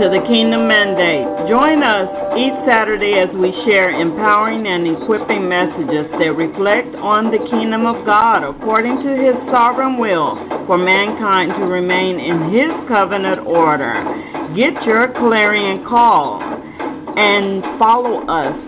To 0.00 0.10
the 0.10 0.18
Kingdom 0.26 0.66
Mandate. 0.66 1.22
Join 1.46 1.86
us 1.86 2.10
each 2.34 2.56
Saturday 2.66 3.14
as 3.14 3.30
we 3.30 3.54
share 3.62 3.94
empowering 3.94 4.66
and 4.66 4.90
equipping 4.90 5.46
messages 5.46 6.10
that 6.18 6.34
reflect 6.34 6.98
on 6.98 7.30
the 7.30 7.38
kingdom 7.46 7.86
of 7.86 8.02
God 8.02 8.42
according 8.42 9.06
to 9.06 9.10
his 9.14 9.38
sovereign 9.54 9.94
will 9.96 10.34
for 10.66 10.78
mankind 10.78 11.54
to 11.54 11.70
remain 11.70 12.18
in 12.18 12.50
his 12.50 12.74
covenant 12.90 13.46
order. 13.46 13.94
Get 14.58 14.74
your 14.82 15.14
clarion 15.14 15.86
call 15.86 16.42
and 16.42 17.62
follow 17.78 18.26
us 18.26 18.58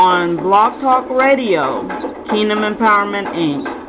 on 0.00 0.40
Blog 0.40 0.80
Talk 0.80 1.10
Radio, 1.12 1.84
Kingdom 2.32 2.64
Empowerment 2.64 3.28
Inc. 3.36 3.79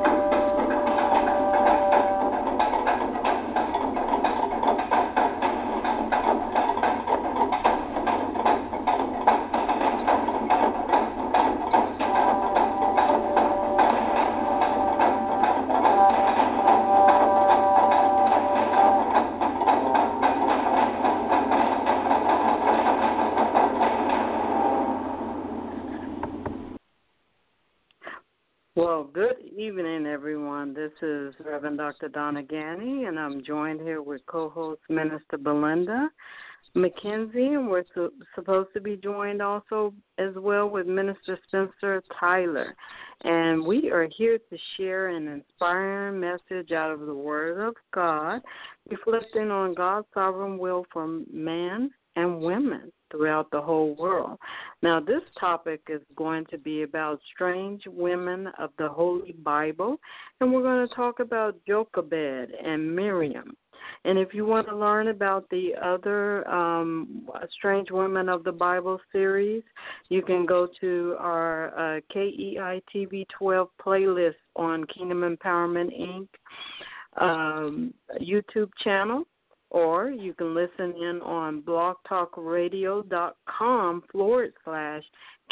is 31.40 31.46
Reverend 31.46 31.78
Dr. 31.78 32.10
Donna 32.10 32.44
Ghanney, 32.44 33.08
and 33.08 33.20
I'm 33.20 33.44
joined 33.44 33.82
here 33.82 34.02
with 34.02 34.22
co 34.26 34.50
host 34.50 34.82
Minister 34.90 35.38
Belinda 35.38 36.10
McKenzie, 36.76 37.56
and 37.56 37.70
we're 37.70 37.84
su- 37.94 38.14
supposed 38.36 38.70
to 38.74 38.82
be 38.82 38.98
joined 38.98 39.42
also 39.42 39.94
as 40.18 40.34
well 40.36 40.70
with 40.70 40.88
Minister 40.88 41.38
Spencer 41.48 42.02
Tyler. 42.20 42.76
And 43.24 43.64
we 43.64 43.92
are 43.92 44.08
here 44.18 44.38
to 44.38 44.58
share 44.78 45.10
an 45.10 45.28
inspiring 45.28 46.20
message 46.20 46.72
out 46.72 46.92
of 46.92 47.02
the 47.02 47.14
Word 47.14 47.66
of 47.66 47.76
God, 47.94 48.42
reflecting 48.90 49.52
on 49.52 49.74
God's 49.74 50.08
sovereign 50.14 50.58
will 50.58 50.86
for 50.92 51.08
man 51.32 51.92
and 52.16 52.42
women 52.42 52.92
throughout 53.12 53.52
the 53.52 53.62
whole 53.62 53.96
world. 53.96 54.40
Now, 54.82 55.00
this 55.00 55.22
topic 55.40 55.82
is 55.90 56.02
going 56.16 56.46
to 56.52 56.58
be 56.58 56.84
about 56.84 57.20
strange 57.34 57.84
women 57.86 58.48
of 58.58 58.72
the 58.78 58.90
Holy 58.90 59.34
Bible, 59.44 59.98
and 60.40 60.52
we're 60.52 60.64
going 60.64 60.88
to 60.88 60.96
talk 60.96 61.20
about 61.20 61.56
Jochebed 61.68 62.52
and 62.64 62.96
Miriam. 62.96 63.56
And 64.04 64.18
if 64.18 64.34
you 64.34 64.46
want 64.46 64.68
to 64.68 64.76
learn 64.76 65.10
about 65.10 65.48
the 65.50 65.74
other 65.82 66.48
um, 66.48 67.28
Strange 67.52 67.92
Women 67.92 68.30
of 68.30 68.44
the 68.44 68.52
Bible 68.52 69.00
series, 69.12 69.64
you 70.10 70.22
can 70.22 70.46
go 70.46 70.68
to 70.80 71.16
our 71.20 71.98
uh, 71.98 72.00
KEI 72.12 72.82
TV 72.94 73.26
12 73.38 73.70
playlist 73.84 74.34
on 74.56 74.86
Kingdom 74.86 75.22
Empowerment 75.22 75.92
Inc. 76.00 76.28
Um, 77.20 77.94
YouTube 78.22 78.70
channel 78.82 79.26
or 79.72 80.12
you 80.12 80.34
can 80.34 80.54
listen 80.54 80.94
in 81.02 81.22
on 81.24 81.62
blogtalkradio.com 81.62 84.04
forward 84.12 84.54
slash 84.64 85.04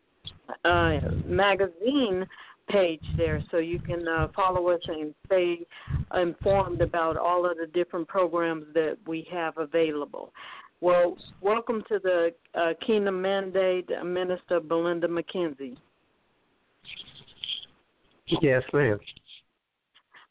uh, 0.65 1.01
magazine 1.27 2.27
page 2.69 3.03
there, 3.17 3.43
so 3.51 3.57
you 3.57 3.79
can 3.79 4.07
uh, 4.07 4.29
follow 4.37 4.69
us 4.69 4.81
and 4.89 5.15
stay 5.25 5.67
informed 6.15 6.83
about 6.83 7.17
all 7.17 7.51
of 7.51 7.57
the 7.57 7.67
different 7.73 8.07
programs 8.07 8.65
that 8.75 8.99
we 9.07 9.27
have 9.33 9.57
available. 9.57 10.33
Well, 10.81 11.17
welcome 11.41 11.83
to 11.89 11.99
the 11.99 12.35
uh, 12.55 12.75
Kingdom 12.87 13.23
Mandate, 13.23 13.89
Minister 14.05 14.61
Belinda 14.61 15.09
McKenzie. 15.09 15.77
Yes, 18.43 18.63
ma'am. 18.75 19.01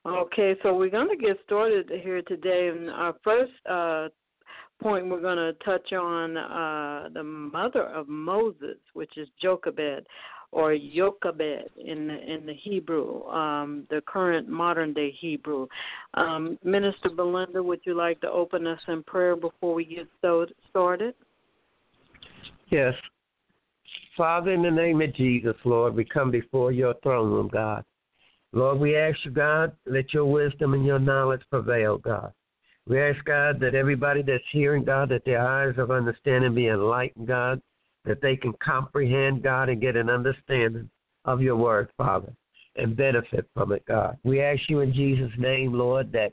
Okay, 0.06 0.56
so 0.64 0.74
we're 0.74 0.90
going 0.90 1.10
to 1.10 1.18
get 1.18 1.38
started 1.46 1.92
here 2.02 2.22
today. 2.22 2.70
And 2.70 2.90
our 2.90 3.16
first 3.24 3.52
uh, 3.70 4.08
point, 4.82 5.08
we're 5.08 5.22
going 5.22 5.38
to 5.38 5.54
touch 5.64 5.94
on 5.94 6.38
uh, 6.38 7.10
the 7.14 7.24
mother 7.24 7.84
of 7.84 8.08
Moses, 8.08 8.78
which 8.94 9.18
is 9.18 9.28
Jochebed 9.42 10.06
or 10.52 10.76
Jochebed 10.76 11.70
in 11.84 12.08
the, 12.08 12.34
in 12.34 12.46
the 12.46 12.54
Hebrew, 12.54 13.24
um, 13.26 13.86
the 13.90 14.02
current 14.06 14.48
modern 14.48 14.94
day 14.94 15.12
Hebrew. 15.20 15.68
Um, 16.14 16.58
Minister 16.64 17.10
Belinda, 17.10 17.62
would 17.62 17.82
you 17.84 17.96
like 17.96 18.22
to 18.22 18.30
open 18.30 18.66
us 18.66 18.80
in 18.88 19.04
prayer 19.04 19.36
before 19.36 19.74
we 19.74 19.86
get 19.86 20.08
so, 20.22 20.46
started? 20.70 21.14
Yes. 22.70 22.94
Father, 24.16 24.52
in 24.52 24.64
the 24.64 24.72
name 24.72 25.02
of 25.02 25.14
Jesus, 25.16 25.56
Lord, 25.64 25.94
we 25.94 26.04
come 26.04 26.32
before 26.32 26.72
your 26.72 26.96
throne 27.04 27.32
room, 27.32 27.50
God. 27.52 27.84
Lord, 28.54 28.80
we 28.80 28.96
ask 28.96 29.18
you, 29.24 29.32
God, 29.32 29.74
let 29.86 30.14
your 30.14 30.26
wisdom 30.26 30.74
and 30.74 30.86
your 30.86 31.00
knowledge 31.00 31.42
prevail, 31.52 31.98
God. 31.98 32.32
We 32.88 33.02
ask, 33.02 33.24
God, 33.26 33.60
that 33.60 33.76
everybody 33.76 34.22
that's 34.22 34.44
hearing, 34.52 34.86
God, 34.86 35.10
that 35.10 35.26
their 35.26 35.46
eyes 35.46 35.76
of 35.78 35.92
understanding 35.92 36.56
be 36.56 36.68
enlightened, 36.68 37.28
God, 37.28 37.62
that 38.06 38.22
they 38.22 38.38
can 38.38 38.54
comprehend, 38.64 39.44
God, 39.44 39.68
and 39.68 39.82
get 39.82 39.98
an 39.98 40.10
understanding 40.10 40.90
of 41.26 41.42
your 41.42 41.58
word, 41.58 41.90
Father, 41.98 42.32
and 42.78 42.96
benefit 42.96 43.46
from 43.54 43.74
it, 43.74 43.84
God. 43.86 44.18
We 44.24 44.42
ask 44.42 44.62
you 44.70 44.80
in 44.80 44.94
Jesus' 44.94 45.32
name, 45.38 45.74
Lord, 45.74 46.14
that 46.14 46.32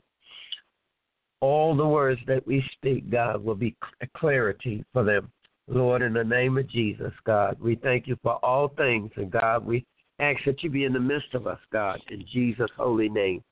all 1.41 1.75
the 1.75 1.85
words 1.85 2.21
that 2.27 2.47
we 2.47 2.63
speak, 2.73 3.11
God, 3.11 3.43
will 3.43 3.55
be 3.55 3.75
a 4.01 4.07
clarity 4.15 4.85
for 4.93 5.03
them. 5.03 5.29
Lord, 5.67 6.01
in 6.01 6.13
the 6.13 6.23
name 6.23 6.57
of 6.57 6.69
Jesus, 6.69 7.11
God, 7.25 7.59
we 7.59 7.75
thank 7.75 8.07
you 8.07 8.17
for 8.23 8.33
all 8.45 8.69
things. 8.69 9.11
And 9.17 9.29
God, 9.29 9.65
we 9.65 9.85
ask 10.19 10.39
that 10.45 10.63
you 10.63 10.69
be 10.69 10.85
in 10.85 10.93
the 10.93 10.99
midst 10.99 11.33
of 11.33 11.47
us, 11.47 11.59
God, 11.73 11.99
in 12.09 12.23
Jesus' 12.31 12.71
holy 12.77 13.09
name. 13.09 13.43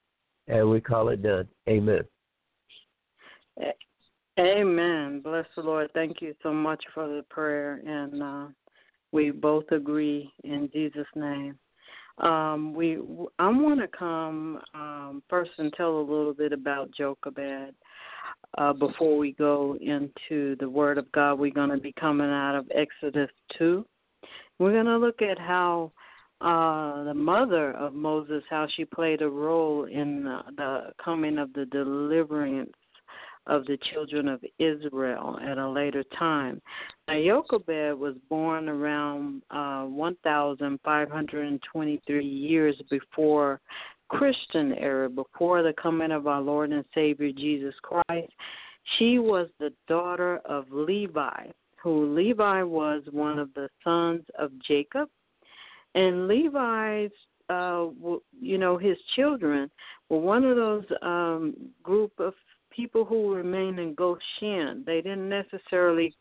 And 0.47 0.69
we 0.69 0.79
call 0.79 1.09
it 1.09 1.21
done. 1.21 1.47
Amen. 1.67 2.03
Amen. 4.39 5.21
Bless 5.23 5.45
the 5.55 5.61
Lord. 5.61 5.91
Thank 5.93 6.21
you 6.21 6.33
so 6.41 6.51
much 6.51 6.83
for 6.93 7.07
the 7.07 7.23
prayer. 7.29 7.81
And 7.85 8.23
uh, 8.23 8.45
we 9.11 9.29
both 9.29 9.65
agree 9.71 10.31
in 10.43 10.69
Jesus' 10.73 11.05
name. 11.15 11.57
Um, 12.17 12.73
we 12.73 12.97
I 13.39 13.47
want 13.47 13.79
to 13.79 13.87
come 13.87 14.59
um, 14.73 15.23
first 15.29 15.51
and 15.57 15.73
tell 15.73 15.97
a 15.97 15.99
little 15.99 16.33
bit 16.33 16.53
about 16.53 16.91
Jochebed 16.91 17.73
uh, 18.57 18.73
before 18.73 19.17
we 19.17 19.33
go 19.33 19.77
into 19.81 20.55
the 20.59 20.69
Word 20.69 20.97
of 20.97 21.11
God. 21.11 21.39
We're 21.39 21.51
going 21.51 21.71
to 21.71 21.77
be 21.77 21.93
coming 21.93 22.29
out 22.29 22.55
of 22.55 22.69
Exodus 22.75 23.31
two. 23.57 23.85
We're 24.59 24.73
going 24.73 24.85
to 24.85 24.97
look 24.97 25.23
at 25.23 25.39
how 25.39 25.91
uh, 26.41 27.03
the 27.03 27.13
mother 27.15 27.71
of 27.71 27.93
Moses, 27.93 28.43
how 28.49 28.67
she 28.75 28.85
played 28.85 29.21
a 29.21 29.29
role 29.29 29.85
in 29.85 30.23
the, 30.23 30.39
the 30.57 30.81
coming 31.03 31.39
of 31.39 31.51
the 31.53 31.65
deliverance 31.65 32.73
of 33.47 33.65
the 33.65 33.77
children 33.91 34.27
of 34.27 34.43
Israel 34.59 35.39
at 35.41 35.57
a 35.57 35.69
later 35.69 36.03
time. 36.17 36.61
Now, 37.07 37.15
Jochebed 37.15 37.97
was 37.99 38.15
born 38.29 38.69
around 38.69 39.41
uh, 39.51 39.83
1,523 39.83 42.25
years 42.25 42.75
before 42.89 43.59
Christian 44.09 44.73
era, 44.73 45.09
before 45.09 45.63
the 45.63 45.71
coming 45.73 46.11
of 46.11 46.27
our 46.27 46.41
Lord 46.41 46.71
and 46.71 46.85
Savior 46.93 47.31
Jesus 47.31 47.73
Christ. 47.81 48.31
She 48.97 49.19
was 49.19 49.47
the 49.59 49.71
daughter 49.87 50.41
of 50.45 50.65
Levi, 50.71 51.47
who 51.81 52.13
Levi 52.13 52.63
was 52.63 53.03
one 53.11 53.39
of 53.39 53.53
the 53.53 53.69
sons 53.83 54.23
of 54.37 54.51
Jacob. 54.61 55.07
And 55.95 56.27
Levi's 56.27 57.11
uh, 57.49 57.87
you 58.41 58.57
know, 58.57 58.77
his 58.77 58.97
children 59.15 59.69
were 60.09 60.19
one 60.19 60.45
of 60.45 60.55
those 60.55 60.85
um, 61.01 61.53
group 61.83 62.13
of 62.19 62.33
people 62.75 63.05
who 63.05 63.33
remained 63.33 63.79
in 63.79 63.93
Goshen. 63.93 64.83
They 64.85 65.01
didn't 65.01 65.29
necessarily 65.29 66.15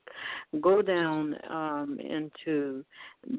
go 0.60 0.82
down 0.82 1.36
um, 1.50 1.98
into 2.00 2.84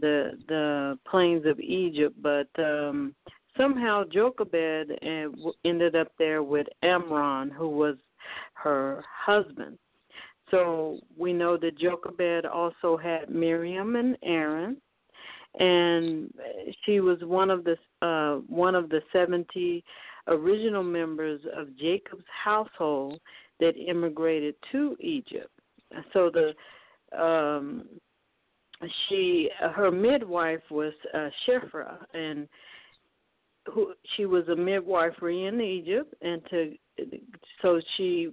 the 0.01 0.31
the 0.47 0.97
plains 1.09 1.45
of 1.45 1.59
Egypt, 1.59 2.15
but 2.21 2.47
um, 2.57 3.13
somehow 3.57 4.03
Jochebed 4.11 4.91
uh, 4.91 5.51
ended 5.65 5.95
up 5.95 6.11
there 6.17 6.43
with 6.43 6.67
Amram, 6.81 7.51
who 7.51 7.69
was 7.69 7.95
her 8.53 9.03
husband. 9.07 9.77
So 10.51 10.99
we 11.17 11.33
know 11.33 11.57
that 11.57 11.77
Jochebed 11.77 12.45
also 12.45 12.97
had 12.97 13.29
Miriam 13.29 13.95
and 13.95 14.17
Aaron, 14.23 14.77
and 15.59 16.31
she 16.85 16.99
was 16.99 17.17
one 17.23 17.49
of 17.49 17.63
the 17.63 17.77
uh, 18.03 18.33
one 18.47 18.75
of 18.75 18.89
the 18.89 19.01
seventy 19.11 19.83
original 20.27 20.83
members 20.83 21.41
of 21.59 21.77
Jacob's 21.77 22.31
household 22.43 23.19
that 23.59 23.75
immigrated 23.77 24.55
to 24.71 24.95
Egypt. 24.99 25.51
So 26.13 26.31
the 26.37 26.47
um, 27.17 27.85
she 29.07 29.49
her 29.75 29.91
midwife 29.91 30.65
was 30.69 30.93
uh, 31.13 31.29
Shiphrah, 31.45 31.97
and 32.13 32.47
who 33.71 33.93
she 34.15 34.25
was 34.25 34.47
a 34.49 34.55
midwifery 34.55 35.45
in 35.45 35.61
Egypt, 35.61 36.13
and 36.21 36.41
to 36.49 36.73
so 37.61 37.79
she 37.95 38.29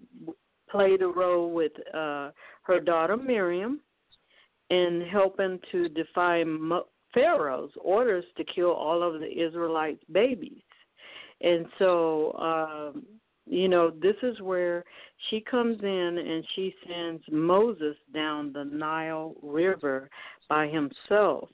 played 0.71 1.03
a 1.03 1.07
role 1.07 1.53
with 1.53 1.73
uh, 1.95 2.31
her 2.63 2.81
daughter 2.81 3.17
Miriam 3.17 3.81
in 4.71 5.05
helping 5.11 5.59
to 5.73 5.89
defy 5.89 6.45
Pharaoh's 7.13 7.73
orders 7.81 8.25
to 8.37 8.45
kill 8.45 8.71
all 8.73 9.03
of 9.03 9.21
the 9.21 9.31
Israelites' 9.31 10.05
babies. 10.13 10.63
And 11.41 11.67
so, 11.79 12.33
um, 12.35 13.07
you 13.47 13.69
know, 13.69 13.91
this 13.91 14.17
is 14.23 14.41
where 14.41 14.85
she 15.29 15.41
comes 15.41 15.79
in 15.83 16.19
and 16.19 16.45
she 16.55 16.75
sends 16.87 17.23
Moses 17.31 17.97
down 18.13 18.53
the 18.53 18.65
Nile 18.65 19.35
River 19.43 20.09
by 20.49 20.69
himself 20.69 21.49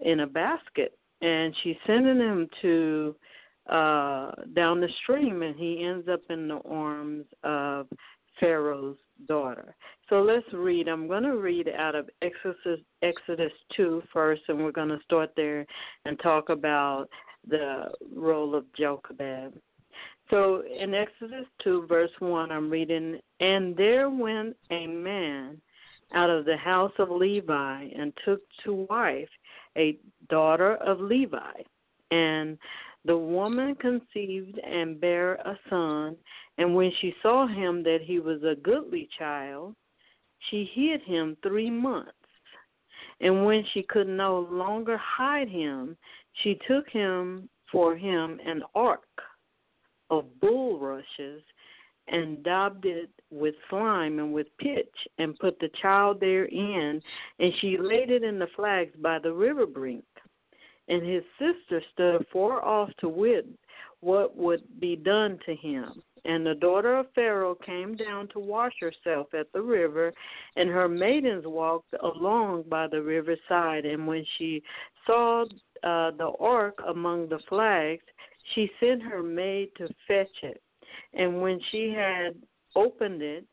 in 0.00 0.20
a 0.20 0.26
basket. 0.26 0.96
And 1.22 1.54
she's 1.62 1.76
sending 1.86 2.18
him 2.18 2.48
to 2.62 3.16
uh 3.70 4.32
down 4.52 4.78
the 4.78 4.90
stream 5.02 5.42
and 5.42 5.56
he 5.56 5.82
ends 5.82 6.06
up 6.06 6.20
in 6.28 6.48
the 6.48 6.60
arms 6.68 7.24
of 7.44 7.86
Pharaoh's 8.38 8.98
daughter. 9.26 9.74
So 10.08 10.22
let's 10.22 10.46
read. 10.52 10.88
I'm 10.88 11.08
going 11.08 11.22
to 11.22 11.36
read 11.36 11.68
out 11.68 11.94
of 11.94 12.08
Exodus 12.22 12.80
Exodus 13.02 13.52
2 13.76 14.02
first 14.12 14.42
and 14.48 14.58
we're 14.58 14.72
going 14.72 14.88
to 14.88 14.98
start 15.04 15.30
there 15.36 15.66
and 16.04 16.18
talk 16.20 16.48
about 16.48 17.06
the 17.48 17.90
role 18.14 18.54
of 18.54 18.64
Jochebed. 18.74 19.58
So 20.30 20.62
in 20.64 20.94
Exodus 20.94 21.46
2, 21.62 21.86
verse 21.86 22.10
1, 22.18 22.50
I'm 22.50 22.70
reading, 22.70 23.20
And 23.40 23.76
there 23.76 24.08
went 24.08 24.56
a 24.70 24.86
man 24.86 25.60
out 26.14 26.30
of 26.30 26.44
the 26.44 26.56
house 26.56 26.92
of 26.98 27.10
Levi 27.10 27.88
and 27.96 28.12
took 28.24 28.40
to 28.64 28.86
wife 28.88 29.28
a 29.76 29.98
daughter 30.30 30.76
of 30.76 31.00
Levi. 31.00 31.62
And 32.10 32.58
the 33.04 33.16
woman 33.16 33.74
conceived 33.74 34.58
and 34.58 35.00
bare 35.00 35.34
a 35.34 35.58
son, 35.68 36.16
and 36.58 36.74
when 36.74 36.92
she 37.00 37.14
saw 37.20 37.46
him 37.46 37.82
that 37.82 37.98
he 38.02 38.20
was 38.20 38.42
a 38.42 38.54
goodly 38.54 39.08
child, 39.18 39.74
she 40.50 40.70
hid 40.72 41.02
him 41.02 41.36
three 41.42 41.70
months. 41.70 42.12
And 43.20 43.44
when 43.44 43.64
she 43.72 43.82
could 43.82 44.08
no 44.08 44.46
longer 44.50 44.96
hide 44.98 45.48
him, 45.48 45.96
she 46.42 46.58
took 46.68 46.88
him 46.88 47.48
for 47.70 47.96
him 47.96 48.40
an 48.44 48.62
ark 48.74 49.00
of 50.10 50.26
bulrushes 50.40 51.42
and 52.08 52.42
daubed 52.44 52.84
it 52.84 53.08
with 53.30 53.54
slime 53.70 54.18
and 54.18 54.32
with 54.32 54.46
pitch 54.58 54.94
and 55.18 55.38
put 55.38 55.58
the 55.58 55.70
child 55.80 56.20
therein. 56.20 57.00
And 57.38 57.52
she 57.60 57.78
laid 57.78 58.10
it 58.10 58.22
in 58.22 58.38
the 58.38 58.48
flags 58.54 58.94
by 59.00 59.18
the 59.18 59.32
river 59.32 59.66
brink. 59.66 60.04
And 60.86 61.04
his 61.04 61.22
sister 61.38 61.82
stood 61.92 62.26
far 62.32 62.62
off 62.62 62.90
to 62.98 63.08
wit 63.08 63.46
what 64.00 64.36
would 64.36 64.62
be 64.78 64.96
done 64.96 65.38
to 65.46 65.56
him 65.56 66.02
and 66.24 66.46
the 66.46 66.54
daughter 66.54 66.96
of 66.96 67.06
Pharaoh 67.14 67.54
came 67.54 67.96
down 67.96 68.28
to 68.28 68.38
wash 68.38 68.72
herself 68.80 69.28
at 69.34 69.52
the 69.52 69.60
river, 69.60 70.12
and 70.56 70.70
her 70.70 70.88
maidens 70.88 71.44
walked 71.46 71.94
along 72.02 72.64
by 72.68 72.86
the 72.86 73.02
river 73.02 73.36
side. 73.48 73.84
And 73.84 74.06
when 74.06 74.24
she 74.38 74.62
saw 75.06 75.42
uh, 75.82 76.12
the 76.12 76.32
ark 76.40 76.78
among 76.88 77.28
the 77.28 77.40
flags, 77.48 78.04
she 78.54 78.70
sent 78.80 79.02
her 79.02 79.22
maid 79.22 79.70
to 79.76 79.88
fetch 80.08 80.36
it. 80.42 80.62
And 81.12 81.42
when 81.42 81.60
she 81.70 81.92
had 81.94 82.34
opened 82.74 83.22
it, 83.22 83.44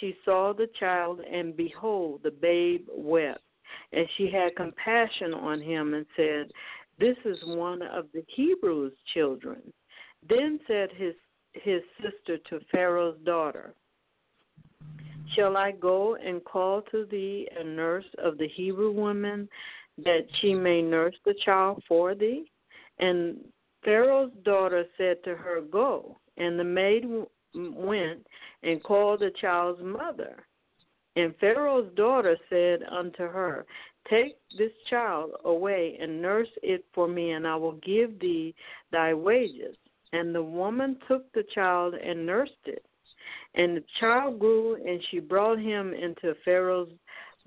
she 0.00 0.14
saw 0.24 0.52
the 0.52 0.68
child, 0.78 1.20
and 1.20 1.56
behold, 1.56 2.20
the 2.22 2.30
babe 2.30 2.86
wept. 2.92 3.40
And 3.92 4.06
she 4.16 4.30
had 4.30 4.56
compassion 4.56 5.34
on 5.34 5.60
him 5.60 5.94
and 5.94 6.06
said, 6.16 6.50
This 6.98 7.16
is 7.24 7.38
one 7.44 7.82
of 7.82 8.06
the 8.12 8.24
Hebrews' 8.28 8.92
children. 9.12 9.62
Then 10.28 10.58
said 10.66 10.90
his 10.96 11.14
his 11.54 11.82
sister 12.02 12.38
to 12.50 12.64
Pharaoh's 12.70 13.18
daughter, 13.24 13.74
Shall 15.34 15.56
I 15.56 15.72
go 15.72 16.16
and 16.16 16.44
call 16.44 16.82
to 16.92 17.06
thee 17.06 17.48
a 17.58 17.64
nurse 17.64 18.04
of 18.18 18.38
the 18.38 18.48
Hebrew 18.48 18.92
women, 18.92 19.48
that 19.98 20.26
she 20.40 20.54
may 20.54 20.82
nurse 20.82 21.14
the 21.24 21.34
child 21.44 21.82
for 21.88 22.14
thee? 22.14 22.44
And 22.98 23.38
Pharaoh's 23.84 24.32
daughter 24.44 24.84
said 24.96 25.22
to 25.24 25.34
her, 25.34 25.60
Go. 25.60 26.18
And 26.36 26.58
the 26.58 26.64
maid 26.64 27.04
went 27.54 28.26
and 28.62 28.82
called 28.82 29.20
the 29.20 29.32
child's 29.40 29.82
mother. 29.82 30.44
And 31.16 31.34
Pharaoh's 31.40 31.92
daughter 31.94 32.36
said 32.50 32.80
unto 32.90 33.22
her, 33.22 33.66
Take 34.10 34.36
this 34.58 34.72
child 34.90 35.30
away 35.44 35.96
and 36.00 36.20
nurse 36.20 36.48
it 36.62 36.84
for 36.92 37.08
me, 37.08 37.32
and 37.32 37.46
I 37.46 37.56
will 37.56 37.78
give 37.84 38.18
thee 38.20 38.54
thy 38.92 39.14
wages. 39.14 39.76
And 40.14 40.32
the 40.32 40.42
woman 40.42 40.96
took 41.08 41.30
the 41.32 41.42
child 41.52 41.94
and 41.94 42.24
nursed 42.24 42.52
it. 42.66 42.84
And 43.56 43.76
the 43.76 43.84
child 43.98 44.38
grew, 44.38 44.76
and 44.76 45.00
she 45.10 45.18
brought 45.18 45.58
him 45.58 45.92
into 45.92 46.36
Pharaoh's 46.44 46.92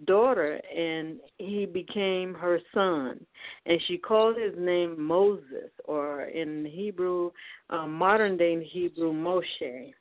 daughter, 0.03 0.59
and 0.75 1.19
he 1.37 1.65
became 1.65 2.33
her 2.33 2.59
son. 2.73 3.25
And 3.65 3.79
she 3.87 3.97
called 3.97 4.35
his 4.37 4.53
name 4.57 5.01
Moses, 5.01 5.71
or 5.85 6.23
in 6.23 6.65
Hebrew, 6.65 7.31
uh, 7.69 7.87
modern 7.87 8.35
day 8.35 8.61
Hebrew, 8.65 9.13
Moshe. 9.13 9.93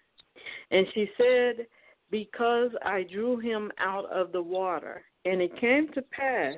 And 0.73 0.87
she 0.93 1.09
said, 1.17 1.67
Because 2.11 2.71
I 2.85 3.05
drew 3.05 3.39
him 3.39 3.71
out 3.79 4.11
of 4.11 4.33
the 4.33 4.43
water. 4.43 5.05
And 5.25 5.41
it 5.41 5.57
came 5.61 5.87
to 5.93 6.03
pass 6.03 6.57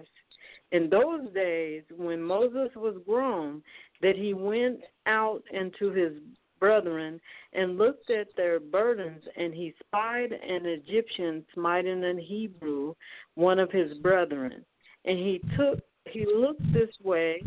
in 0.73 0.89
those 0.89 1.33
days 1.35 1.83
when 1.95 2.23
Moses 2.23 2.71
was 2.77 2.97
grown 3.07 3.63
that 4.03 4.17
he 4.17 4.35
went 4.35 4.81
out 5.07 5.43
into 5.53 5.91
his 5.91 6.13
brethren 6.61 7.21
and 7.53 7.79
looked 7.79 8.11
at 8.11 8.29
their 8.37 8.61
burdens, 8.61 9.23
and 9.37 9.55
he 9.55 9.75
spied 9.87 10.33
an 10.33 10.67
Egyptian 10.67 11.45
smiting 11.55 12.05
an 12.05 12.19
Hebrew, 12.19 12.95
one 13.35 13.59
of 13.59 13.71
his 13.71 13.97
brethren. 13.99 14.65
And 15.05 15.19
he 15.19 15.41
took 15.57 15.81
he 16.11 16.27
looked 16.27 16.73
this 16.73 16.89
way 17.05 17.43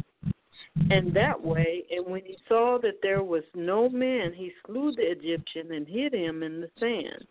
and 0.90 1.14
that 1.14 1.42
way, 1.42 1.84
and 1.92 2.06
when 2.06 2.24
he 2.24 2.38
saw 2.48 2.78
that 2.82 3.00
there 3.02 3.24
was 3.24 3.44
no 3.56 3.90
man, 3.90 4.34
he 4.34 4.52
slew 4.66 4.94
the 4.94 5.12
Egyptian 5.12 5.72
and 5.74 5.88
hid 5.88 6.14
him 6.14 6.44
in 6.44 6.62
the 6.62 6.70
sand. 6.80 7.26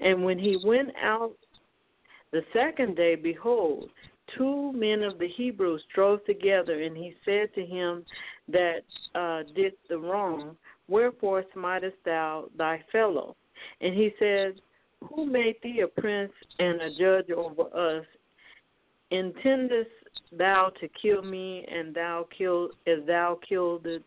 And 0.00 0.24
when 0.24 0.38
he 0.38 0.58
went 0.64 0.90
out 1.02 1.32
the 2.32 2.42
second 2.52 2.96
day, 2.96 3.14
behold, 3.14 3.90
two 4.36 4.72
men 4.72 5.02
of 5.02 5.18
the 5.18 5.28
Hebrews 5.28 5.82
strove 5.90 6.24
together, 6.24 6.82
and 6.82 6.96
he 6.96 7.14
said 7.24 7.54
to 7.54 7.64
him 7.64 8.04
that 8.48 8.82
uh, 9.14 9.42
did 9.54 9.74
the 9.88 9.98
wrong, 9.98 10.56
Wherefore 10.88 11.44
smitest 11.54 11.96
thou 12.04 12.46
thy 12.56 12.82
fellow? 12.90 13.36
And 13.80 13.94
he 13.94 14.12
said, 14.18 14.60
Who 15.08 15.26
made 15.26 15.56
thee 15.62 15.80
a 15.80 16.00
prince 16.00 16.32
and 16.58 16.80
a 16.80 16.94
judge 16.98 17.30
over 17.30 17.62
us? 17.74 18.04
Intendest 19.10 19.90
thou 20.32 20.72
to 20.80 20.88
kill 21.00 21.22
me, 21.22 21.66
and 21.70 21.94
thou 21.94 22.26
kill 22.36 22.70
as 22.86 23.04
thou 23.06 23.38
killed 23.46 23.84
the, 23.84 24.02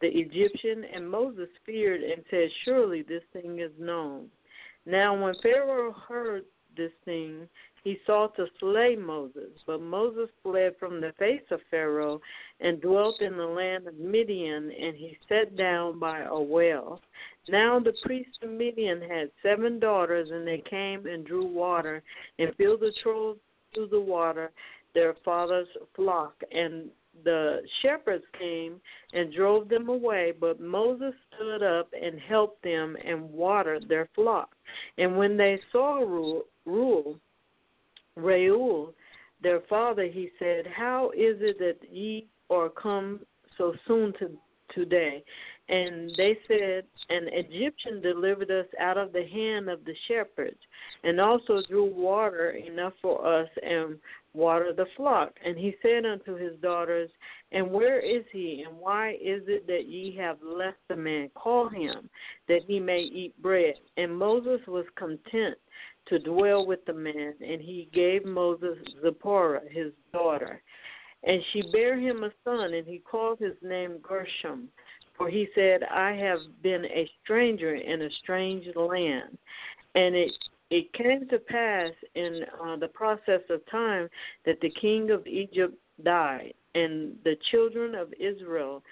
the 0.00 0.08
Egyptian? 0.08 0.84
And 0.94 1.08
Moses 1.08 1.48
feared 1.64 2.02
and 2.02 2.22
said, 2.30 2.48
Surely 2.64 3.02
this 3.02 3.22
thing 3.32 3.60
is 3.60 3.70
known. 3.78 4.26
Now 4.84 5.20
when 5.20 5.34
Pharaoh 5.42 5.94
heard 6.08 6.44
this 6.76 6.90
thing, 7.04 7.48
he 7.82 7.98
sought 8.06 8.36
to 8.36 8.46
slay 8.60 8.94
Moses, 8.96 9.50
but 9.66 9.80
Moses 9.80 10.30
fled 10.42 10.74
from 10.78 11.00
the 11.00 11.12
face 11.18 11.42
of 11.50 11.60
Pharaoh 11.70 12.20
and 12.60 12.80
dwelt 12.80 13.20
in 13.20 13.36
the 13.36 13.46
land 13.46 13.88
of 13.88 13.98
Midian, 13.98 14.70
and 14.70 14.96
he 14.96 15.18
sat 15.28 15.56
down 15.56 15.98
by 15.98 16.20
a 16.20 16.40
well. 16.40 17.00
Now 17.48 17.80
the 17.80 17.94
priest 18.04 18.38
of 18.42 18.50
Midian 18.50 19.02
had 19.02 19.30
seven 19.42 19.80
daughters, 19.80 20.30
and 20.30 20.46
they 20.46 20.62
came 20.68 21.06
and 21.06 21.26
drew 21.26 21.44
water 21.44 22.02
and 22.38 22.54
filled 22.56 22.80
the 22.80 22.92
troughs 23.02 23.40
to 23.74 23.86
the 23.86 24.00
water 24.00 24.52
their 24.94 25.14
father's 25.24 25.68
flock. 25.96 26.34
And 26.52 26.88
the 27.24 27.62
shepherds 27.80 28.24
came 28.38 28.80
and 29.12 29.32
drove 29.32 29.68
them 29.68 29.88
away, 29.88 30.32
but 30.38 30.60
Moses 30.60 31.14
stood 31.34 31.62
up 31.62 31.88
and 32.00 32.20
helped 32.20 32.62
them 32.62 32.96
and 33.04 33.30
watered 33.32 33.88
their 33.88 34.08
flock. 34.14 34.54
And 34.98 35.16
when 35.16 35.36
they 35.36 35.60
saw 35.72 35.98
Reuel, 36.64 37.18
Reuel, 38.16 38.94
their 39.42 39.60
father, 39.68 40.04
he 40.04 40.30
said, 40.38 40.66
How 40.66 41.10
is 41.10 41.36
it 41.40 41.58
that 41.58 41.78
ye 41.90 42.26
are 42.50 42.68
come 42.68 43.20
so 43.58 43.74
soon 43.86 44.12
to 44.18 44.30
today? 44.74 45.24
And 45.68 46.12
they 46.16 46.38
said, 46.48 46.84
An 47.08 47.28
Egyptian 47.32 48.00
delivered 48.00 48.50
us 48.50 48.66
out 48.78 48.98
of 48.98 49.12
the 49.12 49.26
hand 49.26 49.68
of 49.68 49.84
the 49.84 49.94
shepherds, 50.08 50.58
and 51.02 51.20
also 51.20 51.62
drew 51.68 51.84
water 51.84 52.50
enough 52.50 52.94
for 53.00 53.26
us, 53.26 53.48
and 53.62 53.98
water 54.34 54.72
the 54.72 54.86
flock. 54.96 55.32
And 55.44 55.56
he 55.56 55.76
said 55.82 56.04
unto 56.04 56.36
his 56.36 56.58
daughters, 56.60 57.10
And 57.52 57.70
where 57.70 58.00
is 58.00 58.24
he? 58.32 58.64
And 58.66 58.78
why 58.78 59.12
is 59.12 59.42
it 59.46 59.66
that 59.66 59.86
ye 59.86 60.16
have 60.16 60.38
left 60.42 60.78
the 60.88 60.96
man? 60.96 61.30
Call 61.34 61.68
him, 61.68 62.08
that 62.48 62.62
he 62.66 62.80
may 62.80 63.00
eat 63.00 63.40
bread. 63.42 63.74
And 63.96 64.16
Moses 64.16 64.60
was 64.66 64.84
content 64.96 65.56
to 66.08 66.18
dwell 66.18 66.66
with 66.66 66.84
the 66.86 66.92
man, 66.92 67.34
and 67.40 67.60
he 67.60 67.88
gave 67.92 68.24
Moses 68.24 68.78
Zipporah, 69.02 69.62
his 69.70 69.92
daughter. 70.12 70.62
And 71.24 71.40
she 71.52 71.62
bare 71.72 71.98
him 71.98 72.24
a 72.24 72.30
son, 72.44 72.74
and 72.74 72.86
he 72.86 72.98
called 72.98 73.38
his 73.38 73.54
name 73.62 73.98
Gershom. 74.02 74.68
For 75.16 75.28
he 75.28 75.48
said, 75.54 75.82
I 75.84 76.12
have 76.12 76.40
been 76.62 76.84
a 76.86 77.08
stranger 77.22 77.74
in 77.74 78.02
a 78.02 78.10
strange 78.22 78.66
land. 78.74 79.38
And 79.94 80.16
it 80.16 80.32
it 80.72 80.90
came 80.94 81.28
to 81.28 81.38
pass 81.38 81.90
in 82.14 82.40
uh, 82.64 82.76
the 82.76 82.88
process 82.88 83.42
of 83.50 83.60
time 83.70 84.08
that 84.46 84.58
the 84.62 84.72
king 84.80 85.10
of 85.10 85.26
Egypt 85.26 85.74
died, 86.02 86.54
and 86.74 87.14
the 87.24 87.36
children 87.50 87.94
of 87.94 88.12
Israel 88.18 88.82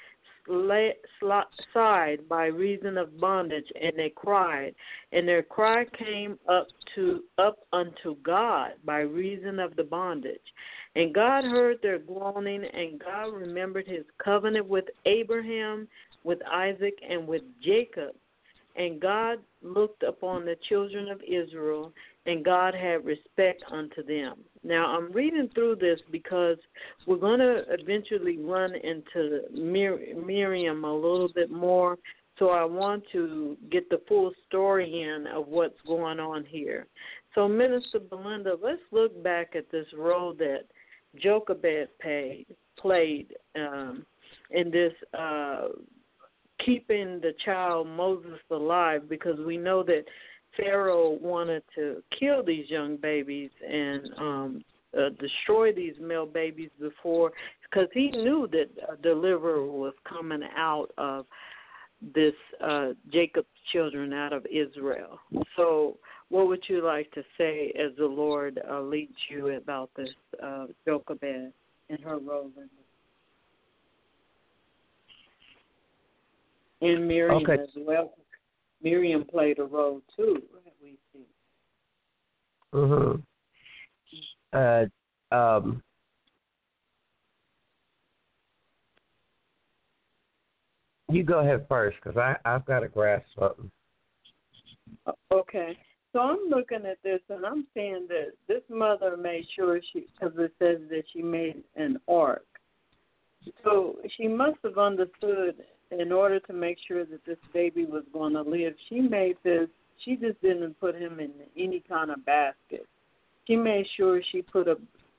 sighed 1.72 2.28
by 2.28 2.46
reason 2.46 2.98
of 2.98 3.18
bondage, 3.20 3.66
and 3.80 3.92
they 3.96 4.12
cried, 4.14 4.74
and 5.12 5.26
their 5.26 5.42
cry 5.42 5.84
came 5.96 6.38
up 6.48 6.68
to 6.94 7.22
up 7.38 7.58
unto 7.72 8.16
God 8.22 8.72
by 8.84 9.00
reason 9.00 9.58
of 9.58 9.76
the 9.76 9.84
bondage. 9.84 10.38
And 10.96 11.14
God 11.14 11.44
heard 11.44 11.78
their 11.82 11.98
groaning, 11.98 12.64
and 12.64 13.00
God 13.00 13.32
remembered 13.32 13.86
his 13.86 14.04
covenant 14.22 14.66
with 14.66 14.86
Abraham, 15.06 15.86
with 16.24 16.40
Isaac, 16.50 16.94
and 17.08 17.26
with 17.28 17.42
Jacob 17.62 18.14
and 18.76 19.00
God 19.00 19.38
looked 19.62 20.02
upon 20.02 20.44
the 20.44 20.56
children 20.68 21.08
of 21.08 21.20
Israel, 21.22 21.92
and 22.26 22.44
God 22.44 22.74
had 22.74 23.04
respect 23.04 23.64
unto 23.70 24.04
them. 24.04 24.38
Now, 24.62 24.96
I'm 24.96 25.10
reading 25.12 25.48
through 25.54 25.76
this 25.76 26.00
because 26.10 26.58
we're 27.06 27.16
going 27.16 27.40
to 27.40 27.64
eventually 27.70 28.38
run 28.38 28.74
into 28.74 29.42
Mir- 29.52 30.14
Miriam 30.14 30.84
a 30.84 30.94
little 30.94 31.30
bit 31.34 31.50
more. 31.50 31.96
So 32.38 32.50
I 32.50 32.64
want 32.64 33.04
to 33.12 33.56
get 33.70 33.88
the 33.90 34.00
full 34.08 34.32
story 34.46 35.02
in 35.02 35.26
of 35.26 35.48
what's 35.48 35.80
going 35.86 36.20
on 36.20 36.44
here. 36.44 36.86
So, 37.34 37.46
Minister 37.46 38.00
Belinda, 38.00 38.56
let's 38.62 38.80
look 38.92 39.22
back 39.22 39.54
at 39.54 39.70
this 39.70 39.86
role 39.96 40.34
that 40.38 40.62
Jochebed 41.16 41.88
played, 42.00 42.46
played 42.78 43.34
um, 43.56 44.04
in 44.50 44.70
this 44.70 44.92
uh, 45.18 45.68
keeping 46.64 47.20
the 47.20 47.32
child 47.44 47.86
Moses 47.86 48.38
alive 48.50 49.08
because 49.08 49.38
we 49.46 49.56
know 49.56 49.82
that 49.84 50.04
Pharaoh 50.56 51.18
wanted 51.20 51.62
to 51.74 52.02
kill 52.18 52.42
these 52.42 52.68
young 52.68 52.96
babies 52.96 53.50
and 53.66 54.10
um 54.18 54.64
uh, 54.96 55.10
destroy 55.20 55.72
these 55.72 55.94
male 56.00 56.26
babies 56.26 56.70
before 56.80 57.30
because 57.62 57.88
he 57.94 58.10
knew 58.10 58.48
that 58.50 58.68
a 58.92 58.96
deliverer 59.00 59.64
was 59.64 59.94
coming 60.08 60.42
out 60.56 60.88
of 60.98 61.26
this 62.14 62.34
uh 62.64 62.88
Jacob's 63.12 63.46
children 63.72 64.12
out 64.12 64.32
of 64.32 64.44
Israel. 64.46 65.20
So 65.56 65.98
what 66.28 66.48
would 66.48 66.64
you 66.68 66.84
like 66.84 67.10
to 67.12 67.22
say 67.38 67.72
as 67.78 67.96
the 67.96 68.06
Lord 68.06 68.60
uh, 68.68 68.80
leads 68.80 69.14
you 69.28 69.54
about 69.56 69.90
this 69.96 70.10
uh 70.42 70.66
Jochebed 70.86 71.52
and 71.88 72.00
her 72.00 72.18
role 72.18 72.50
in 72.56 72.68
and 76.82 77.06
Miriam 77.06 77.42
okay. 77.42 77.62
as 77.62 77.68
well. 77.76 78.12
Miriam 78.82 79.24
played 79.24 79.58
a 79.58 79.64
role 79.64 80.00
too. 80.16 80.42
We 80.82 80.96
see. 81.12 81.26
Mhm. 82.72 83.22
Uh, 84.52 84.86
um. 85.34 85.82
You 91.10 91.24
go 91.24 91.40
ahead 91.40 91.66
first, 91.68 91.98
because 92.02 92.16
I 92.16 92.36
I've 92.44 92.64
got 92.66 92.80
to 92.80 92.88
grasp 92.88 93.26
something. 93.38 93.70
Okay. 95.32 95.76
So 96.12 96.18
I'm 96.18 96.48
looking 96.48 96.86
at 96.86 96.98
this 97.04 97.20
and 97.28 97.46
I'm 97.46 97.66
saying 97.72 98.06
that 98.08 98.32
this 98.48 98.62
mother 98.68 99.16
made 99.16 99.46
sure 99.54 99.80
she, 99.92 100.06
because 100.18 100.34
it 100.38 100.52
says 100.58 100.78
that 100.90 101.04
she 101.12 101.22
made 101.22 101.62
an 101.76 102.00
ark. 102.08 102.44
So 103.62 103.96
she 104.16 104.26
must 104.26 104.58
have 104.64 104.76
understood 104.76 105.62
in 105.90 106.12
order 106.12 106.40
to 106.40 106.52
make 106.52 106.78
sure 106.86 107.04
that 107.04 107.24
this 107.26 107.38
baby 107.52 107.84
was 107.84 108.04
going 108.12 108.34
to 108.34 108.42
live, 108.42 108.74
she 108.88 109.00
made 109.00 109.36
this. 109.42 109.68
She 110.04 110.16
just 110.16 110.40
didn't 110.40 110.78
put 110.80 110.94
him 110.94 111.20
in 111.20 111.32
any 111.56 111.82
kind 111.88 112.10
of 112.10 112.24
basket. 112.24 112.86
She 113.46 113.56
made 113.56 113.86
sure 113.96 114.22
she 114.32 114.42
put 114.42 114.68
a, 114.68 114.76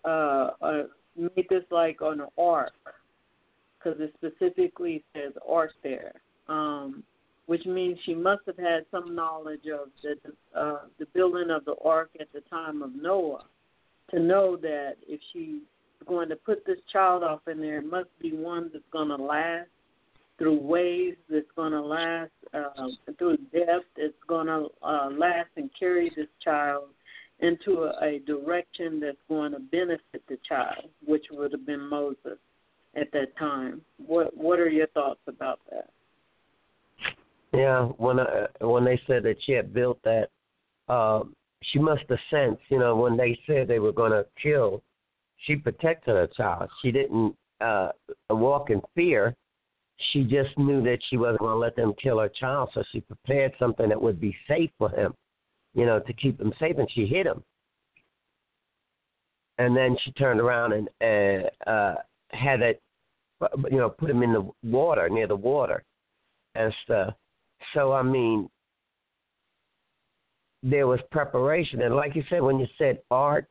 uh, 0.07 0.51
a 0.61 0.83
made 1.15 1.47
this 1.49 1.63
like 1.69 2.01
on 2.01 2.21
an 2.21 2.27
ark, 2.37 2.71
because 3.77 3.99
it 3.99 4.13
specifically 4.17 5.03
says 5.13 5.33
ark 5.47 5.71
there. 5.83 6.13
Um, 6.47 7.03
which 7.47 7.65
means 7.65 7.97
she 8.05 8.13
must 8.13 8.41
have 8.45 8.57
had 8.57 8.85
some 8.91 9.13
knowledge 9.13 9.65
of 9.73 9.89
the 10.03 10.15
uh, 10.57 10.81
the 10.99 11.05
building 11.07 11.49
of 11.49 11.65
the 11.65 11.75
ark 11.83 12.09
at 12.19 12.31
the 12.33 12.41
time 12.49 12.81
of 12.81 12.95
Noah, 12.95 13.43
to 14.11 14.19
know 14.19 14.55
that 14.55 14.93
if 15.07 15.19
she's 15.33 15.61
going 16.07 16.29
to 16.29 16.35
put 16.35 16.65
this 16.65 16.77
child 16.91 17.23
off 17.23 17.41
in 17.47 17.59
there, 17.59 17.79
it 17.79 17.85
must 17.85 18.09
be 18.21 18.31
one 18.31 18.69
that's 18.71 18.85
going 18.91 19.09
to 19.09 19.15
last 19.15 19.67
through 20.41 20.59
waves 20.59 21.17
that's 21.29 21.45
going 21.55 21.71
to 21.71 21.81
last, 21.81 22.31
uh, 22.55 22.87
through 23.19 23.37
depth 23.53 23.85
that's 23.95 24.11
going 24.27 24.47
to 24.47 24.69
uh, 24.81 25.07
last 25.11 25.49
and 25.55 25.69
carry 25.77 26.11
this 26.15 26.25
child 26.43 26.85
into 27.41 27.83
a, 27.83 27.93
a 28.03 28.19
direction 28.25 28.99
that's 28.99 29.21
going 29.29 29.51
to 29.51 29.59
benefit 29.59 30.23
the 30.27 30.37
child, 30.49 30.89
which 31.05 31.25
would 31.29 31.51
have 31.51 31.65
been 31.67 31.87
Moses 31.87 32.39
at 32.95 33.11
that 33.13 33.37
time. 33.37 33.81
What 34.03 34.35
What 34.35 34.59
are 34.59 34.67
your 34.67 34.87
thoughts 34.87 35.19
about 35.27 35.59
that? 35.69 35.89
Yeah, 37.53 37.85
when 37.97 38.19
I, 38.19 38.47
when 38.61 38.83
they 38.83 38.99
said 39.05 39.21
that 39.23 39.35
she 39.45 39.51
had 39.51 39.75
built 39.75 39.99
that, 40.03 40.29
uh, 40.89 41.21
she 41.61 41.77
must 41.77 42.03
have 42.09 42.17
sensed, 42.31 42.63
you 42.69 42.79
know, 42.79 42.95
when 42.95 43.15
they 43.15 43.37
said 43.45 43.67
they 43.67 43.77
were 43.77 43.91
going 43.91 44.11
to 44.11 44.25
kill, 44.41 44.81
she 45.45 45.55
protected 45.55 46.15
her 46.15 46.27
child. 46.35 46.67
She 46.81 46.91
didn't 46.91 47.35
uh 47.59 47.89
walk 48.31 48.71
in 48.71 48.81
fear. 48.95 49.35
She 50.11 50.23
just 50.23 50.57
knew 50.57 50.81
that 50.83 50.99
she 51.09 51.17
wasn't 51.17 51.39
going 51.39 51.53
to 51.53 51.59
let 51.59 51.75
them 51.75 51.93
kill 52.01 52.19
her 52.19 52.29
child, 52.29 52.69
so 52.73 52.83
she 52.91 53.01
prepared 53.01 53.53
something 53.59 53.89
that 53.89 54.01
would 54.01 54.19
be 54.19 54.35
safe 54.47 54.71
for 54.77 54.89
him, 54.89 55.13
you 55.73 55.85
know, 55.85 55.99
to 55.99 56.13
keep 56.13 56.39
him 56.39 56.53
safe, 56.59 56.77
and 56.77 56.89
she 56.91 57.05
hit 57.05 57.25
him. 57.25 57.43
And 59.57 59.75
then 59.75 59.95
she 60.03 60.11
turned 60.13 60.39
around 60.39 60.73
and 60.73 60.89
uh, 61.67 61.69
uh 61.69 61.95
had 62.31 62.61
it, 62.61 62.81
you 63.69 63.77
know, 63.77 63.89
put 63.89 64.09
him 64.09 64.23
in 64.23 64.33
the 64.33 64.49
water 64.63 65.09
near 65.09 65.27
the 65.27 65.35
water 65.35 65.83
and 66.55 66.73
stuff. 66.83 67.13
So 67.73 67.91
I 67.91 68.01
mean, 68.01 68.49
there 70.63 70.87
was 70.87 70.99
preparation, 71.11 71.81
and 71.81 71.95
like 71.95 72.15
you 72.15 72.23
said, 72.29 72.41
when 72.41 72.59
you 72.59 72.67
said 72.77 72.99
art, 73.11 73.47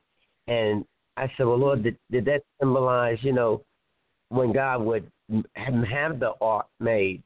and 0.47 0.85
I 1.17 1.31
said, 1.37 1.47
well, 1.47 1.59
Lord, 1.59 1.83
did, 1.83 1.97
did 2.11 2.25
that 2.25 2.43
symbolize, 2.59 3.19
you 3.23 3.33
know, 3.33 3.63
when 4.31 4.53
God 4.53 4.83
would 4.83 5.11
have, 5.55 5.75
have 5.85 6.21
the 6.21 6.33
ark 6.41 6.67
made, 6.81 7.23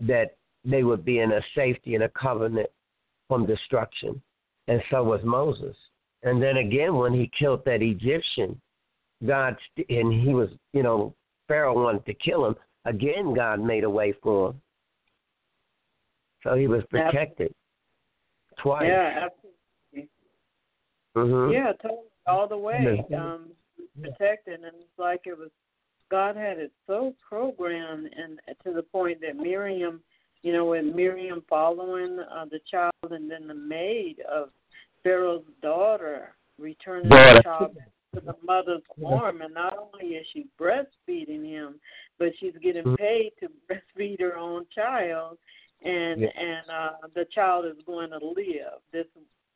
that 0.00 0.36
they 0.64 0.82
would 0.82 1.04
be 1.04 1.20
in 1.20 1.32
a 1.32 1.40
safety 1.54 1.94
and 1.94 2.04
a 2.04 2.08
covenant 2.10 2.68
from 3.28 3.46
destruction, 3.46 4.20
and 4.68 4.82
so 4.90 5.02
was 5.02 5.20
Moses. 5.24 5.76
And 6.22 6.42
then 6.42 6.56
again, 6.58 6.96
when 6.96 7.12
he 7.12 7.30
killed 7.38 7.64
that 7.66 7.82
Egyptian, 7.82 8.60
God 9.26 9.56
and 9.88 10.12
he 10.12 10.34
was, 10.34 10.50
you 10.72 10.82
know, 10.82 11.14
Pharaoh 11.48 11.74
wanted 11.74 12.04
to 12.06 12.14
kill 12.14 12.46
him. 12.46 12.56
Again, 12.84 13.34
God 13.34 13.60
made 13.60 13.84
a 13.84 13.90
way 13.90 14.12
for 14.22 14.50
him. 14.50 14.60
So 16.42 16.54
he 16.54 16.66
was 16.66 16.82
protected 16.90 17.52
twice. 18.58 18.86
Yeah, 18.88 19.26
absolutely. 19.26 20.10
Mm-hmm. 21.16 21.52
Yeah, 21.52 21.72
totally, 21.80 22.08
all 22.26 22.46
the 22.46 22.58
way. 22.58 23.04
Um, 23.16 23.48
protected, 24.00 24.60
and 24.60 24.74
it's 24.76 24.98
like 24.98 25.22
it 25.24 25.36
was 25.36 25.50
God 26.10 26.36
had 26.36 26.58
it 26.58 26.72
so 26.86 27.14
programmed, 27.28 28.08
and 28.16 28.38
to 28.64 28.72
the 28.72 28.82
point 28.82 29.20
that 29.22 29.36
Miriam, 29.36 30.00
you 30.42 30.52
know, 30.52 30.66
with 30.66 30.84
Miriam 30.84 31.42
following 31.48 32.18
uh, 32.20 32.44
the 32.44 32.60
child, 32.70 32.92
and 33.10 33.30
then 33.30 33.46
the 33.48 33.54
maid 33.54 34.16
of 34.30 34.50
Pharaoh's 35.02 35.44
daughter 35.62 36.34
returning 36.58 37.08
the 37.10 37.40
child 37.42 37.76
to 38.14 38.20
the 38.20 38.36
mother's 38.44 38.82
arm, 39.04 39.42
and 39.42 39.52
not 39.52 39.76
only 39.76 40.14
is 40.14 40.26
she 40.32 40.46
breastfeeding 40.60 41.44
him, 41.44 41.80
but 42.18 42.28
she's 42.38 42.54
getting 42.62 42.84
Mm-hmm. 42.84 42.94
paid 42.96 43.32
to 43.40 43.48
breastfeed 43.68 44.20
her 44.20 44.36
own 44.36 44.66
child, 44.74 45.38
and 45.84 46.22
Yeah. 46.22 46.28
and 46.36 46.70
uh, 46.70 47.08
the 47.14 47.26
child 47.26 47.66
is 47.66 47.76
going 47.84 48.10
to 48.10 48.18
live. 48.18 48.80
This 48.92 49.06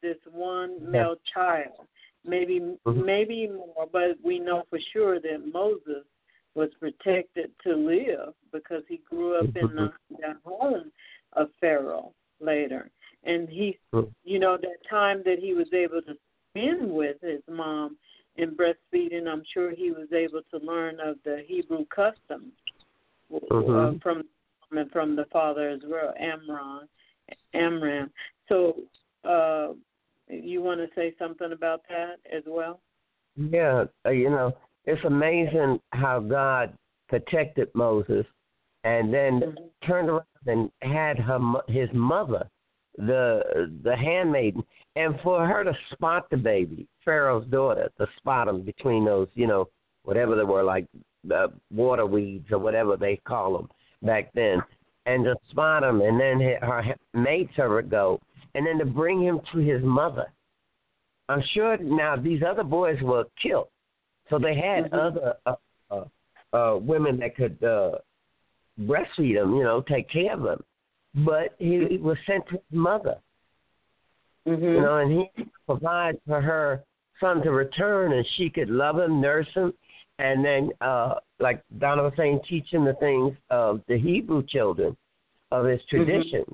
this 0.02 0.16
one 0.32 0.90
male 0.90 1.16
child, 1.34 1.86
maybe 2.24 2.60
Mhm. 2.86 3.04
maybe 3.04 3.48
more, 3.48 3.86
but 3.90 4.18
we 4.22 4.38
know 4.38 4.64
for 4.70 4.78
sure 4.92 5.20
that 5.20 5.46
Moses 5.52 6.04
was 6.54 6.68
protected 6.80 7.50
to 7.62 7.74
live 7.74 8.34
because 8.52 8.82
he 8.88 9.00
grew 9.08 9.36
up 9.36 9.54
in 9.56 9.74
the, 9.76 9.92
the 10.10 10.34
home 10.44 10.90
of 11.34 11.48
Pharaoh 11.60 12.12
later, 12.40 12.90
and 13.24 13.48
he, 13.48 13.78
Mhm. 13.92 14.12
you 14.24 14.38
know, 14.38 14.56
that 14.56 14.84
time 14.88 15.22
that 15.24 15.38
he 15.38 15.54
was 15.54 15.72
able 15.72 16.02
to 16.02 16.16
spend 16.50 16.92
with 16.92 17.20
his 17.20 17.42
mom 17.48 17.96
in 18.36 18.56
breastfeeding, 18.56 19.28
I'm 19.28 19.44
sure 19.52 19.70
he 19.70 19.90
was 19.90 20.12
able 20.12 20.42
to 20.50 20.58
learn 20.58 20.98
of 21.00 21.22
the 21.24 21.42
Hebrew 21.46 21.84
customs 21.86 22.52
uh, 23.32 23.38
Mhm. 23.50 24.02
from 24.02 24.28
from 24.92 25.16
the 25.16 25.24
father 25.26 25.68
as 25.68 25.82
well, 25.84 26.14
Amram. 26.16 26.88
Amram. 27.54 28.12
So, 28.48 28.76
uh, 29.24 29.74
you 30.28 30.62
want 30.62 30.80
to 30.80 30.88
say 30.94 31.14
something 31.18 31.52
about 31.52 31.82
that 31.88 32.20
as 32.30 32.44
well? 32.46 32.80
Yeah, 33.36 33.86
uh, 34.06 34.10
you 34.10 34.30
know, 34.30 34.56
it's 34.84 35.04
amazing 35.04 35.80
how 35.92 36.20
God 36.20 36.72
protected 37.08 37.68
Moses, 37.74 38.26
and 38.84 39.12
then 39.12 39.40
Mhm. 39.40 39.70
turned 39.82 40.08
around 40.08 40.24
and 40.46 40.70
had 40.82 41.18
her 41.18 41.38
his 41.68 41.92
mother, 41.92 42.48
the 42.96 43.70
the 43.82 43.96
handmaiden, 43.96 44.64
and 44.96 45.20
for 45.20 45.46
her 45.46 45.64
to 45.64 45.76
spot 45.92 46.28
the 46.30 46.36
baby, 46.36 46.86
Pharaoh's 47.04 47.46
daughter, 47.46 47.90
to 47.98 48.06
spot 48.16 48.48
him 48.48 48.62
between 48.62 49.04
those, 49.04 49.28
you 49.34 49.46
know, 49.46 49.68
whatever 50.04 50.34
they 50.34 50.44
were 50.44 50.62
like 50.62 50.86
uh, 51.30 51.48
water 51.70 52.06
weeds 52.06 52.50
or 52.50 52.58
whatever 52.58 52.96
they 52.96 53.16
call 53.16 53.56
them 53.56 53.68
back 54.02 54.32
then, 54.32 54.62
and 55.06 55.24
to 55.24 55.36
spot 55.50 55.82
him, 55.82 56.00
and 56.00 56.18
then 56.18 56.40
her 56.40 56.82
her 56.82 56.96
maidservant 57.12 57.90
go, 57.90 58.18
and 58.54 58.66
then 58.66 58.78
to 58.78 58.86
bring 58.86 59.20
him 59.20 59.40
to 59.52 59.58
his 59.58 59.82
mother. 59.82 60.32
I'm 61.28 61.42
sure 61.54 61.76
now 61.76 62.16
these 62.16 62.42
other 62.42 62.64
boys 62.64 63.00
were 63.02 63.26
killed, 63.40 63.68
so 64.30 64.38
they 64.38 64.54
had 64.54 64.90
Mhm. 64.90 64.98
other 64.98 65.36
uh, 65.44 65.54
uh, 65.90 66.04
uh, 66.56 66.76
women 66.78 67.18
that 67.18 67.36
could 67.36 67.62
uh, 67.62 67.98
breastfeed 68.80 69.36
him, 69.36 69.54
you 69.56 69.64
know, 69.64 69.82
take 69.82 70.08
care 70.08 70.32
of 70.32 70.44
him. 70.46 70.64
But 71.14 71.56
he, 71.58 71.86
he 71.86 71.96
was 71.98 72.16
sent 72.26 72.46
to 72.46 72.52
his 72.52 72.62
mother, 72.70 73.18
Mm-hmm. 74.46 74.64
you 74.64 74.80
know, 74.80 74.98
and 74.98 75.12
he 75.12 75.44
provides 75.66 76.18
for 76.26 76.40
her 76.40 76.82
son 77.20 77.42
to 77.42 77.50
return, 77.50 78.12
and 78.12 78.26
she 78.36 78.48
could 78.48 78.70
love 78.70 78.98
him, 78.98 79.20
nurse 79.20 79.48
him, 79.54 79.74
and 80.18 80.42
then, 80.42 80.70
uh, 80.80 81.16
like 81.40 81.62
Donna 81.78 82.04
was 82.04 82.12
saying, 82.16 82.40
teach 82.48 82.72
him 82.72 82.84
the 82.84 82.94
things 82.94 83.36
of 83.50 83.82
the 83.86 83.98
Hebrew 83.98 84.42
children 84.42 84.96
of 85.50 85.66
his 85.66 85.80
tradition. 85.90 86.44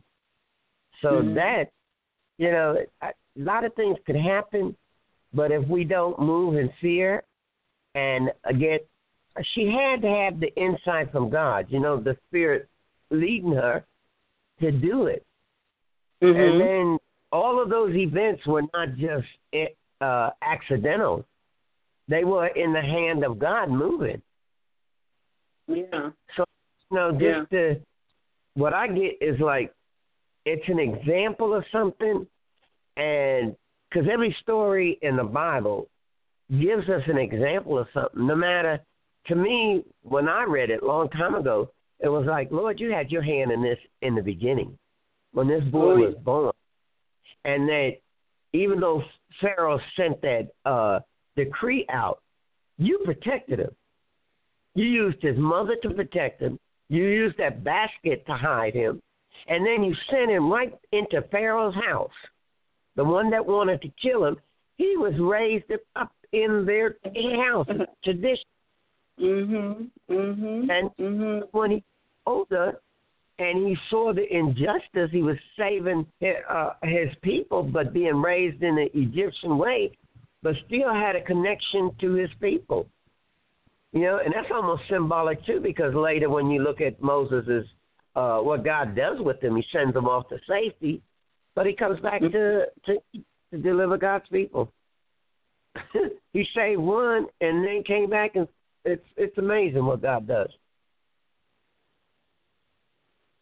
So 1.01 1.23
Mhm. 1.23 1.35
that, 1.35 1.71
you 2.39 2.51
know, 2.51 2.85
a 3.03 3.13
lot 3.37 3.65
of 3.65 3.75
things 3.75 3.99
could 4.07 4.17
happen, 4.17 4.77
but 5.33 5.53
if 5.53 5.67
we 5.69 5.85
don't 5.85 6.19
move 6.19 6.57
in 6.57 6.71
fear, 6.81 7.23
and 7.97 8.31
again, 8.45 8.79
she 9.55 9.67
had 9.67 10.03
to 10.03 10.09
have 10.09 10.39
the 10.39 10.55
insight 10.55 11.11
from 11.11 11.31
God, 11.31 11.67
you 11.71 11.81
know, 11.81 11.99
the 11.99 12.17
Spirit 12.29 12.69
leading 13.11 13.53
her 13.53 13.85
to 14.61 14.71
do 14.71 15.07
it. 15.07 15.25
Mm-hmm. 16.23 16.39
And 16.39 16.61
then 16.61 16.99
all 17.33 17.61
of 17.61 17.71
those 17.71 17.95
events 17.95 18.47
were 18.47 18.63
not 18.75 18.97
just 18.97 19.27
uh, 20.03 20.31
accidental; 20.43 21.25
they 22.07 22.25
were 22.25 22.49
in 22.49 22.75
the 22.75 22.83
hand 22.83 23.25
of 23.25 23.39
God 23.39 23.71
moving. 23.71 24.21
yeah. 25.67 26.11
So, 26.37 26.45
you 26.91 26.97
know, 26.97 27.13
just 27.13 27.51
to, 27.51 27.81
what 28.55 28.75
I 28.75 28.89
get 28.89 29.17
is 29.23 29.41
like 29.41 29.73
it's 30.45 30.69
an 30.69 30.79
example 30.79 31.55
of 31.55 31.65
something, 31.73 32.27
and 32.99 33.57
because 33.89 34.07
every 34.11 34.37
story 34.43 34.99
in 35.01 35.17
the 35.17 35.25
Bible 35.25 35.89
gives 36.51 36.89
us 36.89 37.03
an 37.07 37.19
example 37.19 37.79
of 37.79 37.89
something. 37.93 38.27
No 38.27 38.37
matter 38.37 38.81
to 39.27 39.35
me, 39.35 39.85
when 40.03 40.29
I 40.29 40.45
read 40.45 40.71
it 40.71 40.83
a 40.83 40.87
long 40.87 41.09
time 41.11 41.35
ago, 41.35 41.71
it 42.01 42.09
was 42.09 42.27
like, 42.27 42.51
Lord, 42.51 42.79
you 42.79 42.93
had 42.93 43.11
your 43.11 43.23
hand 43.23 43.51
in 43.51 43.63
this 43.63 43.79
in 44.03 44.15
the 44.15 44.23
beginning 44.23 44.79
when 45.33 45.49
this 45.49 45.65
boy 45.65 45.93
Oh, 45.93 45.97
yeah. 45.97 46.07
was 46.07 46.15
born, 46.25 46.53
and 47.45 47.69
that 47.69 47.97
even 48.53 48.81
though 48.81 49.03
Pharaoh 49.41 49.81
sent 49.97 50.21
that 50.23 50.49
uh, 50.65 51.01
decree 51.37 51.87
out, 51.91 52.23
you 52.79 53.01
protected 53.05 53.59
him. 53.59 53.71
You 54.75 54.85
used 54.85 55.23
his 55.23 55.37
mother 55.39 55.77
to 55.83 55.91
protect 55.91 56.41
him. 56.41 56.59
You 56.89 57.05
used 57.05 57.39
that 57.39 57.65
basket 57.65 58.25
to 58.27 58.35
hide 58.35 58.75
him. 58.75 59.03
And 59.49 59.67
then 59.67 59.83
you 59.83 59.95
sent 60.11 60.31
him 60.31 60.51
right 60.51 60.73
into 60.93 61.23
Pharaoh's 61.31 61.75
house. 61.75 62.11
The 62.97 63.05
one 63.05 63.31
that 63.31 63.45
wanted 63.45 63.83
to 63.83 63.91
kill 64.01 64.25
him, 64.25 64.37
he 64.77 64.97
was 64.97 65.15
raised 65.19 65.71
up 65.97 66.13
in 66.33 66.65
their 66.65 66.97
house, 67.37 67.67
tradition. 68.05 68.45
Mhm. 69.19 69.91
Mhm. 70.09 70.71
And 70.71 70.97
Mhm. 70.97 71.49
when 71.53 71.71
he 71.71 71.85
older 72.27 72.81
and 73.39 73.67
he 73.67 73.77
saw 73.89 74.13
the 74.13 74.27
injustice, 74.35 75.11
he 75.11 75.23
was 75.23 75.39
saving 75.57 76.07
uh, 76.49 76.73
his 76.83 77.15
people, 77.23 77.63
but 77.63 77.93
being 77.93 78.21
raised 78.21 78.63
in 78.63 78.77
the 78.77 78.99
Egyptian 78.99 79.59
way, 79.59 79.97
but 80.43 80.57
still 80.67 80.93
had 80.93 81.17
a 81.17 81.23
connection 81.23 81.95
to 82.01 82.13
his 82.13 82.31
people. 82.41 82.87
You 83.93 84.03
know, 84.03 84.19
and 84.19 84.35
that's 84.35 84.51
almost 84.51 84.83
symbolic 84.89 85.45
too, 85.45 85.61
because 85.61 85.95
later 85.95 86.29
when 86.29 86.51
you 86.51 86.63
look 86.63 86.81
at 86.81 87.01
Moses's 87.01 87.67
uh, 88.15 88.41
what 88.41 88.65
God 88.65 88.97
does 88.97 89.21
with 89.21 89.43
him, 89.43 89.57
he 89.57 89.65
sends 89.71 89.95
him 89.95 90.07
off 90.07 90.29
to 90.31 90.39
safety, 90.49 91.03
but 91.55 91.67
he 91.67 91.75
comes 91.75 92.01
back 92.01 92.21
to 92.21 92.67
to, 92.87 92.99
to 93.51 93.59
deliver 93.59 93.97
God's 93.97 94.29
people. 94.29 94.73
he 96.33 96.47
saved 96.55 96.81
one 96.81 97.27
and 97.41 97.65
then 97.67 97.83
came 97.85 98.11
back, 98.11 98.37
and 98.37 98.49
it's 98.85 99.07
it's 99.17 99.37
amazing 99.39 99.85
what 99.85 100.03
God 100.03 100.27
does. 100.27 100.51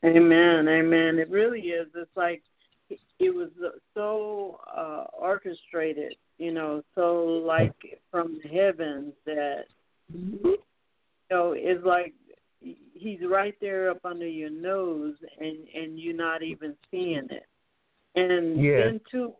Amen. 0.04 0.68
Amen. 0.68 1.18
It 1.18 1.30
really 1.30 1.60
is. 1.60 1.88
It's 1.94 2.10
like 2.14 2.42
it 2.90 3.34
was 3.34 3.48
so 3.94 4.60
uh 4.76 5.04
orchestrated, 5.18 6.14
you 6.38 6.52
know, 6.52 6.82
so 6.94 7.24
like 7.46 7.72
from 8.10 8.40
the 8.42 8.48
heavens 8.48 9.14
that 9.24 9.64
you 10.12 10.58
know, 11.30 11.54
it's 11.56 11.84
like 11.84 12.12
he's 12.60 13.20
right 13.28 13.54
there 13.60 13.90
up 13.90 14.04
under 14.04 14.26
your 14.26 14.50
nose 14.50 15.14
and 15.40 15.56
and 15.74 15.98
you're 15.98 16.14
not 16.14 16.42
even 16.42 16.74
seeing 16.90 17.28
it. 17.30 17.46
And 18.14 18.62
Yeah. 18.62 18.84
then 18.84 19.00
too 19.10 19.34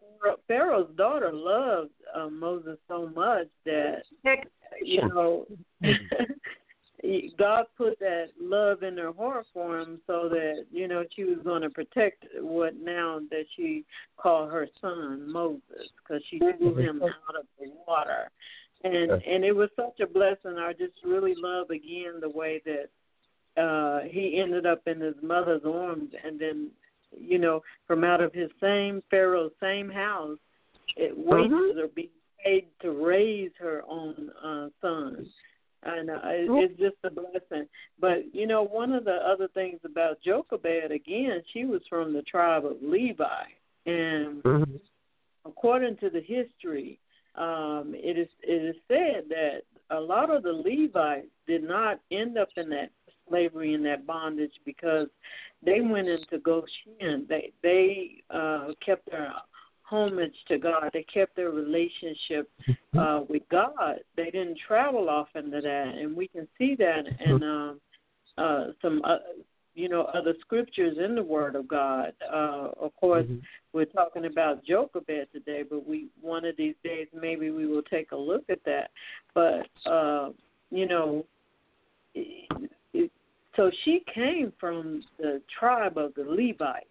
Pharaoh's 0.49 0.95
daughter 0.97 1.31
loved 1.33 1.91
uh, 2.15 2.29
Moses 2.29 2.79
so 2.89 3.09
much 3.15 3.49
that 3.65 4.03
you 4.83 5.09
know 5.09 5.47
God 7.39 7.67
put 7.77 7.99
that 7.99 8.29
love 8.41 8.83
in 8.83 8.97
her 8.97 9.13
heart 9.13 9.47
for 9.53 9.79
him, 9.79 10.01
so 10.07 10.29
that 10.31 10.65
you 10.71 10.89
know 10.89 11.05
she 11.15 11.25
was 11.25 11.39
going 11.45 11.63
to 11.63 11.71
protect 11.71 12.25
what 12.41 12.77
now 12.77 13.21
that 13.31 13.45
she 13.57 13.85
called 14.17 14.51
her 14.51 14.69
son 14.81 15.31
Moses, 15.31 15.91
because 15.97 16.23
she 16.31 16.39
drew 16.39 16.77
him 16.77 17.03
out 17.03 17.37
of 17.37 17.45
the 17.59 17.71
water, 17.87 18.31
and 18.85 19.11
and 19.11 19.45
it 19.45 19.55
was 19.55 19.69
such 19.77 20.01
a 20.01 20.07
blessing. 20.07 20.59
I 20.59 20.73
just 20.73 20.95
really 21.05 21.35
love 21.37 21.71
again 21.71 22.21
the 22.21 22.31
way 22.31 22.63
that 22.65 23.63
uh 23.63 24.09
he 24.09 24.41
ended 24.43 24.65
up 24.65 24.83
in 24.87 25.01
his 25.01 25.17
mother's 25.23 25.63
arms, 25.67 26.11
and 26.25 26.41
then 26.41 26.71
you 27.19 27.39
know 27.39 27.63
from 27.87 28.05
out 28.05 28.21
of 28.21 28.33
his 28.33 28.51
same 28.61 29.03
Pharaoh's 29.11 29.53
same 29.61 29.91
house, 29.91 30.39
it 30.97 31.17
wages 31.17 31.53
Mhm. 31.53 31.79
are 31.79 31.89
being 31.89 32.09
paid 32.45 32.67
to 32.81 32.91
raise 32.91 33.53
her 33.59 33.83
own 33.89 34.31
uh, 34.43 34.69
son 34.81 35.27
and 35.85 36.11
uh, 36.11 36.21
it, 36.25 36.51
it's 36.51 36.81
just 36.81 36.97
a 37.05 37.11
blessing. 37.11 37.69
But 38.01 38.35
you 38.35 38.47
know, 38.47 38.63
one 38.63 38.93
of 38.93 39.05
the 39.05 39.17
other 39.27 39.49
things 39.49 39.81
about 39.85 40.21
Jochebed, 40.23 40.91
again, 40.91 41.43
she 41.53 41.65
was 41.65 41.83
from 41.89 42.13
the 42.13 42.23
tribe 42.23 42.65
of 42.65 42.77
Levi, 42.83 43.45
and 43.87 44.43
Mhm. 44.43 44.81
according 45.45 45.97
to 45.99 46.11
the 46.11 46.21
history, 46.21 46.99
um, 47.35 47.95
it 47.95 48.19
is 48.19 48.29
it 48.43 48.77
is 48.77 48.77
said 48.89 49.29
that 49.29 49.63
a 49.91 50.01
lot 50.01 50.31
of 50.31 50.43
the 50.43 50.53
Levites 50.53 51.31
did 51.47 51.63
not 51.63 52.01
end 52.11 52.39
up 52.39 52.49
in 52.57 52.71
that 52.71 52.91
slavery 53.29 53.75
and 53.75 53.85
that 53.87 54.07
bondage 54.07 54.53
because 54.65 55.09
they 55.65 55.81
went 55.81 56.09
into 56.09 56.39
Goshen. 56.39 57.27
They 57.29 57.53
they 57.63 58.23
uh, 58.31 58.69
kept 58.85 59.11
their 59.11 59.33
homage 59.83 60.35
to 60.49 60.59
God. 60.59 60.91
They 60.93 61.05
kept 61.13 61.37
their 61.37 61.51
relationship 61.51 62.51
uh, 62.99 63.21
with 63.29 63.43
God. 63.51 64.01
They 64.17 64.31
didn't 64.31 64.59
travel 64.67 65.09
off 65.09 65.29
into 65.35 65.61
that, 65.61 65.95
and 65.99 66.17
we 66.17 66.29
can 66.29 66.49
see 66.59 66.75
that 66.77 67.05
in 67.21 67.43
um, 67.43 67.81
uh, 68.39 68.67
some. 68.83 69.01
Uh, 69.05 69.19
you 69.77 69.89
know 69.89 70.03
other 70.15 70.35
scriptures 70.41 70.97
in 71.05 71.15
the 71.15 71.23
Word 71.23 71.57
of 71.57 71.67
God. 71.67 72.13
Uh, 72.33 72.71
of 72.81 72.95
course, 72.97 73.27
Mhm. 73.27 73.43
we're 73.73 73.85
talking 73.87 74.25
about 74.27 74.65
Jochebed 74.65 75.33
today, 75.33 75.65
but 75.65 75.85
we 75.85 76.09
one 76.21 76.45
of 76.45 76.57
these 76.57 76.77
days 76.85 77.09
maybe 77.13 77.51
we 77.51 77.67
will 77.67 77.83
take 77.83 78.13
a 78.13 78.17
look 78.17 78.49
at 78.49 78.63
that. 78.65 78.91
But 79.35 79.67
uh, 79.85 80.31
you 80.71 80.87
know, 80.87 81.27
so 83.57 83.71
she 83.85 84.03
came 84.13 84.53
from 84.59 85.03
the 85.19 85.41
tribe 85.59 85.97
of 85.99 86.15
the 86.15 86.25
Levites, 86.25 86.87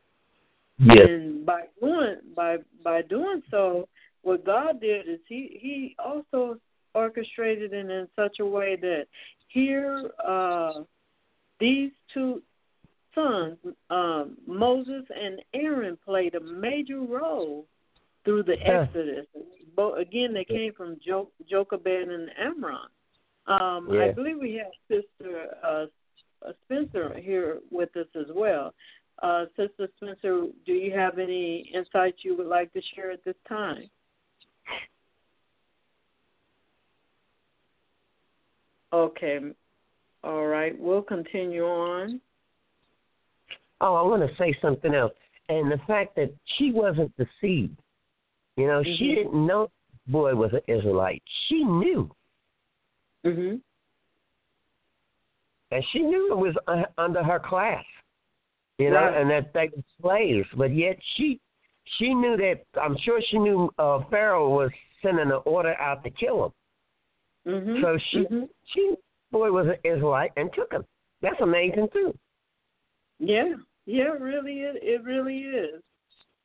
Yes. 0.80 1.08
and 1.08 1.46
by 1.46 1.64
doing 1.80 2.18
by 2.36 2.58
by 2.84 3.02
doing 3.04 3.44
so, 3.52 3.88
what 4.24 4.46
God 4.46 4.82
did 4.82 5.08
is 5.08 5.20
he 5.28 5.58
he 5.62 5.96
also 6.04 6.60
orchestrated 6.96 7.74
it 7.74 7.90
in 7.90 8.08
such 8.16 8.40
a 8.40 8.46
way 8.46 8.76
that 8.76 9.06
here 9.48 10.12
uh, 10.26 10.82
these 11.60 11.92
two 12.14 12.42
sons, 13.14 13.58
um, 13.90 14.38
Moses 14.48 15.04
and 15.16 15.42
Aaron, 15.54 15.98
played 16.04 16.36
a 16.36 16.40
major 16.40 17.02
role 17.02 17.66
through 18.26 18.44
the 18.44 18.58
Yeah. 18.58 18.82
Exodus. 18.82 19.28
Both 19.76 20.00
again, 20.00 20.34
they 20.34 20.46
came 20.46 20.74
from 20.74 21.00
jo- 21.00 21.32
Jochebed 21.48 22.10
and 22.10 22.30
Amram. 22.38 22.90
Um, 23.46 23.92
I 23.92 24.12
believe 24.12 24.40
we 24.40 24.54
have 24.56 24.72
Sister 24.88 25.56
uh, 25.64 25.86
Spencer 26.66 27.16
here 27.20 27.60
with 27.72 27.96
us 27.96 28.08
as 28.16 28.28
well. 28.34 28.74
Uh, 29.22 29.46
Sister 29.56 29.88
Spencer, 29.98 30.48
do 30.66 30.74
you 30.74 30.92
have 30.98 31.20
any 31.20 31.72
insights 31.74 32.18
you 32.24 32.36
would 32.38 32.48
like 32.48 32.74
to 32.74 32.82
share 32.94 33.12
at 33.12 33.24
this 33.24 33.36
time? 33.48 33.90
Okay. 38.92 39.40
All 40.24 40.46
right. 40.46 40.78
We'll 40.78 41.02
continue 41.02 41.66
on. 41.66 42.22
Oh, 43.82 43.96
I 43.96 44.02
want 44.02 44.22
to 44.28 44.36
say 44.38 44.56
something 44.62 44.94
else. 44.94 45.14
And 45.50 45.72
the 45.72 45.80
fact 45.88 46.16
that 46.16 46.32
she 46.58 46.72
wasn't 46.72 47.12
deceived. 47.18 47.78
You 48.56 48.68
know, 48.68 48.84
she 48.84 49.10
Mhm. 49.10 49.16
didn't 49.16 49.48
know 49.48 49.72
boy 50.08 50.36
was 50.36 50.54
an 50.54 50.62
Israelite. 50.68 51.24
She 51.48 51.64
knew. 51.64 52.10
Mhm. 53.24 53.62
And 55.74 55.84
she 55.92 56.00
knew 56.00 56.32
it 56.32 56.38
was 56.38 56.56
uh, 56.68 56.84
under 56.98 57.24
her 57.24 57.40
class. 57.40 57.84
You 58.80 58.90
know, 58.90 59.06
Right. 59.06 59.22
and 59.22 59.30
that 59.30 59.54
they 59.54 59.70
were 59.76 59.84
slaves. 60.02 60.48
But 60.58 60.74
yet 60.76 60.98
she 61.16 61.40
she 61.98 62.14
knew 62.14 62.38
that 62.38 62.62
I'm 62.82 62.98
sure 63.04 63.22
she 63.30 63.38
knew 63.38 63.70
uh 63.78 64.00
Pharaoh 64.10 64.50
was 64.50 64.72
sending 65.02 65.32
an 65.32 65.40
order 65.46 65.76
out 65.76 66.04
to 66.04 66.10
kill 66.10 66.46
him. 66.46 66.52
Mhm. 67.54 67.82
So 67.82 67.98
she 68.10 68.26
Mhm. 68.26 68.50
she 68.66 68.96
boy 69.32 69.52
was 69.52 69.68
an 69.68 69.78
Israelite 69.84 70.32
and 70.38 70.52
took 70.54 70.72
him. 70.72 70.86
That's 71.22 71.40
amazing 71.42 71.90
too. 71.90 72.18
Yeah, 73.20 73.54
yeah, 73.86 74.14
it 74.16 74.22
really 74.22 74.62
is. 74.62 74.76
It 74.82 75.04
really 75.04 75.42
is. 75.44 75.82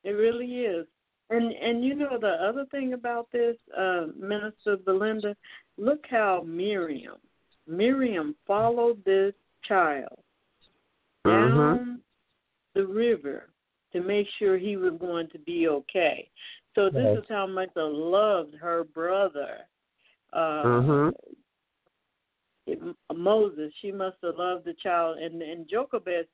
It 0.03 0.11
really 0.11 0.65
is. 0.65 0.87
And 1.29 1.51
and 1.53 1.83
you 1.85 1.95
know 1.95 2.17
the 2.17 2.35
other 2.43 2.65
thing 2.65 2.93
about 2.93 3.29
this, 3.31 3.57
uh, 3.77 4.07
Minister 4.15 4.77
Belinda, 4.77 5.35
look 5.77 6.05
how 6.09 6.41
Miriam, 6.45 7.17
Miriam 7.69 8.35
followed 8.47 9.03
this 9.05 9.33
child 9.67 10.19
down 11.25 12.01
the 12.73 12.85
river 12.85 13.49
to 13.93 14.01
make 14.01 14.27
sure 14.37 14.57
he 14.57 14.77
was 14.77 14.93
going 14.99 15.27
to 15.29 15.39
be 15.39 15.67
okay. 15.67 16.29
So 16.75 16.89
this 16.89 17.15
Yes. 17.15 17.23
is 17.23 17.29
how 17.29 17.47
much 17.47 17.69
I 17.75 17.81
loved 17.81 18.55
her 18.55 18.83
brother. 18.83 19.67
Uh, 20.33 21.11
it- 22.67 22.95
Moses, 23.13 23.73
she 23.81 23.91
must 23.91 24.17
have 24.21 24.37
loved 24.37 24.65
the 24.65 24.75
child, 24.75 25.17
and 25.17 25.41
and 25.41 25.67
Jochebed 25.67 26.27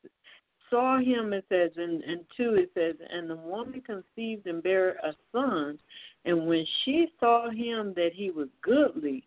saw 0.70 0.98
him. 1.00 1.34
It 1.34 1.46
says 1.48 1.72
and 1.78 2.04
in 2.04 2.26
two, 2.36 2.56
it 2.56 2.72
says, 2.74 2.96
and 3.10 3.30
the 3.30 3.38
woman 3.38 3.82
conceived 3.82 4.46
and 4.48 4.62
bare 4.62 4.98
a 5.04 5.16
son, 5.32 5.80
and 6.26 6.46
when 6.48 6.66
she 6.84 7.12
saw 7.20 7.50
him 7.50 7.94
that 7.94 8.12
he 8.14 8.32
was 8.32 8.50
goodly, 8.62 9.24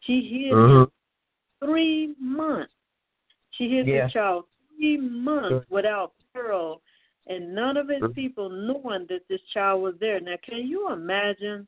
she 0.00 0.22
hid 0.22 0.52
him 0.52 0.58
Mhm. 0.58 0.90
Three 1.64 2.14
months. 2.20 2.72
She 3.52 3.68
hid 3.68 3.86
Yeah. 3.86 4.06
the 4.06 4.12
child 4.12 4.44
three 4.76 4.98
months 4.98 5.66
without 5.70 6.12
peril, 6.32 6.82
and 7.26 7.54
none 7.54 7.76
of 7.76 7.88
his 7.88 8.02
Mhm. 8.02 8.14
people 8.14 8.48
knowing 8.48 9.06
that 9.08 9.26
this 9.28 9.40
child 9.52 9.82
was 9.82 9.94
there. 9.98 10.20
Now, 10.20 10.36
can 10.42 10.66
you 10.66 10.92
imagine 10.92 11.66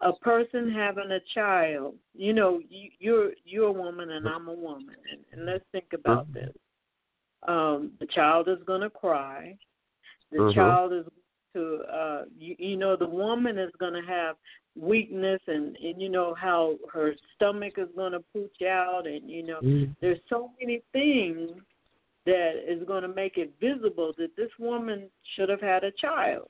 a 0.00 0.12
person 0.14 0.70
having 0.70 1.10
a 1.12 1.20
child? 1.34 1.96
You 2.14 2.32
know, 2.32 2.60
you, 2.68 2.90
you're 2.98 3.32
you're 3.44 3.68
a 3.68 3.72
woman 3.72 4.10
and 4.10 4.28
I'm 4.28 4.48
a 4.48 4.54
woman, 4.54 4.96
and, 5.10 5.24
and 5.32 5.46
let's 5.46 5.64
think 5.72 5.92
about 5.92 6.26
Mhm. 6.28 6.34
this. 6.34 6.56
Um, 7.46 7.92
the 8.00 8.06
child 8.06 8.48
is 8.48 8.62
going 8.64 8.80
to 8.80 8.90
cry. 8.90 9.56
The 10.32 10.38
Mhm. 10.38 10.54
child 10.54 10.92
is 10.92 11.06
to 11.52 11.80
uh 11.92 12.22
you, 12.38 12.56
you 12.58 12.76
know 12.76 12.96
the 12.96 13.08
woman 13.08 13.58
is 13.58 13.72
going 13.78 13.94
to 13.94 14.08
have 14.08 14.36
weakness 14.76 15.40
and 15.46 15.76
and 15.76 16.00
you 16.00 16.08
know 16.08 16.34
how 16.34 16.76
her 16.92 17.14
stomach 17.34 17.74
is 17.76 17.88
going 17.96 18.12
to 18.12 18.20
pooch 18.32 18.62
out 18.62 19.06
and 19.06 19.28
you 19.30 19.42
know 19.44 19.60
Mhm. 19.62 19.94
there's 20.00 20.20
so 20.28 20.52
many 20.60 20.82
things 20.92 21.50
that 22.26 22.62
is 22.66 22.86
going 22.86 23.02
to 23.02 23.08
make 23.08 23.38
it 23.38 23.52
visible 23.60 24.12
that 24.18 24.36
this 24.36 24.50
woman 24.58 25.08
should 25.34 25.48
have 25.48 25.60
had 25.60 25.84
a 25.84 25.92
child 25.92 26.48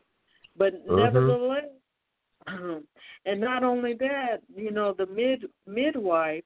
but 0.56 0.74
Mhm. 0.86 0.96
nevertheless 0.96 1.70
and 3.26 3.40
not 3.40 3.62
only 3.64 3.94
that 3.94 4.42
you 4.54 4.70
know 4.70 4.92
the 4.92 5.06
mid 5.06 5.48
midwife 5.66 6.44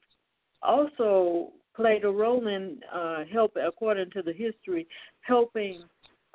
also 0.63 1.53
played 1.75 2.05
a 2.05 2.11
role 2.11 2.47
in 2.47 2.81
uh 2.93 3.25
help 3.33 3.57
according 3.57 4.11
to 4.11 4.23
the 4.23 4.33
history 4.33 4.87
helping 5.23 5.83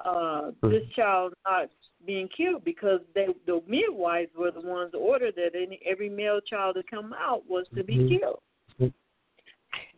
uh 0.03 0.51
this 0.63 0.87
child 0.95 1.33
not 1.45 1.69
being 2.07 2.27
killed 2.35 2.63
because 2.63 3.01
they 3.13 3.27
the 3.45 3.61
midwives 3.67 4.31
were 4.35 4.49
the 4.49 4.61
ones 4.61 4.91
that 4.93 4.97
ordered 4.97 5.35
that 5.35 5.51
any 5.55 5.79
every 5.85 6.09
male 6.09 6.39
child 6.39 6.75
to 6.75 6.83
come 6.89 7.13
out 7.13 7.43
was 7.47 7.67
to 7.75 7.83
be 7.83 7.97
Mhm. 7.97 8.19
killed 8.19 8.41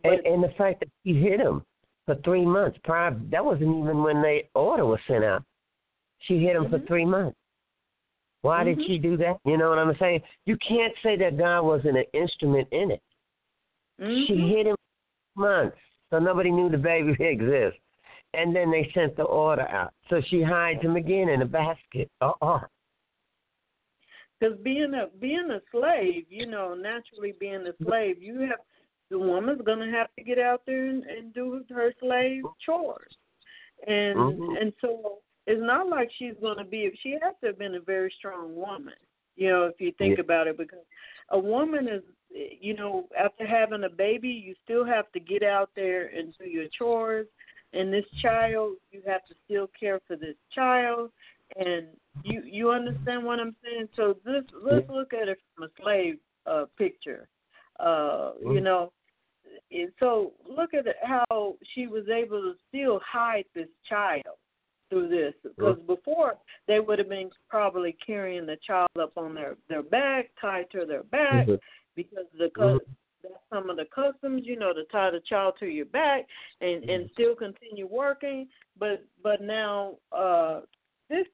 And, 0.02 0.26
and 0.26 0.42
the 0.42 0.50
fact 0.58 0.80
that 0.80 0.88
she 1.04 1.14
hid 1.14 1.40
him 1.40 1.64
for 2.06 2.16
three 2.16 2.44
months 2.44 2.78
prior, 2.84 3.14
that 3.30 3.44
wasn't 3.44 3.78
even 3.78 4.02
when 4.02 4.20
the 4.20 4.42
order 4.54 4.84
was 4.84 4.98
sent 5.06 5.24
out. 5.24 5.44
She 6.20 6.38
hid 6.38 6.56
him 6.56 6.68
for 6.68 6.78
Mhm. 6.78 6.86
three 6.86 7.04
months. 7.04 7.38
Why 8.42 8.64
did 8.64 8.78
Mhm. 8.78 8.86
she 8.86 8.98
do 8.98 9.16
that? 9.18 9.38
You 9.44 9.58
know 9.58 9.68
what 9.68 9.78
I'm 9.78 9.94
saying? 9.96 10.22
You 10.46 10.56
can't 10.56 10.94
say 11.02 11.16
that 11.16 11.36
God 11.36 11.62
wasn't 11.62 11.98
an 11.98 12.06
instrument 12.14 12.68
in 12.72 12.90
it. 12.90 13.02
She 13.98 14.34
Mhm. 14.34 14.48
hid 14.48 14.66
him 14.68 14.76
for 15.34 15.40
months, 15.40 15.78
so 16.08 16.18
nobody 16.18 16.50
knew 16.50 16.70
the 16.70 16.78
baby 16.78 17.12
exists. 17.20 17.80
And 18.32 18.54
then 18.54 18.70
they 18.70 18.90
sent 18.94 19.16
the 19.16 19.24
order 19.24 19.66
out. 19.68 19.92
So 20.08 20.20
she 20.28 20.42
hides 20.42 20.80
him 20.82 20.96
again 20.96 21.28
in 21.28 21.42
a 21.42 21.46
basket. 21.46 22.08
Uh-uh. 22.20 22.60
Because 24.38 24.56
being 24.62 24.94
a 24.94 25.08
being 25.18 25.50
a 25.50 25.60
slave, 25.70 26.24
you 26.30 26.46
know, 26.46 26.74
naturally 26.74 27.34
being 27.38 27.66
a 27.66 27.84
slave, 27.84 28.22
you 28.22 28.40
have 28.40 28.60
the 29.10 29.18
woman's 29.18 29.60
gonna 29.62 29.90
have 29.90 30.08
to 30.16 30.24
get 30.24 30.38
out 30.38 30.62
there 30.66 30.86
and, 30.86 31.04
and 31.04 31.34
do 31.34 31.62
her 31.70 31.92
slave 32.00 32.44
chores, 32.64 33.14
and 33.86 34.18
Mhm. 34.18 34.60
and 34.62 34.72
so 34.80 35.18
it's 35.46 35.60
not 35.60 35.88
like 35.88 36.10
she's 36.18 36.36
gonna 36.40 36.64
be. 36.64 36.90
She 37.02 37.18
has 37.20 37.34
to 37.40 37.48
have 37.48 37.58
been 37.58 37.74
a 37.74 37.80
very 37.80 38.10
strong 38.16 38.54
woman 38.54 38.94
You 39.36 39.48
know, 39.48 39.64
if 39.66 39.80
you 39.80 39.92
think 39.92 40.16
Yeah. 40.16 40.22
about 40.22 40.48
it, 40.48 40.56
because 40.56 40.84
a 41.30 41.38
woman 41.38 41.88
is, 41.88 42.02
you 42.60 42.74
know, 42.74 43.08
after 43.16 43.46
having 43.46 43.84
a 43.84 43.88
baby, 43.88 44.28
you 44.28 44.54
still 44.64 44.84
have 44.84 45.10
to 45.12 45.20
get 45.20 45.42
out 45.42 45.70
there 45.74 46.06
and 46.06 46.36
do 46.38 46.44
your 46.48 46.68
chores. 46.68 47.26
And 47.72 47.92
this 47.92 48.04
child, 48.20 48.76
you 48.90 49.02
have 49.06 49.24
to 49.26 49.34
still 49.44 49.68
care 49.78 50.00
for 50.06 50.16
this 50.16 50.36
child, 50.52 51.10
and 51.56 51.86
you 52.22 52.42
you 52.44 52.70
understand 52.70 53.24
what 53.24 53.40
I'm 53.40 53.54
saying. 53.62 53.88
So 53.96 54.16
this 54.24 54.44
let's 54.62 54.88
look 54.88 55.12
at 55.12 55.28
it 55.28 55.38
from 55.54 55.64
a 55.64 55.82
slave 55.82 56.18
uh, 56.46 56.66
picture. 56.76 57.28
Uh, 57.78 58.32
you 58.40 58.60
Mhm. 58.60 58.64
know, 58.64 58.92
and 59.70 59.92
so 59.98 60.32
look 60.44 60.74
at 60.74 60.86
how 61.02 61.56
she 61.74 61.86
was 61.86 62.08
able 62.08 62.42
to 62.42 62.58
still 62.68 63.00
hide 63.00 63.46
this 63.54 63.68
child 63.88 64.36
through 64.88 65.08
this 65.08 65.34
because 65.42 65.78
before 65.86 66.36
they 66.66 66.80
would 66.80 66.98
have 66.98 67.08
been 67.08 67.30
probably 67.48 67.92
carrying 68.04 68.44
the 68.44 68.56
child 68.56 68.88
up 68.98 69.16
on 69.16 69.34
their 69.34 69.56
their 69.68 69.82
back 69.82 70.30
tied 70.40 70.68
to 70.72 70.84
their 70.84 71.04
back 71.04 71.46
Mhm. 71.46 71.60
because 71.94 72.26
the 72.32 72.50
cus 72.50 72.80
that's 73.22 73.34
some 73.52 73.70
of 73.70 73.76
the 73.76 73.86
customs 73.94 74.42
you 74.44 74.58
know 74.58 74.72
to 74.72 74.84
tie 74.92 75.10
the 75.10 75.20
child 75.28 75.54
to 75.60 75.66
your 75.66 75.86
back 75.86 76.26
and 76.60 76.84
and 76.88 77.10
still 77.12 77.34
continue 77.34 77.86
working 77.86 78.48
but 78.78 79.04
but 79.22 79.40
now 79.40 79.96
uh 80.12 80.60
this 81.08 81.26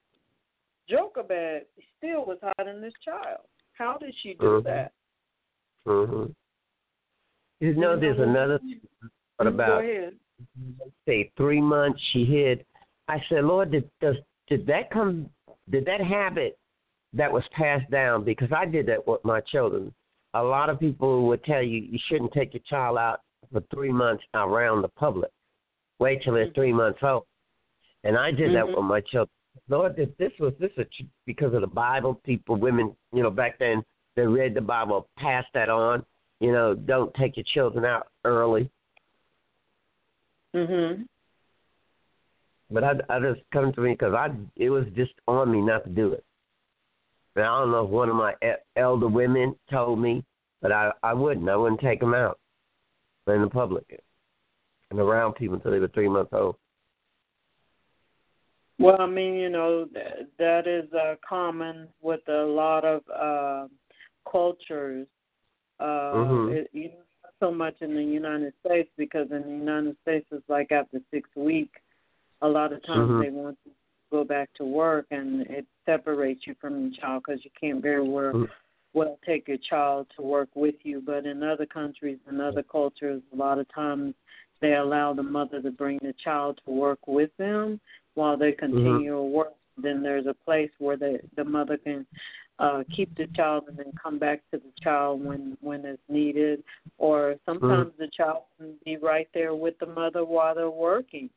Jochebed 0.88 1.66
still 1.98 2.24
was 2.24 2.38
hiding 2.42 2.80
this 2.80 2.94
child 3.04 3.46
how 3.72 3.98
did 3.98 4.14
she 4.22 4.34
do 4.34 4.46
Mhm. 4.46 4.64
that 4.64 4.92
Mhm. 5.86 6.34
You 7.60 7.74
know, 7.74 7.98
there's 7.98 8.18
another. 8.18 8.60
What 9.36 9.46
about 9.46 9.82
say 11.06 11.30
three 11.36 11.60
months 11.60 12.00
she 12.12 12.24
hid? 12.24 12.64
I 13.08 13.22
said, 13.28 13.44
Lord, 13.44 13.70
did 13.70 13.88
does 14.00 14.16
did 14.48 14.66
that 14.66 14.90
come? 14.90 15.30
Did 15.70 15.84
that 15.86 16.00
habit 16.00 16.58
that 17.12 17.32
was 17.32 17.44
passed 17.52 17.90
down? 17.90 18.24
Because 18.24 18.52
I 18.52 18.66
did 18.66 18.86
that 18.86 19.06
with 19.06 19.24
my 19.24 19.40
children. 19.40 19.92
A 20.36 20.42
lot 20.42 20.68
of 20.68 20.78
people 20.78 21.26
would 21.28 21.42
tell 21.44 21.62
you 21.62 21.78
you 21.80 21.98
shouldn't 22.08 22.30
take 22.32 22.52
your 22.52 22.62
child 22.68 22.98
out 22.98 23.20
for 23.50 23.62
three 23.72 23.90
months 23.90 24.22
around 24.34 24.82
the 24.82 24.88
public. 24.88 25.30
Wait 25.98 26.22
till 26.22 26.34
they're 26.34 26.50
three 26.50 26.74
months 26.74 26.98
old. 27.02 27.24
And 28.04 28.18
I 28.18 28.32
did 28.32 28.54
that 28.54 28.66
Mhm. 28.66 28.76
with 28.76 28.84
my 28.84 29.00
children. 29.00 29.30
Lord, 29.68 29.98
if 29.98 30.14
this 30.18 30.38
was 30.38 30.52
this 30.58 30.76
a, 30.76 30.84
because 31.24 31.54
of 31.54 31.62
the 31.62 31.66
Bible. 31.66 32.16
People, 32.16 32.56
women, 32.56 32.94
you 33.14 33.22
know, 33.22 33.30
back 33.30 33.58
then 33.58 33.82
they 34.14 34.26
read 34.26 34.52
the 34.52 34.60
Bible, 34.60 35.08
passed 35.16 35.50
that 35.54 35.70
on. 35.70 36.04
You 36.40 36.52
know, 36.52 36.74
don't 36.74 37.14
take 37.14 37.38
your 37.38 37.44
children 37.44 37.86
out 37.86 38.08
early. 38.24 38.70
Mhm. 40.54 41.08
But 42.70 42.84
I, 42.84 42.92
I 43.08 43.20
just 43.20 43.40
come 43.52 43.72
to 43.72 43.80
me 43.80 43.92
because 43.92 44.12
I 44.12 44.28
it 44.56 44.68
was 44.68 44.84
just 44.94 45.14
on 45.26 45.50
me 45.50 45.62
not 45.62 45.84
to 45.84 45.90
do 45.90 46.12
it. 46.12 46.25
And 47.36 47.44
I 47.44 47.60
don't 47.60 47.70
know 47.70 47.84
if 47.84 47.90
one 47.90 48.08
of 48.08 48.16
my 48.16 48.34
elder 48.76 49.08
women 49.08 49.54
told 49.70 49.98
me, 50.00 50.24
but 50.62 50.72
I 50.72 50.90
I 51.02 51.12
wouldn't. 51.12 51.48
I 51.48 51.56
wouldn't 51.56 51.80
take 51.80 52.00
them 52.00 52.14
out 52.14 52.38
in 53.26 53.42
the 53.42 53.50
public 53.50 53.84
and 54.90 54.98
around 54.98 55.34
people 55.34 55.56
until 55.56 55.72
they 55.72 55.78
were 55.78 55.88
three 55.88 56.08
months 56.08 56.32
old. 56.32 56.56
Well, 58.78 59.00
I 59.00 59.06
mean, 59.06 59.34
you 59.34 59.48
know, 59.48 59.86
that, 59.94 60.28
that 60.38 60.66
is 60.66 60.90
uh, 60.92 61.16
common 61.26 61.88
with 62.02 62.20
a 62.28 62.44
lot 62.44 62.84
of 62.84 63.02
uh, 63.08 63.68
cultures. 64.30 65.06
Uh, 65.80 66.12
Mhm. 66.14 66.50
it, 66.52 66.70
you 66.72 66.88
know, 66.88 67.04
not 67.24 67.32
so 67.40 67.50
much 67.52 67.74
in 67.82 67.94
the 67.94 68.02
United 68.02 68.54
States 68.64 68.90
because 68.96 69.30
in 69.30 69.42
the 69.42 69.48
United 69.48 69.96
States 70.02 70.26
it's 70.30 70.48
like 70.48 70.72
after 70.72 71.00
six 71.10 71.28
weeks, 71.36 71.80
a 72.42 72.48
lot 72.48 72.72
of 72.72 72.82
times 72.84 73.10
Mhm. 73.10 73.18
they 73.18 73.30
want 73.30 73.58
to 73.64 73.70
go 74.10 74.24
back 74.24 74.48
to 74.54 74.64
work 74.64 75.06
and 75.10 75.42
it 75.42 75.66
separates 75.84 76.46
you 76.46 76.54
from 76.60 76.80
your 76.80 77.00
child 77.00 77.22
because 77.26 77.44
you 77.44 77.50
can't 77.60 77.82
very 77.82 78.06
well 78.06 78.32
Mhm. 78.32 78.50
well 78.94 79.18
take 79.26 79.46
your 79.46 79.58
child 79.58 80.08
to 80.16 80.22
work 80.22 80.48
with 80.54 80.84
you. 80.84 81.00
But 81.00 81.26
in 81.26 81.42
other 81.42 81.66
countries 81.66 82.18
and 82.26 82.40
other 82.40 82.62
cultures, 82.62 83.22
a 83.32 83.36
lot 83.36 83.58
of 83.58 83.68
times 83.68 84.14
they 84.60 84.74
allow 84.74 85.12
the 85.12 85.22
mother 85.22 85.60
to 85.60 85.70
bring 85.70 85.98
the 85.98 86.14
child 86.14 86.60
to 86.64 86.70
work 86.70 87.06
with 87.06 87.36
them 87.36 87.78
while 88.14 88.36
they 88.36 88.52
continue 88.52 89.10
to 89.10 89.22
work. 89.22 89.54
Then 89.76 90.02
there's 90.02 90.26
a 90.26 90.34
place 90.34 90.70
where 90.78 90.96
the 90.96 91.20
the 91.34 91.44
mother 91.44 91.76
can 91.76 92.06
uh 92.58 92.82
keep 92.94 93.14
the 93.16 93.26
child 93.34 93.64
and 93.68 93.76
then 93.76 93.92
come 94.02 94.18
back 94.18 94.40
to 94.50 94.58
the 94.58 94.72
child 94.82 95.22
when 95.22 95.56
when 95.60 95.84
it's 95.84 96.02
needed. 96.08 96.62
Or 96.98 97.36
sometimes 97.44 97.92
the 97.98 98.08
child 98.16 98.44
can 98.58 98.74
be 98.84 98.96
right 98.96 99.28
there 99.34 99.54
with 99.54 99.78
the 99.78 99.86
mother 99.86 100.24
while 100.24 100.54
they're 100.54 100.70
working. 100.70 101.28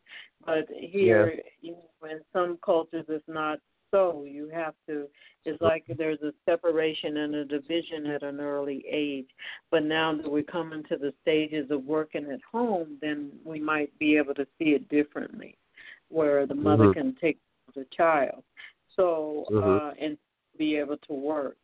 But 0.45 0.67
here 0.69 1.39
you 1.62 1.73
know, 1.73 2.10
in 2.10 2.19
some 2.32 2.58
cultures 2.63 3.05
it's 3.10 3.27
not 3.27 3.60
so. 3.91 4.23
You 4.25 4.49
have 4.53 4.75
to 4.88 5.08
it's 5.45 5.62
like 5.62 5.84
there's 5.97 6.21
a 6.21 6.32
separation 6.45 7.17
and 7.17 7.36
a 7.36 7.45
division 7.45 8.05
at 8.08 8.23
an 8.23 8.39
early 8.39 8.86
age. 8.89 9.27
But 9.71 9.84
now 9.84 10.15
that 10.15 10.32
we're 10.32 10.43
coming 10.43 10.84
to 10.89 10.97
the 10.97 11.13
stages 11.21 11.69
of 11.71 11.84
working 11.84 12.32
at 12.32 12.39
home 12.49 12.97
then 13.01 13.32
we 13.43 13.60
might 13.60 13.97
be 13.99 14.15
able 14.15 14.36
to 14.36 14.47
see 14.58 14.69
it 14.69 14.88
differently 14.88 15.58
where 16.10 16.45
the 16.45 16.55
mother 16.55 16.86
Mhm. 16.86 16.93
can 16.93 17.15
take 17.15 17.39
the 17.75 17.86
child. 17.86 18.43
So 18.95 19.45
Mhm. 19.49 19.63
uh 19.63 19.93
and 19.99 20.17
be 20.60 20.76
able 20.76 20.98
to 20.98 21.13
work 21.13 21.58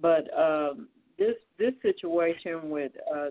but 0.00 0.28
um 0.38 0.86
this 1.18 1.36
this 1.58 1.74
situation 1.82 2.70
with 2.70 2.92
uh 3.12 3.30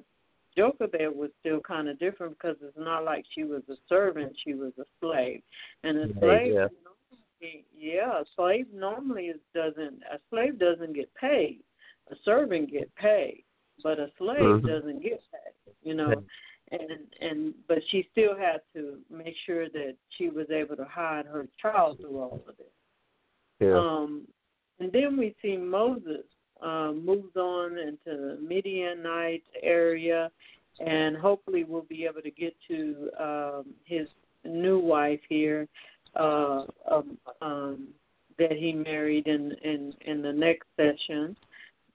Jochebed 0.58 1.16
was 1.16 1.30
still 1.40 1.62
kind 1.62 1.88
of 1.88 1.98
different 2.00 2.38
because 2.38 2.58
it's 2.62 2.78
not 2.78 3.06
like 3.06 3.24
she 3.34 3.44
was 3.44 3.62
a 3.70 3.76
servant; 3.88 4.34
she 4.44 4.54
was 4.54 4.74
a 4.80 4.84
slave, 5.00 5.42
and 5.84 5.98
a 5.98 6.20
slave, 6.20 6.54
yeah. 6.54 6.68
normally, 6.84 7.66
yeah, 7.78 8.20
a 8.20 8.26
slave 8.36 8.68
normally 8.74 9.28
is, 9.28 9.40
doesn't. 9.54 10.02
A 10.12 10.20
slave 10.30 10.60
doesn't 10.60 10.94
get 10.94 11.14
paid. 11.16 11.62
A 12.12 12.16
servant 12.26 12.70
get 12.70 12.94
paid, 12.96 13.44
but 13.82 14.00
a 14.00 14.12
slave 14.18 14.40
Mhm. 14.40 14.68
doesn't 14.68 15.02
get 15.02 15.22
paid. 15.32 15.74
You 15.84 15.94
know, 15.94 16.24
and 16.72 17.16
and 17.22 17.54
but 17.68 17.82
she 17.88 18.08
still 18.12 18.36
had 18.36 18.62
to 18.74 19.02
make 19.10 19.36
sure 19.46 19.70
that 19.70 19.96
she 20.10 20.30
was 20.30 20.50
able 20.52 20.76
to 20.76 20.86
hide 20.86 21.26
her 21.26 21.48
child 21.62 22.00
through 22.00 22.20
all 22.20 22.44
of 22.48 22.58
this. 22.58 22.68
Yeah. 23.62 23.78
Um, 23.78 24.28
and 24.82 24.92
then 24.92 25.16
we 25.16 25.36
see 25.42 25.58
Moses 25.58 26.26
uh, 26.62 26.92
moves 26.92 27.36
on 27.36 27.78
into 27.78 27.98
the 28.06 28.38
Midianite 28.42 29.44
area, 29.62 30.32
and 30.80 31.16
hopefully 31.16 31.64
we'll 31.64 31.84
be 31.84 32.06
able 32.06 32.22
to 32.22 32.32
get 32.32 32.56
to 32.68 33.10
um, 33.20 33.66
his 33.86 34.08
new 34.44 34.80
wife 34.80 35.20
here 35.30 35.68
uh, 36.16 36.64
um, 36.90 37.18
um, 37.42 37.88
that 38.40 38.54
he 38.54 38.74
married 38.74 39.28
in, 39.28 39.54
in, 39.64 39.94
in 40.02 40.22
the 40.24 40.34
next 40.34 40.68
session. 40.76 41.36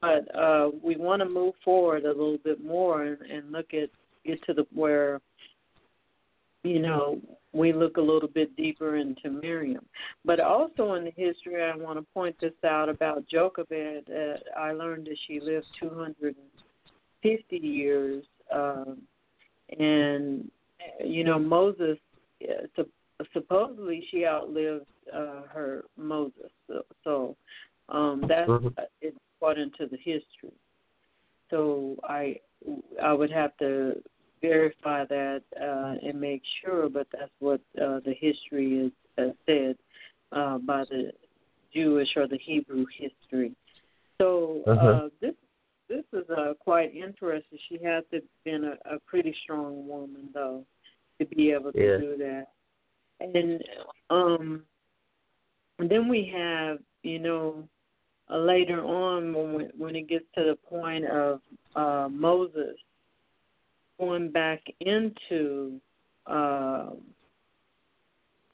But 0.01 0.33
uh, 0.35 0.71
we 0.81 0.97
want 0.97 1.23
to 1.23 1.29
move 1.29 1.55
forward 1.65 2.05
a 2.05 2.09
little 2.09 2.39
bit 2.45 2.65
more 2.65 3.03
and, 3.03 3.21
and 3.23 3.51
look 3.51 3.75
at 3.75 3.91
get 4.25 4.45
to 4.45 4.55
the 4.55 4.67
where 4.73 5.21
you 6.67 6.81
know, 6.81 7.21
we 7.53 7.73
look 7.73 7.97
a 7.97 8.01
little 8.01 8.29
bit 8.29 8.55
deeper 8.57 8.97
into 8.97 9.31
Miriam. 9.31 9.85
But 10.25 10.41
also 10.41 10.95
in 10.95 11.05
the 11.05 11.13
history, 11.17 11.63
I 11.63 11.77
want 11.77 11.99
to 11.99 12.07
point 12.13 12.37
this 12.41 12.53
out 12.65 12.89
about 12.89 13.27
Jochebed. 13.29 14.11
Uh, 14.11 14.59
I 14.59 14.73
learned 14.73 15.07
that 15.07 15.17
she 15.27 15.41
lived 15.41 15.67
250 15.81 17.57
years, 17.57 18.25
um, 18.53 19.03
and 19.79 20.51
you 21.05 21.25
know 21.25 21.39
Moses. 21.39 21.99
Uh, 22.43 22.67
sup- 22.77 22.89
supposedly, 23.33 24.07
she 24.11 24.27
outlived 24.27 24.85
uh, 25.13 25.43
her 25.49 25.85
Moses. 25.97 26.51
So, 26.67 26.85
so 27.05 27.37
um, 27.89 28.25
that's 28.29 28.51
Mhm. 28.51 28.75
uh, 28.79 29.11
according 29.37 29.71
to 29.79 29.87
the 29.87 29.97
history. 29.97 30.53
So 31.51 31.97
I 32.05 32.41
I 33.03 33.13
would 33.13 33.31
have 33.31 33.57
to 33.59 34.03
verify 34.49 35.05
that 35.05 35.43
uh, 35.61 36.07
and 36.07 36.21
make 36.21 36.43
sure, 36.61 36.89
but 36.89 37.07
that's 37.13 37.37
what 37.47 37.61
uh, 37.85 38.01
the 38.05 38.15
history 38.27 38.69
is 38.87 38.93
uh, 39.19 39.33
said 39.47 39.77
uh, 40.33 40.59
by 40.59 40.85
the 40.93 41.13
Jewish 41.75 42.09
or 42.17 42.27
the 42.27 42.39
Hebrew 42.39 42.85
history. 43.03 43.53
So 44.21 44.63
uh, 44.67 44.71
Uh-huh. 44.73 45.09
this 45.21 45.35
this 45.89 46.05
is 46.13 46.29
uh, 46.31 46.55
quite 46.69 46.91
interesting. 46.95 47.59
She 47.69 47.79
has 47.85 48.03
to 48.11 48.17
have 48.17 48.25
been 48.45 48.65
a, 48.65 48.95
a 48.95 48.99
pretty 49.07 49.33
strong 49.45 49.87
woman, 49.87 50.25
though, 50.35 50.65
to 51.19 51.27
be 51.27 51.53
able 51.53 51.73
to 51.73 51.85
Yeah. 51.87 51.99
do 51.99 52.17
that. 52.27 52.47
And 53.21 53.63
um, 54.11 54.45
and 55.79 55.89
then 55.89 56.09
we 56.09 56.21
have, 56.35 56.79
you 57.03 57.21
know, 57.27 57.69
uh, 58.31 58.39
later 58.39 58.81
on 58.85 59.33
when 59.33 59.71
when 59.83 59.95
it 60.01 60.09
gets 60.09 60.25
to 60.37 60.43
the 60.51 60.57
point 60.69 61.05
of 61.07 61.41
uh, 61.77 62.09
Moses 62.11 62.77
going 63.99 64.31
back 64.31 64.61
into 64.81 65.81
uh, 66.27 66.91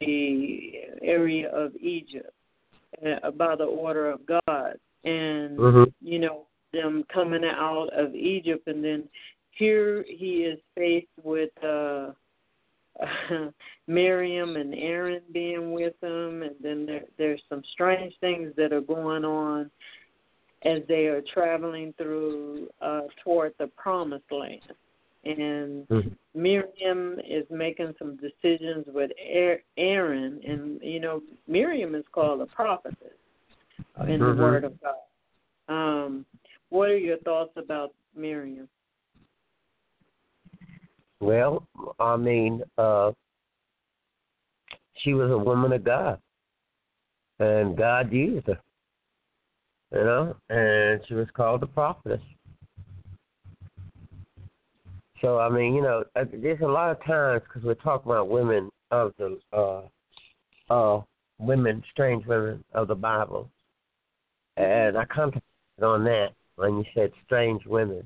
the 0.01 0.73
area 1.03 1.51
of 1.51 1.75
Egypt 1.77 2.33
uh, 3.07 3.31
by 3.33 3.57
the 3.57 3.65
order 3.65 4.11
of 4.11 4.25
God, 4.27 4.79
and 5.05 5.59
Mhm. 5.59 5.93
you 6.01 6.19
know 6.19 6.47
them 6.73 7.05
coming 7.05 7.45
out 7.45 7.91
of 7.93 8.15
Egypt, 8.15 8.67
and 8.67 8.85
then 8.85 9.09
here 9.53 10.03
he 10.05 10.45
is 10.45 10.59
faced 10.75 11.07
with 11.23 11.51
uh, 11.63 12.13
Miriam 13.87 14.57
and 14.57 14.75
Aaron 14.75 15.23
being 15.33 15.73
with 15.73 15.95
him, 16.03 16.43
and 16.43 16.55
then 16.61 16.87
there, 16.87 17.05
there's 17.19 17.43
some 17.49 17.63
strange 17.73 18.15
things 18.21 18.55
that 18.57 18.73
are 18.73 18.81
going 18.81 19.25
on. 19.25 19.71
as 20.65 20.81
they 20.87 21.07
are 21.07 21.23
traveling 21.35 21.93
through 21.99 22.69
uh, 22.81 23.03
toward 23.25 23.53
the 23.59 23.67
promised 23.77 24.31
land. 24.31 24.61
And 25.25 25.87
Mm-hmm. 25.89 26.09
Miriam 26.35 27.19
is 27.29 27.45
making 27.51 27.95
some 27.99 28.17
decisions 28.17 28.87
with 28.89 29.11
Aaron, 29.77 30.41
and 30.47 30.81
you 30.83 31.01
know 31.01 31.23
Miriam 31.47 31.95
is 31.95 32.05
called 32.13 32.41
a 32.41 32.47
prophetess 32.47 33.19
in 34.09 34.21
Mhm. 34.21 34.37
the 34.37 34.43
Word 34.43 34.65
of 34.65 34.81
God. 34.81 34.97
Um, 35.69 36.27
what 36.71 36.89
are 36.89 36.97
your 36.97 37.19
thoughts 37.19 37.57
about 37.57 37.95
Miriam? 38.15 38.69
Well, 41.21 41.67
I 42.01 42.17
mean, 42.17 42.65
uh, 42.79 43.13
she 44.97 45.15
was 45.15 45.31
a 45.31 45.39
woman 45.39 45.73
of 45.73 45.85
God, 45.85 46.21
and 47.39 47.77
God 47.77 48.13
used 48.13 48.47
her. 48.47 48.61
You 49.93 50.05
know, 50.05 50.37
and 50.49 51.07
she 51.07 51.15
was 51.15 51.31
called 51.33 51.63
a 51.63 51.67
prophetess. 51.67 52.23
So 55.23 55.39
I 55.39 55.49
mean, 55.49 55.75
you 55.75 55.83
know, 55.83 56.03
there's 56.15 56.61
a 56.63 56.67
lot 56.67 56.91
of 56.91 57.03
times 57.05 57.43
because 57.47 57.63
we're 57.63 57.75
talking 57.75 58.11
about 58.11 58.29
women 58.29 58.71
of 58.91 59.15
the 59.19 59.39
uh, 59.53 59.83
uh, 60.69 61.03
women, 61.39 61.83
strange 61.93 62.27
women 62.27 62.63
of 62.75 62.89
the 62.89 62.97
Bible, 62.97 63.49
and 64.57 64.99
I 64.99 65.05
concentrated 65.05 65.45
on 65.81 66.05
that 66.05 66.31
when 66.57 66.79
you 66.79 66.85
said 66.93 67.13
strange 67.25 67.65
women, 67.67 68.05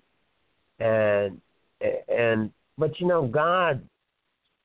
and 0.79 1.41
and 1.81 2.51
but 2.77 3.01
you 3.01 3.07
know, 3.07 3.27
God 3.27 3.83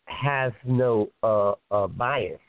has 0.05 0.51
no 0.65 1.07
uh, 1.23 1.53
uh, 1.71 1.87
bias, 1.87 2.41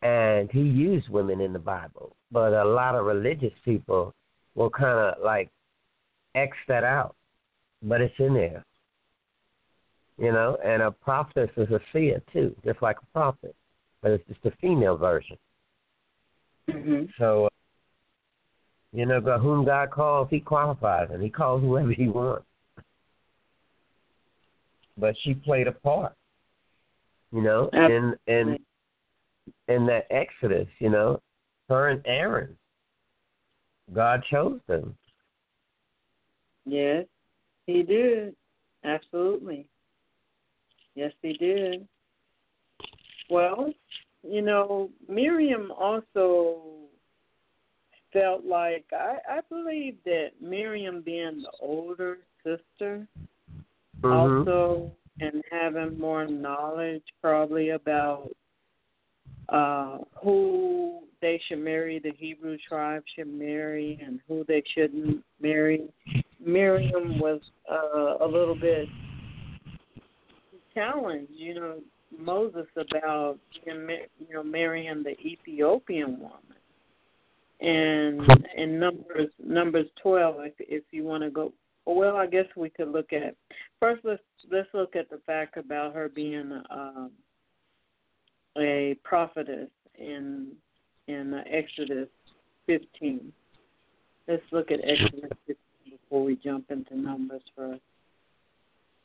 and 0.00 0.50
He 0.50 0.60
used 0.60 1.10
women 1.10 1.42
in 1.42 1.52
the 1.52 1.58
Bible, 1.58 2.16
but 2.32 2.54
a 2.54 2.64
lot 2.64 2.94
of 2.94 3.04
religious 3.04 3.52
people 3.62 4.14
will 4.54 4.70
kind 4.70 4.98
of 4.98 5.22
like 5.22 5.50
X 6.34 6.56
that 6.66 6.82
out, 6.82 7.14
but 7.82 8.00
it's 8.00 8.14
in 8.18 8.32
there 8.32 8.64
you 10.20 10.32
know, 10.32 10.58
and 10.62 10.82
a 10.82 10.90
prophetess 10.90 11.50
is 11.56 11.70
a 11.70 11.80
seer 11.92 12.22
too, 12.32 12.54
just 12.62 12.82
like 12.82 12.96
a 13.02 13.06
prophet, 13.18 13.56
but 14.02 14.10
it's 14.10 14.26
just 14.28 14.44
a 14.44 14.50
female 14.60 14.96
version. 14.96 15.38
Mm-hmm. 16.68 17.06
So, 17.18 17.48
you 18.92 19.06
know, 19.06 19.20
whom 19.20 19.64
God 19.64 19.90
calls, 19.90 20.28
He 20.30 20.38
qualifies, 20.38 21.08
and 21.10 21.22
He 21.22 21.30
calls 21.30 21.62
whoever 21.62 21.92
He 21.92 22.08
wants. 22.08 22.44
But 24.98 25.14
she 25.22 25.32
played 25.32 25.66
a 25.66 25.72
part, 25.72 26.12
you 27.32 27.40
know, 27.40 27.70
in 27.72 28.14
in 28.26 28.58
in 29.68 29.86
that 29.86 30.06
Exodus, 30.10 30.68
you 30.80 30.90
know, 30.90 31.22
her 31.70 31.88
and 31.88 32.02
Aaron. 32.04 32.56
God 33.94 34.22
chose 34.30 34.60
them. 34.68 34.94
Yes, 36.66 37.06
He 37.66 37.82
did. 37.82 38.36
Absolutely. 38.84 39.66
Yes, 40.94 41.12
they 41.22 41.32
did. 41.34 41.86
Well, 43.28 43.72
you 44.22 44.42
know, 44.42 44.90
Miriam 45.08 45.70
also 45.70 46.60
felt 48.12 48.44
like 48.44 48.84
I, 48.92 49.18
I 49.28 49.40
believe 49.48 49.96
that 50.04 50.30
Miriam 50.40 51.00
being 51.00 51.42
the 51.42 51.50
older 51.60 52.18
sister 52.42 53.06
mm-hmm. 54.02 54.06
also 54.06 54.90
and 55.20 55.42
having 55.50 55.98
more 55.98 56.26
knowledge 56.26 57.04
probably 57.20 57.70
about 57.70 58.30
uh 59.50 59.98
who 60.22 61.00
they 61.20 61.40
should 61.46 61.58
marry, 61.58 61.98
the 61.98 62.12
Hebrew 62.16 62.56
tribe 62.66 63.02
should 63.14 63.28
marry 63.28 64.00
and 64.04 64.20
who 64.26 64.44
they 64.48 64.62
shouldn't 64.74 65.22
marry. 65.40 65.82
Miriam 66.44 67.18
was 67.18 67.40
uh, 67.70 68.24
a 68.24 68.26
little 68.26 68.54
bit 68.54 68.88
challenge, 70.74 71.28
you 71.30 71.54
know, 71.54 71.78
Moses 72.18 72.66
about 72.76 73.38
him, 73.64 73.88
you 74.18 74.34
know, 74.34 74.42
marrying 74.42 75.02
the 75.02 75.18
Ethiopian 75.20 76.18
woman. 76.18 76.36
And 77.60 78.46
in 78.56 78.80
Numbers 78.80 79.30
Numbers 79.44 79.86
twelve, 80.02 80.36
if 80.40 80.54
if 80.58 80.82
you 80.92 81.04
want 81.04 81.22
to 81.24 81.30
go, 81.30 81.52
well, 81.84 82.16
I 82.16 82.26
guess 82.26 82.46
we 82.56 82.70
could 82.70 82.90
look 82.90 83.12
at 83.12 83.36
first. 83.78 84.02
Let's 84.02 84.22
let's 84.50 84.68
look 84.72 84.96
at 84.96 85.10
the 85.10 85.20
fact 85.26 85.58
about 85.58 85.94
her 85.94 86.08
being 86.08 86.62
um, 86.70 87.10
a 88.58 88.96
prophetess 89.04 89.68
in 89.98 90.52
in 91.06 91.34
Exodus 91.52 92.08
fifteen. 92.66 93.30
Let's 94.26 94.42
look 94.52 94.70
at 94.70 94.80
Exodus 94.82 95.30
fifteen 95.46 95.98
before 95.98 96.24
we 96.24 96.36
jump 96.36 96.70
into 96.70 96.96
Numbers 96.96 97.42
first. 97.54 97.82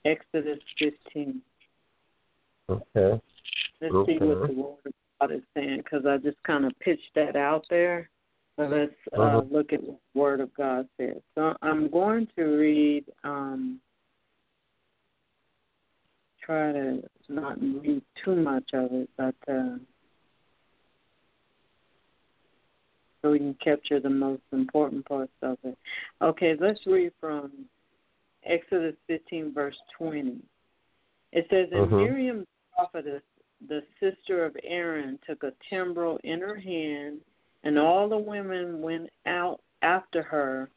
Exodus 0.06 0.60
fifteen. 0.80 1.42
Okay. 2.70 3.22
Let's 3.82 3.94
okay. 3.94 4.18
see 4.18 4.26
what 4.26 4.48
the 4.48 4.54
Word 4.54 4.78
of 4.86 4.94
God 5.20 5.32
is 5.32 5.42
saying, 5.54 5.82
because 5.84 6.06
I 6.06 6.18
just 6.18 6.42
kind 6.44 6.66
of 6.66 6.72
pitched 6.80 7.14
that 7.16 7.36
out 7.36 7.66
there. 7.70 8.10
So 8.58 8.64
let's 8.64 8.94
uh, 9.18 9.22
uh-huh. 9.22 9.42
look 9.52 9.74
at 9.74 9.84
what 9.84 10.00
the 10.14 10.20
Word 10.20 10.40
of 10.40 10.54
God 10.56 10.88
says. 10.98 11.18
So 11.36 11.54
I'm 11.62 11.90
going 11.90 12.28
to 12.38 12.44
read, 12.44 13.06
um, 13.24 13.80
try 16.44 16.72
to 16.72 17.04
not 17.28 17.60
read 17.60 18.02
too 18.24 18.36
much 18.36 18.70
of 18.74 18.92
it, 18.94 19.10
but 19.18 19.36
uh, 19.48 19.78
so 23.22 23.32
we 23.32 23.40
can 23.40 23.56
capture 23.64 24.00
the 24.00 24.10
most 24.10 24.44
important 24.52 25.06
parts 25.06 25.34
of 25.42 25.58
it. 25.64 25.78
Okay, 26.22 26.54
let's 26.60 26.80
read 26.86 27.12
from 27.20 27.52
Exodus 28.46 28.96
15, 29.08 29.54
verse 29.54 29.76
20. 29.98 30.38
It 31.32 31.48
says, 31.50 31.68
And 31.72 31.86
uh-huh. 31.86 31.98
Miriam 31.98 32.46
prophetess, 32.76 33.22
the 33.68 33.84
sister 34.00 34.46
of 34.46 34.56
Aaron, 34.64 35.20
took 35.28 35.44
a 35.44 35.54
timbrel 35.70 36.20
in 36.24 36.42
her 36.42 36.56
hand, 36.56 37.20
and 37.64 37.80
all 37.80 38.10
the 38.10 38.18
women 38.18 38.82
went 38.82 39.10
out 39.26 39.62
after 39.82 40.22
her 40.22 40.70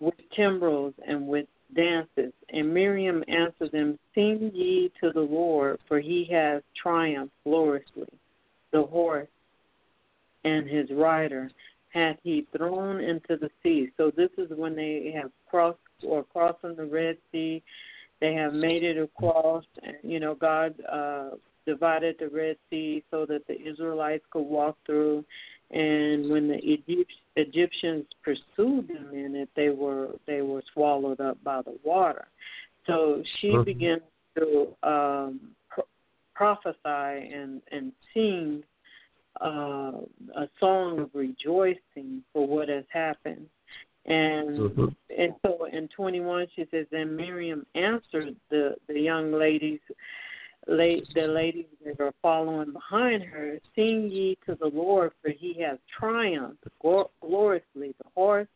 with 0.00 0.14
timbrels 0.34 0.94
and 1.06 1.26
with 1.26 1.46
dances. 1.74 2.32
And 2.50 2.72
Miriam 2.72 3.22
answered 3.28 3.72
them, 3.72 3.98
Sing 4.14 4.50
ye 4.54 4.92
to 5.02 5.12
the 5.12 5.20
Lord, 5.20 5.78
for 5.88 6.00
he 6.00 6.26
has 6.32 6.62
triumphed 6.80 7.34
gloriously. 7.44 8.08
The 8.72 8.82
horse 8.82 9.28
and 10.44 10.68
his 10.68 10.90
rider 10.90 11.50
hath 11.92 12.16
he 12.22 12.46
thrown 12.56 13.00
into 13.00 13.36
the 13.36 13.50
sea. 13.62 13.90
So 13.96 14.10
this 14.10 14.30
is 14.36 14.50
when 14.50 14.74
they 14.74 15.12
have 15.14 15.30
crossed 15.48 15.78
or 16.02 16.24
crossing 16.24 16.74
the 16.74 16.86
Red 16.86 17.16
Sea 17.30 17.62
they 18.24 18.32
have 18.32 18.54
made 18.54 18.82
it 18.82 18.96
across, 18.96 19.64
and 19.82 19.96
you 20.02 20.18
know 20.18 20.34
God 20.34 20.74
uh, 20.90 21.30
divided 21.66 22.16
the 22.18 22.28
Red 22.28 22.56
Sea 22.70 23.04
so 23.10 23.26
that 23.26 23.46
the 23.46 23.60
Israelites 23.60 24.24
could 24.30 24.48
walk 24.58 24.78
through. 24.86 25.26
And 25.70 26.30
when 26.30 26.48
the 26.48 26.56
Egypt, 26.56 27.12
Egyptians 27.36 28.06
pursued 28.22 28.88
them 28.88 29.10
in 29.12 29.36
it, 29.36 29.50
they 29.54 29.68
were 29.68 30.08
they 30.26 30.40
were 30.40 30.62
swallowed 30.72 31.20
up 31.20 31.36
by 31.44 31.60
the 31.60 31.76
water. 31.84 32.26
So 32.86 33.22
she 33.36 33.48
Mhm. 33.48 33.64
began 33.64 34.00
to 34.38 34.74
um, 34.82 35.54
pro- 35.68 35.92
prophesy 36.34 37.34
and 37.38 37.60
and 37.72 37.92
sing 38.14 38.64
uh, 39.42 40.00
a 40.44 40.48
song 40.60 41.00
of 41.00 41.10
rejoicing 41.12 42.24
for 42.32 42.46
what 42.46 42.68
has 42.70 42.86
happened. 42.88 43.46
And 44.06 44.58
Mhm. 44.58 44.94
and 45.16 45.34
so 45.42 45.64
in 45.64 45.88
21 45.88 46.48
she 46.54 46.66
says, 46.70 46.86
and 46.92 47.16
Miriam 47.16 47.66
answered 47.74 48.36
the 48.50 48.76
the 48.86 49.00
young 49.00 49.32
ladies, 49.32 49.80
la- 50.66 51.00
the 51.14 51.26
ladies 51.26 51.66
that 51.84 52.00
are 52.00 52.12
following 52.20 52.72
behind 52.72 53.22
her, 53.22 53.58
sing 53.74 54.10
ye 54.10 54.36
to 54.46 54.54
the 54.56 54.68
Lord, 54.68 55.12
for 55.22 55.30
he 55.30 55.54
has 55.62 55.78
triumphed 55.98 56.64
glor- 56.82 57.10
gloriously. 57.20 57.94
The 57.98 58.10
horse 58.14 58.48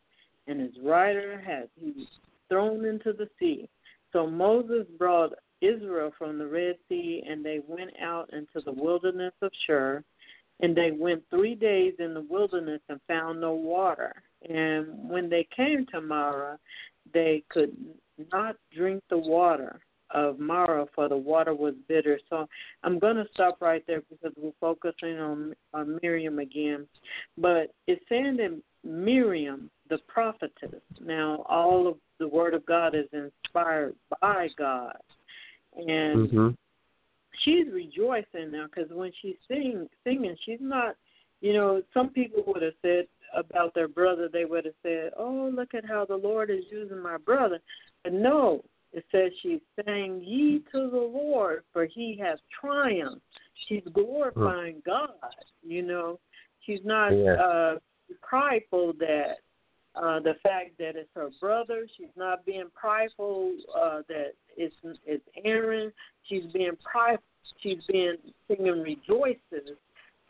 and 0.47 0.59
his 0.59 0.77
rider 0.79 1.39
has 1.39 1.67
he 1.79 2.07
thrown 2.47 2.85
into 2.85 3.13
the 3.13 3.29
sea. 3.39 3.67
So 4.11 4.27
Moses 4.27 4.87
brought 4.97 5.33
Israel 5.61 6.11
from 6.17 6.37
the 6.37 6.47
Red 6.47 6.77
Sea, 6.87 7.23
and 7.27 7.43
they 7.43 7.59
went 7.67 7.91
out 7.99 8.31
into 8.33 8.61
the 8.61 8.71
wilderness 8.71 9.33
of 9.41 9.51
Shur. 9.65 10.03
And 10.61 10.75
they 10.75 10.91
went 10.91 11.23
three 11.29 11.55
days 11.55 11.93
in 11.99 12.13
the 12.13 12.25
wilderness 12.29 12.81
and 12.89 12.99
found 13.07 13.39
no 13.39 13.53
water. 13.53 14.13
And 14.49 14.87
when 15.09 15.29
they 15.29 15.47
came 15.55 15.85
to 15.87 16.01
Marah, 16.01 16.57
they 17.13 17.43
could 17.49 17.75
not 18.31 18.55
drink 18.75 19.03
the 19.09 19.17
water 19.17 19.79
of 20.11 20.39
Marah, 20.39 20.87
for 20.95 21.07
the 21.07 21.17
water 21.17 21.53
was 21.53 21.75
bitter. 21.87 22.19
So 22.29 22.47
I'm 22.83 22.99
going 22.99 23.15
to 23.15 23.27
stop 23.33 23.61
right 23.61 23.83
there 23.87 24.01
because 24.09 24.33
we're 24.37 24.51
focusing 24.59 25.19
on, 25.19 25.53
on 25.73 25.99
Miriam 26.01 26.39
again. 26.39 26.87
But 27.37 27.73
it's 27.87 28.03
saying 28.09 28.37
that 28.37 28.59
Miriam, 28.83 29.69
the 29.89 29.99
prophetess, 30.07 30.81
now 30.99 31.45
all 31.47 31.87
of 31.87 31.97
the 32.19 32.27
Word 32.27 32.53
of 32.53 32.65
God 32.65 32.95
is 32.95 33.05
inspired 33.13 33.95
by 34.21 34.49
God. 34.57 34.97
And 35.75 36.29
Mhm. 36.29 36.57
She's 37.43 37.67
rejoicing 37.71 38.51
now 38.51 38.65
because 38.65 38.91
when 38.91 39.11
she's 39.21 39.35
sing, 39.47 39.87
singing, 40.03 40.35
she's 40.45 40.59
not. 40.61 40.95
You 41.41 41.53
know, 41.53 41.81
some 41.93 42.09
people 42.09 42.43
would 42.47 42.61
have 42.61 42.73
said 42.81 43.07
about 43.33 43.73
their 43.73 43.87
brother, 43.87 44.27
they 44.31 44.43
would 44.43 44.65
have 44.65 44.73
said, 44.83 45.11
"Oh, 45.17 45.49
look 45.53 45.73
at 45.73 45.85
how 45.85 46.03
the 46.05 46.17
Lord 46.17 46.49
is 46.49 46.65
using 46.69 46.99
my 47.01 47.17
brother." 47.17 47.59
But 48.03 48.13
no, 48.13 48.63
it 48.91 49.05
says 49.11 49.31
she's 49.41 49.61
saying, 49.85 50.21
"Ye 50.23 50.59
to 50.73 50.89
the 50.89 50.97
Lord, 50.97 51.63
for 51.71 51.85
He 51.85 52.17
has 52.21 52.39
triumphed." 52.59 53.21
She's 53.67 53.83
glorifying 53.93 54.81
God. 54.85 55.11
You 55.63 55.83
know, 55.83 56.19
she's 56.65 56.83
not 56.83 57.11
Yeah. 57.11 57.33
uh 57.35 57.79
prideful 58.21 58.93
that 58.93 59.37
uh 59.95 60.19
the 60.19 60.33
fact 60.43 60.77
that 60.79 60.95
it's 60.95 61.09
her 61.15 61.29
brother. 61.39 61.87
She's 61.95 62.15
not 62.15 62.45
being 62.45 62.69
prideful 62.73 63.55
uh 63.75 64.01
that 64.07 64.33
it's 64.57 64.75
it's 65.05 65.27
Aaron. 65.45 65.93
She's 66.23 66.45
being 66.47 66.75
prideful. 66.83 67.23
She's 67.61 67.83
been 67.87 68.15
singing 68.47 68.81
rejoices 68.81 69.77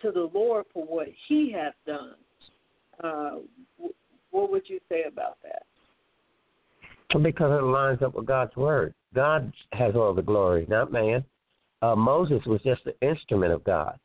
to 0.02 0.12
the 0.12 0.30
Lord 0.34 0.66
for 0.74 0.86
what 0.86 1.08
He 1.28 1.52
has 1.52 1.74
done. 1.86 2.16
Uh, 3.04 3.40
wh- 3.82 4.34
what 4.34 4.52
would 4.52 4.64
you 4.68 4.80
say 4.90 5.04
about 5.04 5.38
that? 5.44 5.64
Because 7.22 7.60
it 7.60 7.64
lines 7.64 8.02
up 8.02 8.16
with 8.16 8.26
God's 8.26 8.56
word. 8.56 8.94
God 9.16 9.52
has 9.74 9.96
all 9.96 10.14
the 10.14 10.22
glory, 10.22 10.66
not 10.70 10.92
man. 10.92 11.24
Uh, 11.82 11.96
Moses 11.96 12.42
was 12.46 12.62
just 12.62 12.82
an 12.86 12.94
instrument 13.02 13.52
of 13.52 13.64
God. 13.64 13.98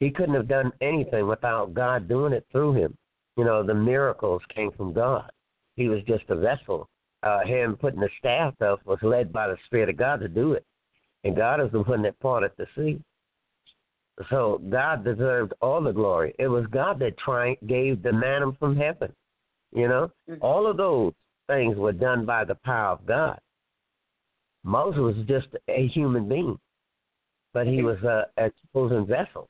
He 0.00 0.10
couldn't 0.10 0.34
have 0.34 0.48
done 0.48 0.72
anything 0.80 1.26
without 1.26 1.74
God 1.74 2.08
doing 2.08 2.32
it 2.32 2.46
through 2.50 2.74
him. 2.74 2.96
You 3.36 3.44
know, 3.44 3.62
the 3.62 3.74
miracles 3.74 4.42
came 4.54 4.72
from 4.72 4.92
God. 4.92 5.30
He 5.76 5.88
was 5.88 6.02
just 6.06 6.24
a 6.28 6.36
vessel. 6.36 6.88
Uh, 7.22 7.40
him 7.44 7.76
putting 7.76 8.00
the 8.00 8.08
staff 8.18 8.54
up 8.62 8.84
was 8.84 8.98
led 9.02 9.32
by 9.32 9.46
the 9.46 9.56
Spirit 9.66 9.90
of 9.90 9.96
God 9.96 10.20
to 10.20 10.28
do 10.28 10.52
it. 10.52 10.64
And 11.24 11.36
God 11.36 11.60
is 11.60 11.70
the 11.72 11.82
one 11.82 12.02
that 12.02 12.18
parted 12.20 12.52
the 12.56 12.66
sea. 12.74 13.00
So 14.28 14.60
God 14.70 15.04
deserved 15.04 15.54
all 15.62 15.82
the 15.82 15.92
glory. 15.92 16.34
It 16.38 16.48
was 16.48 16.66
God 16.66 16.98
that 17.00 17.16
tri- 17.18 17.56
gave 17.66 18.02
the 18.02 18.12
manna 18.12 18.52
from 18.58 18.76
heaven. 18.76 19.14
You 19.72 19.88
know, 19.88 20.10
Mhm. 20.28 20.38
all 20.40 20.66
of 20.66 20.76
those 20.76 21.14
things 21.46 21.76
were 21.76 21.92
done 21.92 22.26
by 22.26 22.44
the 22.44 22.54
power 22.56 22.92
of 22.92 23.06
God. 23.06 23.38
Moses 24.62 25.00
was 25.00 25.16
just 25.26 25.48
a 25.68 25.86
human 25.88 26.28
being, 26.28 26.58
but 27.54 27.66
he 27.66 27.82
was 27.82 28.02
a, 28.02 28.28
a 28.36 28.52
chosen 28.72 29.06
vessel. 29.06 29.48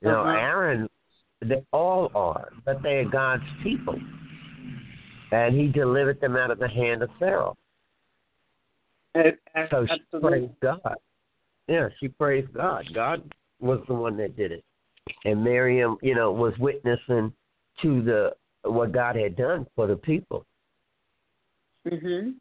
You 0.00 0.08
know, 0.08 0.20
Uh-huh. 0.22 0.30
Aaron, 0.30 0.88
they 1.40 1.64
all 1.72 2.10
are, 2.14 2.52
but 2.64 2.82
they 2.82 3.00
are 3.00 3.04
God's 3.04 3.44
people. 3.62 4.00
And 5.30 5.54
he 5.54 5.68
delivered 5.68 6.20
them 6.20 6.36
out 6.36 6.50
of 6.50 6.58
the 6.58 6.68
hand 6.68 7.02
of 7.02 7.10
Pharaoh. 7.18 7.56
So 9.70 9.86
she 9.86 10.18
praised 10.20 10.52
God. 10.60 10.96
Yeah, 11.68 11.88
she 12.00 12.08
praised 12.08 12.52
God. 12.52 12.84
God 12.94 13.32
was 13.60 13.80
the 13.88 13.94
one 13.94 14.16
that 14.16 14.36
did 14.36 14.52
it. 14.52 14.64
And 15.24 15.42
Miriam, 15.42 15.96
you 16.02 16.14
know, 16.14 16.32
was 16.32 16.54
witnessing 16.58 17.32
to 17.82 18.02
the 18.02 18.34
what 18.64 18.92
God 18.92 19.16
had 19.16 19.36
done 19.36 19.66
for 19.74 19.86
the 19.86 19.96
people. 19.96 20.46
Mhm. 21.86 22.36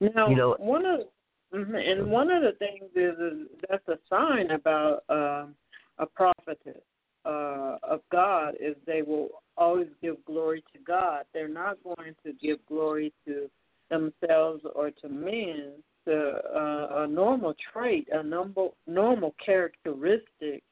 Now, 0.00 0.28
You 0.28 0.36
know- 0.36 0.56
one 0.58 0.86
of 0.86 1.08
mhm, 1.52 1.90
and 1.90 2.10
one 2.10 2.30
of 2.30 2.42
the 2.42 2.52
things 2.52 2.90
is, 2.94 3.18
is 3.18 3.48
that's 3.68 3.86
a 3.88 3.98
sign 4.08 4.50
about 4.50 5.04
um, 5.08 5.54
a 5.98 6.06
prophetess 6.06 6.82
uh, 7.24 7.78
of 7.82 8.00
God 8.10 8.56
is 8.58 8.76
they 8.86 9.02
will 9.02 9.42
always 9.56 9.88
give 10.00 10.24
glory 10.24 10.62
to 10.72 10.78
God. 10.78 11.24
They're 11.34 11.48
not 11.48 11.82
going 11.84 12.14
to 12.24 12.32
give 12.32 12.64
glory 12.66 13.12
to 13.26 13.50
themselves 13.90 14.64
or 14.74 14.90
to 14.90 15.08
men. 15.08 15.82
To 16.06 16.12
uh, 16.12 17.02
a 17.02 17.06
normal 17.06 17.54
trait, 17.72 18.08
a 18.10 18.22
normal 18.22 18.74
normal 18.86 19.34
characteristic, 19.44 20.62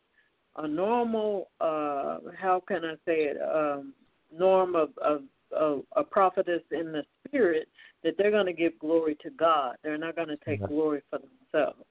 a 0.57 0.67
normal 0.67 1.51
uh, 1.61 2.19
how 2.37 2.63
can 2.67 2.85
I 2.85 2.95
say 3.05 3.25
it? 3.31 3.37
Um, 3.43 3.93
norm 4.37 4.75
of, 4.75 4.91
of, 4.99 5.23
of 5.53 5.83
a 5.97 6.03
prophetess 6.03 6.63
in 6.71 6.93
the 6.93 7.03
spirit 7.27 7.69
that 8.05 8.15
they're 8.17 8.31
going 8.31 8.47
to 8.47 8.53
give 8.53 8.79
glory 8.79 9.17
to 9.23 9.31
God. 9.31 9.77
They're 9.83 9.99
not 9.99 10.17
going 10.17 10.29
to 10.29 10.37
take 10.39 10.61
Mhm. 10.61 10.69
glory 10.69 11.03
for 11.11 11.19
themselves. 11.19 11.85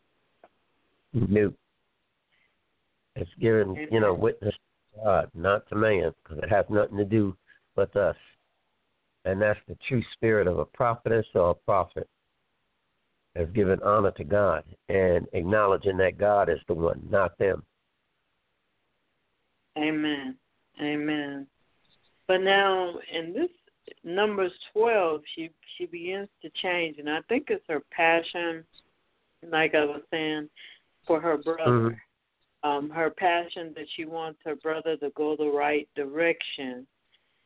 Nope. 1.14 1.56
It's 3.16 3.34
given, 3.36 3.88
you 3.92 4.00
know, 4.00 4.14
witness 4.14 4.56
to 4.94 5.00
God, 5.04 5.32
not 5.34 5.68
to 5.70 5.76
man, 5.76 6.14
because 6.24 6.44
it 6.44 6.50
has 6.50 6.66
nothing 6.70 6.98
to 6.98 7.06
do 7.06 7.36
with 7.76 7.96
us. 7.96 8.16
And 9.26 9.42
that's 9.42 9.60
the 9.68 9.76
true 9.88 10.04
spirit 10.14 10.48
of 10.48 10.60
a 10.60 10.66
prophetess 10.66 11.26
or 11.34 11.52
a 11.52 11.56
prophet. 11.56 12.08
Has 13.38 13.48
given 13.54 13.80
honor 13.84 14.10
to 14.12 14.24
God 14.24 14.64
and 14.90 15.28
acknowledging 15.34 15.98
that 15.98 16.18
God 16.18 16.50
is 16.50 16.58
the 16.68 16.74
one, 16.74 17.06
not 17.08 17.38
them. 17.38 17.64
Amen. 19.78 20.36
Amen. 20.82 21.46
But 22.28 22.42
now 22.42 22.96
in 23.14 23.34
this 23.34 23.50
Numbers 24.04 24.52
twelve, 24.74 25.22
she 25.36 25.52
she 25.78 25.86
begins 25.86 26.30
to 26.42 26.50
change, 26.62 26.98
and 26.98 27.10
I 27.10 27.20
think 27.30 27.48
it's 27.50 27.64
her 27.70 27.82
passion, 27.92 28.66
like 29.50 29.76
I 29.76 29.86
was 29.86 30.02
saying, 30.12 30.50
for 31.06 31.22
her 31.22 31.38
brother. 31.38 32.02
Um, 32.64 32.90
her 32.90 33.12
passion 33.12 33.72
that 33.76 33.86
she 33.96 34.06
wants 34.06 34.40
her 34.44 34.56
brother 34.56 34.98
to 34.98 35.12
go 35.12 35.36
the 35.38 35.50
right 35.50 35.88
direction, 35.96 36.88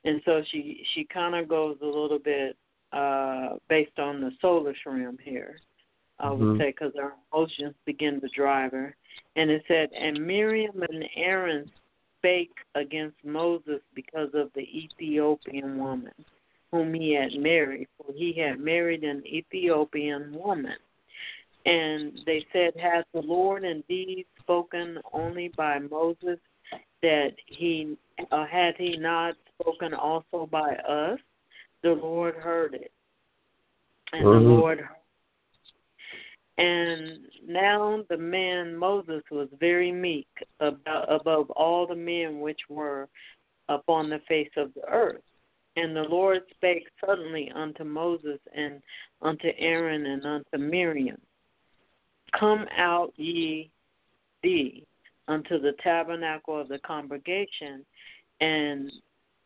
and 0.05 0.21
so 0.23 0.41
she 0.51 0.83
she 0.93 1.03
kind 1.03 1.35
of 1.35 1.49
goes 1.49 1.77
a 1.81 1.85
little 1.85 2.17
bit 2.17 2.55
uh 2.93 3.57
based 3.67 3.99
on 3.99 4.21
the 4.21 4.31
solar 4.41 4.73
realm 4.85 5.17
here. 5.21 5.59
I 6.21 6.31
would 6.31 6.39
Mhm. 6.39 6.57
say 6.57 6.67
because 6.71 6.95
our 6.95 7.15
emotions 7.31 7.75
begin 7.85 8.21
to 8.21 8.27
drive 8.29 8.71
her. 8.71 8.95
And 9.35 9.49
it 9.49 9.65
said, 9.67 9.91
and 9.93 10.25
Miriam 10.25 10.83
and 10.83 11.09
Aaron 11.15 11.71
spake 12.17 12.55
against 12.75 13.23
Moses 13.25 13.81
because 13.93 14.33
of 14.33 14.53
the 14.53 14.61
Ethiopian 14.61 15.79
woman 15.79 16.13
whom 16.71 16.93
he 16.93 17.11
had 17.11 17.33
married, 17.33 17.87
for 17.97 18.13
he 18.13 18.31
had 18.33 18.59
married 18.59 19.03
an 19.03 19.25
Ethiopian 19.27 20.33
woman. 20.33 20.77
And 21.65 22.17
they 22.25 22.45
said, 22.53 22.75
Has 22.77 23.05
the 23.13 23.21
Lord 23.21 23.63
indeed 23.63 24.25
spoken 24.39 24.99
only 25.11 25.49
by 25.49 25.79
Moses 25.79 26.39
that 27.01 27.35
he 27.45 27.97
uh, 28.31 28.45
had 28.45 28.75
he 28.77 28.95
not 28.97 29.35
spoken 29.59 29.93
also 29.93 30.47
by 30.49 30.75
us? 30.75 31.19
The 31.83 31.93
Lord 31.93 32.35
heard 32.35 32.73
it. 32.73 32.91
And 34.13 34.25
the 34.25 34.39
Mhm. 34.39 34.57
Lord 34.57 34.79
heard 34.79 35.00
and 36.61 37.17
now 37.47 38.03
the 38.07 38.17
man 38.17 38.75
Moses 38.75 39.23
was 39.31 39.47
very 39.59 39.91
meek 39.91 40.27
above 40.59 41.49
all 41.49 41.87
the 41.87 41.95
men 41.95 42.39
which 42.39 42.59
were 42.69 43.09
upon 43.67 44.11
the 44.11 44.19
face 44.27 44.51
of 44.57 44.71
the 44.75 44.87
earth. 44.87 45.23
And 45.75 45.95
the 45.95 46.03
Lord 46.03 46.43
spake 46.51 46.87
suddenly 47.03 47.51
unto 47.55 47.83
Moses 47.83 48.37
and 48.55 48.79
unto 49.23 49.47
Aaron 49.57 50.05
and 50.05 50.23
unto 50.23 50.57
Miriam 50.59 51.19
Come 52.39 52.67
out 52.77 53.11
ye 53.15 53.71
thee 54.43 54.85
unto 55.27 55.59
the 55.59 55.73
tabernacle 55.83 56.61
of 56.61 56.67
the 56.67 56.79
congregation. 56.79 57.83
And 58.39 58.91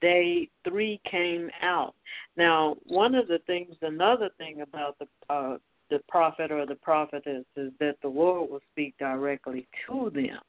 they 0.02 0.50
three 0.68 1.00
came 1.10 1.50
out. 1.62 1.96
Now, 2.36 2.76
one 2.88 3.16
of 3.16 3.30
the 3.30 3.40
things, 3.48 3.76
another 3.82 4.30
thing 4.38 4.62
about 4.62 4.98
the 5.00 5.08
uh, 5.34 5.58
the 5.90 6.00
prophet 6.10 6.52
or 6.52 6.66
the 6.66 6.76
prophetess 6.76 7.46
is 7.56 7.72
that 7.80 7.96
the 8.02 8.08
Lord 8.08 8.50
will 8.50 8.62
speak 8.72 8.98
directly 8.98 9.68
to 9.88 10.10
them. 10.10 10.42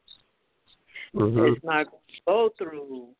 Mhm. 1.13 1.53
It's 1.55 1.63
not 1.63 1.89
going 1.89 2.03
to 2.07 2.21
go 2.25 2.49
through. 2.57 3.15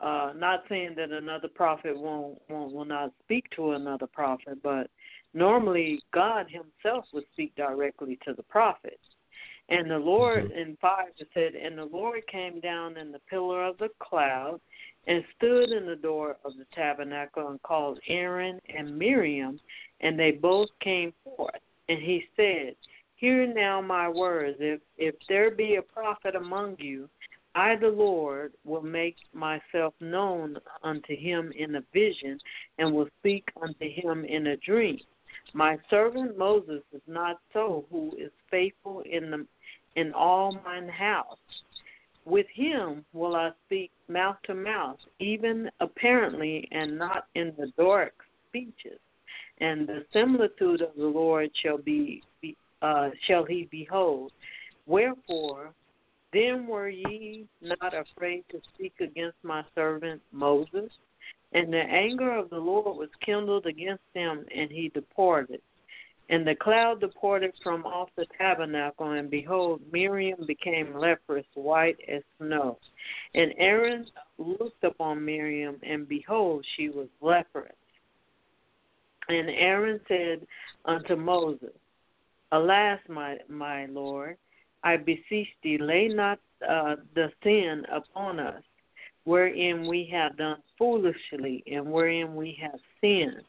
Uh, 0.00 0.32
not 0.34 0.64
saying 0.68 0.94
that 0.96 1.10
another 1.12 1.48
prophet 1.48 1.96
won't, 1.96 2.40
won't 2.50 2.72
will 2.72 2.84
not 2.84 3.12
speak 3.22 3.48
to 3.50 3.72
another 3.72 4.06
prophet, 4.06 4.60
but 4.62 4.90
normally 5.32 6.00
God 6.12 6.50
Himself 6.50 7.06
would 7.12 7.24
speak 7.32 7.54
directly 7.54 8.18
to 8.24 8.34
the 8.34 8.42
prophet. 8.42 8.98
And 9.70 9.90
the 9.90 9.98
Lord 9.98 10.50
in 10.50 10.76
five 10.80 11.08
it 11.16 11.28
said, 11.32 11.54
and 11.54 11.78
the 11.78 11.86
Lord 11.86 12.26
came 12.26 12.60
down 12.60 12.98
in 12.98 13.12
the 13.12 13.20
pillar 13.30 13.64
of 13.64 13.78
the 13.78 13.88
cloud 13.98 14.60
and 15.06 15.24
stood 15.36 15.70
in 15.70 15.86
the 15.86 15.96
door 15.96 16.36
of 16.44 16.52
the 16.58 16.66
tabernacle 16.74 17.48
and 17.48 17.62
called 17.62 17.98
Aaron 18.08 18.60
and 18.74 18.98
Miriam, 18.98 19.58
and 20.00 20.18
they 20.18 20.32
both 20.32 20.68
came 20.80 21.12
forth. 21.24 21.60
And 21.88 22.00
he 22.00 22.24
said, 22.36 22.74
Hear 23.16 23.46
now 23.46 23.80
my 23.80 24.08
words. 24.08 24.56
If 24.60 24.80
if 24.98 25.14
there 25.28 25.50
be 25.50 25.76
a 25.76 25.82
prophet 25.82 26.34
among 26.34 26.76
you, 26.78 27.08
I 27.54 27.76
the 27.76 27.88
Lord 27.88 28.52
will 28.64 28.82
make 28.82 29.16
myself 29.32 29.94
known 30.00 30.56
unto 30.82 31.16
him 31.16 31.52
in 31.56 31.76
a 31.76 31.84
vision, 31.92 32.38
and 32.78 32.92
will 32.92 33.08
speak 33.20 33.48
unto 33.62 33.88
him 33.88 34.24
in 34.24 34.48
a 34.48 34.56
dream. 34.56 34.98
My 35.52 35.78
servant 35.88 36.36
Moses 36.36 36.82
is 36.92 37.02
not 37.06 37.38
so, 37.52 37.84
who 37.90 38.12
is 38.18 38.32
faithful 38.50 39.02
in 39.02 39.30
the 39.30 39.46
in 39.94 40.12
all 40.12 40.58
mine 40.64 40.88
house. 40.88 41.38
With 42.24 42.46
him 42.52 43.04
will 43.12 43.36
I 43.36 43.50
speak 43.66 43.92
mouth 44.08 44.36
to 44.44 44.54
mouth, 44.54 44.98
even 45.20 45.70
apparently, 45.80 46.66
and 46.72 46.98
not 46.98 47.26
in 47.34 47.52
the 47.58 47.70
dark 47.76 48.14
speeches. 48.48 48.98
And 49.60 49.86
the 49.86 50.04
similitude 50.12 50.80
of 50.80 50.90
the 50.96 51.06
Lord 51.06 51.50
shall 51.62 51.78
be, 51.78 52.22
be 52.42 52.56
uh, 52.82 53.10
shall 53.26 53.44
he 53.44 53.68
behold. 53.70 54.32
Wherefore 54.86 55.72
Then 56.34 56.66
were 56.66 56.88
ye 56.88 57.46
not 57.62 57.94
afraid 57.94 58.44
to 58.50 58.60
speak 58.74 58.94
against 59.00 59.36
my 59.44 59.62
servant 59.74 60.20
Moses? 60.32 60.90
And 61.52 61.72
the 61.72 61.78
anger 61.78 62.34
of 62.34 62.50
the 62.50 62.58
Lord 62.58 62.96
was 62.96 63.08
kindled 63.24 63.66
against 63.66 64.02
him, 64.14 64.44
and 64.54 64.68
he 64.70 64.88
departed. 64.88 65.60
And 66.28 66.44
the 66.44 66.56
cloud 66.56 67.00
departed 67.00 67.52
from 67.62 67.86
off 67.86 68.08
the 68.16 68.26
tabernacle, 68.36 69.12
and 69.12 69.30
behold, 69.30 69.80
Miriam 69.92 70.44
became 70.46 70.98
leprous, 70.98 71.46
white 71.54 71.98
as 72.08 72.22
snow. 72.38 72.78
And 73.34 73.54
Aaron 73.56 74.06
looked 74.38 74.82
upon 74.82 75.24
Miriam, 75.24 75.76
and 75.84 76.08
behold, 76.08 76.66
she 76.76 76.88
was 76.88 77.06
leprous. 77.20 77.76
And 79.28 79.48
Aaron 79.50 80.00
said 80.08 80.46
unto 80.84 81.16
Moses, 81.16 81.72
Alas, 82.52 83.00
my 83.08 83.38
my 83.48 83.86
Lord, 83.86 84.36
I 84.82 84.96
beseech 84.96 85.48
thee, 85.62 85.78
lay 85.78 86.08
not 86.08 86.38
uh, 86.68 86.96
the 87.14 87.30
sin 87.42 87.84
upon 87.90 88.38
us, 88.38 88.62
wherein 89.24 89.88
we 89.88 90.08
have 90.12 90.36
done 90.36 90.58
foolishly, 90.78 91.64
and 91.66 91.90
wherein 91.90 92.34
we 92.34 92.56
have 92.60 92.78
sinned. 93.00 93.42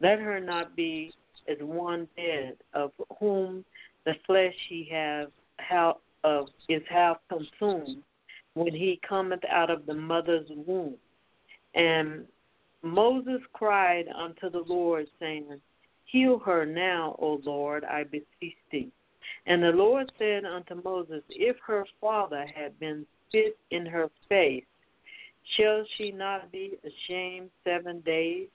Let 0.00 0.18
her 0.18 0.40
not 0.40 0.74
be 0.74 1.12
as 1.48 1.58
one 1.60 2.08
dead, 2.16 2.56
of 2.74 2.90
whom 3.20 3.64
the 4.04 4.14
flesh 4.26 4.54
he 4.68 4.88
have 4.90 5.28
how 5.58 5.98
of 6.24 6.48
is 6.68 6.82
half 6.88 7.18
consumed 7.28 8.02
when 8.54 8.74
he 8.74 9.00
cometh 9.08 9.44
out 9.48 9.70
of 9.70 9.86
the 9.86 9.94
mother's 9.94 10.48
womb. 10.50 10.94
And 11.74 12.26
Moses 12.82 13.40
cried 13.52 14.06
unto 14.08 14.50
the 14.50 14.64
Lord, 14.66 15.06
saying, 15.20 15.60
Heal 16.04 16.38
her 16.40 16.66
now, 16.66 17.16
O 17.20 17.40
Lord, 17.44 17.84
I 17.84 18.04
beseech 18.04 18.56
thee. 18.70 18.90
And 19.46 19.62
the 19.62 19.70
Lord 19.70 20.10
said 20.18 20.44
unto 20.44 20.74
Moses, 20.82 21.22
If 21.30 21.56
her 21.66 21.84
father 22.00 22.46
had 22.54 22.78
been 22.78 23.06
spit 23.28 23.56
in 23.70 23.86
her 23.86 24.08
face, 24.28 24.64
shall 25.56 25.84
she 25.96 26.10
not 26.12 26.52
be 26.52 26.78
ashamed 26.84 27.50
seven 27.64 28.00
days? 28.00 28.48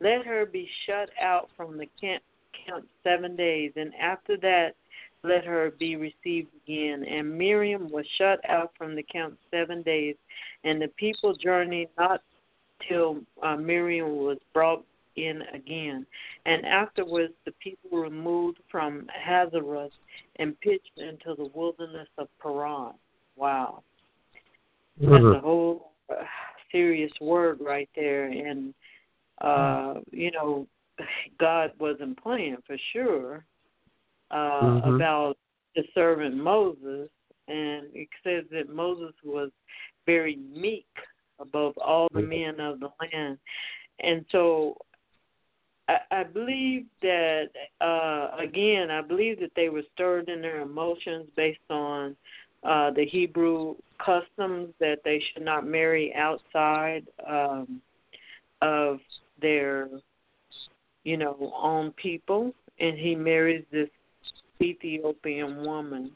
Let 0.00 0.26
her 0.26 0.46
be 0.46 0.68
shut 0.86 1.10
out 1.20 1.48
from 1.56 1.78
the 1.78 1.88
camp, 2.00 2.22
camp 2.66 2.86
seven 3.02 3.36
days, 3.36 3.72
and 3.76 3.92
after 3.94 4.36
that 4.38 4.74
let 5.24 5.44
her 5.44 5.72
be 5.78 5.96
received 5.96 6.48
again. 6.64 7.04
And 7.04 7.36
Miriam 7.36 7.90
was 7.90 8.06
shut 8.16 8.38
out 8.48 8.72
from 8.78 8.94
the 8.94 9.02
camp 9.02 9.38
seven 9.50 9.82
days, 9.82 10.14
and 10.64 10.80
the 10.80 10.88
people 10.88 11.34
journeyed 11.34 11.88
not 11.98 12.22
till 12.86 13.18
uh, 13.42 13.56
Miriam 13.56 14.16
was 14.16 14.38
brought 14.52 14.84
in 15.16 15.42
again. 15.52 16.06
And 16.46 16.64
afterwards 16.64 17.32
the 17.44 17.52
people 17.62 17.90
were 17.90 18.02
removed 18.02 18.58
from 18.70 19.06
Hazeroth 19.26 19.90
and 20.36 20.58
pitched 20.60 20.98
into 20.98 21.34
the 21.36 21.50
wilderness 21.54 22.08
of 22.18 22.28
Paran. 22.40 22.92
Wow. 23.36 23.82
Mm-hmm. 25.00 25.12
That's 25.12 25.36
a 25.36 25.40
whole 25.40 25.92
uh, 26.10 26.22
serious 26.72 27.12
word 27.20 27.58
right 27.60 27.88
there. 27.94 28.26
And, 28.26 28.74
uh, 29.40 29.94
you 30.10 30.30
know, 30.30 30.66
God 31.38 31.72
wasn't 31.78 32.20
playing 32.22 32.58
for 32.66 32.76
sure 32.92 33.44
uh, 34.30 34.34
mm-hmm. 34.36 34.94
about 34.94 35.36
the 35.76 35.82
servant 35.94 36.36
Moses. 36.36 37.08
And 37.48 37.86
it 37.94 38.08
says 38.22 38.44
that 38.52 38.68
Moses 38.74 39.14
was 39.24 39.50
very 40.06 40.38
meek 40.54 40.86
above 41.40 41.76
all 41.78 42.08
the 42.12 42.22
men 42.22 42.60
of 42.60 42.80
the 42.80 42.90
land. 43.00 43.38
And 44.00 44.24
so 44.30 44.76
I, 45.88 45.98
I 46.10 46.22
believe 46.24 46.86
that 47.02 47.48
uh, 47.80 48.30
again, 48.38 48.90
I 48.90 49.00
believe 49.00 49.40
that 49.40 49.52
they 49.56 49.68
were 49.68 49.82
stirred 49.94 50.28
in 50.28 50.40
their 50.40 50.60
emotions 50.60 51.26
based 51.36 51.58
on 51.70 52.16
uh, 52.64 52.90
the 52.90 53.06
Hebrew 53.06 53.76
customs 54.04 54.74
that 54.80 54.98
they 55.04 55.22
should 55.32 55.44
not 55.44 55.66
marry 55.66 56.14
outside 56.14 57.06
um, 57.26 57.80
of 58.62 58.98
their, 59.40 59.88
you 61.04 61.16
know, 61.16 61.52
own 61.56 61.92
people, 61.92 62.52
and 62.80 62.98
he 62.98 63.14
marries 63.14 63.64
this 63.72 63.88
Ethiopian 64.60 65.64
woman. 65.64 66.10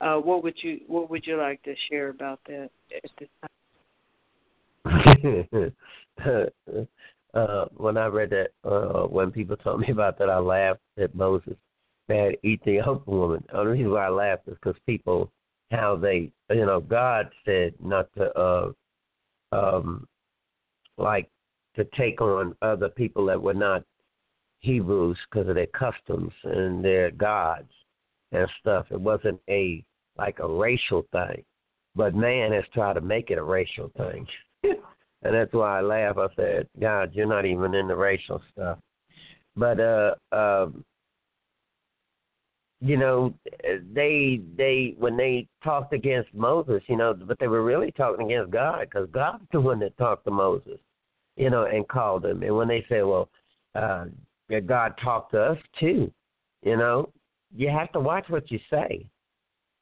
Uh, 0.00 0.16
what 0.16 0.42
would 0.42 0.54
you 0.62 0.80
What 0.86 1.10
would 1.10 1.26
you 1.26 1.36
like 1.36 1.62
to 1.64 1.74
share 1.90 2.08
about 2.10 2.40
that 2.46 2.70
at 2.94 3.10
this 3.18 3.28
time? 3.40 3.47
uh, 7.34 7.64
when 7.76 7.96
I 7.96 8.06
read 8.06 8.30
that, 8.30 8.48
uh, 8.68 9.06
when 9.06 9.30
people 9.30 9.56
told 9.56 9.80
me 9.80 9.90
about 9.90 10.18
that, 10.18 10.30
I 10.30 10.38
laughed 10.38 10.80
at 10.98 11.14
Moses, 11.14 11.56
that 12.08 12.36
Ethiopian 12.44 13.02
woman. 13.06 13.44
The 13.48 13.58
only 13.58 13.72
reason 13.72 13.92
why 13.92 14.06
I 14.06 14.10
laughed 14.10 14.48
is 14.48 14.54
because 14.54 14.80
people, 14.86 15.30
how 15.70 15.96
they, 15.96 16.30
you 16.50 16.66
know, 16.66 16.80
God 16.80 17.28
said 17.44 17.74
not 17.82 18.08
to, 18.16 18.38
uh, 18.38 18.72
um, 19.52 20.06
like, 20.96 21.28
to 21.76 21.84
take 21.96 22.20
on 22.20 22.56
other 22.62 22.88
people 22.88 23.26
that 23.26 23.40
were 23.40 23.54
not 23.54 23.84
Hebrews 24.60 25.18
because 25.30 25.48
of 25.48 25.54
their 25.54 25.66
customs 25.66 26.32
and 26.44 26.84
their 26.84 27.10
gods 27.10 27.70
and 28.32 28.48
stuff. 28.60 28.86
It 28.90 29.00
wasn't 29.00 29.40
a 29.48 29.84
like 30.16 30.40
a 30.40 30.48
racial 30.48 31.06
thing, 31.12 31.44
but 31.94 32.14
man 32.14 32.52
has 32.52 32.64
tried 32.74 32.94
to 32.94 33.00
make 33.00 33.30
it 33.30 33.38
a 33.38 33.42
racial 33.42 33.90
thing. 33.96 34.26
and 35.22 35.34
that's 35.34 35.52
why 35.52 35.78
I 35.78 35.82
laugh. 35.82 36.16
I 36.18 36.28
said, 36.36 36.68
God, 36.80 37.10
you're 37.12 37.26
not 37.26 37.44
even 37.44 37.74
in 37.74 37.88
the 37.88 37.96
racial 37.96 38.40
stuff. 38.52 38.78
But 39.56 39.80
uh, 39.80 40.14
um, 40.32 40.84
you 42.80 42.96
know, 42.96 43.34
they 43.92 44.40
they 44.56 44.94
when 44.98 45.16
they 45.16 45.48
talked 45.64 45.92
against 45.92 46.32
Moses, 46.32 46.82
you 46.86 46.96
know, 46.96 47.12
but 47.12 47.38
they 47.40 47.48
were 47.48 47.64
really 47.64 47.90
talking 47.92 48.26
against 48.26 48.52
God 48.52 48.82
because 48.82 49.08
God's 49.10 49.44
the 49.52 49.60
one 49.60 49.80
that 49.80 49.96
talked 49.98 50.24
to 50.26 50.30
Moses, 50.30 50.78
you 51.36 51.50
know, 51.50 51.64
and 51.64 51.88
called 51.88 52.24
him. 52.24 52.42
And 52.42 52.56
when 52.56 52.68
they 52.68 52.84
say, 52.88 53.02
well, 53.02 53.28
uh, 53.74 54.06
God 54.66 54.94
talked 55.02 55.32
to 55.32 55.42
us 55.42 55.58
too, 55.80 56.12
you 56.62 56.76
know, 56.76 57.10
you 57.56 57.68
have 57.68 57.90
to 57.92 58.00
watch 58.00 58.26
what 58.28 58.50
you 58.50 58.60
say, 58.70 59.04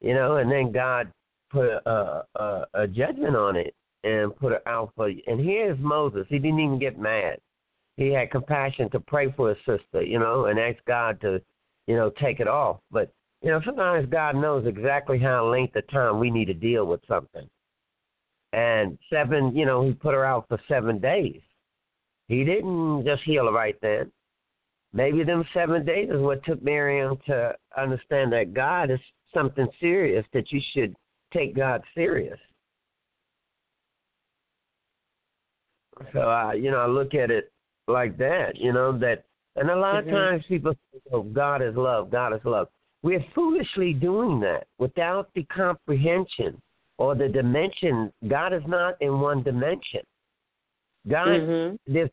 you 0.01 0.15
know, 0.15 0.37
and 0.37 0.51
then 0.51 0.71
God 0.71 1.11
put 1.51 1.69
a, 1.69 2.23
a, 2.35 2.65
a 2.73 2.87
judgment 2.87 3.35
on 3.35 3.55
it 3.55 3.75
and 4.03 4.35
put 4.35 4.53
it 4.53 4.61
out 4.65 4.91
for 4.95 5.09
you. 5.09 5.21
And 5.27 5.39
here's 5.39 5.77
Moses. 5.79 6.25
He 6.29 6.39
didn't 6.39 6.59
even 6.59 6.79
get 6.79 6.99
mad. 6.99 7.39
He 7.95 8.09
had 8.09 8.31
compassion 8.31 8.89
to 8.91 8.99
pray 8.99 9.31
for 9.31 9.49
his 9.49 9.57
sister, 9.59 10.03
you 10.03 10.19
know, 10.19 10.45
and 10.45 10.59
ask 10.59 10.77
God 10.85 11.19
to, 11.21 11.41
you 11.87 11.95
know, 11.95 12.11
take 12.21 12.39
it 12.39 12.47
off. 12.47 12.79
But, 12.91 13.11
you 13.41 13.49
know, 13.49 13.61
sometimes 13.65 14.07
God 14.09 14.35
knows 14.35 14.67
exactly 14.67 15.17
how 15.19 15.49
length 15.49 15.75
of 15.75 15.87
time 15.89 16.19
we 16.19 16.29
need 16.29 16.45
to 16.45 16.53
deal 16.53 16.85
with 16.85 17.01
something. 17.07 17.47
And 18.53 18.97
seven, 19.11 19.55
you 19.55 19.65
know, 19.65 19.85
he 19.85 19.93
put 19.93 20.13
her 20.13 20.25
out 20.25 20.47
for 20.47 20.59
seven 20.67 20.99
days. 20.99 21.41
He 22.27 22.43
didn't 22.43 23.05
just 23.05 23.23
heal 23.23 23.45
her 23.45 23.51
right 23.51 23.75
then. 23.81 24.11
Maybe 24.93 25.23
them 25.23 25.43
seven 25.53 25.85
days 25.85 26.09
is 26.09 26.21
what 26.21 26.43
took 26.45 26.61
Miriam 26.63 27.17
to 27.27 27.55
understand 27.77 28.31
that 28.33 28.53
God 28.53 28.89
is 28.89 28.99
something 29.33 29.67
serious, 29.79 30.25
that 30.33 30.51
you 30.51 30.61
should 30.73 30.95
take 31.33 31.55
God 31.55 31.81
serious. 31.93 32.39
So 36.13 36.19
I, 36.19 36.53
you 36.53 36.71
know, 36.71 36.77
I 36.77 36.87
look 36.87 37.13
at 37.13 37.31
it 37.31 37.51
like 37.87 38.17
that, 38.17 38.55
you 38.55 38.73
know, 38.73 38.97
that 38.99 39.23
and 39.57 39.71
a 39.71 39.75
lot 39.75 39.95
mm-hmm. 39.95 40.09
of 40.09 40.15
times 40.15 40.43
people 40.47 40.73
say, 40.73 40.99
oh, 41.11 41.23
God 41.23 41.61
is 41.61 41.75
love, 41.75 42.11
God 42.11 42.33
is 42.33 42.41
love. 42.45 42.67
We're 43.03 43.25
foolishly 43.33 43.93
doing 43.93 44.39
that 44.41 44.67
without 44.77 45.29
the 45.35 45.43
comprehension 45.43 46.61
or 46.97 47.15
the 47.15 47.27
dimension. 47.27 48.11
God 48.27 48.53
is 48.53 48.63
not 48.67 49.01
in 49.01 49.19
one 49.19 49.43
dimension. 49.43 50.01
God, 51.09 51.27
mm-hmm. 51.27 51.91
there's, 51.91 52.09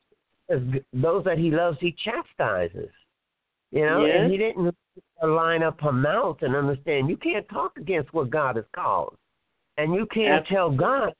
those 0.92 1.24
that 1.24 1.38
He 1.38 1.50
loves, 1.50 1.78
He 1.80 1.94
chastises. 2.04 2.90
You 3.70 3.86
know, 3.86 4.04
yes. 4.04 4.16
and 4.20 4.30
He 4.30 4.38
didn't 4.38 4.74
line 5.22 5.62
up 5.62 5.80
her 5.80 5.92
mouth 5.92 6.38
and 6.42 6.54
understand. 6.54 7.08
You 7.08 7.16
can't 7.16 7.48
talk 7.48 7.76
against 7.76 8.12
what 8.14 8.30
God 8.30 8.56
has 8.56 8.64
called, 8.74 9.16
and 9.76 9.94
you 9.94 10.06
can't 10.12 10.46
tell 10.46 10.70
God 10.70 11.12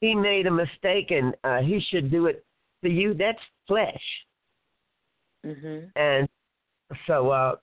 he 0.00 0.14
made 0.14 0.46
a 0.46 0.50
mistake 0.50 1.10
and 1.10 1.34
uh, 1.44 1.58
he 1.60 1.80
should 1.90 2.10
do 2.10 2.26
it 2.26 2.44
for 2.80 2.88
you, 2.88 3.14
that's 3.14 3.38
flesh. 3.66 4.02
Mm-hmm. 5.44 5.86
And 5.96 6.28
so 7.06 7.30
uh, 7.30 7.56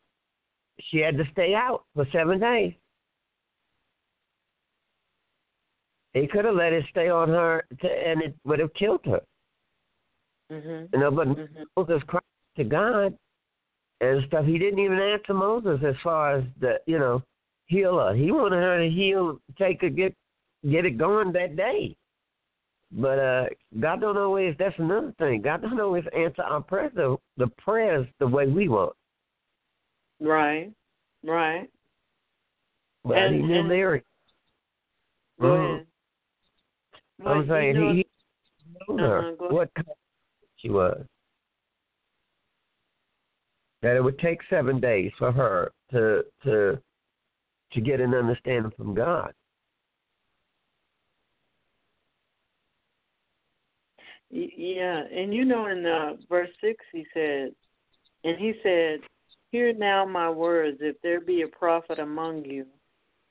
she 0.89 0.97
had 0.97 1.17
to 1.17 1.23
stay 1.31 1.53
out 1.53 1.83
for 1.95 2.05
seven 2.11 2.39
days. 2.39 2.73
He 6.13 6.27
could 6.27 6.45
have 6.45 6.55
let 6.55 6.73
it 6.73 6.83
stay 6.89 7.09
on 7.09 7.29
her, 7.29 7.63
to, 7.81 7.87
and 7.87 8.21
it 8.21 8.35
would 8.43 8.59
have 8.59 8.73
killed 8.73 9.01
her. 9.05 9.21
Mm-hmm. 10.51 10.93
You 10.93 10.99
know, 10.99 11.11
but 11.11 11.27
mm-hmm. 11.27 11.63
Moses 11.77 12.03
cried 12.07 12.21
to 12.57 12.63
God 12.65 13.17
and 14.01 14.23
stuff. 14.27 14.45
He 14.45 14.57
didn't 14.57 14.79
even 14.79 14.99
answer 14.99 15.33
Moses 15.33 15.79
as 15.87 15.95
far 16.03 16.37
as 16.37 16.43
the, 16.59 16.79
you 16.85 16.99
know, 16.99 17.23
heal 17.67 17.97
her. 17.99 18.13
He 18.13 18.31
wanted 18.31 18.57
her 18.57 18.79
to 18.79 18.89
heal, 18.89 19.39
take 19.57 19.81
her, 19.81 19.89
get 19.89 20.13
get 20.69 20.85
it 20.85 20.97
going 20.97 21.31
that 21.31 21.55
day. 21.55 21.95
But 22.91 23.19
uh, 23.19 23.45
God 23.79 24.01
don't 24.01 24.17
always. 24.17 24.55
That's 24.59 24.75
another 24.77 25.13
thing. 25.17 25.41
God 25.41 25.61
don't 25.61 25.79
always 25.79 26.03
answer 26.15 26.41
our 26.41 26.61
prayers 26.61 26.91
the, 26.93 27.15
the 27.37 27.47
prayers 27.57 28.05
the 28.19 28.27
way 28.27 28.47
we 28.47 28.67
want. 28.67 28.93
Right, 30.19 30.71
right. 31.25 31.69
But 33.03 33.17
and, 33.17 33.35
he 33.35 33.41
knew 33.41 33.59
and, 33.59 33.69
Mary. 33.69 34.03
Go 35.39 35.47
ahead. 35.47 35.85
I'm 37.25 37.47
saying 37.47 37.75
you 37.75 37.81
know, 37.81 37.93
he, 37.93 37.97
he 37.97 38.05
told 38.85 38.99
her 38.99 39.29
Uh-huh, 39.29 39.47
what 39.49 39.73
kind 39.73 39.87
she 40.57 40.69
was. 40.69 41.01
That 43.81 43.95
it 43.95 44.03
would 44.03 44.19
take 44.19 44.39
seven 44.49 44.79
days 44.79 45.11
for 45.17 45.31
her 45.31 45.71
to 45.91 46.23
to 46.43 46.77
to 47.73 47.81
get 47.81 48.01
an 48.01 48.13
understanding 48.13 48.71
from 48.75 48.93
God. 48.93 49.33
Yeah, 54.31 55.03
and 55.13 55.33
you 55.33 55.43
know 55.45 55.65
in 55.67 55.85
uh, 55.85 56.13
verse 56.29 56.49
six 56.61 56.83
he 56.91 57.05
said, 57.13 57.51
and 58.23 58.37
he 58.37 58.53
said, 58.63 58.99
"Hear 59.51 59.73
now 59.73 60.05
my 60.05 60.29
words. 60.29 60.77
If 60.81 60.95
there 61.01 61.19
be 61.19 61.41
a 61.41 61.47
prophet 61.47 61.99
among 61.99 62.45
you, 62.45 62.65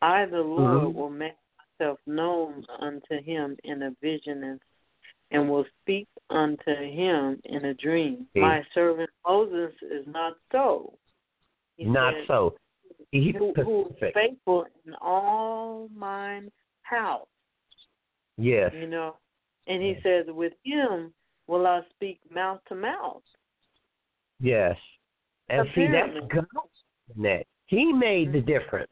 I 0.03 0.27
the 0.27 0.43
Lord 0.43 0.83
Mhm. 0.83 0.95
will 0.95 1.11
make 1.11 1.37
myself 1.79 1.99
known 2.07 2.67
unto 2.79 3.23
him 3.23 3.57
in 3.65 3.83
a 3.83 3.91
vision 4.03 4.45
and 4.45 4.61
and 5.33 5.49
will 5.49 5.65
speak 5.81 6.09
unto 6.31 6.75
him 6.75 7.41
in 7.45 7.65
a 7.67 7.75
dream. 7.75 8.27
Okay. 8.37 8.41
My 8.41 8.67
servant 8.75 9.11
Moses 9.25 9.73
is 9.83 10.07
not 10.09 10.37
so. 10.51 10.99
He 11.77 11.85
Not 11.85 12.15
said, 12.15 12.27
so. 12.27 12.57
He's 13.13 13.35
Who, 13.37 13.53
who 13.55 13.87
is 14.01 14.13
faithful 14.13 14.67
in 14.85 14.95
all 15.01 15.89
mine 15.95 16.51
house 16.83 17.29
Yes. 18.37 18.73
you 18.75 18.87
know. 18.87 19.17
And 19.67 19.83
he 19.83 19.97
says, 20.03 20.27
with 20.29 20.53
him 20.65 21.13
will 21.47 21.67
I 21.67 21.81
speak 21.91 22.21
mouth 22.33 22.61
to 22.69 22.75
mouth. 22.75 23.23
Yes. 24.41 24.77
And 25.49 25.67
see 25.75 25.87
that's 25.87 26.09
Apparently. 26.09 26.29
God 26.35 27.17
in 27.17 27.23
that. 27.23 27.47
He 27.67 27.93
made 27.93 28.33
the 28.33 28.41
difference. 28.41 28.91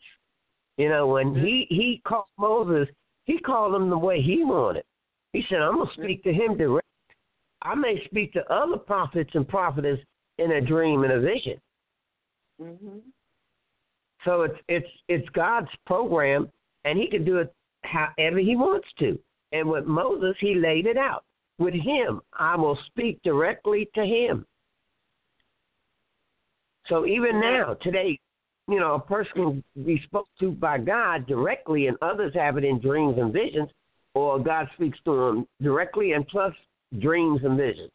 You 0.76 0.88
know, 0.88 1.06
when 1.08 1.34
he 1.34 1.66
he 1.70 2.00
called 2.06 2.26
Moses, 2.38 2.88
he 3.24 3.38
called 3.38 3.74
him 3.74 3.90
the 3.90 3.98
way 3.98 4.22
he 4.22 4.44
wanted. 4.44 4.84
He 5.32 5.44
said, 5.48 5.58
I'm 5.58 5.78
gonna 5.78 5.90
speak 5.94 6.22
to 6.24 6.32
him 6.32 6.56
direct. 6.56 6.86
I 7.62 7.74
may 7.74 8.02
speak 8.04 8.32
to 8.34 8.52
other 8.52 8.76
prophets 8.76 9.30
and 9.34 9.46
prophetess 9.46 9.98
in 10.38 10.52
a 10.52 10.60
dream 10.60 11.02
and 11.02 11.12
a 11.12 11.20
vision. 11.20 11.60
Mhm. 12.60 13.02
So 14.24 14.42
it's 14.42 14.58
it's 14.68 14.88
it's 15.08 15.28
God's 15.30 15.70
program, 15.86 16.50
and 16.84 16.98
He 16.98 17.08
can 17.08 17.24
do 17.24 17.38
it 17.38 17.52
however 17.84 18.38
He 18.38 18.56
wants 18.56 18.88
to. 19.00 19.18
And 19.52 19.68
with 19.68 19.84
Moses, 19.86 20.36
He 20.40 20.54
laid 20.54 20.86
it 20.86 20.96
out. 20.96 21.24
With 21.58 21.74
him, 21.74 22.20
I 22.38 22.56
will 22.56 22.78
speak 22.86 23.20
directly 23.24 23.88
to 23.96 24.04
him. 24.04 24.46
So 26.86 27.04
even 27.04 27.40
now, 27.40 27.74
today, 27.82 28.18
you 28.68 28.78
know, 28.78 28.94
a 28.94 29.00
person 29.00 29.32
can 29.74 29.84
be 29.84 30.00
spoke 30.04 30.28
to 30.40 30.52
by 30.52 30.78
God 30.78 31.26
directly, 31.26 31.88
and 31.88 31.96
others 32.00 32.32
have 32.34 32.56
it 32.58 32.64
in 32.64 32.80
dreams 32.80 33.16
and 33.18 33.32
visions, 33.32 33.70
or 34.14 34.38
God 34.38 34.68
speaks 34.74 34.98
to 35.04 35.16
them 35.16 35.48
directly, 35.60 36.12
and 36.12 36.26
plus 36.28 36.54
dreams 37.00 37.40
and 37.42 37.58
visions. 37.58 37.90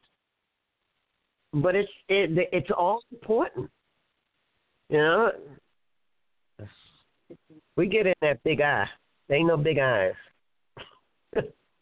But 1.54 1.76
it's 1.76 1.92
it, 2.10 2.50
it's 2.52 2.72
all 2.76 3.02
important, 3.12 3.70
you 4.90 4.98
know. 4.98 5.32
We 7.78 7.88
get 7.88 8.08
in 8.08 8.14
that 8.22 8.44
big 8.44 8.62
eye. 8.62 8.88
They 9.30 9.36
ain't 9.36 9.48
no 9.48 9.58
big 9.58 9.80
eyes. 9.80 10.14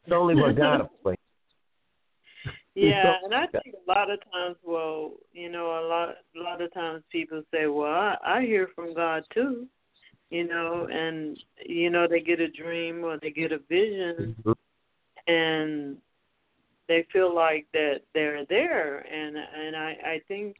It's 0.03 0.13
only 0.13 0.35
what 0.35 0.55
God 0.55 0.89
will 1.03 1.15
Yeah, 2.73 3.15
and 3.23 3.35
I 3.35 3.47
think 3.47 3.75
a 3.75 3.91
lot 3.91 4.09
of 4.09 4.19
times, 4.31 4.55
well, 4.63 5.11
you 5.33 5.51
know, 5.51 5.65
a 5.65 5.83
lot, 5.85 6.15
a 6.37 6.39
lot 6.39 6.61
of 6.61 6.73
times 6.73 7.03
people 7.11 7.43
say, 7.51 7.67
"Well, 7.67 7.91
I, 7.91 8.15
I 8.23 8.41
hear 8.43 8.69
from 8.73 8.93
God 8.93 9.23
too," 9.33 9.67
you 10.29 10.47
know, 10.47 10.87
and 10.89 11.37
you 11.65 11.89
know 11.89 12.07
they 12.07 12.21
get 12.21 12.39
a 12.39 12.49
dream 12.49 13.03
or 13.03 13.17
they 13.21 13.29
get 13.29 13.51
a 13.51 13.59
vision, 13.69 14.37
mm-hmm. 14.41 14.51
and 15.31 15.97
they 16.87 17.05
feel 17.11 17.35
like 17.35 17.67
that 17.73 18.01
they're 18.13 18.45
there, 18.45 18.99
and 18.99 19.35
and 19.35 19.75
I 19.75 19.97
I 20.05 20.21
think 20.29 20.55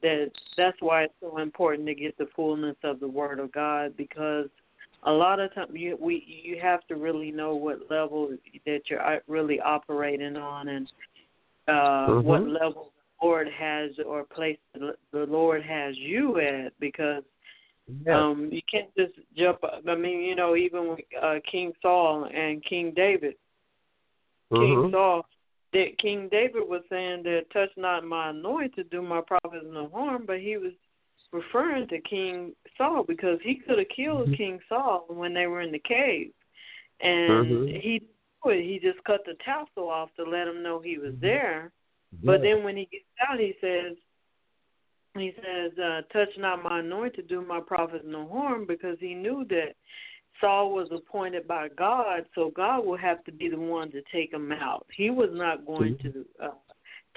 that 0.00 0.30
that's 0.56 0.80
why 0.80 1.04
it's 1.04 1.14
so 1.20 1.38
important 1.38 1.88
to 1.88 1.94
get 1.94 2.16
the 2.18 2.28
fullness 2.36 2.76
of 2.84 3.00
the 3.00 3.08
Word 3.08 3.40
of 3.40 3.50
God 3.50 3.96
because 3.96 4.48
a 5.04 5.12
lot 5.12 5.40
of 5.40 5.54
times 5.54 5.70
you 5.72 5.96
we 6.00 6.24
you 6.26 6.58
have 6.60 6.86
to 6.88 6.96
really 6.96 7.30
know 7.30 7.54
what 7.54 7.90
level 7.90 8.36
that 8.66 8.80
you're 8.88 9.04
uh, 9.04 9.20
really 9.26 9.60
operating 9.60 10.36
on 10.36 10.68
and 10.68 10.92
uh 11.68 12.08
Mhm. 12.08 12.24
what 12.24 12.46
level 12.48 12.92
the 12.96 13.26
Lord 13.26 13.48
has 13.48 13.98
or 14.04 14.24
place 14.24 14.58
the 14.74 14.96
Lord 15.12 15.62
has 15.62 15.96
you 15.96 16.38
at 16.40 16.78
because 16.80 17.22
Yeah. 18.06 18.18
um 18.18 18.50
you 18.52 18.62
can't 18.70 18.94
just 18.96 19.14
jump 19.36 19.58
I 19.64 19.94
mean 19.94 20.22
you 20.22 20.34
know 20.34 20.56
even 20.56 20.88
with 20.88 21.00
uh 21.20 21.40
King 21.50 21.72
Saul 21.82 22.24
and 22.24 22.64
King 22.64 22.92
David 22.94 23.36
King 24.50 24.78
Mhm. 24.82 24.90
Saul 24.92 25.26
that 25.72 25.98
King 25.98 26.28
David 26.28 26.66
was 26.66 26.82
saying 26.88 27.22
that 27.24 27.50
touch 27.50 27.70
not 27.76 28.04
my 28.04 28.30
anointed 28.30 28.74
to 28.76 28.84
do 28.84 29.02
my 29.02 29.20
prophets 29.20 29.66
no 29.68 29.88
harm, 29.88 30.24
but 30.26 30.40
he 30.40 30.56
was 30.56 30.72
referring 31.32 31.86
to 31.88 32.00
King 32.00 32.54
Saul 32.76 33.04
because 33.04 33.38
he 33.42 33.56
could 33.56 33.78
have 33.78 33.88
killed 33.88 34.30
Mhm. 34.30 34.36
King 34.36 34.60
Saul 34.68 35.06
when 35.08 35.34
they 35.34 35.46
were 35.46 35.60
in 35.60 35.72
the 35.72 35.78
cave. 35.78 36.32
And 37.00 37.46
Mhm. 37.46 37.80
he 37.80 37.98
didn't 38.00 38.14
do 38.42 38.50
it. 38.50 38.62
He 38.62 38.78
just 38.78 39.02
cut 39.04 39.24
the 39.24 39.34
tassel 39.34 39.88
off 39.88 40.14
to 40.14 40.24
let 40.24 40.48
him 40.48 40.62
know 40.62 40.80
he 40.80 40.98
was 40.98 41.18
there. 41.20 41.72
But 42.24 42.42
then 42.42 42.64
when 42.64 42.76
he 42.76 42.86
gets 42.86 43.04
out 43.20 43.38
he 43.38 43.54
says 43.60 43.96
he 45.14 45.32
says, 45.42 45.76
uh, 45.78 46.02
touch 46.12 46.36
not 46.36 46.62
my 46.62 46.80
anointed, 46.80 47.14
to 47.16 47.22
do 47.22 47.40
my 47.40 47.60
prophets 47.60 48.04
no 48.06 48.28
harm 48.28 48.66
because 48.66 48.98
he 49.00 49.14
knew 49.14 49.44
that 49.46 49.74
Saul 50.40 50.72
was 50.72 50.88
appointed 50.92 51.48
by 51.48 51.68
God, 51.68 52.24
so 52.34 52.50
God 52.50 52.84
will 52.84 52.96
have 52.96 53.24
to 53.24 53.32
be 53.32 53.48
the 53.48 53.58
one 53.58 53.90
to 53.90 54.02
take 54.12 54.32
him 54.32 54.52
out. 54.52 54.86
He 54.94 55.10
was 55.10 55.30
not 55.32 55.66
going 55.66 55.98
to 55.98 56.24
uh, 56.40 56.50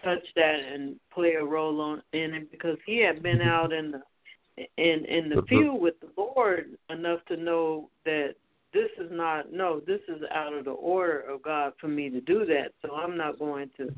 touch 0.03 0.25
that 0.35 0.59
and 0.59 0.99
play 1.13 1.33
a 1.33 1.43
role 1.43 1.79
on 1.81 2.01
in 2.13 2.33
it 2.33 2.51
because 2.51 2.77
he 2.85 2.97
had 2.97 3.21
been 3.23 3.41
out 3.41 3.71
in 3.71 3.91
the 3.91 4.01
in 4.77 5.05
in 5.05 5.29
the 5.29 5.37
Mhm. 5.37 5.47
field 5.47 5.81
with 5.81 5.99
the 5.99 6.11
Lord 6.17 6.77
enough 6.89 7.23
to 7.25 7.37
know 7.37 7.89
that 8.05 8.35
this 8.73 8.89
is 8.97 9.11
not 9.11 9.51
no, 9.51 9.79
this 9.79 10.01
is 10.07 10.21
out 10.31 10.53
of 10.53 10.65
the 10.65 10.71
order 10.71 11.19
of 11.21 11.41
God 11.41 11.73
for 11.79 11.87
me 11.87 12.09
to 12.09 12.21
do 12.21 12.45
that. 12.45 12.73
So 12.81 12.95
I'm 12.95 13.17
not 13.17 13.39
going 13.39 13.69
to 13.77 13.93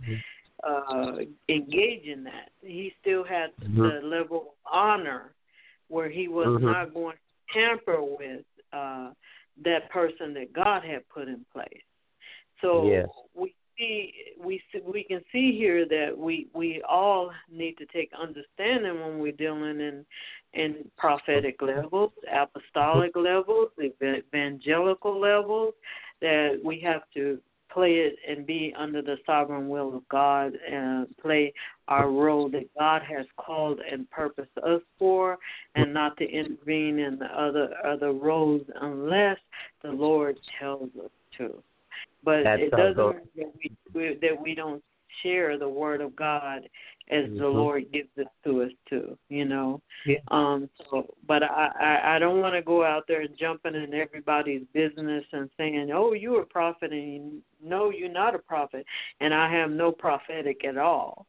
uh 0.64 1.18
engage 1.50 2.06
in 2.06 2.24
that. 2.24 2.50
He 2.62 2.94
still 3.02 3.24
had 3.24 3.52
the 3.76 4.00
level 4.04 4.38
of 4.38 4.72
honor 4.72 5.34
where 5.90 6.10
he 6.10 6.28
was 6.28 6.50
Mhm. 6.50 6.62
not 6.62 6.94
going 6.94 7.18
to 7.18 7.54
tamper 7.54 8.02
with 8.02 8.46
uh 8.72 9.12
that 9.64 9.90
person 9.90 10.34
that 10.34 10.54
God 10.54 10.84
had 10.84 11.08
put 11.10 11.28
in 11.28 11.46
place. 11.54 11.84
So 12.62 12.86
Yes. 12.88 13.10
we 13.36 13.54
see 13.78 14.14
we 14.44 14.62
we 14.86 15.04
can 15.04 15.22
see 15.32 15.58
here 15.58 15.86
that 15.88 16.18
we 16.18 16.48
we 16.54 16.82
all 16.88 17.32
need 17.52 17.78
to 17.78 17.86
take 17.88 18.12
understanding 18.20 19.02
when 19.02 19.20
we're 19.20 19.32
dealing 19.32 19.80
in 19.80 20.06
in 20.54 20.86
prophetic 20.98 21.62
levels, 21.62 22.12
apostolic 22.32 23.16
levels, 23.16 23.70
evangelical 23.82 25.20
levels, 25.20 25.74
that 26.22 26.60
we 26.64 26.80
have 26.80 27.02
to 27.16 27.40
play 27.74 27.94
it 27.96 28.16
and 28.30 28.46
be 28.46 28.74
under 28.78 29.02
the 29.02 29.18
sovereign 29.26 29.68
will 29.68 29.98
of 29.98 30.08
God 30.10 30.54
and 30.72 31.08
play 31.18 31.52
our 31.88 32.12
role 32.12 32.48
that 32.50 32.70
God 32.78 33.02
has 33.02 33.26
called 33.38 33.80
and 33.80 34.10
purposed 34.12 34.56
us 34.64 34.82
for 35.00 35.40
and 35.74 35.92
not 35.92 36.16
to 36.18 36.30
intervene 36.30 37.00
in 37.00 37.18
the 37.18 37.26
other 37.26 37.70
other 37.84 38.12
roles 38.12 38.62
unless 38.82 39.38
the 39.82 39.92
Lord 39.92 40.38
tells 40.60 40.90
us 41.04 41.12
to. 41.40 41.64
But 42.24 42.44
That's 42.44 42.62
it 42.64 42.72
doesn't 42.72 42.98
mean 42.98 43.28
that 43.38 43.52
we, 43.58 43.72
we 43.94 44.18
that 44.22 44.42
we 44.42 44.56
don't 44.56 44.84
share 45.22 45.58
the 45.58 45.70
word 45.70 46.02
of 46.02 46.16
God 46.16 46.68
as 47.10 47.26
the 47.26 47.44
Mhm. 47.44 47.54
Lord 47.54 47.92
gives 47.92 48.10
it 48.18 48.28
to 48.46 48.64
us 48.64 48.72
too, 48.88 49.18
you 49.30 49.46
know. 49.46 49.82
Yeah. 50.06 50.20
Um 50.30 50.70
so 50.90 51.14
but 51.28 51.44
I, 51.44 51.72
I, 51.80 52.16
I 52.16 52.20
don't 52.20 52.40
want 52.40 52.56
to 52.56 52.62
go 52.62 52.84
out 52.84 53.06
there 53.08 53.22
and 53.22 53.38
jumping 53.38 53.76
in 53.76 53.94
everybody's 53.94 54.66
business 54.74 55.26
and 55.34 55.50
saying, 55.58 55.92
Oh, 55.94 56.14
you're 56.14 56.42
a 56.42 56.46
prophet 56.46 56.92
and 56.92 57.14
you, 57.14 57.42
no, 57.62 57.90
you're 57.92 58.10
not 58.10 58.36
a 58.36 58.40
prophet 58.40 58.86
and 59.20 59.34
I 59.34 59.52
have 59.52 59.70
no 59.70 59.92
prophetic 59.92 60.64
at 60.66 60.78
all. 60.78 61.28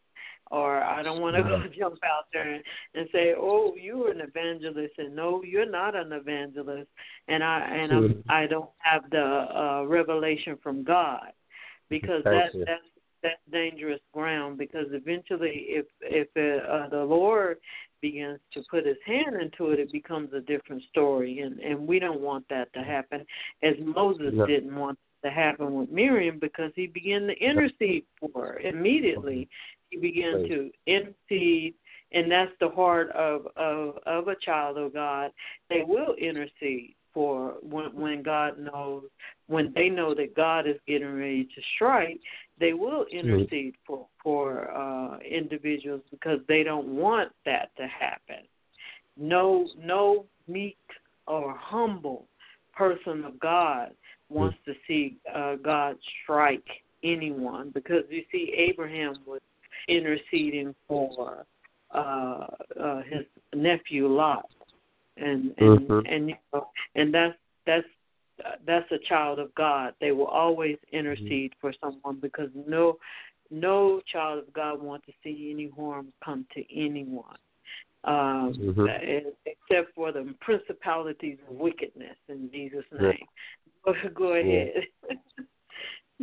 Or 0.54 0.84
I 0.84 1.02
don't 1.02 1.20
want 1.20 1.34
to 1.34 1.42
go 1.42 1.62
jump 1.78 1.98
out 2.04 2.26
there 2.32 2.54
and, 2.54 2.62
and 2.94 3.08
say, 3.10 3.34
"Oh, 3.36 3.74
you're 3.74 4.12
an 4.12 4.20
evangelist," 4.20 4.94
and 4.98 5.16
no, 5.16 5.42
you're 5.42 5.68
not 5.68 5.96
an 5.96 6.12
evangelist, 6.12 6.88
and 7.26 7.42
I 7.42 7.60
and 7.60 7.92
I'm. 7.92 8.24
I 8.28 8.46
don't 8.46 8.70
have 8.78 9.02
the 9.10 9.18
uh, 9.20 9.84
revelation 9.88 10.56
from 10.62 10.84
God, 10.84 11.32
because 11.90 12.22
that 12.22 12.50
that's 12.54 12.82
that's 13.24 13.40
dangerous 13.50 14.00
ground. 14.12 14.56
Because 14.58 14.86
eventually, 14.92 15.66
if 15.70 15.86
if 16.02 16.28
uh, 16.36 16.70
uh, 16.70 16.88
the 16.88 17.04
Lord 17.04 17.56
begins 18.00 18.38
to 18.52 18.62
put 18.70 18.86
His 18.86 18.98
hand 19.04 19.34
into 19.34 19.72
it, 19.72 19.80
it 19.80 19.90
becomes 19.90 20.32
a 20.34 20.40
different 20.40 20.82
story, 20.90 21.40
and 21.40 21.58
and 21.58 21.84
we 21.84 21.98
don't 21.98 22.20
want 22.20 22.44
that 22.50 22.72
to 22.74 22.84
happen, 22.84 23.26
as 23.64 23.74
Moses 23.84 24.32
No. 24.34 24.46
didn't 24.46 24.76
want 24.76 25.00
to 25.24 25.30
happen 25.30 25.74
with 25.74 25.90
Miriam 25.90 26.38
because 26.38 26.70
he 26.76 26.86
began 26.86 27.26
to 27.26 27.34
intercede 27.38 28.04
for 28.20 28.30
her 28.34 28.58
immediately. 28.60 29.48
He 29.94 30.00
began 30.00 30.42
Right. 30.42 30.50
to 30.50 30.72
intercede, 30.86 31.74
and 32.10 32.30
that's 32.30 32.50
the 32.58 32.68
heart 32.68 33.10
of 33.10 33.46
of 33.56 33.98
of 34.06 34.26
a 34.26 34.34
child 34.34 34.76
of 34.76 34.92
God. 34.92 35.32
They 35.68 35.84
will 35.84 36.14
intercede 36.14 36.94
for 37.12 37.58
when 37.62 37.94
when 37.94 38.22
God 38.24 38.58
knows 38.58 39.04
when 39.46 39.72
they 39.74 39.88
know 39.88 40.12
that 40.14 40.34
God 40.34 40.66
is 40.66 40.80
getting 40.86 41.14
ready 41.14 41.44
to 41.44 41.62
strike, 41.76 42.20
they 42.58 42.72
will 42.72 43.04
intercede 43.04 43.74
mm-hmm. 43.74 43.86
for 43.86 44.08
for 44.20 44.70
uh, 44.72 45.18
individuals 45.18 46.02
because 46.10 46.40
they 46.48 46.64
don't 46.64 46.88
want 46.88 47.30
that 47.44 47.70
to 47.76 47.86
happen. 47.86 48.42
No, 49.16 49.68
no 49.78 50.26
meek 50.48 50.78
or 51.28 51.54
humble 51.56 52.26
person 52.72 53.24
of 53.24 53.38
God 53.38 53.92
wants 54.28 54.58
to 54.64 54.74
see 54.88 55.18
uh, 55.32 55.54
God 55.54 55.96
strike 56.22 56.66
anyone 57.04 57.70
because 57.72 58.02
you 58.10 58.24
see 58.32 58.52
Abraham 58.56 59.14
was 59.24 59.40
interceding 59.88 60.74
for 60.88 61.46
uh, 61.94 62.46
uh, 62.80 63.02
his 63.02 63.24
nephew 63.54 64.08
Lot, 64.08 64.46
and 65.16 65.54
and 65.58 65.80
mm-hmm. 65.80 66.12
and 66.12 66.28
you 66.30 66.36
know, 66.52 66.68
and 66.94 67.14
that's 67.14 67.34
that's 67.66 67.86
that's 68.66 68.90
a 68.90 68.98
child 69.08 69.38
of 69.38 69.54
God. 69.54 69.94
They 70.00 70.12
will 70.12 70.26
always 70.26 70.76
intercede 70.92 71.52
mm-hmm. 71.52 71.60
for 71.60 71.72
someone 71.80 72.18
because 72.20 72.48
no 72.66 72.98
no 73.50 74.00
child 74.10 74.40
of 74.40 74.52
God 74.52 74.82
wants 74.82 75.06
to 75.06 75.12
see 75.22 75.50
any 75.52 75.70
harm 75.76 76.08
come 76.24 76.46
to 76.54 76.62
anyone. 76.74 77.36
Um, 78.02 78.52
mm-hmm. 78.60 79.24
except 79.46 79.94
for 79.94 80.12
the 80.12 80.34
principalities 80.42 81.38
of 81.48 81.56
wickedness 81.56 82.16
in 82.28 82.50
Jesus' 82.52 82.84
name. 82.92 83.16
Yeah. 83.86 83.92
Go, 84.14 84.34
ahead. 84.34 84.72
Yeah. 85.08 85.16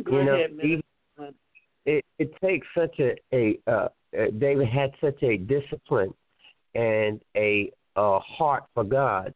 go 0.04 0.20
you 0.20 0.30
ahead, 0.30 0.56
know, 0.56 0.80
it, 1.86 2.04
it 2.18 2.32
takes 2.40 2.66
such 2.76 2.98
a, 3.00 3.14
a 3.32 3.58
uh, 3.66 3.88
uh, 4.18 4.26
David 4.38 4.68
had 4.68 4.92
such 5.00 5.22
a 5.22 5.36
discipline 5.38 6.12
and 6.74 7.20
a, 7.36 7.72
a 7.96 8.18
heart 8.20 8.64
for 8.74 8.84
God 8.84 9.34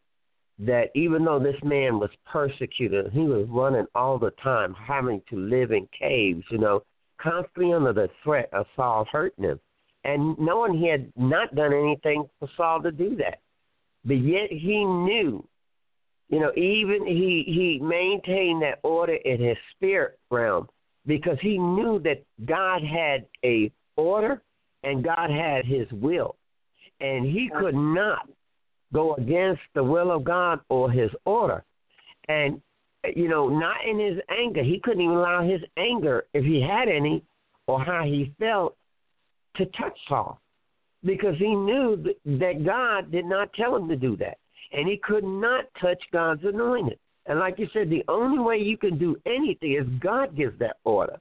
that 0.58 0.90
even 0.94 1.24
though 1.24 1.38
this 1.38 1.56
man 1.62 1.98
was 1.98 2.10
persecuted, 2.24 3.12
he 3.12 3.20
was 3.20 3.46
running 3.50 3.86
all 3.94 4.18
the 4.18 4.32
time, 4.42 4.74
having 4.74 5.22
to 5.28 5.36
live 5.36 5.70
in 5.70 5.86
caves, 5.98 6.44
you 6.50 6.58
know, 6.58 6.82
constantly 7.20 7.72
under 7.72 7.92
the 7.92 8.08
threat 8.22 8.48
of 8.52 8.66
Saul 8.74 9.06
hurting 9.10 9.44
him. 9.44 9.60
And 10.04 10.38
knowing 10.38 10.78
he 10.78 10.88
had 10.88 11.12
not 11.16 11.54
done 11.54 11.72
anything 11.72 12.26
for 12.38 12.48
Saul 12.56 12.80
to 12.82 12.92
do 12.92 13.16
that. 13.16 13.40
But 14.04 14.18
yet 14.18 14.50
he 14.50 14.84
knew, 14.84 15.46
you 16.28 16.40
know, 16.40 16.52
even 16.56 17.04
he 17.06 17.42
he 17.46 17.80
maintained 17.82 18.62
that 18.62 18.78
order 18.82 19.14
in 19.14 19.40
his 19.40 19.56
spirit 19.74 20.18
realm 20.30 20.68
because 21.06 21.38
he 21.40 21.58
knew 21.58 22.00
that 22.00 22.24
God 22.44 22.82
had 22.82 23.26
a 23.44 23.70
order 23.96 24.42
and 24.82 25.04
God 25.04 25.30
had 25.30 25.64
his 25.64 25.90
will. 25.92 26.36
And 27.00 27.26
he 27.26 27.50
could 27.58 27.74
not 27.74 28.28
go 28.92 29.14
against 29.14 29.62
the 29.74 29.84
will 29.84 30.10
of 30.10 30.24
God 30.24 30.60
or 30.68 30.90
his 30.90 31.10
order. 31.24 31.64
And, 32.28 32.60
you 33.14 33.28
know, 33.28 33.48
not 33.48 33.76
in 33.88 33.98
his 33.98 34.18
anger. 34.30 34.62
He 34.62 34.80
couldn't 34.82 35.02
even 35.02 35.16
allow 35.16 35.46
his 35.46 35.60
anger, 35.76 36.24
if 36.32 36.44
he 36.44 36.60
had 36.60 36.88
any, 36.88 37.22
or 37.66 37.82
how 37.82 38.04
he 38.04 38.32
felt, 38.38 38.76
to 39.56 39.66
touch 39.66 39.96
Saul. 40.08 40.40
Because 41.04 41.36
he 41.38 41.54
knew 41.54 42.02
that 42.24 42.64
God 42.64 43.12
did 43.12 43.26
not 43.26 43.52
tell 43.52 43.76
him 43.76 43.88
to 43.88 43.96
do 43.96 44.16
that. 44.16 44.38
And 44.72 44.88
he 44.88 44.96
could 44.96 45.24
not 45.24 45.66
touch 45.80 46.02
God's 46.12 46.44
anointed. 46.44 46.98
And 47.26 47.38
like 47.38 47.58
you 47.58 47.68
said, 47.72 47.90
the 47.90 48.04
only 48.08 48.38
way 48.38 48.58
you 48.58 48.76
can 48.76 48.98
do 48.98 49.16
anything 49.26 49.72
is 49.72 49.86
God 50.00 50.36
gives 50.36 50.58
that 50.60 50.76
order. 50.84 51.18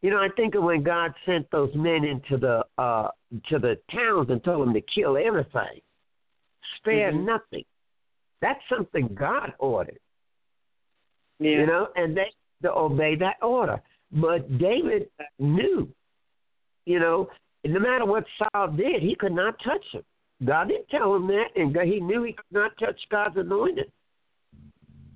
You 0.00 0.10
know, 0.10 0.18
I 0.18 0.28
think 0.36 0.54
of 0.54 0.64
when 0.64 0.82
God 0.82 1.12
sent 1.26 1.50
those 1.50 1.70
men 1.74 2.04
into 2.04 2.36
the 2.36 2.64
uh 2.78 3.08
to 3.48 3.58
the 3.58 3.78
towns 3.90 4.30
and 4.30 4.42
told 4.42 4.66
them 4.66 4.74
to 4.74 4.80
kill 4.80 5.16
everything, 5.16 5.80
spare 6.78 7.12
mm-hmm. 7.12 7.26
nothing. 7.26 7.64
That's 8.40 8.60
something 8.68 9.14
God 9.14 9.52
ordered. 9.58 10.00
Yeah. 11.38 11.50
You 11.50 11.66
know, 11.66 11.88
and 11.94 12.16
they 12.16 12.32
to 12.62 12.72
obey 12.72 13.16
that 13.16 13.36
order. 13.42 13.80
But 14.12 14.58
David 14.58 15.08
knew, 15.38 15.88
you 16.86 16.98
know, 16.98 17.28
no 17.64 17.80
matter 17.80 18.04
what 18.04 18.24
Saul 18.38 18.68
did, 18.68 19.02
he 19.02 19.14
could 19.14 19.32
not 19.32 19.54
touch 19.64 19.84
him. 19.92 20.02
God 20.44 20.68
didn't 20.68 20.88
tell 20.88 21.14
him 21.14 21.26
that, 21.28 21.48
and 21.54 21.76
he 21.88 22.00
knew 22.00 22.24
he 22.24 22.32
could 22.32 22.44
not 22.50 22.76
touch 22.78 23.00
God's 23.10 23.36
anointed. 23.36 23.90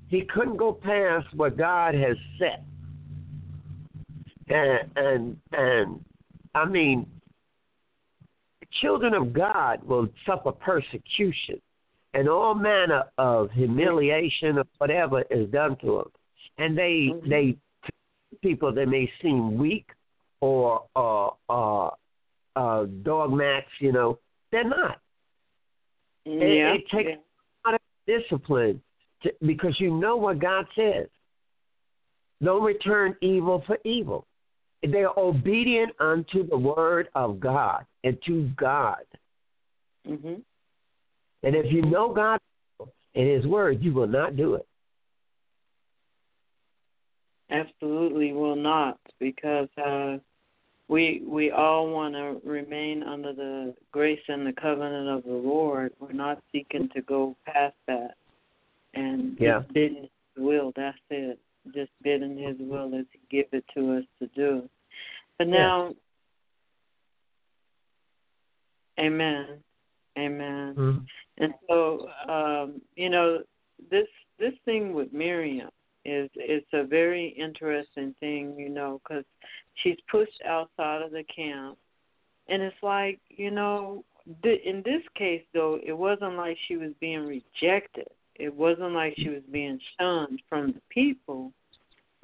He 0.08 0.22
couldn't 0.22 0.56
go 0.56 0.72
past 0.72 1.26
what 1.34 1.56
God 1.56 1.94
has 1.94 2.16
set 2.38 2.64
and 4.48 4.90
and 4.96 5.36
and 5.52 6.04
I 6.54 6.64
mean, 6.64 7.06
children 8.80 9.14
of 9.14 9.32
God 9.32 9.82
will 9.84 10.08
suffer 10.26 10.52
persecution 10.52 11.60
and 12.14 12.28
all 12.28 12.54
manner 12.54 13.04
of 13.18 13.50
humiliation 13.50 14.58
or 14.58 14.64
whatever 14.78 15.22
is 15.30 15.50
done 15.50 15.76
to 15.80 15.98
them, 15.98 16.10
and 16.58 16.76
they 16.78 17.10
mm-hmm. 17.12 17.28
they 17.28 17.56
people 18.42 18.72
that 18.72 18.86
may 18.86 19.10
seem 19.22 19.56
weak 19.56 19.88
or 20.40 20.84
uh, 20.94 21.28
uh, 21.48 21.90
uh, 22.54 22.84
dogmats, 23.02 23.64
you 23.80 23.92
know, 23.92 24.18
they're 24.52 24.68
not. 24.68 25.00
Yeah. 26.24 26.34
It, 26.34 26.76
it 26.76 26.88
takes 26.94 27.08
yeah. 27.08 27.16
a 27.64 27.68
lot 27.68 27.74
of 27.74 27.80
discipline 28.06 28.82
to, 29.22 29.32
because 29.44 29.74
you 29.78 29.90
know 29.90 30.16
what 30.16 30.38
God 30.38 30.66
says. 30.76 31.08
Don't 32.42 32.62
return 32.62 33.16
evil 33.22 33.62
for 33.66 33.78
evil 33.84 34.26
they 34.92 35.02
are 35.02 35.18
obedient 35.18 35.92
unto 36.00 36.46
the 36.46 36.56
word 36.56 37.08
of 37.14 37.40
God 37.40 37.84
and 38.04 38.16
to 38.26 38.50
God. 38.56 39.04
Mm-hmm. 40.08 40.34
And 41.42 41.54
if 41.54 41.72
you 41.72 41.82
know 41.82 42.12
God 42.12 42.40
and 43.14 43.28
His 43.28 43.46
word, 43.46 43.82
you 43.82 43.92
will 43.92 44.06
not 44.06 44.36
do 44.36 44.54
it. 44.54 44.66
Absolutely 47.50 48.32
will 48.32 48.56
not, 48.56 48.98
because 49.20 49.68
uh, 49.78 50.16
we 50.88 51.22
we 51.24 51.52
all 51.52 51.88
want 51.88 52.14
to 52.14 52.40
remain 52.48 53.04
under 53.04 53.32
the 53.32 53.74
grace 53.92 54.20
and 54.26 54.44
the 54.44 54.52
covenant 54.52 55.08
of 55.08 55.22
the 55.22 55.30
Lord. 55.30 55.92
We're 56.00 56.12
not 56.12 56.42
seeking 56.50 56.88
to 56.94 57.02
go 57.02 57.36
past 57.46 57.76
that, 57.86 58.16
and 58.96 59.36
yeah. 59.38 59.60
just 59.60 59.74
bidden 59.74 60.02
His 60.02 60.10
will. 60.44 60.72
That's 60.76 60.98
it. 61.10 61.38
Just 61.74 61.90
bidden 62.02 62.36
His 62.38 62.56
will 62.58 62.94
as 62.94 63.06
He 63.12 63.20
give 63.30 63.46
it 63.52 63.64
to 63.76 63.98
us 63.98 64.04
to 64.20 64.26
do. 64.34 64.68
But 65.38 65.48
now, 65.48 65.88
yeah. 68.98 69.06
Amen, 69.06 69.46
Amen. 70.18 70.74
Mm-hmm. 70.74 70.98
And 71.38 71.54
so, 71.68 72.08
um, 72.28 72.80
you 72.94 73.10
know, 73.10 73.40
this 73.90 74.08
this 74.38 74.54
thing 74.64 74.94
with 74.94 75.12
Miriam 75.12 75.68
is 76.04 76.30
it's 76.34 76.66
a 76.72 76.84
very 76.84 77.28
interesting 77.38 78.14
thing, 78.20 78.56
you 78.58 78.68
know, 78.68 79.00
because 79.02 79.24
she's 79.82 79.96
pushed 80.10 80.40
outside 80.48 81.02
of 81.02 81.10
the 81.10 81.24
camp, 81.24 81.76
and 82.48 82.62
it's 82.62 82.76
like, 82.82 83.20
you 83.28 83.50
know, 83.50 84.04
th- 84.42 84.62
in 84.64 84.82
this 84.84 85.02
case 85.14 85.42
though, 85.52 85.78
it 85.84 85.92
wasn't 85.92 86.36
like 86.36 86.56
she 86.68 86.76
was 86.76 86.92
being 87.00 87.26
rejected. 87.26 88.08
It 88.38 88.54
wasn't 88.54 88.92
like 88.92 89.14
she 89.16 89.28
was 89.28 89.42
being 89.50 89.78
shunned 89.98 90.40
from 90.48 90.72
the 90.72 90.82
people 90.90 91.52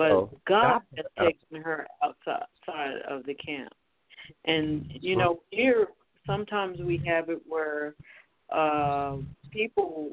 but 0.03 0.11
oh, 0.11 0.31
God 0.49 0.81
has 0.97 1.07
taken 1.19 1.63
her 1.63 1.87
outside 2.03 3.03
of 3.09 3.25
the 3.25 3.35
camp. 3.35 3.73
And 4.45 4.87
you 5.01 5.17
know, 5.17 5.41
here 5.51 5.89
sometimes 6.27 6.81
we 6.81 7.01
have 7.07 7.29
it 7.29 7.41
where 7.47 7.95
uh, 8.51 9.19
people 9.51 10.11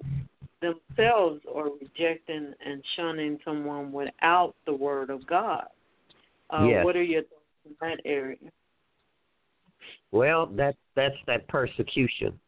themselves 0.61 1.41
are 1.53 1.69
rejecting 1.81 2.53
and 2.65 2.83
shunning 2.95 3.39
someone 3.45 3.91
without 3.91 4.55
the 4.65 4.73
word 4.73 5.09
of 5.09 5.25
God. 5.25 5.65
Uh, 6.49 6.65
yes. 6.65 6.85
What 6.85 6.95
are 6.95 7.03
your 7.03 7.23
thoughts 7.23 7.41
in 7.65 7.75
that 7.81 7.99
area? 8.05 8.37
Well, 10.11 10.47
that 10.57 10.75
that's 10.95 11.15
that 11.27 11.47
persecution, 11.47 12.39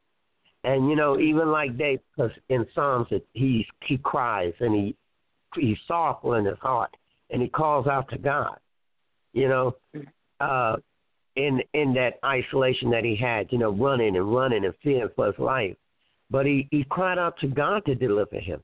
and 0.64 0.90
you 0.90 0.96
know, 0.96 1.20
even 1.20 1.50
like 1.50 1.78
David, 1.78 2.02
because 2.16 2.32
in 2.50 2.66
Psalms 2.76 3.08
it, 3.12 3.26
he 3.34 3.66
he 3.86 3.98
cries 3.98 4.54
and 4.60 4.76
he 4.76 4.96
he's 5.56 5.78
sorrowful 5.88 6.34
in 6.34 6.46
his 6.46 6.60
heart, 6.60 6.96
and 7.30 7.42
he 7.42 7.48
calls 7.48 7.88
out 7.88 8.10
to 8.10 8.18
God. 8.18 8.58
You 9.34 9.48
know, 9.50 9.76
uh, 10.40 10.78
in 11.36 11.62
in 11.74 11.94
that 11.94 12.20
isolation 12.24 12.90
that 12.92 13.04
he 13.04 13.16
had, 13.16 13.52
you 13.52 13.58
know, 13.58 13.72
running 13.72 14.16
and 14.16 14.34
running 14.34 14.66
and 14.66 14.74
fearing 14.84 15.10
for 15.16 15.28
his 15.28 15.40
life, 15.40 15.76
but 16.30 16.46
he 16.46 16.68
he 16.72 16.86
cried 16.90 17.18
out 17.18 17.40
to 17.40 17.48
God 17.48 17.86
to 17.86 17.96
deliver 17.96 18.40
him. 18.40 18.62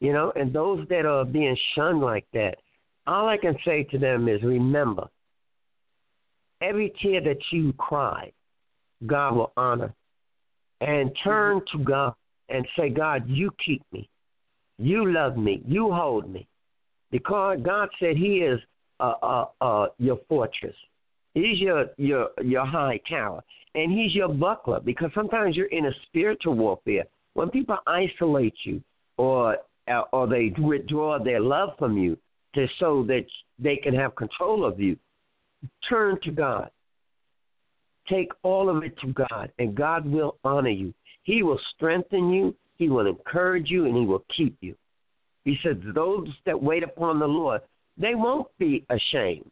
You 0.00 0.12
know, 0.12 0.32
and 0.36 0.52
those 0.52 0.86
that 0.88 1.06
are 1.06 1.24
being 1.24 1.56
shunned 1.74 2.00
like 2.00 2.26
that, 2.32 2.58
all 3.06 3.28
I 3.28 3.36
can 3.36 3.56
say 3.64 3.82
to 3.84 3.98
them 3.98 4.28
is 4.28 4.42
remember, 4.42 5.08
every 6.62 6.92
tear 7.02 7.20
that 7.22 7.40
you 7.50 7.72
cry, 7.74 8.32
God 9.06 9.34
will 9.34 9.52
honor. 9.56 9.92
And 10.80 11.10
turn 11.24 11.62
to 11.72 11.78
God 11.78 12.14
and 12.48 12.66
say, 12.76 12.88
God, 12.88 13.24
you 13.28 13.50
keep 13.64 13.82
me. 13.92 14.08
You 14.78 15.12
love 15.12 15.36
me. 15.36 15.62
You 15.66 15.90
hold 15.92 16.32
me. 16.32 16.46
Because 17.10 17.58
God 17.62 17.88
said 17.98 18.16
He 18.16 18.38
is 18.38 18.60
uh, 19.00 19.14
uh, 19.22 19.46
uh, 19.60 19.86
your 19.98 20.20
fortress. 20.28 20.74
He's 21.34 21.58
your 21.58 21.86
your 21.96 22.30
your 22.42 22.66
high 22.66 23.00
tower, 23.08 23.42
and 23.74 23.92
He's 23.92 24.14
your 24.14 24.28
buckler. 24.28 24.80
Because 24.80 25.10
sometimes 25.14 25.56
you're 25.56 25.66
in 25.66 25.86
a 25.86 25.92
spiritual 26.06 26.54
warfare 26.54 27.04
when 27.34 27.50
people 27.50 27.76
isolate 27.86 28.54
you 28.64 28.82
or 29.16 29.58
uh, 29.88 30.02
or 30.12 30.26
they 30.26 30.52
withdraw 30.58 31.22
their 31.22 31.40
love 31.40 31.70
from 31.78 31.96
you 31.96 32.16
to 32.54 32.66
so 32.78 33.04
that 33.04 33.24
they 33.58 33.76
can 33.76 33.94
have 33.94 34.14
control 34.16 34.64
of 34.64 34.80
you. 34.80 34.96
Turn 35.88 36.18
to 36.22 36.30
God. 36.30 36.70
Take 38.08 38.30
all 38.42 38.68
of 38.68 38.82
it 38.82 38.98
to 39.00 39.12
God, 39.12 39.50
and 39.58 39.74
God 39.74 40.06
will 40.06 40.38
honor 40.44 40.70
you. 40.70 40.94
He 41.24 41.42
will 41.42 41.60
strengthen 41.74 42.30
you, 42.30 42.54
He 42.76 42.88
will 42.88 43.06
encourage 43.06 43.70
you, 43.70 43.84
and 43.86 43.96
He 43.96 44.06
will 44.06 44.24
keep 44.34 44.56
you. 44.60 44.74
He 45.44 45.58
said, 45.62 45.82
Those 45.94 46.28
that 46.46 46.60
wait 46.60 46.82
upon 46.82 47.18
the 47.18 47.28
Lord, 47.28 47.60
they 47.96 48.14
won't 48.14 48.48
be 48.58 48.84
ashamed. 48.88 49.50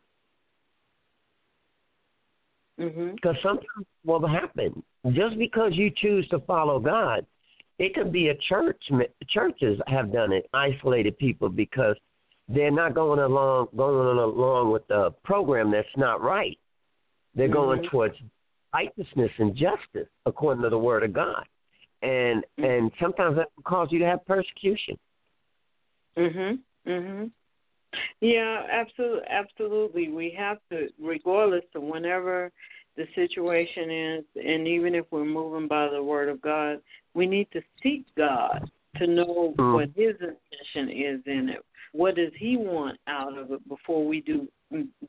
Mhm. 2.78 3.14
Because 3.14 3.36
sometimes 3.42 3.86
what 4.04 4.20
will 4.20 4.28
happen, 4.28 4.82
just 5.12 5.38
because 5.38 5.74
you 5.74 5.90
choose 5.90 6.28
to 6.28 6.38
follow 6.40 6.78
God, 6.78 7.26
it 7.78 7.94
could 7.94 8.12
be 8.12 8.28
a 8.28 8.34
church. 8.34 8.90
Churches 9.28 9.80
have 9.86 10.12
done 10.12 10.32
it, 10.32 10.48
isolated 10.52 11.18
people 11.18 11.48
because 11.48 11.96
they're 12.48 12.70
not 12.70 12.94
going 12.94 13.18
along 13.18 13.68
going 13.76 14.18
along 14.18 14.70
with 14.70 14.86
the 14.88 15.10
program 15.24 15.70
that's 15.70 15.88
not 15.96 16.22
right. 16.22 16.58
They're 17.34 17.48
going 17.48 17.80
Mhm. 17.80 17.90
towards 17.90 18.16
righteousness 18.76 19.30
and 19.38 19.54
justice 19.54 20.10
according 20.26 20.62
to 20.62 20.70
the 20.70 20.78
word 20.78 21.02
of 21.02 21.12
God, 21.12 21.44
and 22.02 22.44
and 22.58 22.90
sometimes 23.00 23.36
that 23.36 23.48
will 23.56 23.62
cause 23.64 23.88
you 23.90 23.98
to 23.98 24.06
have 24.06 24.24
persecution. 24.26 24.96
Mhm. 26.16 26.58
Mhm. 26.86 27.30
Yeah, 28.20 28.66
absolutely. 28.70 29.26
Absolutely. 29.28 30.08
We 30.08 30.30
have 30.30 30.58
to, 30.70 30.88
regardless 30.98 31.64
of 31.74 31.82
whenever 31.82 32.52
the 32.96 33.06
situation 33.14 33.90
is, 33.90 34.24
and 34.36 34.66
even 34.76 34.94
if 34.94 35.04
we're 35.10 35.24
moving 35.24 35.68
by 35.68 35.88
the 35.88 36.02
word 36.02 36.28
of 36.28 36.40
God, 36.40 36.74
we 37.14 37.26
need 37.26 37.48
to 37.52 37.62
seek 37.82 38.04
God 38.16 38.70
to 38.96 39.06
know 39.06 39.54
Mm. 39.58 39.74
what 39.74 39.88
His 39.94 40.16
intention 40.20 40.84
is 40.90 41.20
in 41.26 41.48
it. 41.50 41.64
What 41.96 42.16
does 42.16 42.32
He 42.38 42.56
want 42.56 42.98
out 43.06 43.36
of 43.36 43.50
it 43.52 43.66
before 43.68 44.04
we 44.06 44.20
do, 44.20 44.48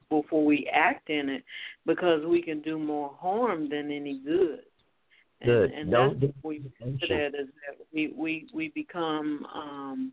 before 0.10 0.46
we 0.46 0.70
act 0.74 1.10
in 1.10 1.30
it? 1.30 1.44
Because 1.86 2.26
we 2.26 2.42
can 2.42 2.62
do 2.62 2.80
more 2.80 3.12
harm 3.20 3.70
than 3.70 3.92
any 3.92 4.22
good. 4.24 4.62
And, 5.42 5.50
Good. 5.50 5.72
and 5.72 5.92
Don't 5.92 6.20
that's 6.20 6.34
what 6.42 6.50
we 6.50 6.64
that 7.10 7.28
is 7.28 7.48
that 7.48 7.86
we 7.94 8.12
we 8.16 8.48
we 8.54 8.70
become 8.70 9.46
um 9.54 10.12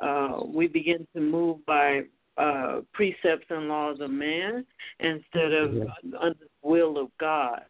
uh, 0.00 0.40
we 0.46 0.66
begin 0.68 1.06
to 1.14 1.20
move 1.20 1.64
by 1.66 2.02
uh, 2.36 2.80
precepts 2.92 3.46
and 3.50 3.68
laws 3.68 3.98
of 4.00 4.10
man 4.10 4.64
instead 5.00 5.52
of 5.52 5.74
Yeah. 5.74 5.84
under 6.20 6.38
the 6.38 6.68
will 6.68 6.98
of 6.98 7.08
God. 7.18 7.62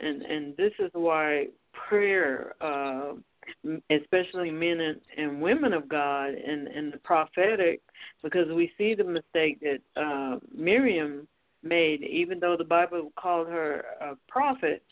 And 0.00 0.22
and 0.22 0.56
this 0.56 0.72
is 0.78 0.90
why 0.92 1.48
prayer, 1.72 2.54
uh, 2.60 3.14
especially 3.90 4.50
men 4.50 4.80
and, 4.80 5.00
and 5.16 5.42
women 5.42 5.72
of 5.72 5.88
God 5.88 6.34
and, 6.34 6.68
and 6.68 6.92
the 6.92 6.98
prophetic, 6.98 7.80
because 8.22 8.48
we 8.48 8.72
see 8.76 8.94
the 8.94 9.04
mistake 9.04 9.60
that 9.60 9.80
uh, 10.00 10.38
Miriam 10.56 11.26
made, 11.62 12.02
even 12.02 12.40
though 12.40 12.56
the 12.56 12.64
Bible 12.64 13.12
called 13.18 13.48
her 13.48 13.84
a 14.00 14.14
prophet, 14.28 14.82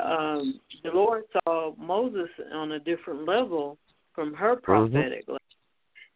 um, 0.00 0.60
the 0.82 0.90
Lord 0.90 1.24
saw 1.32 1.74
Moses 1.76 2.28
on 2.52 2.72
a 2.72 2.78
different 2.80 3.26
level 3.26 3.78
from 4.14 4.34
her 4.34 4.56
prophetic 4.56 5.24
level. 5.28 5.38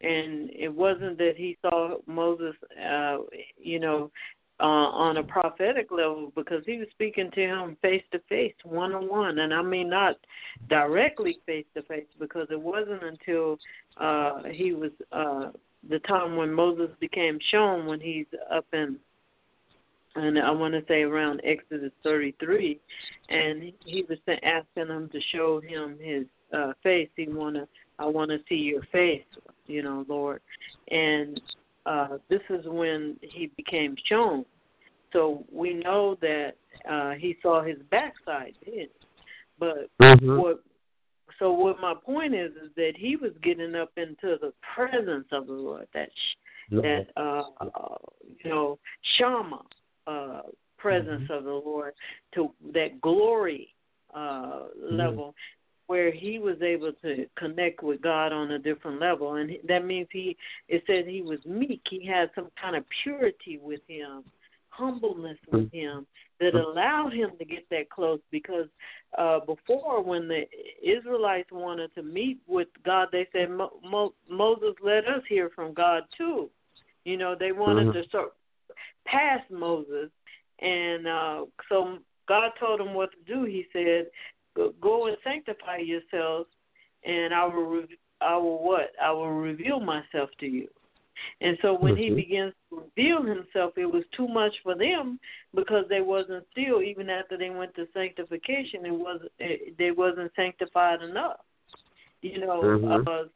And 0.03 0.51
it 0.51 0.75
wasn't 0.75 1.19
that 1.19 1.35
he 1.37 1.59
saw 1.61 1.97
Moses, 2.07 2.55
uh, 2.83 3.19
you 3.59 3.79
know, 3.79 4.11
uh, 4.61 4.65
on 4.65 5.17
a 5.17 5.23
prophetic 5.23 5.91
level 5.91 6.33
because 6.35 6.63
he 6.67 6.79
was 6.79 6.89
speaking 6.91 7.31
to 7.33 7.41
him 7.41 7.77
face 7.81 8.03
to 8.13 8.21
face, 8.29 8.55
one 8.65 8.93
on 8.93 9.09
one, 9.09 9.39
and 9.39 9.55
I 9.55 9.63
mean 9.63 9.89
not 9.89 10.17
directly 10.69 11.39
face 11.47 11.65
to 11.75 11.83
face 11.83 12.07
because 12.19 12.47
it 12.51 12.61
wasn't 12.61 13.03
until 13.03 13.59
uh, 13.97 14.43
he 14.51 14.73
was 14.73 14.91
uh, 15.13 15.51
the 15.89 15.99
time 16.01 16.37
when 16.37 16.53
Moses 16.53 16.91
became 17.01 17.39
shown 17.51 17.87
when 17.87 18.01
he's 18.01 18.27
up 18.53 18.67
in. 18.73 18.97
And 20.17 20.39
I 20.41 20.51
want 20.51 20.75
to 20.75 20.83
say 20.89 21.03
around 21.03 21.41
Exodus 21.45 21.93
33, 22.03 22.81
and 23.29 23.73
he 23.85 24.05
was 24.09 24.19
asking 24.43 24.89
him 24.89 25.09
to 25.13 25.21
show 25.33 25.61
him 25.61 25.99
his 26.01 26.25
uh, 26.53 26.73
face. 26.83 27.09
He 27.17 27.29
wanna, 27.29 27.69
I 28.01 28.07
want 28.07 28.33
to 28.33 28.39
see 28.49 28.57
your 28.57 28.83
face, 28.91 29.23
you 29.69 29.85
know, 29.85 30.05
Lord. 30.09 30.41
And 30.91 31.41
uh, 31.87 32.19
this 32.29 32.43
is 32.51 32.65
when 32.67 33.17
he 33.23 33.47
became 33.57 33.97
shown. 34.07 34.45
So 35.13 35.45
we 35.53 35.75
know 35.75 36.17
that 36.21 36.53
uh, 36.89 37.13
he 37.13 37.37
saw 37.43 37.63
his 37.63 37.79
backside 37.91 38.55
then. 38.65 38.89
But 39.59 39.91
Mhm. 40.01 40.39
what? 40.39 40.61
So 41.39 41.53
what 41.53 41.81
my 41.81 41.95
point 41.95 42.35
is 42.35 42.53
is 42.57 42.71
that 42.75 42.97
he 42.97 43.17
was 43.17 43.33
getting 43.43 43.75
up 43.75 43.91
into 43.97 44.37
the 44.41 44.53
presence 44.75 45.27
of 45.33 45.47
the 45.47 45.53
Lord. 45.53 45.89
That 45.95 46.11
sh- 46.15 46.37
that 46.83 47.11
uh, 47.17 47.43
uh, 47.61 47.97
you 48.43 48.51
know 48.51 48.79
shama 49.19 49.63
uh, 50.07 50.43
presence 50.77 51.29
of 51.31 51.45
the 51.45 51.51
Lord 51.53 51.95
to 52.35 52.53
that 52.73 53.01
glory 53.01 53.75
uh, 54.15 54.65
level 54.81 55.35
where 55.91 56.13
he 56.13 56.39
was 56.39 56.63
able 56.63 56.93
to 57.03 57.27
connect 57.37 57.83
with 57.83 58.01
God 58.01 58.33
on 58.33 58.53
a 58.53 58.61
different 58.61 59.01
level, 59.01 59.35
and 59.35 59.51
that 59.67 59.85
means 59.85 60.07
he. 60.13 60.37
It 60.69 60.85
says 60.87 61.05
he 61.05 61.21
was 61.21 61.41
meek. 61.45 61.83
He 61.91 62.07
had 62.07 62.31
some 62.37 62.47
kind 62.63 62.77
of 62.77 62.85
purity 63.03 63.59
with 63.61 63.81
him, 63.89 64.23
humbleness 64.69 65.39
with 65.51 65.69
him 65.73 66.07
that 66.39 66.55
allowed 66.55 67.13
him 67.13 67.31
to 67.41 67.45
get 67.45 67.69
that 67.71 67.91
close. 67.91 68.21
Because 68.31 68.69
uh, 69.19 69.41
before, 69.41 70.01
when 70.01 70.29
the 70.29 70.45
Israelites 70.81 71.51
wanted 71.51 71.93
to 71.97 72.05
meet 72.05 72.39
with 72.47 72.69
God, 72.85 73.09
they 73.11 73.27
said, 73.33 73.51
Mo- 73.51 73.81
Mo- 73.83 74.15
"Moses, 74.29 74.77
let 74.81 75.09
us 75.09 75.23
hear 75.29 75.51
from 75.57 75.75
God 75.75 76.05
too." 76.17 76.51
You 77.05 77.17
know, 77.17 77.35
they 77.35 77.51
wanted 77.51 77.89
Mhm. 77.89 77.95
to 77.95 78.11
sort 78.11 78.35
past 79.07 79.51
Moses, 79.51 80.09
and 80.61 81.09
uh, 81.09 81.47
so 81.69 81.99
God 82.29 82.53
told 82.61 82.81
him 82.81 82.95
what 82.95 83.11
to 83.11 83.19
do. 83.27 83.43
He 83.43 83.67
said, 83.73 84.07
"Go- 84.55 84.75
"Go 84.81 85.07
and 85.07 85.17
sanctify 85.23 85.79
yourselves, 85.79 86.49
and 87.05 87.33
I 87.33 87.45
will, 87.47 87.65
re- 87.65 87.99
I 88.21 88.37
will 88.37 88.63
what? 88.63 88.93
I 89.01 89.11
will 89.11 89.31
reveal 89.31 89.81
myself 89.81 90.31
to 90.41 90.47
you." 90.47 90.69
And 91.43 91.59
so 91.61 91.75
when 91.75 91.97
he 91.97 92.11
Mhm. 92.11 92.17
begins 92.17 92.55
to 92.71 92.81
reveal 92.81 93.23
himself, 93.23 93.77
it 93.77 93.87
was 93.87 94.07
too 94.09 94.27
much 94.27 94.59
for 94.61 94.75
them 94.75 95.21
because 95.55 95.87
they 95.89 96.01
wasn't 96.01 96.49
still 96.51 96.83
even 96.83 97.11
after 97.11 97.37
they 97.37 97.51
went 97.51 97.75
to 97.75 97.87
sanctification. 97.93 98.87
It 98.87 98.93
was 98.93 99.27
it, 99.39 99.77
they 99.77 99.91
wasn't 99.91 100.35
sanctified 100.35 101.03
enough. 101.03 101.45
You 102.23 102.39
know, 102.39 102.63
Mhm. 102.63 103.07
uh, 103.07 103.29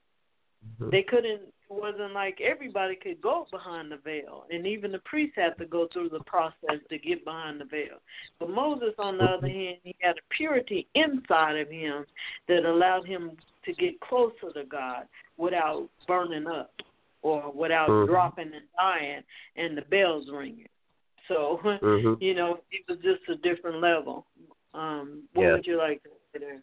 they 0.91 1.03
couldn't 1.03 1.54
wasn't 1.69 2.13
like 2.13 2.41
everybody 2.41 2.97
could 2.97 3.21
go 3.21 3.47
behind 3.51 3.91
the 3.91 3.97
veil 3.97 4.45
and 4.51 4.67
even 4.67 4.93
the 4.93 4.99
priests 5.01 5.37
had 5.37 5.57
to 5.59 5.67
go 5.67 5.89
through 5.93 6.09
the 6.09 6.21
process 6.21 6.79
to 6.89 6.99
get 6.99 7.25
behind 7.25 7.61
the 7.61 7.65
veil 7.65 7.99
but 8.39 8.51
moses 8.51 8.95
on 8.99 9.19
the 9.19 9.25
other 9.25 9.49
hand 9.49 9.77
he 9.83 9.95
had 10.01 10.17
a 10.17 10.35
purity 10.35 10.87
inside 10.95 11.57
of 11.57 11.69
him 11.71 12.05
that 12.49 12.65
allowed 12.65 13.07
him 13.07 13.33
to 13.65 13.73
get 13.75 13.99
closer 14.01 14.53
to 14.55 14.65
god 14.65 15.07
without 15.37 15.89
burning 16.07 16.47
up 16.47 16.73
or 17.23 17.51
without 17.53 17.89
Mhm. 17.89 18.07
dropping 18.07 18.53
and 18.55 18.69
dying 18.77 19.23
and 19.57 19.77
the 19.77 19.83
bells 19.83 20.29
ringing 20.31 20.69
so 21.29 21.59
Mhm. 21.83 22.21
you 22.21 22.35
know 22.35 22.61
it 22.71 22.85
was 22.89 22.99
just 22.99 23.27
a 23.29 23.37
different 23.37 23.81
level 23.81 24.27
um 24.75 25.23
what 25.33 25.45
Yeah. 25.45 25.53
would 25.55 25.67
you 25.67 25.79
like 25.79 26.03
to 26.03 26.11
say 26.33 26.39
there 26.41 26.63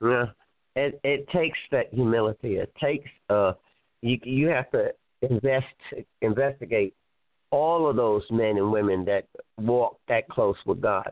Yeah, 0.00 0.26
it 0.78 1.00
it 1.04 1.28
takes 1.30 1.58
that 1.70 1.92
humility. 1.92 2.56
It 2.56 2.72
takes 2.80 3.08
uh, 3.28 3.52
you 4.02 4.18
you 4.24 4.48
have 4.48 4.70
to 4.70 4.92
invest 5.22 5.66
investigate 6.22 6.94
all 7.50 7.88
of 7.88 7.96
those 7.96 8.22
men 8.30 8.56
and 8.58 8.70
women 8.70 9.04
that 9.06 9.26
walk 9.58 9.98
that 10.08 10.28
close 10.28 10.56
with 10.66 10.80
God. 10.80 11.10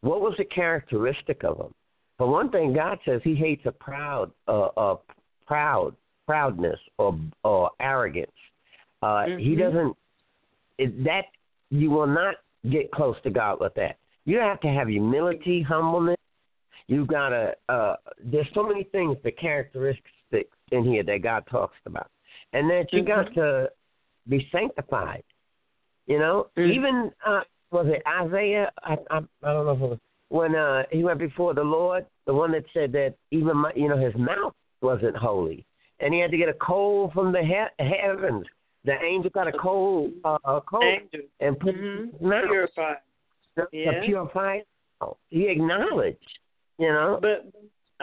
What 0.00 0.20
was 0.20 0.34
the 0.38 0.44
characteristic 0.44 1.44
of 1.44 1.58
them? 1.58 1.74
For 2.18 2.28
one 2.28 2.50
thing, 2.50 2.74
God 2.74 2.98
says 3.04 3.20
He 3.24 3.34
hates 3.34 3.62
a 3.64 3.72
proud, 3.72 4.30
uh, 4.46 4.66
uh 4.76 4.96
proud 5.46 5.94
proudness 6.26 6.78
or 6.98 7.18
or 7.44 7.70
arrogance. 7.80 8.30
Uh, 9.02 9.24
He 9.38 9.54
Mhm. 9.54 9.58
doesn't. 9.58 9.96
It, 10.78 11.04
that 11.04 11.26
you 11.70 11.90
will 11.90 12.06
not 12.06 12.36
get 12.70 12.90
close 12.90 13.16
to 13.22 13.30
God 13.30 13.60
with 13.60 13.74
that. 13.74 13.96
You 14.24 14.38
have 14.38 14.60
to 14.60 14.68
have 14.68 14.88
humility, 14.88 15.62
humbleness. 15.62 16.18
You 16.88 17.04
gotta. 17.06 17.54
Uh, 17.68 17.94
there's 18.22 18.46
so 18.54 18.62
many 18.62 18.84
things, 18.84 19.16
the 19.22 19.30
characteristics 19.30 20.50
in 20.72 20.84
here 20.84 21.02
that 21.04 21.22
God 21.22 21.44
talks 21.50 21.76
about, 21.86 22.10
and 22.52 22.68
that 22.70 22.92
you 22.92 23.02
got 23.02 23.26
Mhm. 23.26 23.34
to 23.34 23.70
be 24.28 24.48
sanctified. 24.50 25.22
You 26.06 26.18
know, 26.18 26.48
Mm. 26.56 26.72
even 26.72 27.12
uh, 27.24 27.42
was 27.70 27.86
it 27.88 28.02
Isaiah? 28.06 28.72
I, 28.82 28.94
I 29.10 29.18
I 29.42 29.52
don't 29.52 29.66
know 29.66 29.72
if 29.72 29.80
it 29.82 29.90
was 29.90 29.98
when 30.30 30.54
uh, 30.54 30.84
he 30.90 31.04
went 31.04 31.18
before 31.18 31.52
the 31.54 31.62
Lord, 31.64 32.06
the 32.26 32.32
one 32.34 32.52
that 32.52 32.64
said 32.72 32.92
that 32.92 33.14
even 33.30 33.56
my, 33.58 33.72
you 33.76 33.88
know 33.88 33.96
his 33.98 34.14
mouth 34.14 34.54
wasn't 34.80 35.16
holy, 35.16 35.66
and 36.00 36.14
he 36.14 36.20
had 36.20 36.30
to 36.30 36.38
get 36.38 36.48
a 36.48 36.54
coal 36.54 37.10
from 37.12 37.32
the 37.32 37.42
he- 37.44 37.84
heavens. 37.84 38.46
The 38.84 38.98
angel 39.02 39.30
got 39.30 39.46
a 39.48 39.52
coal, 39.52 40.10
uh, 40.24 40.38
a 40.44 40.60
coal, 40.62 40.82
Angel. 40.82 41.20
and 41.40 41.58
put 41.60 41.74
Mhm. 41.76 42.12
his 42.12 42.48
Purified. 42.48 42.96
Yeah. 43.72 43.90
to 43.90 44.00
purify. 44.06 44.60
He 45.30 45.48
acknowledged, 45.48 46.38
you 46.78 46.88
know. 46.88 47.18
But 47.20 47.50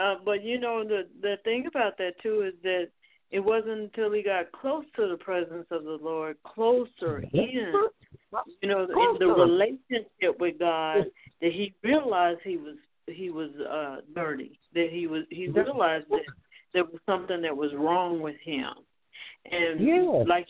uh, 0.02 0.16
but 0.24 0.42
you 0.44 0.58
know 0.60 0.84
the 0.84 1.06
the 1.20 1.36
thing 1.44 1.66
about 1.66 1.96
that 1.98 2.12
too 2.22 2.42
is 2.42 2.54
that 2.62 2.88
it 3.30 3.40
wasn't 3.40 3.80
until 3.80 4.12
he 4.12 4.22
got 4.22 4.52
close 4.52 4.84
to 4.96 5.08
the 5.08 5.16
presence 5.16 5.66
of 5.70 5.84
the 5.84 5.98
Lord, 6.00 6.36
closer 6.44 7.24
in, 7.32 7.72
you 8.62 8.68
know, 8.68 8.82
in 8.84 9.18
the 9.18 9.26
relationship 9.26 10.38
with 10.38 10.58
God, 10.58 11.06
that 11.40 11.52
he 11.52 11.74
realized 11.82 12.40
he 12.44 12.56
was 12.56 12.76
he 13.06 13.30
was 13.30 13.50
uh 13.68 14.02
dirty. 14.14 14.58
That 14.74 14.88
he 14.90 15.06
was 15.06 15.24
he 15.30 15.48
realized 15.48 16.06
that 16.10 16.24
there 16.72 16.84
was 16.84 17.00
something 17.06 17.42
that 17.42 17.56
was 17.56 17.72
wrong 17.74 18.20
with 18.20 18.36
him. 18.44 18.72
And 19.50 19.80
Yeah. 19.80 20.24
like 20.26 20.46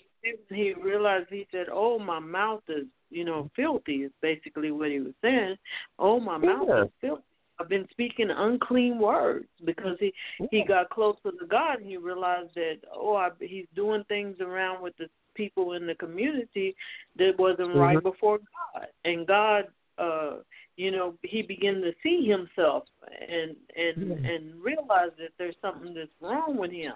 he 0.50 0.74
realized 0.74 1.28
he 1.30 1.46
said, 1.52 1.66
"Oh, 1.70 1.98
my 1.98 2.18
mouth 2.18 2.62
is, 2.68 2.86
you 3.10 3.24
know, 3.24 3.50
filthy." 3.54 4.04
Is 4.04 4.12
basically 4.20 4.70
what 4.70 4.90
he 4.90 5.00
was 5.00 5.14
saying. 5.22 5.56
"Oh, 5.98 6.18
my 6.20 6.36
mouth 6.36 6.68
is 6.86 6.92
filthy." 7.00 7.22
I've 7.58 7.68
been 7.68 7.86
speaking 7.90 8.28
unclean 8.30 8.98
words 8.98 9.46
because 9.64 9.96
he 9.98 10.12
he 10.50 10.62
got 10.64 10.90
closer 10.90 11.30
to 11.38 11.46
God 11.48 11.80
and 11.80 11.88
he 11.88 11.96
realized 11.96 12.54
that 12.54 12.78
oh 12.94 13.14
I, 13.14 13.30
he's 13.40 13.66
doing 13.74 14.04
things 14.08 14.36
around 14.40 14.82
with 14.82 14.96
the 14.98 15.08
people 15.34 15.72
in 15.72 15.86
the 15.86 15.94
community 15.94 16.74
that 17.18 17.38
wasn't 17.38 17.74
right 17.74 18.02
before 18.02 18.38
God. 18.38 18.86
And 19.04 19.26
God 19.26 19.64
uh 19.98 20.36
you 20.76 20.90
know 20.90 21.14
he 21.22 21.42
began 21.42 21.80
to 21.80 21.92
see 22.02 22.26
himself 22.26 22.84
and 23.28 23.56
and 23.76 24.12
and 24.26 24.62
realize 24.62 25.10
that 25.18 25.30
there's 25.38 25.56
something 25.62 25.94
that's 25.94 26.10
wrong 26.20 26.56
with 26.56 26.72
him. 26.72 26.94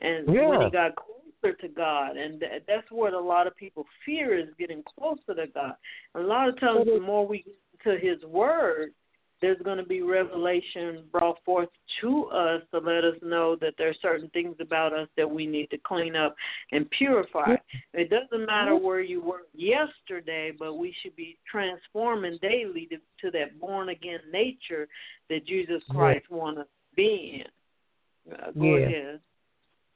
And 0.00 0.28
when 0.48 0.60
he 0.62 0.70
got 0.70 0.92
closer 0.96 1.56
to 1.56 1.68
God 1.68 2.16
and 2.16 2.40
th- 2.40 2.62
that's 2.66 2.90
what 2.90 3.14
a 3.14 3.20
lot 3.20 3.46
of 3.46 3.56
people 3.56 3.86
fear 4.04 4.38
is 4.38 4.48
getting 4.58 4.82
closer 4.82 5.34
to 5.34 5.46
God. 5.52 5.74
A 6.14 6.20
lot 6.20 6.48
of 6.48 6.60
times 6.60 6.84
the 6.84 7.00
more 7.00 7.26
we 7.26 7.38
get 7.38 7.54
to 7.84 7.98
his 7.98 8.22
word 8.24 8.92
there's 9.40 9.60
going 9.62 9.78
to 9.78 9.84
be 9.84 10.02
revelation 10.02 11.04
brought 11.12 11.36
forth 11.44 11.68
to 12.00 12.26
us 12.26 12.62
to 12.72 12.78
let 12.78 13.04
us 13.04 13.14
know 13.22 13.56
that 13.60 13.74
there 13.78 13.88
are 13.88 13.94
certain 14.02 14.28
things 14.30 14.56
about 14.60 14.92
us 14.92 15.08
that 15.16 15.30
we 15.30 15.46
need 15.46 15.70
to 15.70 15.78
clean 15.78 16.16
up 16.16 16.34
and 16.72 16.90
purify. 16.90 17.54
It 17.94 18.10
doesn't 18.10 18.46
matter 18.46 18.76
where 18.76 19.00
you 19.00 19.20
were 19.20 19.42
yesterday, 19.54 20.52
but 20.58 20.74
we 20.74 20.94
should 21.02 21.14
be 21.16 21.38
transforming 21.50 22.38
daily 22.42 22.86
to, 22.86 22.96
to 23.22 23.30
that 23.38 23.58
born 23.60 23.90
again 23.90 24.20
nature 24.32 24.88
that 25.30 25.46
Jesus 25.46 25.82
Christ 25.90 26.26
wants 26.30 26.60
us 26.60 26.66
to 26.66 26.96
be 26.96 27.44
in. 27.44 28.32
Uh, 28.32 28.50
go 28.52 28.76
Yeah. 28.76 28.86
ahead. 28.86 29.20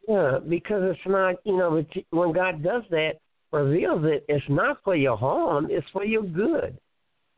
Yeah, 0.09 0.39
because 0.49 0.83
it's 0.83 1.07
not, 1.07 1.37
you 1.45 1.57
know, 1.57 1.85
when 2.11 2.33
God 2.33 2.63
does 2.63 2.83
that, 2.91 3.19
reveals 3.53 4.05
it, 4.05 4.25
it's 4.29 4.45
not 4.49 4.83
for 4.83 4.97
your 4.97 5.17
harm, 5.17 5.69
it's 5.71 5.87
for 5.93 6.05
your 6.05 6.25
good. 6.25 6.77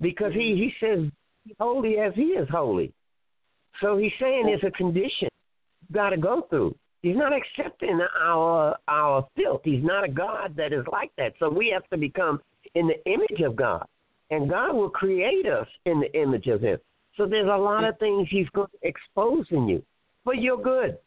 Because 0.00 0.32
he, 0.32 0.56
he 0.56 0.72
says, 0.80 1.10
"Be 1.44 1.54
holy 1.58 1.98
as 1.98 2.14
he 2.14 2.32
is 2.32 2.48
holy. 2.48 2.92
So 3.80 3.96
he's 3.96 4.12
saying 4.20 4.48
it's 4.48 4.64
a 4.64 4.70
condition 4.70 5.28
you've 5.82 5.92
got 5.92 6.10
to 6.10 6.16
go 6.16 6.42
through. 6.48 6.76
He's 7.02 7.16
not 7.16 7.32
accepting 7.34 8.00
our 8.18 8.76
our 8.88 9.28
filth. 9.36 9.60
He's 9.64 9.84
not 9.84 10.04
a 10.04 10.08
God 10.08 10.54
that 10.56 10.72
is 10.72 10.86
like 10.90 11.12
that. 11.18 11.34
So 11.38 11.50
we 11.50 11.68
have 11.68 11.86
to 11.90 11.98
become 11.98 12.40
in 12.74 12.86
the 12.86 13.04
image 13.10 13.40
of 13.44 13.56
God. 13.56 13.86
And 14.30 14.48
God 14.48 14.72
will 14.74 14.88
create 14.88 15.46
us 15.46 15.68
in 15.84 16.00
the 16.00 16.12
image 16.18 16.46
of 16.46 16.62
him. 16.62 16.78
So 17.16 17.26
there's 17.26 17.48
a 17.48 17.56
lot 17.56 17.84
of 17.84 17.98
things 17.98 18.26
he's 18.30 18.48
in 19.50 19.68
you 19.68 19.82
for 20.24 20.34
your 20.34 20.60
good. 20.60 20.98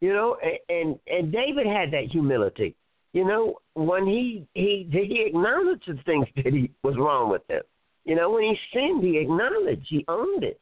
You 0.00 0.12
know, 0.14 0.36
and 0.68 0.98
and 1.06 1.32
David 1.32 1.66
had 1.66 1.92
that 1.92 2.08
humility. 2.10 2.74
You 3.12 3.24
know, 3.24 3.58
when 3.74 4.06
he 4.06 4.46
he 4.54 4.88
he 4.90 5.24
acknowledged 5.26 5.84
the 5.86 6.02
things 6.04 6.26
that 6.36 6.52
he 6.52 6.70
was 6.82 6.96
wrong 6.96 7.30
with 7.30 7.42
him. 7.48 7.62
You 8.04 8.14
know, 8.16 8.30
when 8.30 8.42
he 8.44 8.56
sinned, 8.72 9.04
he 9.04 9.18
acknowledged, 9.18 9.86
he 9.88 10.04
owned 10.08 10.44
it. 10.44 10.60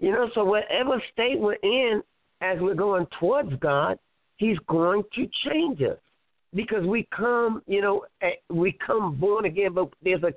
You 0.00 0.10
know, 0.12 0.28
so 0.34 0.44
whatever 0.44 1.02
state 1.12 1.38
we're 1.38 1.54
in 1.54 2.02
as 2.40 2.58
we're 2.60 2.74
going 2.74 3.06
towards 3.18 3.54
God, 3.60 3.98
He's 4.36 4.58
going 4.66 5.04
to 5.14 5.28
change 5.48 5.80
us 5.80 5.98
because 6.54 6.84
we 6.84 7.06
come, 7.16 7.62
you 7.66 7.80
know, 7.80 8.04
eh, 8.20 8.30
we 8.50 8.76
come 8.84 9.14
born 9.14 9.44
again, 9.44 9.74
but 9.74 9.90
there's 10.02 10.22
a 10.22 10.32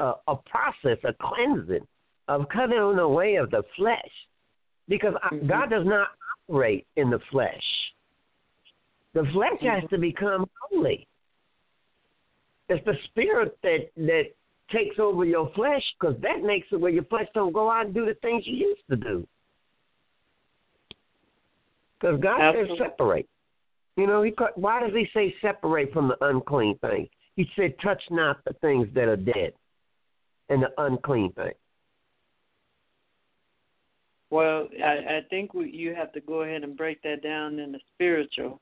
a, 0.00 0.14
a 0.28 0.36
process, 0.36 0.98
a 1.04 1.12
cleansing 1.20 1.86
of 2.28 2.48
cutting 2.48 2.78
on 2.78 2.98
away 2.98 3.34
of 3.34 3.50
the 3.50 3.62
flesh, 3.76 4.10
because 4.88 5.14
I- 5.22 5.36
God 5.36 5.70
does 5.70 5.84
not 5.84 6.08
operate 6.48 6.86
in 6.96 7.10
the 7.10 7.18
flesh. 7.30 7.62
The 9.12 9.24
flesh 9.32 9.60
has 9.62 9.88
to 9.90 9.98
become 9.98 10.48
holy. 10.62 11.06
It's 12.68 12.84
the 12.84 12.94
spirit 13.06 13.58
that 13.62 13.90
that 13.96 14.26
takes 14.70 14.98
over 14.98 15.24
your 15.24 15.50
flesh 15.54 15.82
because 15.98 16.16
that 16.22 16.42
makes 16.42 16.68
it 16.72 16.80
where 16.80 16.90
your 16.90 17.04
flesh 17.04 17.26
don't 17.34 17.52
go 17.52 17.70
out 17.70 17.86
and 17.86 17.94
do 17.94 18.06
the 18.06 18.14
things 18.22 18.44
you 18.46 18.56
used 18.56 18.82
to 18.90 18.96
do. 18.96 19.26
Because 22.00 22.20
God 22.20 22.40
Absolutely. 22.40 22.78
says 22.78 22.86
separate. 22.90 23.28
You 23.96 24.06
know, 24.06 24.22
he 24.22 24.34
why 24.54 24.80
does 24.80 24.92
he 24.94 25.06
say 25.12 25.34
separate 25.42 25.92
from 25.92 26.08
the 26.08 26.16
unclean 26.24 26.78
things? 26.78 27.08
He 27.36 27.48
said, 27.56 27.74
touch 27.82 28.02
not 28.10 28.38
the 28.44 28.54
things 28.54 28.88
that 28.94 29.08
are 29.08 29.16
dead 29.16 29.52
and 30.48 30.62
the 30.62 30.70
unclean 30.78 31.32
things. 31.32 31.54
Well, 34.30 34.68
I, 34.82 35.16
I 35.16 35.20
think 35.28 35.54
we, 35.54 35.70
you 35.70 35.94
have 35.94 36.12
to 36.12 36.20
go 36.20 36.42
ahead 36.42 36.62
and 36.62 36.76
break 36.76 37.02
that 37.02 37.22
down 37.22 37.58
in 37.58 37.72
the 37.72 37.80
spiritual 37.94 38.60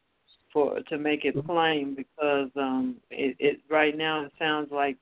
for 0.52 0.80
to 0.88 0.98
make 0.98 1.24
it 1.24 1.44
plain 1.44 1.94
because 1.94 2.48
um 2.56 2.96
it, 3.10 3.36
it 3.38 3.60
right 3.68 3.96
now 3.96 4.24
it 4.24 4.32
sounds 4.38 4.72
like 4.72 4.96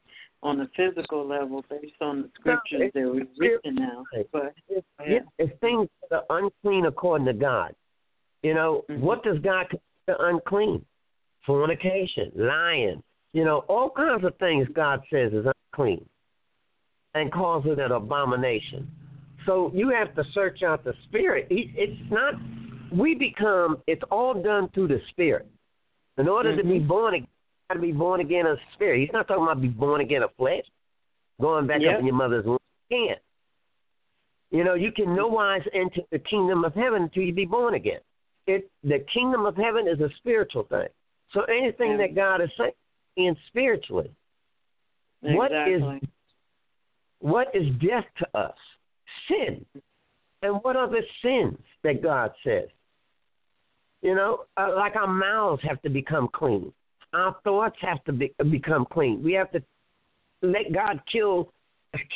on 0.47 0.59
the 0.59 0.69
physical 0.77 1.27
level 1.27 1.65
based 1.69 2.01
on 2.01 2.23
the 2.23 2.31
scriptures 2.39 2.93
that 2.95 3.11
we've 3.13 3.29
written 3.39 3.75
now. 3.75 4.05
But 4.33 4.55
It's, 4.69 4.87
Yeah. 5.07 5.21
it's 5.39 5.59
things 5.61 5.89
that 6.11 6.25
are 6.31 6.39
unclean 6.39 6.87
according 6.87 7.27
to 7.27 7.33
God. 7.33 7.75
You 8.43 8.55
know, 8.55 8.85
Mhm. 8.89 9.01
what 9.01 9.25
does 9.25 9.39
God 9.41 9.69
consider 9.69 10.25
unclean? 10.29 10.85
Fornication, 11.45 12.31
lying, 12.35 13.03
you 13.33 13.45
know, 13.45 13.59
all 13.69 13.91
kinds 13.91 14.25
of 14.25 14.37
things 14.37 14.69
God 14.69 15.03
says 15.11 15.33
is 15.33 15.47
unclean 15.47 16.09
and 17.15 17.33
calls 17.33 17.67
it 17.67 17.79
an 17.79 17.93
abomination. 17.93 18.89
So 19.47 19.71
you 19.75 19.89
have 19.91 20.15
to 20.15 20.25
search 20.33 20.63
out 20.63 20.85
the 20.85 20.95
spirit. 21.05 21.47
It's 21.51 22.11
not, 22.11 22.35
we 22.93 23.15
become, 23.15 23.83
it's 23.87 24.03
all 24.11 24.35
done 24.35 24.69
through 24.71 24.89
the 24.89 25.01
spirit. 25.11 25.47
In 26.19 26.29
order 26.29 26.57
to 26.57 26.65
be 26.65 26.79
born 26.79 27.15
again, 27.15 27.29
you 27.29 27.36
got 27.69 27.75
to 27.75 27.81
be 27.81 27.93
born 27.93 28.21
again 28.21 28.47
of 28.47 28.59
spirit. 28.75 29.01
He's 29.01 29.13
not 29.13 29.27
talking 29.29 29.45
about 29.45 29.61
be 29.61 29.69
born 29.69 30.01
again 30.01 30.23
of 30.23 30.31
flesh, 30.37 30.65
going 31.41 31.67
back 31.67 31.81
Yep. 31.81 31.95
up 31.95 32.01
in 32.01 32.07
your 32.07 32.15
mother's 32.15 32.45
womb. 32.45 32.59
You 32.89 33.07
can't. 33.09 33.23
You 34.51 34.65
know, 34.65 34.75
you 34.75 34.93
can 34.93 35.15
no 35.15 35.27
wise 35.27 35.67
enter 35.73 36.03
the 36.11 36.21
kingdom 36.21 36.65
of 36.65 36.75
heaven 36.75 37.03
until 37.03 37.25
you 37.25 37.33
be 37.33 37.45
born 37.45 37.75
again. 37.75 38.01
It 38.47 38.71
the 38.85 39.01
kingdom 39.13 39.45
of 39.45 39.57
heaven 39.57 39.89
is 39.89 40.01
a 40.01 40.09
spiritual 40.19 40.65
thing. 40.65 40.89
So 41.33 41.43
anything 41.45 41.93
Yeah. 41.93 41.97
that 41.99 42.15
God 42.15 42.41
is 42.41 42.51
saying 42.57 42.73
in 43.17 43.37
spiritually, 43.49 44.15
What 45.21 45.51
is 45.51 45.83
what 47.19 47.53
is 47.55 47.75
death 47.77 48.05
to 48.19 48.39
us? 48.39 48.57
Sin. 49.27 49.67
And 50.43 50.63
what 50.63 50.77
are 50.77 50.87
the 50.87 51.03
sins 51.23 51.59
that 51.83 52.03
God 52.03 52.33
says? 52.45 52.69
You 54.03 54.15
know, 54.15 54.45
uh, 54.57 54.75
like 54.77 54.95
our 54.95 55.09
mouths 55.09 55.63
have 55.63 55.83
to 55.83 55.89
become 55.89 56.29
clean. 56.29 56.73
Our 57.17 57.35
thoughts 57.45 57.77
have 57.81 58.05
to 58.05 58.13
be, 58.13 58.31
become 58.51 58.87
clean. 58.93 59.23
We 59.23 59.33
have 59.33 59.51
to 59.53 59.63
let 60.43 60.71
God 60.73 61.01
kill 61.11 61.51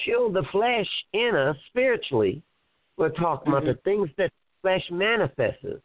kill 0.05 0.31
the 0.31 0.43
flesh 0.53 0.89
in 1.15 1.35
us 1.35 1.57
spiritually. 1.69 2.43
We're 2.99 3.09
talking 3.09 3.51
about 3.51 3.65
the 3.65 3.79
things 3.83 4.11
that 4.19 4.31
flesh 4.61 4.83
manifests. 4.91 5.65
It's 5.65 5.83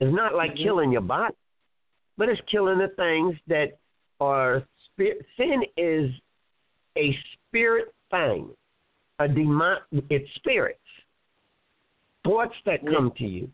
not 0.00 0.34
like 0.34 0.54
Mhm. 0.54 0.62
killing 0.64 0.90
your 0.90 1.02
body, 1.02 1.36
but 2.16 2.28
it's 2.28 2.40
killing 2.50 2.78
the 2.78 2.88
things 2.88 3.38
that 3.46 3.78
are 4.20 4.66
spirit. 4.86 5.24
Sin 5.36 5.64
is 5.76 6.12
a 6.96 7.16
spirit 7.46 7.94
thing, 8.10 8.52
a 9.20 9.28
demon. 9.28 9.78
It's 10.08 10.28
spirits, 10.34 10.80
thoughts 12.24 12.56
that 12.64 12.84
come 12.84 13.12
to 13.12 13.26
you. 13.26 13.48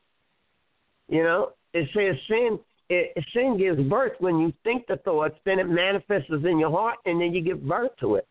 You 1.09 1.23
know, 1.23 1.53
it 1.75 1.91
says 1.93 2.17
sin. 2.29 2.59
It, 2.89 3.25
sin 3.33 3.57
gives 3.59 3.81
birth 3.89 4.13
when 4.21 4.39
you 4.39 4.53
think 4.63 4.87
the 4.87 4.97
thoughts, 4.99 5.35
then 5.45 5.59
it 5.59 5.69
manifests 5.69 6.31
in 6.31 6.59
your 6.59 6.71
heart, 6.71 6.99
and 7.05 7.21
then 7.21 7.35
you 7.35 7.43
give 7.43 7.67
birth 7.67 7.91
to 8.01 8.15
it. 8.15 8.29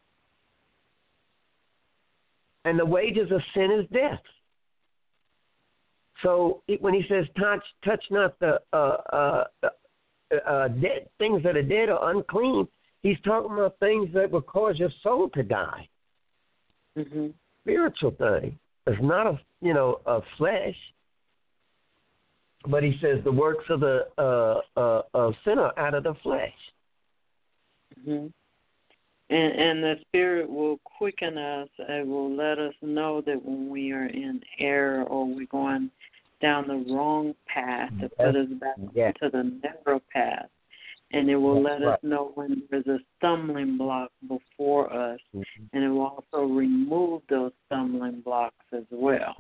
And 2.63 2.79
the 2.79 2.85
wages 2.85 3.31
of 3.31 3.41
sin 3.53 3.71
is 3.71 3.85
death. 3.91 4.21
So 6.23 6.63
it- 6.67 6.81
when 6.81 6.93
he 6.93 7.03
says 7.07 7.25
touch, 7.37 7.63
touch 7.83 8.03
not 8.09 8.39
the 8.39 8.61
uh, 8.71 8.75
uh, 9.11 9.43
uh, 9.63 9.69
uh, 10.35 10.67
dead 10.69 11.09
things 11.19 11.43
that 11.43 11.57
are 11.57 11.61
dead 11.61 11.89
or 11.89 12.09
unclean, 12.11 12.67
he's 13.03 13.19
talking 13.21 13.51
about 13.51 13.77
things 13.79 14.11
that 14.13 14.31
will 14.31 14.41
cause 14.41 14.79
your 14.79 14.89
soul 15.03 15.29
to 15.29 15.43
die. 15.43 15.87
Mhm. 16.97 17.33
Spiritual 17.61 18.11
thing. 18.11 18.57
It's 18.87 19.01
not 19.01 19.27
a 19.27 19.39
you 19.61 19.73
know 19.73 19.99
a 20.05 20.21
flesh. 20.37 20.77
But 22.67 22.83
he 22.83 22.97
says 23.01 23.23
the 23.23 23.31
works 23.31 23.65
of 23.69 23.79
the 23.79 24.07
uh, 24.17 24.61
uh, 24.79 25.01
of 25.13 25.33
sin 25.43 25.59
are 25.59 25.77
out 25.77 25.93
of 25.93 26.03
the 26.03 26.15
flesh. 26.15 26.53
Mhm. 28.05 28.31
And 29.29 29.53
and 29.53 29.83
the 29.83 29.95
spirit 30.07 30.49
will 30.49 30.79
quicken 30.83 31.37
us. 31.37 31.69
It 31.79 32.07
will 32.07 32.33
let 32.35 32.59
us 32.59 32.73
know 32.81 33.21
that 33.21 33.43
when 33.43 33.69
we 33.69 33.91
are 33.91 34.05
in 34.05 34.41
error 34.59 35.03
or 35.03 35.25
we're 35.25 35.47
going 35.47 35.89
down 36.41 36.67
the 36.67 36.93
wrong 36.93 37.33
path 37.47 37.91
to 38.01 38.09
put 38.09 38.35
us 38.35 38.49
back 38.59 38.75
Yes. 38.93 39.15
to 39.21 39.29
the 39.29 39.43
narrow 39.43 40.01
path. 40.11 40.49
And 41.15 41.29
it 41.29 41.37
will 41.37 41.63
That's 41.63 41.79
let 41.81 41.93
us 41.93 41.99
know 42.03 42.31
when 42.35 42.63
there's 42.69 42.87
a 42.87 42.99
stumbling 43.17 43.77
block 43.77 44.11
before 44.27 44.91
us, 44.91 45.19
Mhm. 45.33 45.45
and 45.71 45.83
it 45.83 45.89
will 45.89 46.07
also 46.07 46.43
remove 46.43 47.21
those 47.27 47.53
stumbling 47.65 48.19
blocks 48.19 48.65
as 48.73 48.83
well. 48.91 49.35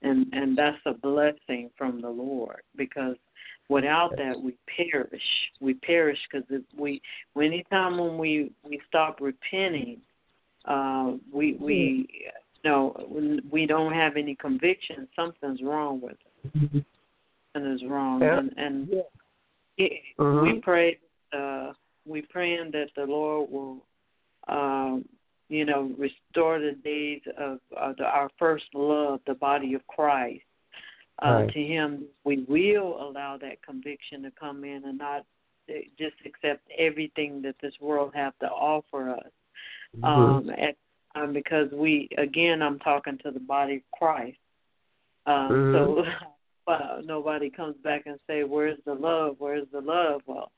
And 0.00 0.26
and 0.32 0.56
that's 0.56 0.80
a 0.86 0.94
blessing 0.94 1.70
from 1.76 2.00
the 2.00 2.08
Lord 2.08 2.62
because 2.76 3.16
without 3.68 4.16
that 4.16 4.40
we 4.40 4.54
perish. 4.74 5.50
We 5.60 5.74
perish 5.74 6.18
because 6.30 6.48
if 6.50 6.62
we, 6.78 7.02
anytime 7.36 7.98
when 7.98 8.16
we 8.16 8.50
we 8.62 8.80
stop 8.88 9.20
repenting, 9.20 10.00
uh, 10.64 11.16
we 11.30 11.54
we 11.54 12.06
you 12.62 12.70
know 12.70 13.42
we 13.50 13.66
don't 13.66 13.92
have 13.92 14.16
any 14.16 14.34
conviction. 14.34 15.08
Something's 15.14 15.62
wrong 15.62 16.00
with 16.00 16.16
it. 16.26 16.84
Something 17.52 17.72
is 17.72 17.84
wrong, 17.84 18.22
Yeah. 18.22 18.38
and 18.38 18.54
and 18.56 18.88
Yeah. 18.88 19.02
it, 19.76 20.02
Mhm. 20.16 20.42
we 20.42 20.60
pray. 20.60 20.98
Uh, 21.32 21.72
we 22.06 22.22
praying 22.22 22.70
that 22.72 22.88
the 22.96 23.04
Lord 23.04 23.50
will, 23.50 23.84
um, 24.48 25.04
you 25.48 25.64
know, 25.64 25.92
restore 25.98 26.58
the 26.58 26.72
days 26.72 27.20
of 27.36 27.58
uh, 27.76 27.92
the, 27.98 28.04
our 28.04 28.30
first 28.38 28.64
love, 28.74 29.20
the 29.26 29.34
body 29.34 29.74
of 29.74 29.86
Christ. 29.86 30.42
Uh, 31.22 31.30
Right. 31.40 31.52
To 31.52 31.60
Him, 31.60 32.04
we 32.24 32.44
will 32.48 32.96
allow 33.08 33.36
that 33.38 33.62
conviction 33.62 34.22
to 34.22 34.30
come 34.38 34.64
in 34.64 34.84
and 34.84 34.98
not 34.98 35.24
uh, 35.68 35.72
just 35.98 36.14
accept 36.24 36.62
everything 36.78 37.42
that 37.42 37.56
this 37.60 37.74
world 37.80 38.12
have 38.14 38.38
to 38.38 38.46
offer 38.46 39.10
us. 39.10 39.32
Mhm. 39.96 40.04
Um, 40.04 40.50
at, 40.50 40.76
um, 41.14 41.32
because 41.32 41.70
we, 41.72 42.08
again, 42.16 42.62
I'm 42.62 42.78
talking 42.78 43.18
to 43.18 43.30
the 43.30 43.40
body 43.40 43.76
of 43.76 43.90
Christ. 43.98 44.38
Um, 45.26 45.50
Mhm. 45.50 45.72
So 45.72 46.04
uh, 46.68 47.00
nobody 47.04 47.50
comes 47.50 47.76
back 47.78 48.06
and 48.06 48.20
say, 48.26 48.44
"Where's 48.44 48.78
the 48.84 48.94
love? 48.94 49.36
Where's 49.40 49.68
the 49.72 49.80
love?" 49.80 50.22
Well, 50.26 50.52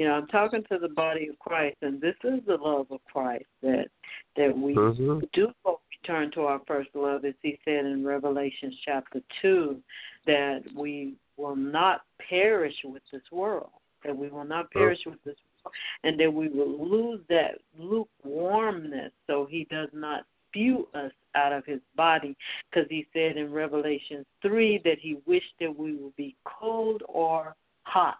you 0.00 0.08
know, 0.08 0.14
I'm 0.14 0.28
talking 0.28 0.64
to 0.72 0.78
the 0.78 0.88
body 0.88 1.28
of 1.28 1.38
Christ, 1.40 1.76
and 1.82 2.00
this 2.00 2.14
is 2.24 2.40
the 2.46 2.56
love 2.56 2.86
of 2.90 3.04
Christ 3.04 3.44
that 3.60 3.88
that 4.34 4.56
we 4.56 4.72
Mhm. 4.72 5.30
do 5.32 5.52
return 5.66 6.30
to 6.30 6.46
our 6.46 6.60
first 6.60 6.88
love, 6.94 7.26
as 7.26 7.34
He 7.42 7.58
said 7.66 7.84
in 7.84 8.02
Revelation 8.02 8.74
chapter 8.82 9.20
two, 9.42 9.82
that 10.24 10.62
we 10.72 11.16
will 11.36 11.54
not 11.54 12.06
perish 12.16 12.82
with 12.82 13.02
this 13.10 13.30
world, 13.30 13.72
that 14.02 14.16
we 14.16 14.30
will 14.30 14.46
not 14.46 14.70
perish 14.70 15.04
with 15.04 15.22
this 15.24 15.36
world, 15.62 15.74
and 16.02 16.18
that 16.18 16.32
we 16.32 16.48
will 16.48 16.78
lose 16.82 17.20
that 17.26 17.60
lukewarmness, 17.76 19.12
so 19.26 19.44
He 19.44 19.64
does 19.64 19.92
not 19.92 20.24
spew 20.46 20.88
us 20.94 21.12
out 21.34 21.52
of 21.52 21.66
His 21.66 21.82
body, 21.94 22.34
because 22.70 22.88
He 22.88 23.06
said 23.12 23.36
in 23.36 23.52
Revelation 23.52 24.24
three 24.40 24.78
that 24.78 24.98
He 24.98 25.18
wished 25.26 25.58
that 25.58 25.76
we 25.76 25.92
would 25.92 26.16
be 26.16 26.36
cold 26.46 27.02
or 27.06 27.54
hot 27.82 28.18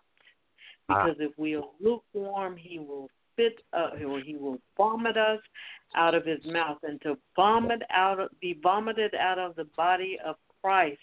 because 0.91 1.17
if 1.21 1.33
we 1.39 1.57
are 1.57 1.65
lukewarm, 1.81 2.57
he 2.57 2.79
will 2.79 3.09
spit 3.33 3.61
uh, 3.73 3.91
or 4.07 4.21
he 4.21 4.37
will 4.37 4.59
vomit 4.77 5.17
us 5.17 5.41
out 5.97 6.15
of 6.15 6.25
his 6.25 6.39
mouth, 6.45 6.79
and 6.83 7.01
to 7.03 7.17
vomit 7.35 7.83
out, 7.91 8.21
of, 8.21 8.29
be 8.41 8.59
vomited 8.63 9.15
out 9.15 9.39
of 9.39 9.57
the 9.57 9.67
body 9.77 10.19
of 10.25 10.37
Christ 10.63 11.01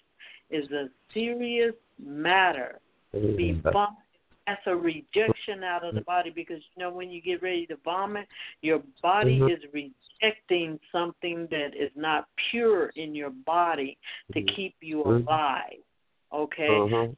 is 0.49 0.69
a 0.71 0.87
serious 1.13 1.73
matter. 2.03 2.79
Be 3.13 3.59
vomited. 3.63 3.97
That's 4.45 4.61
a 4.65 4.75
rejection 4.75 5.61
out 5.65 5.83
of 5.83 5.93
the 5.93 6.01
body 6.01 6.29
because 6.29 6.61
you 6.75 6.83
know 6.83 6.89
when 6.89 7.09
you 7.09 7.21
get 7.21 7.41
ready 7.41 7.65
to 7.65 7.75
vomit, 7.83 8.27
your 8.61 8.81
body 9.01 9.39
Mhm. 9.39 9.51
is 9.51 9.61
rejecting 9.73 10.79
something 10.89 11.47
that 11.47 11.75
is 11.75 11.91
not 11.97 12.29
pure 12.49 12.93
in 12.95 13.13
your 13.13 13.31
body 13.31 13.97
to 14.31 14.41
Mhm. 14.41 14.55
keep 14.55 14.75
you 14.79 15.03
Mhm. 15.03 15.27
alive. 15.27 15.83
Okay, 16.31 16.67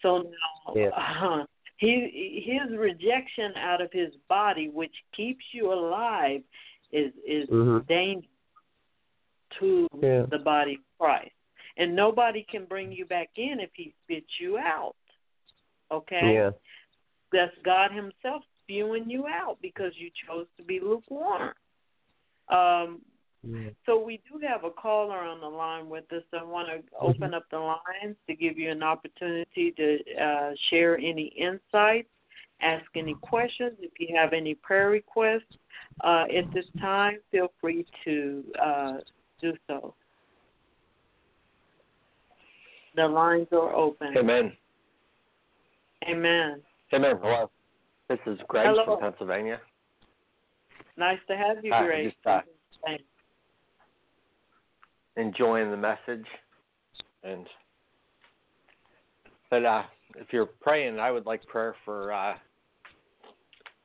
so 0.02 0.22
now 0.24 0.74
Yeah. 0.76 0.90
uh, 0.90 1.46
he 1.80 2.44
his 2.46 2.78
rejection 2.78 3.54
out 3.56 3.82
of 3.82 3.92
his 3.92 4.14
body, 4.28 4.70
which 4.70 4.94
keeps 5.16 5.44
you 5.54 5.72
alive, 5.74 6.44
is 6.92 7.14
is 7.26 7.50
Mhm. 7.50 7.88
dangerous 7.88 8.26
to 9.60 9.88
Yeah. 10.02 10.26
the 10.30 10.40
body 10.40 10.76
of 10.76 10.98
Christ. 10.98 11.34
And 11.78 11.96
nobody 11.96 12.44
can 12.44 12.66
bring 12.66 12.92
you 12.92 13.06
back 13.06 13.30
in 13.38 13.60
if 13.60 13.74
he 13.74 13.94
spits 14.04 14.40
you 14.40 14.58
out. 14.58 14.96
Okay? 15.90 16.34
Yeah. 16.34 16.52
That's 17.32 17.58
God 17.60 17.92
Himself 17.92 18.44
spewing 18.62 19.10
you 19.10 19.28
out 19.28 19.58
because 19.62 19.98
you 19.98 20.12
chose 20.28 20.48
to 20.58 20.64
be 20.64 20.80
lukewarm. 20.80 21.54
Um, 22.50 23.02
Yeah. 23.42 23.70
so 23.86 23.98
we 24.04 24.22
do 24.32 24.46
have 24.46 24.66
a 24.66 24.70
caller 24.70 25.18
on 25.18 25.40
the 25.40 25.48
line 25.48 25.88
with 25.90 26.12
us. 26.12 26.24
I 26.34 26.44
want 26.44 26.68
to 26.68 26.84
open 27.00 27.34
up 27.34 27.44
the 27.50 27.60
lines 27.60 28.18
to 28.28 28.36
give 28.36 28.58
you 28.58 28.70
an 28.70 28.84
opportunity 28.84 29.72
to 29.78 29.98
uh, 30.22 30.52
share 30.70 30.98
any 30.98 31.34
insights, 31.38 32.10
ask 32.62 32.86
any 32.96 33.16
questions. 33.22 33.78
If 33.80 33.92
you 33.98 34.16
have 34.18 34.34
any 34.34 34.56
prayer 34.56 34.90
requests 34.90 35.56
uh, 36.04 36.26
at 36.36 36.54
this 36.54 36.66
time, 36.82 37.20
feel 37.32 37.52
free 37.62 37.86
to 38.04 38.44
uh, 38.62 38.94
do 39.42 39.54
so. 39.68 39.94
The 42.96 43.08
lines 43.08 43.48
are 43.54 43.74
open. 43.74 44.18
Amen. 44.18 44.52
Amen. 46.10 46.62
Amen. 46.94 47.16
Hello. 47.22 47.50
This 48.10 48.20
is 48.26 48.40
Greg 48.48 48.66
Hello. 48.68 48.84
from 48.84 49.00
Pennsylvania. 49.00 49.62
Nice 50.98 51.20
to 51.30 51.38
have 51.38 51.64
you, 51.64 51.72
Hi, 51.72 51.86
Grace. 51.86 52.14
just, 52.14 52.28
uh, 52.28 52.42
Thanks. 52.86 53.04
Enjoying 55.20 55.70
the 55.70 55.76
message, 55.76 56.26
and 57.24 57.46
but 59.50 59.66
uh, 59.66 59.84
if 60.16 60.28
you're 60.32 60.46
praying, 60.46 60.98
I 60.98 61.12
would 61.12 61.26
like 61.26 61.46
prayer 61.46 61.76
for. 61.84 62.14
Uh, 62.14 62.38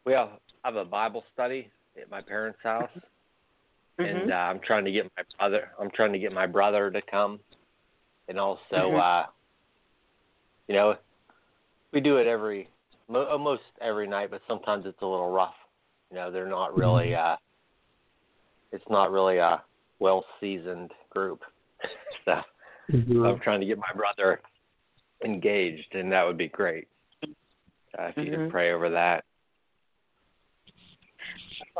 we 0.06 0.12
have 0.12 0.28
have 0.64 0.76
a 0.76 0.84
Bible 0.84 1.24
study 1.32 1.68
at 2.00 2.08
my 2.08 2.20
parents' 2.20 2.60
house, 2.62 2.90
and 3.98 4.28
Mhm. 4.28 4.30
uh, 4.30 4.34
I'm 4.34 4.60
trying 4.60 4.84
to 4.84 4.92
get 4.92 5.10
my 5.16 5.24
brother. 5.36 5.72
I'm 5.80 5.90
trying 5.90 6.12
to 6.12 6.20
get 6.20 6.32
my 6.32 6.46
brother 6.46 6.88
to 6.92 7.02
come, 7.02 7.40
and 8.28 8.38
also, 8.38 8.92
Mhm. 8.92 9.00
uh, 9.00 9.26
you 10.68 10.74
know, 10.76 10.96
we 11.92 12.00
do 12.00 12.18
it 12.18 12.28
every 12.28 12.68
mo- 13.08 13.26
almost 13.26 13.64
every 13.80 14.06
night, 14.06 14.30
but 14.30 14.40
sometimes 14.46 14.86
it's 14.86 15.02
a 15.02 15.06
little 15.06 15.32
rough. 15.32 15.56
You 16.10 16.16
know, 16.16 16.30
they're 16.30 16.46
not 16.46 16.76
really. 16.76 17.16
uh 17.16 17.36
It's 18.70 18.88
not 18.88 19.10
really 19.10 19.38
a 19.38 19.64
well 20.04 20.24
seasoned 20.38 20.90
group, 21.08 21.40
so 22.26 22.42
Mhm. 22.92 23.26
I'm 23.26 23.40
trying 23.40 23.60
to 23.60 23.66
get 23.66 23.78
my 23.78 23.92
brother 23.96 24.42
engaged, 25.24 25.94
and 25.94 26.12
that 26.12 26.26
would 26.26 26.36
be 26.36 26.48
great. 26.48 26.86
Uh, 27.98 28.08
if 28.08 28.16
you 28.18 28.24
Mhm. 28.24 28.36
could 28.36 28.50
pray 28.50 28.72
over 28.72 28.90
that. 28.90 29.24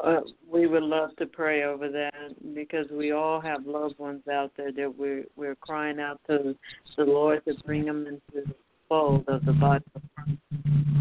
Uh, 0.03 0.23
we 0.49 0.67
would 0.67 0.83
love 0.83 1.15
to 1.17 1.27
pray 1.27 1.65
over 1.65 1.91
that 1.91 2.15
because 2.55 2.89
we 2.91 3.11
all 3.13 3.41
have 3.41 3.67
loved 3.67 3.99
ones 3.99 4.27
out 4.29 4.51
there 4.57 4.73
that 4.73 4.97
we're 4.97 5.27
we're 5.37 5.57
crying 5.57 6.01
out 6.01 6.19
to 6.29 6.57
the 6.97 7.05
Lord 7.05 7.45
to 7.45 7.55
bring 7.67 7.85
them 7.85 8.07
into 8.07 8.49
the 8.49 8.55
fold 8.89 9.29
of 9.29 9.45
the 9.45 9.53
body 9.53 9.85
of 9.95 10.03
Christ. 10.15 10.41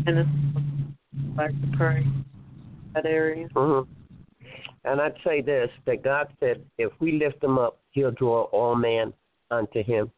And 0.07 0.17
it's 0.17 1.37
like 1.37 1.51
to 1.61 1.77
pray 1.77 2.05
that 2.95 3.05
area. 3.05 3.47
Mhm. 3.49 3.87
And 4.85 4.99
I'd 4.99 5.15
say 5.25 5.41
this 5.41 5.69
that 5.85 6.03
God 6.03 6.27
said, 6.39 6.63
if 6.77 6.91
we 6.99 7.13
lift 7.13 7.43
him 7.43 7.57
up, 7.57 7.79
he'll 7.91 8.11
draw 8.11 8.43
all 8.45 8.75
men 8.75 9.13
unto 9.51 9.83
him. 9.83 10.11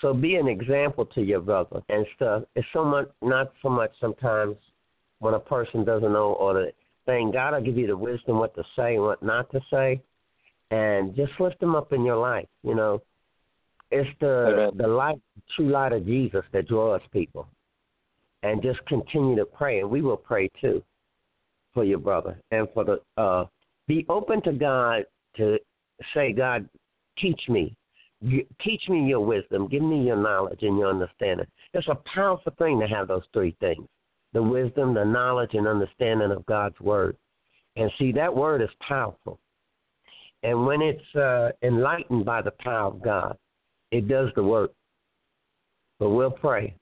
So 0.00 0.14
be 0.14 0.36
an 0.36 0.48
example 0.48 1.06
to 1.06 1.22
your 1.22 1.40
brother 1.40 1.82
and 1.88 2.06
stuff. 2.16 2.44
It's 2.54 2.66
so 2.72 2.84
much, 2.84 3.08
not 3.22 3.52
so 3.62 3.68
much 3.68 3.92
sometimes 4.00 4.56
when 5.18 5.34
a 5.34 5.40
person 5.40 5.84
doesn't 5.84 6.12
know 6.12 6.32
or 6.32 6.54
the 6.54 6.72
thing. 7.06 7.30
God 7.32 7.54
will 7.54 7.60
give 7.60 7.76
you 7.76 7.86
the 7.86 7.96
wisdom 7.96 8.38
what 8.38 8.54
to 8.54 8.64
say 8.76 8.94
and 8.94 9.04
what 9.04 9.22
not 9.22 9.50
to 9.52 9.60
say, 9.70 10.00
and 10.70 11.14
just 11.14 11.32
lift 11.38 11.60
them 11.60 11.74
up 11.74 11.92
in 11.92 12.04
your 12.04 12.16
life. 12.16 12.48
You 12.62 12.74
know, 12.74 13.02
it's 13.90 14.08
the 14.20 14.70
Amen. 14.70 14.70
the 14.76 14.86
light, 14.86 15.20
true 15.56 15.70
light 15.70 15.92
of 15.92 16.06
Jesus 16.06 16.44
that 16.52 16.68
draws 16.68 17.02
people, 17.12 17.46
and 18.42 18.62
just 18.62 18.84
continue 18.86 19.36
to 19.36 19.44
pray, 19.44 19.80
and 19.80 19.90
we 19.90 20.00
will 20.00 20.16
pray 20.16 20.48
too 20.60 20.82
for 21.74 21.84
your 21.84 21.98
brother 21.98 22.36
and 22.50 22.66
for 22.74 22.84
the 22.84 23.00
uh 23.16 23.44
be 23.90 24.06
open 24.08 24.40
to 24.42 24.52
God 24.52 25.02
to 25.36 25.58
say, 26.14 26.32
God, 26.32 26.68
teach 27.18 27.40
me. 27.48 27.74
Teach 28.62 28.88
me 28.88 29.08
your 29.08 29.18
wisdom. 29.18 29.66
Give 29.66 29.82
me 29.82 30.04
your 30.04 30.16
knowledge 30.16 30.60
and 30.62 30.78
your 30.78 30.90
understanding. 30.90 31.46
It's 31.74 31.88
a 31.88 31.98
powerful 32.14 32.52
thing 32.56 32.78
to 32.78 32.86
have 32.86 33.08
those 33.08 33.24
three 33.32 33.56
things 33.58 33.84
the 34.32 34.40
wisdom, 34.40 34.94
the 34.94 35.04
knowledge, 35.04 35.54
and 35.54 35.66
understanding 35.66 36.30
of 36.30 36.46
God's 36.46 36.78
word. 36.78 37.16
And 37.74 37.90
see, 37.98 38.12
that 38.12 38.32
word 38.32 38.62
is 38.62 38.68
powerful. 38.86 39.40
And 40.44 40.64
when 40.64 40.82
it's 40.82 41.16
uh, 41.16 41.50
enlightened 41.64 42.24
by 42.24 42.42
the 42.42 42.52
power 42.60 42.86
of 42.86 43.02
God, 43.02 43.36
it 43.90 44.06
does 44.06 44.28
the 44.36 44.44
work. 44.44 44.70
But 45.98 46.10
we'll 46.10 46.30
pray. 46.30 46.76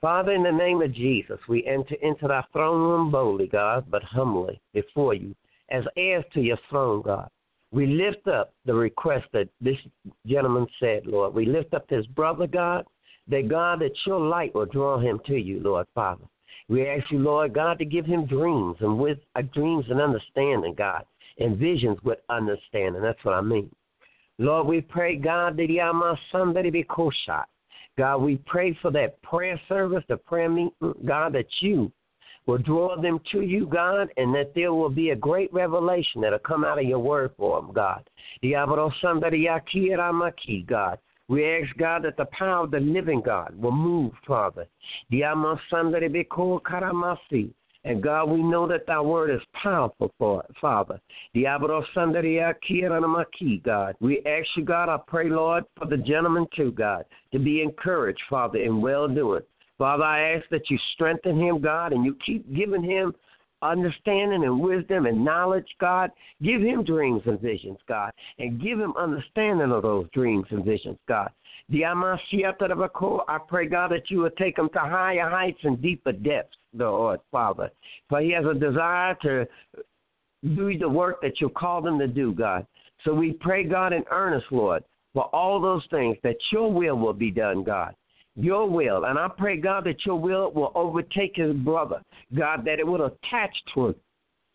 Father, 0.00 0.32
in 0.32 0.44
the 0.44 0.50
name 0.50 0.80
of 0.80 0.94
Jesus, 0.94 1.38
we 1.46 1.66
enter 1.66 1.96
into 2.00 2.26
thy 2.26 2.42
throne 2.54 2.80
room 2.80 3.10
boldly, 3.10 3.48
God, 3.48 3.84
but 3.90 4.02
humbly 4.02 4.58
before 4.72 5.12
you, 5.12 5.34
as 5.70 5.84
heirs 5.96 6.24
to 6.34 6.40
your 6.40 6.58
throne, 6.68 7.02
God. 7.02 7.28
We 7.72 7.86
lift 7.86 8.28
up 8.28 8.54
the 8.64 8.74
request 8.74 9.26
that 9.32 9.48
this 9.60 9.76
gentleman 10.26 10.66
said, 10.80 11.06
Lord. 11.06 11.34
We 11.34 11.46
lift 11.46 11.74
up 11.74 11.88
his 11.90 12.06
brother, 12.06 12.46
God, 12.46 12.84
that 13.28 13.48
God, 13.48 13.80
that 13.80 13.96
your 14.06 14.20
light 14.20 14.54
will 14.54 14.66
draw 14.66 14.98
him 14.98 15.20
to 15.26 15.36
you, 15.36 15.60
Lord 15.60 15.86
Father. 15.94 16.24
We 16.68 16.88
ask 16.88 17.10
you, 17.10 17.18
Lord 17.18 17.54
God, 17.54 17.78
to 17.78 17.84
give 17.84 18.06
him 18.06 18.26
dreams 18.26 18.76
and 18.80 18.98
with 18.98 19.18
uh, 19.34 19.42
dreams 19.52 19.86
and 19.88 20.00
understanding, 20.00 20.74
God, 20.76 21.04
and 21.38 21.58
visions 21.58 21.98
with 22.02 22.18
understanding. 22.28 23.02
That's 23.02 23.22
what 23.24 23.34
I 23.34 23.40
mean. 23.40 23.70
Lord, 24.38 24.66
we 24.66 24.80
pray, 24.80 25.16
God, 25.16 25.56
that 25.56 25.70
you 25.70 25.80
my 25.94 26.14
son, 26.30 26.52
that 26.52 26.64
somebody 26.64 26.70
be 26.70 26.86
shot. 27.24 27.48
God, 27.96 28.18
we 28.18 28.36
pray 28.46 28.76
for 28.82 28.90
that 28.90 29.20
prayer 29.22 29.60
service, 29.68 30.04
the 30.08 30.18
prayer 30.18 30.50
meeting, 30.50 30.72
God, 31.06 31.32
that 31.32 31.46
you 31.60 31.90
will 32.46 32.58
draw 32.58 33.00
them 33.00 33.20
to 33.32 33.42
you, 33.42 33.66
God, 33.66 34.08
and 34.16 34.34
that 34.34 34.54
there 34.54 34.72
will 34.72 34.90
be 34.90 35.10
a 35.10 35.16
great 35.16 35.52
revelation 35.52 36.20
that'll 36.20 36.38
come 36.38 36.64
out 36.64 36.78
of 36.78 36.84
your 36.84 37.00
word 37.00 37.32
for 37.36 37.60
them, 37.60 37.72
God. 37.72 38.08
God. 40.68 40.98
We 41.28 41.44
ask, 41.44 41.76
God, 41.76 42.04
that 42.04 42.16
the 42.16 42.26
power 42.26 42.64
of 42.64 42.70
the 42.70 42.78
living 42.78 43.20
God 43.20 43.52
will 43.60 43.72
move, 43.72 44.12
Father. 44.26 44.66
And 47.86 48.02
God, 48.02 48.24
we 48.26 48.42
know 48.42 48.66
that 48.66 48.86
thy 48.86 49.00
word 49.00 49.30
is 49.30 49.40
powerful 49.62 50.12
for 50.18 50.42
it, 50.42 50.54
Father. 50.60 51.00
God. 53.64 53.94
We 54.00 54.18
ask 54.26 54.48
you, 54.56 54.64
God, 54.64 54.88
I 54.88 54.98
pray, 55.06 55.28
Lord, 55.28 55.64
for 55.76 55.86
the 55.86 55.96
gentleman 55.96 56.46
too, 56.54 56.72
God, 56.72 57.04
to 57.32 57.38
be 57.38 57.62
encouraged, 57.62 58.22
Father, 58.28 58.58
in 58.58 58.80
well 58.80 59.06
doing. 59.06 59.42
Father, 59.78 60.04
I 60.04 60.34
ask 60.34 60.48
that 60.50 60.70
you 60.70 60.78
strengthen 60.94 61.38
him, 61.38 61.60
God, 61.60 61.92
and 61.92 62.04
you 62.04 62.16
keep 62.24 62.54
giving 62.54 62.82
him 62.82 63.14
understanding 63.62 64.44
and 64.44 64.60
wisdom 64.60 65.06
and 65.06 65.24
knowledge, 65.24 65.68
God. 65.80 66.10
Give 66.42 66.60
him 66.60 66.84
dreams 66.84 67.22
and 67.26 67.40
visions, 67.40 67.78
God, 67.88 68.12
and 68.38 68.60
give 68.60 68.78
him 68.78 68.94
understanding 68.96 69.72
of 69.72 69.82
those 69.82 70.06
dreams 70.12 70.46
and 70.50 70.64
visions, 70.64 70.98
God. 71.08 71.30
I 71.68 73.38
pray, 73.48 73.66
God, 73.66 73.90
that 73.90 74.10
you 74.10 74.18
will 74.18 74.30
take 74.30 74.58
him 74.58 74.68
to 74.72 74.78
higher 74.78 75.28
heights 75.28 75.60
and 75.64 75.80
deeper 75.82 76.12
depths, 76.12 76.56
Lord 76.74 77.20
Father. 77.32 77.70
For 78.08 78.20
he 78.20 78.30
has 78.32 78.44
a 78.46 78.54
desire 78.54 79.16
to 79.22 79.46
do 80.54 80.78
the 80.78 80.88
work 80.88 81.20
that 81.22 81.40
you 81.40 81.48
called 81.48 81.86
him 81.86 81.98
to 81.98 82.06
do, 82.06 82.32
God. 82.32 82.66
So 83.04 83.12
we 83.12 83.32
pray, 83.32 83.64
God, 83.64 83.92
in 83.92 84.04
earnest, 84.10 84.46
Lord, 84.50 84.84
for 85.12 85.24
all 85.34 85.60
those 85.60 85.84
things, 85.90 86.16
that 86.22 86.36
your 86.52 86.72
will 86.72 86.96
will 86.96 87.12
be 87.12 87.30
done, 87.30 87.64
God 87.64 87.94
your 88.36 88.68
will. 88.68 89.04
And 89.04 89.18
I 89.18 89.28
pray, 89.28 89.56
God, 89.56 89.84
that 89.84 90.04
your 90.04 90.16
will 90.16 90.52
will 90.52 90.72
overtake 90.74 91.36
his 91.36 91.54
brother. 91.54 92.02
God, 92.36 92.64
that 92.64 92.78
it 92.78 92.86
will 92.86 93.06
attach 93.06 93.54
to 93.74 93.88
him 93.88 93.94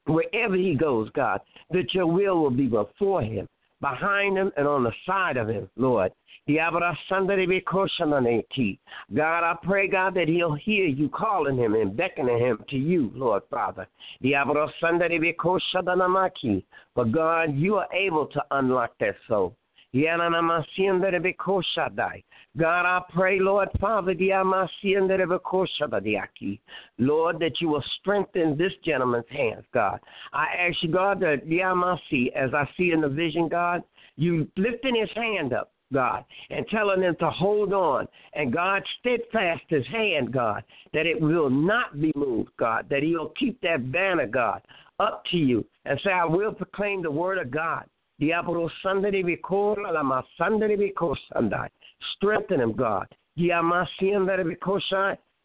wherever 0.06 0.56
he 0.56 0.76
goes, 0.76 1.10
God, 1.12 1.42
that 1.72 1.94
your 1.94 2.08
will 2.08 2.42
will 2.42 2.52
be 2.52 2.68
before 2.68 3.22
him, 3.22 3.48
behind 3.80 4.38
him, 4.38 4.52
and 4.58 4.68
on 4.68 4.84
the 4.84 4.92
side 5.06 5.38
of 5.38 5.48
him, 5.48 5.70
Lord. 5.76 6.12
God, 6.48 6.84
I 9.44 9.56
pray, 9.64 9.88
God, 9.88 10.16
that 10.16 10.28
he'll 10.28 10.56
hear 10.56 10.86
you 10.86 11.08
calling 11.10 11.56
him 11.58 11.76
and 11.76 11.96
beckoning 11.96 12.40
him 12.40 12.58
to 12.70 12.78
you, 12.78 13.12
Lord 13.14 13.44
Father. 13.50 13.88
But 16.96 17.12
God, 17.12 17.56
you 17.56 17.76
are 17.76 17.88
able 17.94 18.26
to 18.26 18.44
unlock 18.52 18.94
that 19.00 19.16
soul. 19.28 19.56
God, 22.58 22.86
I 22.86 23.02
pray, 23.14 23.40
Lord 23.40 23.70
Father, 23.80 24.14
Lord, 26.98 27.40
that 27.40 27.60
you 27.60 27.68
will 27.68 27.84
strengthen 28.00 28.58
this 28.58 28.72
gentleman's 28.86 29.26
hands, 29.30 29.66
God. 29.74 30.00
I 30.32 30.48
ask 30.60 30.82
you, 30.82 30.92
God, 30.92 31.20
that 31.22 31.44
as 32.36 32.54
I 32.54 32.70
see 32.78 32.92
in 32.92 33.02
the 33.02 33.10
vision, 33.10 33.50
God, 33.50 33.84
you 34.16 34.48
lifting 34.56 34.96
his 34.96 35.10
hand 35.16 35.54
up. 35.54 35.72
God, 35.94 36.24
and 36.50 36.66
telling 36.70 37.02
him 37.02 37.18
to 37.20 37.30
hold 37.30 37.74
on. 37.74 38.08
And 38.34 38.54
God, 38.54 38.82
steadfast 39.02 39.64
his 39.68 39.86
hand, 39.88 40.32
God, 40.32 40.64
that 40.94 41.06
it 41.06 41.20
will 41.20 41.50
not 41.50 42.00
be 42.00 42.14
moved, 42.16 42.52
God, 42.58 42.88
that 42.90 43.04
he'll 43.04 43.34
keep 43.38 43.60
that 43.60 43.92
banner, 43.92 44.26
God, 44.26 44.62
up 45.02 45.26
to 45.32 45.38
you 45.38 45.66
and 45.84 46.00
say, 46.02 46.12
I 46.12 46.24
will 46.24 46.54
proclaim 46.54 47.02
the 47.02 47.12
word 47.12 47.40
of 47.40 47.52
God. 47.52 47.84
Strengthen 52.16 52.60
him, 52.60 52.74
God. 52.74 53.08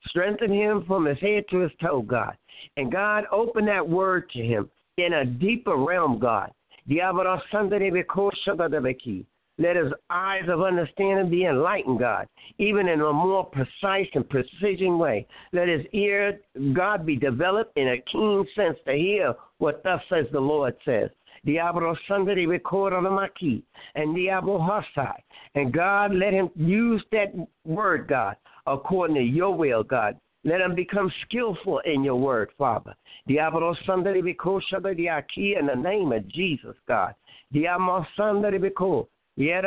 Strengthen 0.08 0.52
him 0.52 0.84
from 0.86 1.06
his 1.06 1.18
head 1.18 1.44
to 1.50 1.58
his 1.60 1.72
toe, 1.80 2.02
God. 2.02 2.36
And 2.76 2.92
God, 2.92 3.24
open 3.32 3.64
that 3.66 3.88
word 3.88 4.28
to 4.30 4.42
him 4.42 4.70
in 4.98 5.14
a 5.14 5.24
deeper 5.24 5.76
realm, 5.76 6.18
God. 6.18 6.52
Diablo 6.88 7.40
Sandere 7.52 7.90
Daveki. 7.90 9.24
Let 9.58 9.76
his 9.76 9.92
eyes 10.10 10.44
of 10.48 10.60
understanding 10.60 11.30
be 11.30 11.46
enlightened, 11.46 11.98
God, 11.98 12.28
even 12.58 12.88
in 12.88 13.00
a 13.00 13.12
more 13.12 13.44
precise 13.44 14.06
and 14.12 14.28
precision 14.28 14.98
way. 14.98 15.26
Let 15.52 15.68
his 15.68 15.86
ear, 15.92 16.40
God, 16.74 17.06
be 17.06 17.16
developed 17.16 17.76
in 17.78 17.88
a 17.88 18.02
keen 18.12 18.46
sense 18.54 18.76
to 18.86 18.92
hear 18.92 19.34
what 19.56 19.82
thus 19.82 20.02
says 20.10 20.26
the 20.30 20.40
Lord 20.40 20.76
says. 20.84 21.08
Diablo 21.46 21.96
Sunday 22.08 22.44
record 22.44 22.92
on 22.92 23.04
the 23.04 23.10
Maki 23.10 23.62
and 23.94 24.16
Diablo 24.16 24.58
Hasai. 24.58 25.14
And 25.54 25.72
God, 25.72 26.12
let 26.12 26.32
him 26.32 26.50
use 26.56 27.04
that 27.12 27.32
word, 27.64 28.08
God, 28.08 28.34
according 28.66 29.14
to 29.16 29.22
your 29.22 29.54
will, 29.54 29.84
God. 29.84 30.18
Let 30.44 30.60
him 30.60 30.74
become 30.74 31.10
skillful 31.24 31.80
in 31.84 32.04
your 32.04 32.16
word, 32.16 32.50
Father. 32.58 32.94
Diablo 33.28 33.76
Sunday 33.86 34.20
record 34.20 34.64
Diaki 34.72 35.56
in 35.58 35.66
the 35.66 35.74
name 35.74 36.12
of 36.12 36.28
Jesus, 36.28 36.76
God. 36.88 37.14
Diablo 37.52 38.04
Sunday 38.16 38.58
record. 38.58 39.06
In 39.38 39.62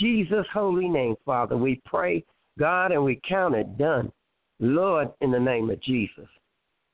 Jesus' 0.00 0.46
holy 0.52 0.88
name, 0.88 1.16
Father, 1.24 1.56
we 1.56 1.80
pray, 1.84 2.24
God, 2.58 2.92
and 2.92 3.04
we 3.04 3.20
count 3.28 3.54
it 3.54 3.78
done. 3.78 4.12
Lord, 4.60 5.08
in 5.20 5.32
the 5.32 5.40
name 5.40 5.70
of 5.70 5.80
Jesus. 5.82 6.28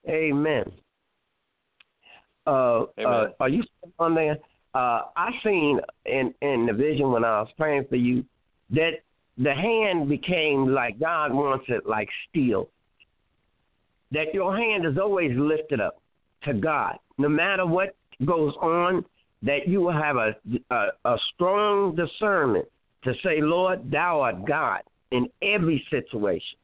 Amen. 0.09 0.65
Uh, 2.49 2.87
uh, 3.07 3.29
are 3.41 3.49
you 3.51 3.63
on 3.99 4.15
there? 4.15 4.39
Uh, 4.75 5.03
I 5.17 5.31
seen 5.45 5.81
in 6.07 6.35
in 6.41 6.67
the 6.67 6.73
vision 6.73 7.13
when 7.13 7.25
I 7.25 7.41
was 7.41 7.49
praying 7.59 7.85
for 7.91 7.97
you 7.97 8.25
that 8.71 8.93
the 9.37 9.55
hand 9.55 10.09
became 10.09 10.67
like 10.67 10.99
God 10.99 11.33
wants 11.33 11.67
it, 11.69 11.87
like 11.87 12.09
steel. 12.29 12.69
That 14.13 14.33
your 14.33 14.57
hand 14.57 14.87
is 14.87 14.97
always 14.97 15.33
lifted 15.37 15.81
up 15.81 16.01
to 16.45 16.55
God, 16.55 16.99
no 17.19 17.29
matter 17.29 17.67
what 17.67 17.95
goes 18.25 18.55
on. 18.63 19.05
That 19.43 19.69
you 19.69 19.83
will 19.83 19.93
have 19.93 20.17
a 20.17 20.35
a, 20.71 20.87
a 21.05 21.17
strong 21.35 21.95
discernment 21.95 22.67
to 23.05 23.13
say, 23.23 23.41
Lord, 23.43 23.91
Thou 23.91 24.21
art 24.23 24.47
God 24.47 24.81
in 25.11 25.29
every 25.43 25.87
situation, 25.91 26.59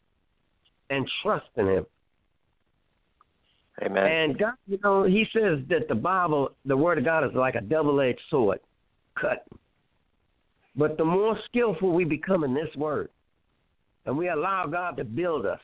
and 0.88 1.08
trust 1.22 1.46
in 1.56 1.66
Him. 1.66 1.86
Amen. 3.82 4.06
And 4.06 4.38
God, 4.38 4.54
you 4.66 4.78
know, 4.84 5.02
He 5.02 5.26
says 5.32 5.58
that 5.68 5.88
the 5.88 5.94
Bible, 5.94 6.50
the 6.64 6.76
Word 6.76 6.98
of 6.98 7.04
God, 7.04 7.24
is 7.24 7.34
like 7.34 7.56
a 7.56 7.60
double-edged 7.60 8.20
sword, 8.30 8.60
cut. 9.20 9.46
But 10.76 10.96
the 10.96 11.04
more 11.04 11.38
skillful 11.46 11.92
we 11.92 12.04
become 12.04 12.44
in 12.44 12.54
this 12.54 12.74
Word, 12.76 13.08
and 14.06 14.16
we 14.16 14.28
allow 14.28 14.66
God 14.66 14.96
to 14.98 15.04
build 15.04 15.44
us, 15.46 15.60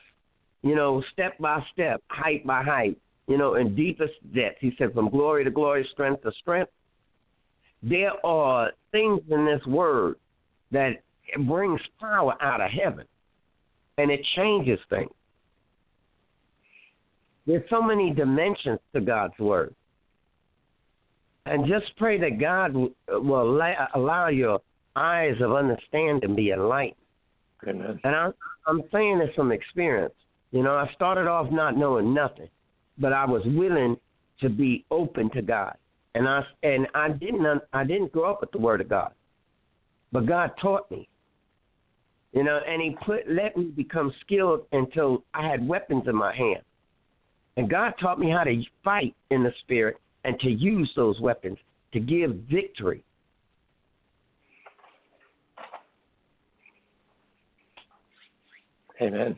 you 0.61 0.75
know, 0.75 1.03
step 1.13 1.37
by 1.37 1.63
step, 1.73 2.01
height 2.09 2.45
by 2.45 2.63
height, 2.63 2.97
you 3.27 3.37
know, 3.37 3.55
in 3.55 3.75
deepest 3.75 4.13
depth. 4.35 4.57
He 4.59 4.73
said, 4.77 4.93
from 4.93 5.09
glory 5.09 5.43
to 5.43 5.51
glory, 5.51 5.87
strength 5.93 6.23
to 6.23 6.31
strength. 6.41 6.71
There 7.81 8.13
are 8.25 8.71
things 8.91 9.21
in 9.29 9.45
this 9.45 9.65
Word 9.65 10.15
that 10.71 11.01
brings 11.45 11.81
power 11.99 12.35
out 12.41 12.61
of 12.61 12.71
heaven, 12.71 13.05
and 13.97 14.11
it 14.11 14.25
changes 14.35 14.79
things. 14.89 15.11
There's 17.45 17.67
so 17.69 17.81
many 17.81 18.11
dimensions 18.11 18.79
to 18.93 19.01
God's 19.01 19.37
word. 19.39 19.73
And 21.45 21.67
just 21.67 21.95
pray 21.97 22.19
that 22.19 22.39
God 22.39 22.73
will 22.73 23.61
allow 23.95 24.27
your 24.27 24.59
eyes 24.95 25.35
of 25.41 25.53
understanding 25.53 26.35
be 26.35 26.51
enlightened. 26.51 26.95
Amen. 27.67 27.99
And 28.03 28.15
I'm, 28.15 28.33
I'm 28.67 28.83
saying 28.91 29.19
this 29.19 29.33
from 29.35 29.51
experience. 29.51 30.13
You 30.51 30.63
know, 30.63 30.75
I 30.75 30.89
started 30.93 31.27
off 31.27 31.51
not 31.51 31.77
knowing 31.77 32.13
nothing, 32.13 32.49
but 32.97 33.13
I 33.13 33.25
was 33.25 33.41
willing 33.45 33.97
to 34.41 34.49
be 34.49 34.85
open 34.91 35.29
to 35.31 35.41
God. 35.41 35.75
And 36.13 36.27
I 36.27 36.43
and 36.61 36.87
I 36.93 37.09
didn't 37.09 37.61
I 37.71 37.85
didn't 37.85 38.11
grow 38.11 38.31
up 38.31 38.41
with 38.41 38.51
the 38.51 38.57
Word 38.57 38.81
of 38.81 38.89
God, 38.89 39.13
but 40.11 40.25
God 40.25 40.51
taught 40.61 40.91
me. 40.91 41.07
You 42.33 42.43
know, 42.43 42.59
and 42.67 42.81
He 42.81 42.97
put 43.05 43.29
let 43.29 43.55
me 43.55 43.65
become 43.65 44.13
skilled 44.19 44.65
until 44.73 45.23
I 45.33 45.47
had 45.47 45.65
weapons 45.65 46.03
in 46.07 46.15
my 46.15 46.35
hand. 46.35 46.63
And 47.57 47.69
God 47.69 47.93
taught 47.99 48.19
me 48.19 48.29
how 48.29 48.43
to 48.43 48.63
fight 48.83 49.15
in 49.29 49.43
the 49.43 49.53
spirit 49.61 49.97
and 50.23 50.39
to 50.39 50.49
use 50.49 50.89
those 50.95 51.19
weapons 51.19 51.57
to 51.93 51.99
give 51.99 52.35
victory. 52.49 53.03
Amen. 59.01 59.35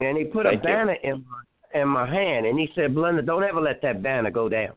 And 0.00 0.16
he 0.16 0.24
put 0.24 0.46
Thank 0.46 0.60
a 0.60 0.62
banner 0.62 0.96
in 1.02 1.24
my, 1.28 1.80
in 1.80 1.88
my 1.88 2.08
hand, 2.08 2.46
and 2.46 2.58
he 2.58 2.68
said, 2.74 2.94
"Belinda, 2.94 3.22
don't 3.22 3.42
ever 3.42 3.60
let 3.60 3.82
that 3.82 4.02
banner 4.02 4.30
go 4.30 4.48
down. 4.48 4.74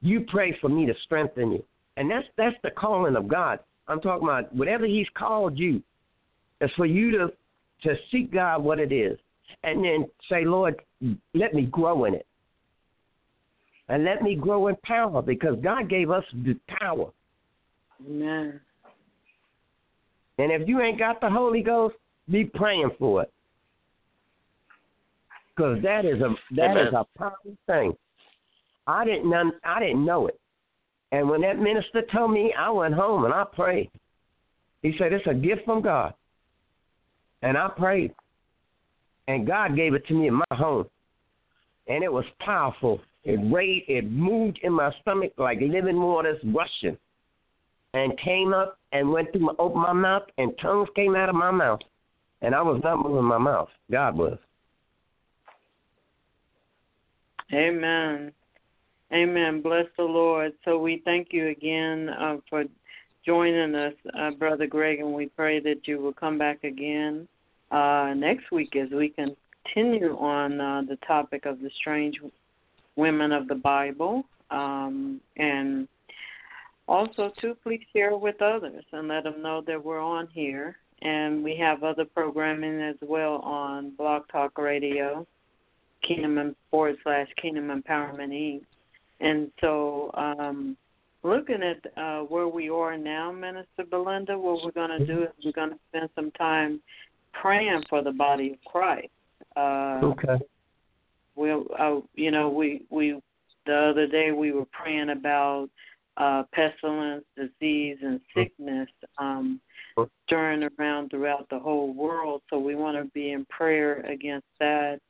You 0.00 0.24
pray 0.28 0.56
for 0.60 0.68
me 0.68 0.86
to 0.86 0.94
strengthen 1.04 1.52
you." 1.52 1.64
And 1.96 2.10
that's 2.10 2.26
that's 2.36 2.56
the 2.62 2.70
calling 2.70 3.16
of 3.16 3.28
God 3.28 3.60
I'm 3.88 4.00
talking 4.00 4.26
about 4.26 4.54
whatever 4.54 4.86
He's 4.86 5.06
called 5.16 5.58
you. 5.58 5.82
It's 6.60 6.72
for 6.74 6.86
you 6.86 7.10
to 7.12 7.32
to 7.82 7.94
seek 8.10 8.32
God 8.32 8.62
what 8.62 8.78
it 8.78 8.92
is, 8.92 9.18
and 9.62 9.84
then 9.84 10.06
say, 10.30 10.44
Lord, 10.44 10.80
let 11.34 11.54
me 11.54 11.62
grow 11.62 12.04
in 12.04 12.14
it, 12.14 12.26
and 13.88 14.04
let 14.04 14.22
me 14.22 14.34
grow 14.34 14.68
in 14.68 14.76
power 14.84 15.22
because 15.22 15.56
God 15.62 15.88
gave 15.88 16.10
us 16.10 16.24
the 16.32 16.56
power. 16.80 17.10
Amen. 18.06 18.60
And 20.38 20.50
if 20.50 20.66
you 20.68 20.80
ain't 20.80 20.98
got 20.98 21.20
the 21.20 21.30
Holy 21.30 21.62
Ghost, 21.62 21.94
be 22.30 22.44
praying 22.44 22.90
for 22.98 23.22
it, 23.22 23.32
because 25.54 25.82
that 25.82 26.04
is 26.04 26.20
a 26.20 26.34
that 26.56 26.70
Amen. 26.70 26.86
is 26.88 26.92
a 26.94 27.06
powerful 27.18 27.56
thing. 27.66 27.94
I 28.86 29.04
didn't 29.04 29.30
none, 29.30 29.52
I 29.64 29.80
didn't 29.80 30.04
know 30.04 30.26
it, 30.26 30.40
and 31.12 31.28
when 31.28 31.42
that 31.42 31.58
minister 31.58 32.02
told 32.12 32.32
me, 32.32 32.52
I 32.58 32.70
went 32.70 32.94
home 32.94 33.24
and 33.24 33.32
I 33.32 33.44
prayed. 33.44 33.90
He 34.82 34.94
said 34.98 35.12
it's 35.12 35.26
a 35.26 35.34
gift 35.34 35.64
from 35.64 35.82
God, 35.82 36.14
and 37.42 37.56
I 37.56 37.68
prayed, 37.68 38.12
and 39.28 39.46
God 39.46 39.76
gave 39.76 39.94
it 39.94 40.06
to 40.08 40.14
me 40.14 40.28
in 40.28 40.34
my 40.34 40.44
home, 40.52 40.86
and 41.86 42.02
it 42.02 42.12
was 42.12 42.24
powerful. 42.40 43.00
It 43.24 43.40
weighed, 43.40 43.84
it 43.88 44.10
moved 44.10 44.60
in 44.62 44.72
my 44.72 44.90
stomach 45.00 45.32
like 45.38 45.58
living 45.60 46.00
waters 46.00 46.38
rushing, 46.44 46.96
and 47.94 48.18
came 48.18 48.52
up 48.52 48.78
and 48.92 49.10
went 49.10 49.32
through 49.32 49.42
my 49.42 49.54
open 49.58 49.80
my 49.80 49.92
mouth, 49.92 50.24
and 50.38 50.52
tongues 50.60 50.88
came 50.94 51.14
out 51.16 51.28
of 51.28 51.34
my 51.34 51.50
mouth, 51.50 51.80
and 52.42 52.54
I 52.54 52.62
was 52.62 52.80
not 52.84 53.02
moving 53.02 53.24
my 53.24 53.38
mouth. 53.38 53.68
God 53.90 54.16
was. 54.16 54.38
Amen. 57.52 58.32
Amen. 59.12 59.62
Bless 59.62 59.86
the 59.96 60.04
Lord. 60.04 60.52
So 60.64 60.78
we 60.78 61.02
thank 61.04 61.28
you 61.30 61.48
again 61.48 62.08
uh, 62.08 62.36
for 62.50 62.64
joining 63.24 63.74
us, 63.74 63.94
uh, 64.18 64.32
Brother 64.32 64.66
Greg, 64.66 64.98
and 65.00 65.14
we 65.14 65.26
pray 65.26 65.60
that 65.60 65.86
you 65.86 65.98
will 65.98 66.12
come 66.12 66.36
back 66.36 66.64
again 66.64 67.28
uh, 67.70 68.12
next 68.16 68.50
week 68.50 68.74
as 68.76 68.90
we 68.90 69.08
continue 69.64 70.16
on 70.18 70.60
uh, 70.60 70.82
the 70.88 70.96
topic 71.06 71.46
of 71.46 71.60
the 71.60 71.70
strange 71.80 72.16
women 72.96 73.32
of 73.32 73.48
the 73.48 73.54
Bible. 73.54 74.24
Um, 74.50 75.20
and 75.36 75.88
also, 76.86 77.32
too, 77.40 77.56
please 77.62 77.80
share 77.92 78.16
with 78.16 78.40
others 78.42 78.84
and 78.92 79.08
let 79.08 79.24
them 79.24 79.42
know 79.42 79.62
that 79.66 79.82
we're 79.82 80.00
on 80.00 80.28
here. 80.32 80.76
And 81.02 81.42
we 81.42 81.56
have 81.56 81.82
other 81.82 82.04
programming 82.04 82.80
as 82.80 82.96
well 83.02 83.36
on 83.36 83.94
Blog 83.96 84.22
Talk 84.30 84.56
Radio, 84.58 85.26
Kingdom 86.06 86.54
forward 86.70 86.96
slash 87.02 87.28
Kingdom 87.40 87.68
Empowerment 87.68 88.30
Inc. 88.30 88.62
And 89.20 89.50
so, 89.60 90.10
um, 90.14 90.76
looking 91.22 91.62
at 91.62 92.00
uh, 92.00 92.20
where 92.20 92.48
we 92.48 92.68
are 92.68 92.96
now, 92.96 93.32
Minister 93.32 93.84
Belinda, 93.90 94.38
what 94.38 94.64
we're 94.64 94.70
going 94.70 94.98
to 94.98 95.06
do 95.06 95.22
is 95.22 95.28
we're 95.44 95.52
going 95.52 95.70
to 95.70 95.78
spend 95.88 96.10
some 96.14 96.30
time 96.32 96.80
praying 97.32 97.82
for 97.88 98.02
the 98.02 98.12
body 98.12 98.52
of 98.52 98.58
Christ. 98.70 99.08
Uh, 99.56 100.00
Okay. 100.02 100.38
we'll 101.36 101.66
uh, 101.78 102.00
you 102.14 102.30
know 102.30 102.48
we 102.48 102.84
we 102.90 103.20
the 103.66 103.76
other 103.76 104.06
day 104.06 104.32
we 104.32 104.52
were 104.52 104.66
praying 104.66 105.10
about 105.10 105.68
uh 106.16 106.44
pestilence 106.52 107.24
disease 107.36 107.96
and 108.02 108.20
sickness 108.34 108.88
um 109.18 109.60
stirring 110.26 110.68
around 110.78 111.10
throughout 111.10 111.48
the 111.50 111.58
whole 111.58 111.92
world 111.92 112.40
so 112.50 112.58
we 112.58 112.74
want 112.76 112.96
to 112.96 113.04
be 113.12 113.32
in 113.32 113.44
prayer 113.46 114.00
against 114.06 114.46
that 114.60 115.00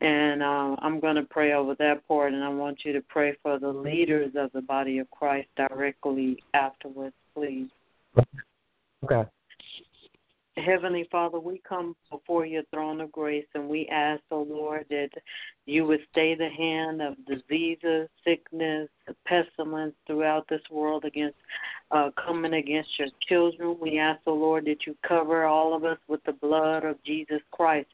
and 0.00 0.42
uh, 0.42 0.76
I'm 0.78 1.00
going 1.00 1.16
to 1.16 1.24
pray 1.24 1.54
over 1.54 1.74
that 1.76 2.06
part, 2.06 2.32
and 2.32 2.44
I 2.44 2.48
want 2.48 2.84
you 2.84 2.92
to 2.92 3.00
pray 3.08 3.36
for 3.42 3.58
the 3.58 3.68
leaders 3.68 4.32
of 4.36 4.52
the 4.52 4.62
body 4.62 4.98
of 4.98 5.10
Christ 5.10 5.48
directly 5.56 6.42
afterwards, 6.54 7.16
please. 7.34 7.68
Okay. 9.04 9.28
Heavenly 10.64 11.08
Father, 11.10 11.38
we 11.38 11.60
come 11.68 11.94
before 12.10 12.46
your 12.46 12.62
throne 12.72 13.00
of 13.00 13.12
grace 13.12 13.46
and 13.54 13.68
we 13.68 13.86
ask, 13.88 14.22
O 14.30 14.42
Lord, 14.42 14.86
that 14.90 15.10
you 15.66 15.86
would 15.86 16.00
stay 16.10 16.34
the 16.34 16.48
hand 16.48 17.02
of 17.02 17.14
diseases, 17.26 18.08
sickness, 18.24 18.88
pestilence 19.26 19.94
throughout 20.06 20.46
this 20.48 20.62
world 20.70 21.04
against 21.04 21.36
uh, 21.90 22.10
coming 22.22 22.54
against 22.54 22.90
your 22.98 23.08
children. 23.28 23.76
We 23.80 23.98
ask, 23.98 24.20
O 24.26 24.34
Lord, 24.34 24.66
that 24.66 24.86
you 24.86 24.94
cover 25.06 25.44
all 25.44 25.74
of 25.74 25.84
us 25.84 25.98
with 26.06 26.22
the 26.24 26.32
blood 26.32 26.84
of 26.84 27.02
Jesus 27.04 27.40
Christ, 27.50 27.88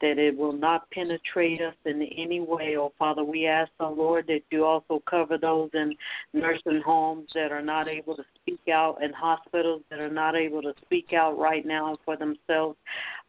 that 0.00 0.18
it 0.18 0.36
will 0.36 0.52
not 0.52 0.88
penetrate 0.90 1.60
us 1.60 1.74
in 1.84 2.02
any 2.16 2.40
way. 2.40 2.76
Oh 2.76 2.92
Father, 2.98 3.24
we 3.24 3.46
ask, 3.46 3.70
O 3.80 3.92
Lord, 3.92 4.26
that 4.28 4.42
you 4.50 4.64
also 4.64 5.02
cover 5.08 5.36
those 5.36 5.70
in 5.74 5.94
nursing 6.32 6.80
homes 6.84 7.30
that 7.34 7.50
are 7.50 7.62
not 7.62 7.88
able 7.88 8.16
to 8.16 8.24
speak 8.40 8.60
out 8.72 9.02
and 9.02 9.14
hospitals 9.14 9.82
that 9.90 9.98
are 9.98 10.10
not 10.10 10.36
able 10.36 10.62
to 10.62 10.74
speak 10.82 11.12
out 11.12 11.36
right 11.38 11.66
now 11.66 11.96
for 12.04 12.16
themselves 12.16 12.76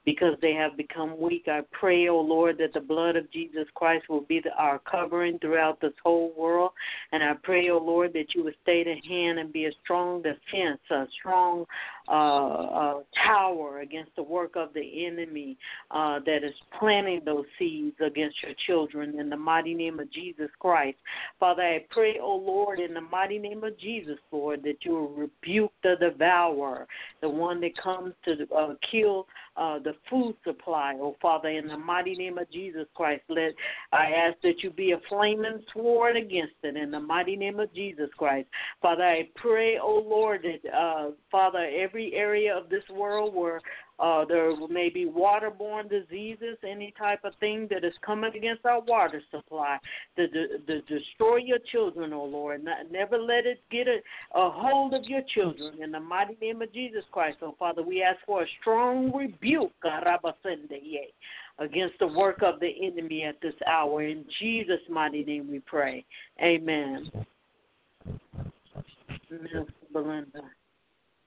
because 0.06 0.36
they 0.42 0.54
have 0.54 0.76
become 0.78 1.20
weak. 1.20 1.46
I 1.48 1.62
pray, 1.72 2.08
O 2.08 2.20
Lord, 2.20 2.58
that 2.58 2.74
the 2.74 2.80
blood 2.80 3.16
of 3.16 3.32
Jesus 3.32 3.66
Christ 3.76 4.10
will 4.10 4.22
be 4.22 4.40
the, 4.40 4.52
our 4.58 4.80
covering 4.80 5.38
throughout 5.40 5.80
this 5.80 5.94
whole 6.04 6.34
world. 6.38 6.72
And 7.12 7.24
I 7.24 7.34
pray, 7.44 7.70
O 7.70 7.78
Lord, 7.78 8.14
that 8.14 8.34
you 8.34 8.44
would 8.44 8.56
stay 8.64 8.84
the 8.84 8.96
hand 9.08 9.40
and 9.40 9.54
be 9.54 9.66
a 9.66 9.72
strong 9.84 10.22
defense, 10.22 10.80
a 10.90 11.06
strong 11.20 11.66
uh, 12.08 13.00
tower 13.26 13.80
against 13.80 14.16
the 14.16 14.24
work 14.24 14.56
of 14.56 14.74
the 14.74 15.06
enemy 15.06 15.58
uh, 15.92 16.20
that 16.26 16.44
is 16.44 16.54
planting 16.80 17.22
those 17.26 17.46
seeds 17.60 17.96
against 18.06 18.36
your 18.44 18.54
children 18.66 19.20
in 19.20 19.30
the 19.30 19.38
mighty 19.38 19.74
name 19.74 20.00
of 20.00 20.12
Jesus 20.12 20.50
Christ. 20.60 20.98
Father, 21.40 21.62
I 21.62 21.86
pray, 21.90 22.16
O 22.22 22.36
Lord, 22.36 22.80
in 22.80 22.94
the 22.94 23.02
mighty 23.02 23.38
name 23.38 23.64
of 23.64 23.78
Jesus, 23.80 24.18
Lord, 24.32 24.64
that 24.64 24.78
you 24.82 24.92
will 24.92 25.10
rebuke 25.10 25.74
the 25.84 25.96
devourer, 26.00 26.88
the 27.22 27.30
one 27.30 27.62
that 27.62 27.78
comes 27.82 28.14
to 28.26 28.48
uh, 28.56 28.74
kill 28.90 29.28
uh, 29.58 29.80
the 29.80 29.94
food 30.10 30.36
supply, 30.46 30.96
oh 31.00 31.16
Father, 31.22 31.50
in 31.50 31.68
the 31.68 31.78
mighty 31.78 32.16
name 32.16 32.38
of 32.38 32.50
Jesus 32.52 32.88
Christ. 32.96 33.24
Let 33.28 33.52
I 33.92 34.06
ask 34.12 34.38
that 34.44 34.64
you 34.64 34.70
be 34.70 34.92
a 34.92 35.00
flaming 35.10 35.62
sword 35.74 36.16
against 36.16 36.54
it 36.64 36.78
in 36.78 36.92
the 36.92 37.00
mighty 37.00 37.36
name 37.36 37.60
of 37.60 37.74
Jesus 37.74 38.10
Christ. 38.18 38.48
Father, 38.82 39.04
I 39.04 39.30
pray, 39.36 39.78
oh 39.82 40.04
Lord, 40.08 40.44
that 40.44 40.74
uh, 40.74 41.12
Father, 41.30 41.70
every 41.78 41.91
area 41.96 42.56
of 42.56 42.70
this 42.70 42.84
world 42.90 43.34
where 43.34 43.62
uh, 44.00 44.26
there 44.26 44.52
may 44.68 44.90
be 44.90 45.06
waterborne 45.06 45.88
diseases, 45.90 46.58
any 46.68 46.94
type 46.98 47.24
of 47.24 47.34
thing 47.40 47.68
that 47.70 47.86
is 47.86 47.94
coming 48.04 48.32
against 48.36 48.66
our 48.66 48.82
water 48.82 49.22
supply, 49.30 49.78
to, 50.16 50.28
to, 50.28 50.58
to 50.60 50.82
destroy 50.82 51.38
your 51.38 51.60
children, 51.72 52.12
oh 52.12 52.26
Lord. 52.26 52.64
Not, 52.64 52.92
never 52.92 53.20
let 53.20 53.46
it 53.46 53.62
get 53.70 53.88
a, 53.88 53.98
a 54.34 54.50
hold 54.50 54.96
of 54.96 55.04
your 55.04 55.22
children 55.36 55.84
in 55.84 55.92
the 55.92 56.00
mighty 56.00 56.36
name 56.42 56.62
of 56.62 56.74
Jesus 56.74 57.04
Christ. 57.12 57.38
Oh 57.42 57.56
Father, 57.60 57.84
we 57.84 58.02
ask 58.02 58.18
for 58.26 58.42
a 58.44 58.48
strong 58.60 59.12
rebuke 59.16 59.72
against 61.60 62.00
the 62.00 62.08
work 62.08 62.42
of 62.42 62.60
the 62.60 62.72
enemy 62.82 63.24
at 63.24 63.40
this 63.42 63.54
hour. 63.68 64.04
In 64.04 64.26
Jesus' 64.40 64.80
mighty 64.90 65.24
name 65.24 65.50
we 65.52 65.60
pray. 65.60 66.04
Amen. 66.42 67.12
Minister 69.30 69.66
Belinda. 69.94 70.42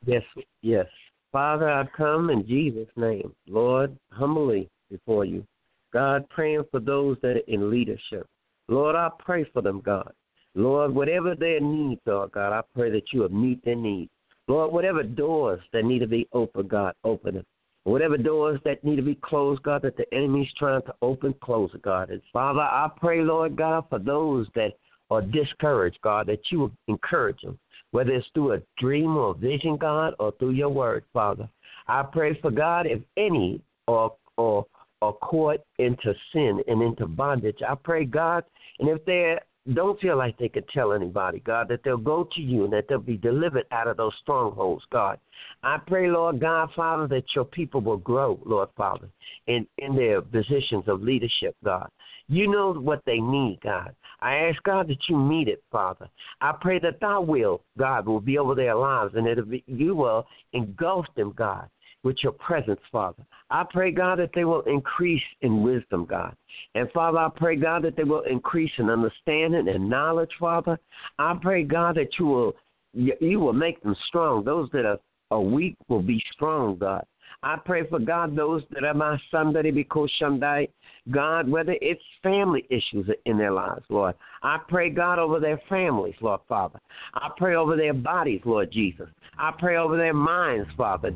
Yes, 0.06 0.22
yes. 0.62 0.86
Father, 1.32 1.68
I 1.68 1.84
come 1.96 2.30
in 2.30 2.46
Jesus' 2.46 2.88
name, 2.96 3.34
Lord, 3.48 3.96
humbly 4.10 4.68
before 4.90 5.24
you. 5.24 5.46
God, 5.92 6.28
praying 6.28 6.64
for 6.70 6.80
those 6.80 7.16
that 7.22 7.36
are 7.36 7.48
in 7.48 7.70
leadership. 7.70 8.26
Lord, 8.68 8.96
I 8.96 9.10
pray 9.18 9.44
for 9.52 9.62
them, 9.62 9.80
God. 9.80 10.12
Lord, 10.54 10.94
whatever 10.94 11.34
their 11.34 11.60
needs 11.60 12.00
are, 12.06 12.28
God, 12.28 12.52
I 12.52 12.62
pray 12.74 12.90
that 12.90 13.12
you 13.12 13.20
will 13.20 13.28
meet 13.30 13.64
their 13.64 13.74
needs. 13.74 14.10
Lord, 14.46 14.72
whatever 14.72 15.02
doors 15.02 15.60
that 15.72 15.84
need 15.84 16.00
to 16.00 16.06
be 16.06 16.28
open, 16.32 16.68
God, 16.68 16.94
open 17.02 17.36
them. 17.36 17.46
Whatever 17.84 18.16
doors 18.16 18.60
that 18.64 18.82
need 18.82 18.96
to 18.96 19.02
be 19.02 19.16
closed, 19.16 19.62
God, 19.62 19.82
that 19.82 19.96
the 19.96 20.12
enemy's 20.14 20.48
trying 20.56 20.82
to 20.82 20.94
open, 21.02 21.34
close 21.42 21.70
God. 21.82 22.10
And 22.10 22.22
Father, 22.32 22.60
I 22.60 22.88
pray, 22.96 23.22
Lord 23.22 23.56
God, 23.56 23.84
for 23.90 23.98
those 23.98 24.46
that 24.54 24.72
are 25.10 25.20
discouraged, 25.22 25.98
God, 26.02 26.26
that 26.28 26.40
you 26.50 26.60
will 26.60 26.72
encourage 26.88 27.40
them, 27.42 27.58
whether 27.94 28.10
it's 28.10 28.26
through 28.34 28.54
a 28.54 28.62
dream 28.76 29.16
or 29.16 29.30
a 29.30 29.34
vision, 29.34 29.76
God, 29.76 30.14
or 30.18 30.32
through 30.32 30.50
your 30.50 30.68
word, 30.68 31.04
Father. 31.12 31.48
I 31.86 32.02
pray 32.02 32.36
for 32.40 32.50
God, 32.50 32.86
if 32.86 33.00
any 33.16 33.60
are, 33.86 34.10
are, 34.36 34.64
are 35.00 35.12
caught 35.12 35.60
into 35.78 36.12
sin 36.32 36.60
and 36.66 36.82
into 36.82 37.06
bondage, 37.06 37.58
I 37.64 37.76
pray, 37.76 38.04
God, 38.04 38.42
and 38.80 38.88
if 38.88 39.04
they 39.04 39.36
don't 39.74 40.00
feel 40.00 40.18
like 40.18 40.36
they 40.38 40.48
could 40.48 40.68
tell 40.70 40.92
anybody, 40.92 41.38
God, 41.38 41.68
that 41.68 41.84
they'll 41.84 41.96
go 41.96 42.28
to 42.34 42.40
you 42.40 42.64
and 42.64 42.72
that 42.72 42.86
they'll 42.88 42.98
be 42.98 43.16
delivered 43.16 43.66
out 43.70 43.86
of 43.86 43.96
those 43.96 44.12
strongholds, 44.22 44.82
God. 44.90 45.20
I 45.62 45.78
pray, 45.86 46.10
Lord 46.10 46.40
God, 46.40 46.70
Father, 46.74 47.06
that 47.06 47.24
your 47.36 47.44
people 47.44 47.80
will 47.80 47.98
grow, 47.98 48.40
Lord 48.44 48.70
Father, 48.76 49.08
in, 49.46 49.68
in 49.78 49.94
their 49.94 50.20
positions 50.20 50.82
of 50.88 51.00
leadership, 51.00 51.54
God. 51.64 51.88
You 52.26 52.50
know 52.50 52.72
what 52.72 53.02
they 53.06 53.20
need, 53.20 53.60
God. 53.62 53.94
I 54.20 54.36
ask 54.36 54.62
God 54.62 54.88
that 54.88 55.08
you 55.08 55.16
meet 55.16 55.48
it, 55.48 55.62
Father. 55.70 56.08
I 56.40 56.52
pray 56.60 56.78
that 56.80 57.00
thy 57.00 57.18
will, 57.18 57.62
God, 57.78 58.06
will 58.06 58.20
be 58.20 58.38
over 58.38 58.54
their 58.54 58.74
lives 58.74 59.14
and 59.14 59.26
that 59.26 59.62
you 59.66 59.94
will 59.94 60.26
engulf 60.52 61.06
them, 61.16 61.32
God, 61.36 61.68
with 62.02 62.16
your 62.22 62.32
presence, 62.32 62.80
Father. 62.92 63.24
I 63.50 63.64
pray, 63.68 63.90
God, 63.90 64.18
that 64.18 64.30
they 64.34 64.44
will 64.44 64.62
increase 64.62 65.22
in 65.42 65.62
wisdom, 65.62 66.06
God. 66.06 66.34
And 66.74 66.90
Father, 66.92 67.18
I 67.18 67.28
pray, 67.34 67.56
God, 67.56 67.82
that 67.82 67.96
they 67.96 68.04
will 68.04 68.22
increase 68.22 68.72
in 68.78 68.90
understanding 68.90 69.68
and 69.68 69.88
knowledge, 69.88 70.32
Father. 70.38 70.78
I 71.18 71.34
pray, 71.40 71.64
God, 71.64 71.96
that 71.96 72.18
you 72.18 72.26
will 72.26 72.56
you, 72.92 73.40
will 73.40 73.52
make 73.52 73.82
them 73.82 73.96
strong. 74.06 74.44
Those 74.44 74.70
that 74.72 74.84
are 74.84 74.98
are 75.30 75.40
weak 75.40 75.76
will 75.88 76.02
be 76.02 76.22
strong, 76.32 76.76
God. 76.76 77.04
I 77.44 77.56
pray 77.62 77.86
for 77.86 77.98
God, 77.98 78.34
those 78.34 78.62
that 78.70 78.84
are 78.84 78.94
my 78.94 79.20
son, 79.30 79.52
that 79.52 79.64
be 79.64 79.86
Shandai. 80.18 80.68
God, 81.10 81.46
whether 81.46 81.76
it's 81.82 82.00
family 82.22 82.66
issues 82.70 83.06
in 83.26 83.36
their 83.36 83.52
lives, 83.52 83.84
Lord. 83.90 84.14
I 84.42 84.58
pray, 84.66 84.88
God, 84.88 85.18
over 85.18 85.38
their 85.38 85.60
families, 85.68 86.14
Lord 86.22 86.40
Father. 86.48 86.80
I 87.12 87.28
pray 87.36 87.54
over 87.54 87.76
their 87.76 87.92
bodies, 87.92 88.40
Lord 88.46 88.72
Jesus. 88.72 89.08
I 89.38 89.52
pray 89.58 89.76
over 89.76 89.98
their 89.98 90.14
minds, 90.14 90.70
Father. 90.74 91.10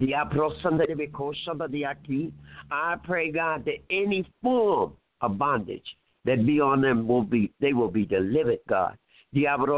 Somebody 0.62 0.92
because 0.92 1.34
I 2.70 2.96
pray, 3.02 3.32
God, 3.32 3.64
that 3.64 3.78
any 3.90 4.30
form 4.42 4.92
of 5.22 5.38
bondage 5.38 5.96
that 6.26 6.44
be 6.44 6.60
on 6.60 6.82
them 6.82 7.08
will 7.08 7.24
be 7.24 7.50
they 7.58 7.72
will 7.72 7.90
be 7.90 8.04
delivered, 8.04 8.58
God. 8.68 8.98
God, 9.34 9.68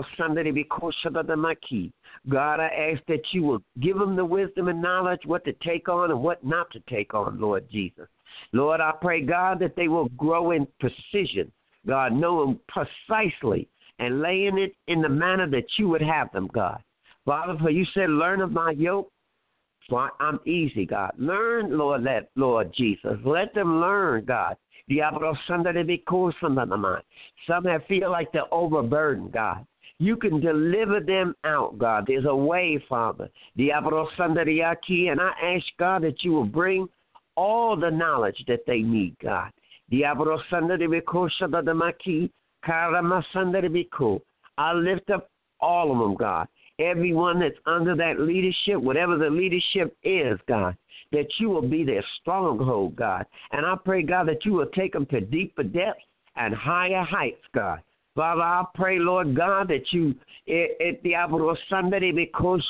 I 2.61 2.93
ask 2.93 3.03
that 3.09 3.23
you 3.33 3.43
will 3.43 3.63
give 3.81 3.99
them 3.99 4.17
the 4.17 4.25
wisdom 4.25 4.69
and 4.69 4.81
knowledge 4.81 5.21
what 5.25 5.45
to 5.45 5.53
take 5.55 5.89
on 5.89 6.11
and 6.11 6.21
what 6.21 6.45
not 6.45 6.71
to 6.73 6.81
take 6.89 7.15
on, 7.15 7.41
Lord 7.41 7.69
Jesus. 7.71 8.07
Lord, 8.53 8.81
I 8.81 8.93
pray, 9.01 9.23
God, 9.23 9.59
that 9.61 9.77
they 9.77 9.89
will 9.89 10.09
grow 10.11 10.53
in 10.53 10.67
precision, 10.79 11.51
God, 11.87 12.13
knowing 12.13 12.61
precisely 12.69 13.69
and 13.99 14.21
laying 14.21 14.59
it 14.59 14.75
in 14.87 15.03
the 15.03 15.09
manner 15.09 15.49
that 15.51 15.67
you 15.79 15.89
would 15.89 16.03
have 16.03 16.31
them, 16.33 16.49
God. 16.53 16.83
Father, 17.25 17.57
for 17.61 17.71
you 17.71 17.85
said, 17.93 18.11
learn 18.11 18.41
of 18.41 18.53
my 18.53 18.71
yoke. 18.73 19.11
So 19.89 20.09
I'm 20.21 20.39
easy, 20.47 20.87
God. 20.87 21.13
Learn, 21.19 21.77
Lord, 21.77 22.05
let 22.05 22.31
Lord 22.37 22.73
Jesus. 22.73 23.19
Let 23.25 23.53
them 23.55 23.81
learn, 23.81 24.25
God. 24.25 24.57
Some 27.47 27.63
that 27.65 27.87
feel 27.87 28.11
like 28.11 28.33
they're 28.33 28.53
overburdened, 28.53 29.33
God. 29.33 29.65
You 29.99 30.17
can 30.17 30.41
deliver 30.41 31.01
them 31.01 31.35
out, 31.45 31.79
God. 31.79 32.05
There's 32.07 32.25
a 32.25 32.35
way, 32.35 32.83
Father. 32.89 33.29
And 33.57 35.21
I 35.21 35.33
ask, 35.43 35.67
God, 35.79 36.03
that 36.03 36.25
you 36.25 36.33
will 36.33 36.45
bring 36.45 36.89
all 37.37 37.77
the 37.77 37.91
knowledge 37.91 38.43
that 38.49 38.67
they 38.67 38.81
need, 38.81 39.17
God. 39.23 39.51
I 44.59 44.73
lift 44.73 45.11
up 45.11 45.31
all 45.61 45.93
of 45.93 45.99
them, 45.99 46.17
God. 46.17 46.49
Everyone 46.79 47.39
that's 47.41 47.59
under 47.67 47.95
that 47.97 48.21
leadership, 48.21 48.81
whatever 48.81 49.19
the 49.19 49.29
leadership 49.29 49.97
is, 50.03 50.39
God 50.49 50.75
that 51.13 51.29
you 51.39 51.49
will 51.49 51.67
be 51.67 51.85
their 51.85 52.05
stronghold, 52.21 52.97
God. 52.97 53.27
And 53.53 53.67
I 53.67 53.75
pray, 53.85 54.03
God, 54.03 54.29
that 54.29 54.45
you 54.45 54.53
will 54.53 54.67
take 54.67 54.93
them 54.93 55.07
to 55.07 55.21
deeper 55.21 55.63
depths 55.63 56.03
and 56.37 56.55
higher 56.55 57.03
heights, 57.03 57.43
God. 57.55 57.81
Father, 58.15 58.43
I 58.43 58.65
pray, 58.75 58.99
Lord 58.99 59.37
God, 59.37 59.69
that 59.69 59.93
you, 59.93 60.15
eh, 60.49 60.53
eh, 60.53 60.67
it 60.81 61.03
diablo 61.03 61.57
somebody 61.69 62.11
because 62.13 62.67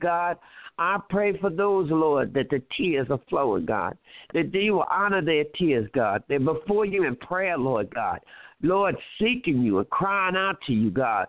God. 0.00 0.38
I 0.76 0.98
pray 1.08 1.38
for 1.38 1.50
those, 1.50 1.88
Lord, 1.90 2.34
that 2.34 2.50
the 2.50 2.60
tears 2.76 3.06
are 3.10 3.20
flowing, 3.28 3.64
God. 3.64 3.96
That 4.32 4.50
they 4.52 4.70
will 4.70 4.86
honor 4.90 5.22
their 5.22 5.44
tears, 5.56 5.88
God. 5.94 6.24
They're 6.28 6.40
before 6.40 6.84
you 6.84 7.04
in 7.04 7.14
prayer, 7.14 7.56
Lord 7.56 7.94
God. 7.94 8.18
Lord, 8.62 8.96
seeking 9.20 9.62
you 9.62 9.78
and 9.78 9.88
crying 9.90 10.36
out 10.36 10.56
to 10.66 10.72
you, 10.72 10.90
God 10.90 11.28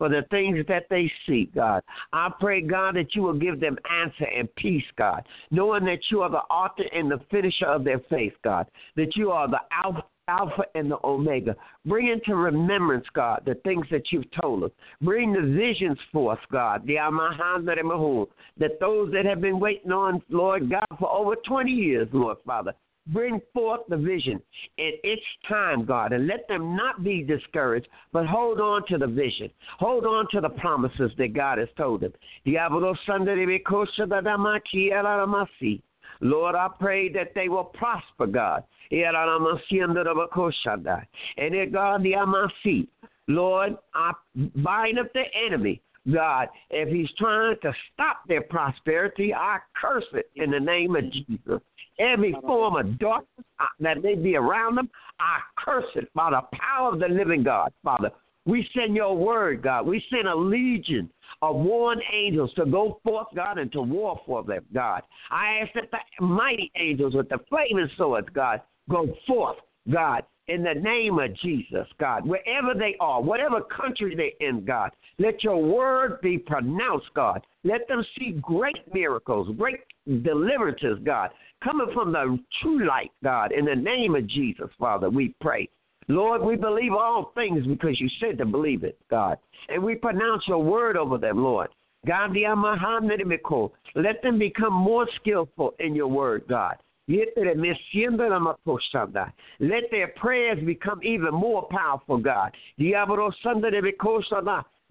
for 0.00 0.08
the 0.08 0.22
things 0.30 0.64
that 0.66 0.86
they 0.88 1.12
seek, 1.26 1.54
God. 1.54 1.82
I 2.14 2.30
pray, 2.40 2.62
God, 2.62 2.96
that 2.96 3.14
you 3.14 3.20
will 3.20 3.38
give 3.38 3.60
them 3.60 3.76
answer 4.02 4.24
and 4.24 4.52
peace, 4.56 4.82
God, 4.96 5.28
knowing 5.50 5.84
that 5.84 5.98
you 6.10 6.22
are 6.22 6.30
the 6.30 6.38
author 6.38 6.84
and 6.90 7.10
the 7.10 7.20
finisher 7.30 7.66
of 7.66 7.84
their 7.84 8.00
faith, 8.08 8.32
God, 8.42 8.66
that 8.96 9.14
you 9.14 9.30
are 9.30 9.46
the 9.46 9.60
Alpha. 9.70 10.02
Alpha 10.28 10.62
and 10.76 10.88
the 10.88 10.98
Omega. 11.02 11.56
Bring 11.84 12.06
into 12.06 12.36
remembrance, 12.36 13.04
God, 13.14 13.42
the 13.44 13.56
things 13.64 13.84
that 13.90 14.12
you've 14.12 14.30
told 14.40 14.62
us. 14.62 14.70
Bring 15.02 15.32
the 15.32 15.40
visions 15.40 15.98
forth, 16.12 16.38
God, 16.52 16.86
the 16.86 16.98
that 18.58 18.78
those 18.78 19.12
that 19.12 19.24
have 19.24 19.40
been 19.40 19.58
waiting 19.58 19.90
on, 19.90 20.22
Lord 20.28 20.70
God, 20.70 20.86
for 21.00 21.10
over 21.10 21.34
20 21.34 21.72
years, 21.72 22.06
Lord 22.12 22.36
Father, 22.46 22.72
Bring 23.12 23.40
forth 23.52 23.80
the 23.88 23.96
vision 23.96 24.40
in 24.78 24.92
its 25.02 25.22
time, 25.48 25.84
God, 25.84 26.12
and 26.12 26.26
let 26.26 26.46
them 26.48 26.76
not 26.76 27.02
be 27.02 27.22
discouraged, 27.22 27.88
but 28.12 28.26
hold 28.26 28.60
on 28.60 28.86
to 28.88 28.98
the 28.98 29.06
vision. 29.06 29.50
Hold 29.78 30.06
on 30.06 30.26
to 30.32 30.40
the 30.40 30.48
promises 30.50 31.10
that 31.18 31.32
God 31.32 31.58
has 31.58 31.68
told 31.76 32.02
them. 32.02 32.12
Lord, 36.22 36.54
I 36.54 36.68
pray 36.78 37.08
that 37.12 37.34
they 37.34 37.48
will 37.48 37.64
prosper, 37.64 38.26
God. 38.26 38.62
And 38.90 39.16
God, 41.72 42.06
Lord, 43.28 43.76
I 43.94 44.12
bind 44.56 44.98
up 44.98 45.12
the 45.12 45.22
enemy. 45.46 45.80
God, 46.12 46.48
if 46.70 46.88
he's 46.88 47.10
trying 47.18 47.56
to 47.62 47.72
stop 47.92 48.22
their 48.26 48.42
prosperity, 48.42 49.34
I 49.34 49.58
curse 49.80 50.04
it 50.14 50.30
in 50.36 50.50
the 50.50 50.60
name 50.60 50.96
of 50.96 51.04
Jesus. 51.12 51.60
Every 51.98 52.32
form 52.40 52.76
of 52.76 52.98
darkness 52.98 53.46
that 53.80 54.02
may 54.02 54.14
be 54.14 54.36
around 54.36 54.76
them, 54.76 54.88
I 55.18 55.40
curse 55.58 55.84
it 55.96 56.08
by 56.14 56.30
the 56.30 56.40
power 56.56 56.92
of 56.92 57.00
the 57.00 57.08
living 57.08 57.42
God, 57.42 57.72
Father. 57.84 58.10
We 58.46 58.66
send 58.74 58.96
your 58.96 59.14
word, 59.14 59.62
God. 59.62 59.86
We 59.86 60.02
send 60.10 60.26
a 60.26 60.34
legion 60.34 61.10
of 61.42 61.56
warring 61.56 62.00
angels 62.12 62.52
to 62.54 62.64
go 62.64 63.00
forth, 63.04 63.28
God, 63.36 63.58
and 63.58 63.70
to 63.72 63.82
war 63.82 64.18
for 64.24 64.42
them, 64.42 64.64
God. 64.72 65.02
I 65.30 65.58
ask 65.62 65.72
that 65.74 65.90
the 65.90 66.24
mighty 66.24 66.72
angels 66.76 67.14
with 67.14 67.28
the 67.28 67.38
flaming 67.50 67.90
swords, 67.98 68.28
God, 68.32 68.62
go 68.88 69.14
forth, 69.26 69.58
God, 69.88 70.24
in 70.48 70.64
the 70.64 70.74
name 70.74 71.18
of 71.18 71.34
Jesus, 71.36 71.86
God, 72.00 72.26
wherever 72.26 72.74
they 72.76 72.96
are, 72.98 73.22
whatever 73.22 73.60
country 73.60 74.14
they're 74.16 74.48
in, 74.48 74.64
God, 74.64 74.90
let 75.18 75.44
your 75.44 75.62
word 75.62 76.20
be 76.22 76.38
pronounced, 76.38 77.06
God. 77.14 77.46
Let 77.62 77.86
them 77.88 78.04
see 78.18 78.32
great 78.42 78.92
miracles, 78.92 79.54
great 79.56 79.80
deliverances, 80.06 80.98
God, 81.04 81.30
coming 81.62 81.86
from 81.94 82.10
the 82.12 82.38
true 82.60 82.86
light, 82.86 83.12
God. 83.22 83.52
In 83.52 83.64
the 83.64 83.76
name 83.76 84.16
of 84.16 84.26
Jesus, 84.26 84.68
Father, 84.78 85.08
we 85.08 85.34
pray. 85.40 85.68
Lord, 86.08 86.42
we 86.42 86.56
believe 86.56 86.92
all 86.92 87.30
things 87.36 87.64
because 87.66 88.00
you 88.00 88.08
said 88.18 88.36
to 88.38 88.44
believe 88.44 88.82
it, 88.82 88.98
God. 89.08 89.38
And 89.68 89.82
we 89.82 89.94
pronounce 89.94 90.42
your 90.48 90.62
word 90.62 90.96
over 90.96 91.18
them, 91.18 91.42
Lord. 91.42 91.68
God, 92.06 92.34
let 93.94 94.22
them 94.22 94.38
become 94.38 94.72
more 94.72 95.06
skillful 95.20 95.74
in 95.78 95.94
your 95.94 96.08
word, 96.08 96.44
God. 96.48 96.76
Let 99.58 99.90
their 99.90 100.08
prayers 100.08 100.58
become 100.64 101.00
even 101.02 101.34
more 101.34 101.66
powerful, 101.70 102.18
God. 102.18 102.52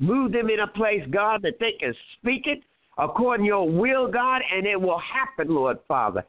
Move 0.02 0.32
them 0.32 0.50
in 0.50 0.60
a 0.60 0.68
place, 0.68 1.04
God, 1.10 1.42
that 1.42 1.60
they 1.60 1.74
can 1.80 1.94
speak 2.18 2.48
it 2.48 2.64
according 2.98 3.46
to 3.46 3.48
your 3.48 3.70
will, 3.70 4.08
God, 4.12 4.42
and 4.54 4.66
it 4.66 4.80
will 4.80 5.00
happen, 5.00 5.54
Lord 5.54 5.78
Father. 5.88 6.24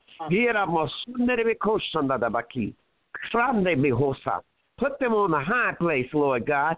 Put 4.78 4.98
them 4.98 5.12
on 5.12 5.30
the 5.30 5.40
high 5.40 5.72
place, 5.78 6.08
Lord 6.12 6.46
God. 6.46 6.76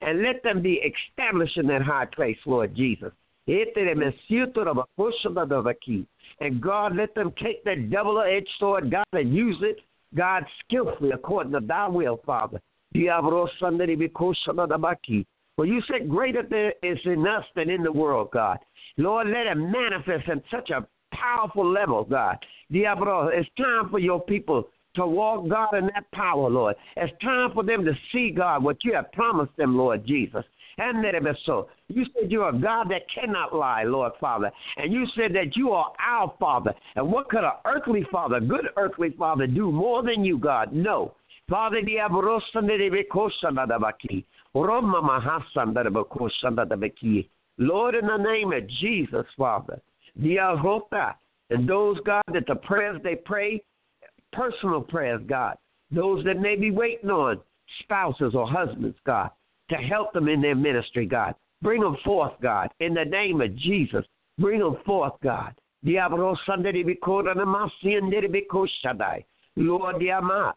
And 0.00 0.22
let 0.22 0.42
them 0.42 0.62
be 0.62 0.80
established 0.82 1.56
in 1.56 1.66
that 1.68 1.82
high 1.82 2.06
place, 2.06 2.36
Lord 2.46 2.74
Jesus. 2.74 3.12
And 6.40 6.60
God, 6.60 6.96
let 6.96 7.14
them 7.14 7.32
take 7.42 7.64
that 7.64 7.90
double 7.90 8.20
edged 8.20 8.48
sword, 8.58 8.90
God, 8.90 9.06
and 9.12 9.34
use 9.34 9.56
it, 9.62 9.78
God, 10.14 10.44
skillfully 10.64 11.10
according 11.10 11.52
to 11.52 11.60
thy 11.60 11.88
will, 11.88 12.20
Father. 12.24 12.60
For 15.56 15.66
you 15.66 15.82
said, 15.88 16.08
Greater 16.08 16.42
there 16.48 16.74
is 16.82 16.98
in 17.04 17.26
us 17.26 17.44
than 17.56 17.68
in 17.70 17.82
the 17.82 17.92
world, 17.92 18.30
God. 18.32 18.58
Lord, 18.96 19.28
let 19.28 19.46
it 19.46 19.56
manifest 19.56 20.28
in 20.28 20.42
such 20.50 20.70
a 20.70 20.86
powerful 21.12 21.70
level, 21.70 22.04
God. 22.04 22.36
Diablo, 22.70 23.28
it's 23.28 23.48
time 23.56 23.88
for 23.90 23.98
your 23.98 24.20
people 24.20 24.68
to 24.94 25.06
walk, 25.06 25.48
God, 25.48 25.74
in 25.74 25.86
that 25.86 26.10
power, 26.12 26.50
Lord. 26.50 26.76
It's 26.96 27.12
time 27.22 27.52
for 27.54 27.62
them 27.62 27.84
to 27.84 27.92
see, 28.12 28.30
God, 28.30 28.62
what 28.62 28.84
you 28.84 28.94
have 28.94 29.12
promised 29.12 29.56
them, 29.56 29.76
Lord 29.76 30.06
Jesus. 30.06 30.44
You 31.88 32.04
said 32.14 32.30
you're 32.30 32.48
a 32.48 32.58
God 32.58 32.90
that 32.90 33.02
cannot 33.12 33.54
lie, 33.54 33.84
Lord 33.84 34.12
Father. 34.20 34.50
And 34.76 34.92
you 34.92 35.06
said 35.16 35.32
that 35.34 35.56
you 35.56 35.72
are 35.72 35.92
our 35.98 36.32
Father. 36.38 36.72
And 36.96 37.10
what 37.10 37.28
could 37.28 37.44
an 37.44 37.52
earthly 37.64 38.06
father, 38.10 38.40
good 38.40 38.68
earthly 38.76 39.10
father, 39.18 39.46
do 39.46 39.72
more 39.72 40.02
than 40.02 40.24
you, 40.24 40.38
God? 40.38 40.72
No. 40.72 41.14
Father, 41.48 41.80
Lord, 47.60 47.94
in 47.94 48.06
the 48.06 48.16
name 48.16 48.52
of 48.52 48.68
Jesus, 48.80 49.26
Father, 49.36 49.80
and 51.50 51.68
those, 51.68 51.96
God, 52.04 52.22
that 52.32 52.46
the 52.46 52.54
prayers 52.54 53.00
they 53.02 53.14
pray, 53.14 53.62
personal 54.32 54.82
prayers, 54.82 55.22
God, 55.26 55.56
those 55.90 56.24
that 56.24 56.38
may 56.38 56.56
be 56.56 56.70
waiting 56.70 57.10
on 57.10 57.40
spouses 57.82 58.34
or 58.34 58.46
husbands, 58.46 58.96
God, 59.06 59.30
to 59.70 59.76
help 59.76 60.12
them 60.12 60.28
in 60.28 60.40
their 60.40 60.54
ministry, 60.54 61.06
God. 61.06 61.34
Bring 61.62 61.80
them 61.80 61.96
forth, 62.04 62.34
God, 62.40 62.70
in 62.80 62.94
the 62.94 63.04
name 63.04 63.40
of 63.40 63.56
Jesus. 63.56 64.04
Bring 64.38 64.60
them 64.60 64.76
forth, 64.86 65.14
God. 65.22 65.54
Lord, 69.56 69.96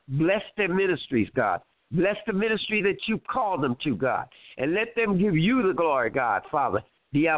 bless 0.08 0.44
their 0.58 0.74
ministries, 0.74 1.30
God. 1.36 1.62
Bless 1.92 2.16
the 2.26 2.34
ministry 2.34 2.82
that 2.84 3.08
you 3.08 3.20
call 3.30 3.58
them 3.60 3.76
to, 3.84 3.96
God. 3.96 4.26
And 4.58 4.74
let 4.74 4.96
them 4.96 5.18
give 5.18 5.36
you 5.36 5.62
the 5.64 5.74
glory, 5.74 6.10
God, 6.10 6.44
Father. 6.52 6.82
And 7.14 7.34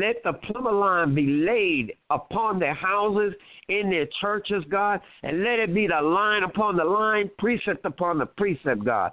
let 0.00 0.22
the 0.22 0.32
plumber 0.44 0.70
line 0.70 1.14
be 1.16 1.26
laid 1.26 1.94
upon 2.10 2.60
their 2.60 2.74
houses, 2.74 3.34
in 3.68 3.90
their 3.90 4.06
churches, 4.20 4.62
God. 4.68 5.00
And 5.24 5.42
let 5.42 5.58
it 5.58 5.74
be 5.74 5.88
the 5.88 6.00
line 6.00 6.44
upon 6.44 6.76
the 6.76 6.84
line, 6.84 7.28
precept 7.38 7.84
upon 7.84 8.18
the 8.18 8.26
precept, 8.26 8.84
God. 8.84 9.10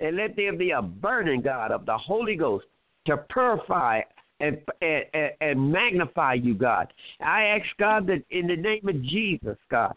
And 0.00 0.16
let 0.16 0.36
there 0.36 0.52
be 0.52 0.70
a 0.70 0.82
burning, 0.82 1.40
God, 1.40 1.70
of 1.70 1.86
the 1.86 1.96
Holy 1.96 2.36
Ghost 2.36 2.66
to 3.06 3.16
purify 3.16 4.00
and, 4.40 4.58
and, 4.80 5.30
and 5.40 5.72
magnify 5.72 6.34
you, 6.34 6.54
God. 6.54 6.92
I 7.20 7.44
ask, 7.44 7.66
God, 7.78 8.06
that 8.08 8.24
in 8.30 8.46
the 8.46 8.56
name 8.56 8.88
of 8.88 9.02
Jesus, 9.02 9.56
God, 9.70 9.94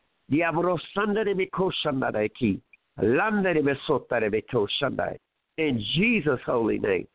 in 5.57 5.83
Jesus' 5.95 6.39
holy 6.45 6.79
name. 6.79 7.07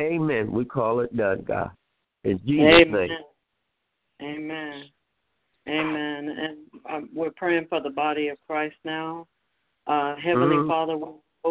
Amen. 0.00 0.52
We 0.52 0.64
call 0.64 1.00
it 1.00 1.16
done, 1.16 1.44
God. 1.46 1.70
In 2.24 2.38
Jesus' 2.46 2.82
Amen. 2.82 3.08
name. 3.08 3.10
Amen. 4.22 4.84
Amen. 5.68 6.28
And 6.28 6.56
um, 6.90 7.10
we're 7.14 7.30
praying 7.30 7.66
for 7.68 7.80
the 7.80 7.90
body 7.90 8.28
of 8.28 8.38
Christ 8.46 8.76
now. 8.84 9.26
Uh, 9.86 10.16
Heavenly 10.16 10.56
Mhm. 10.56 10.66
Father, 10.68 10.98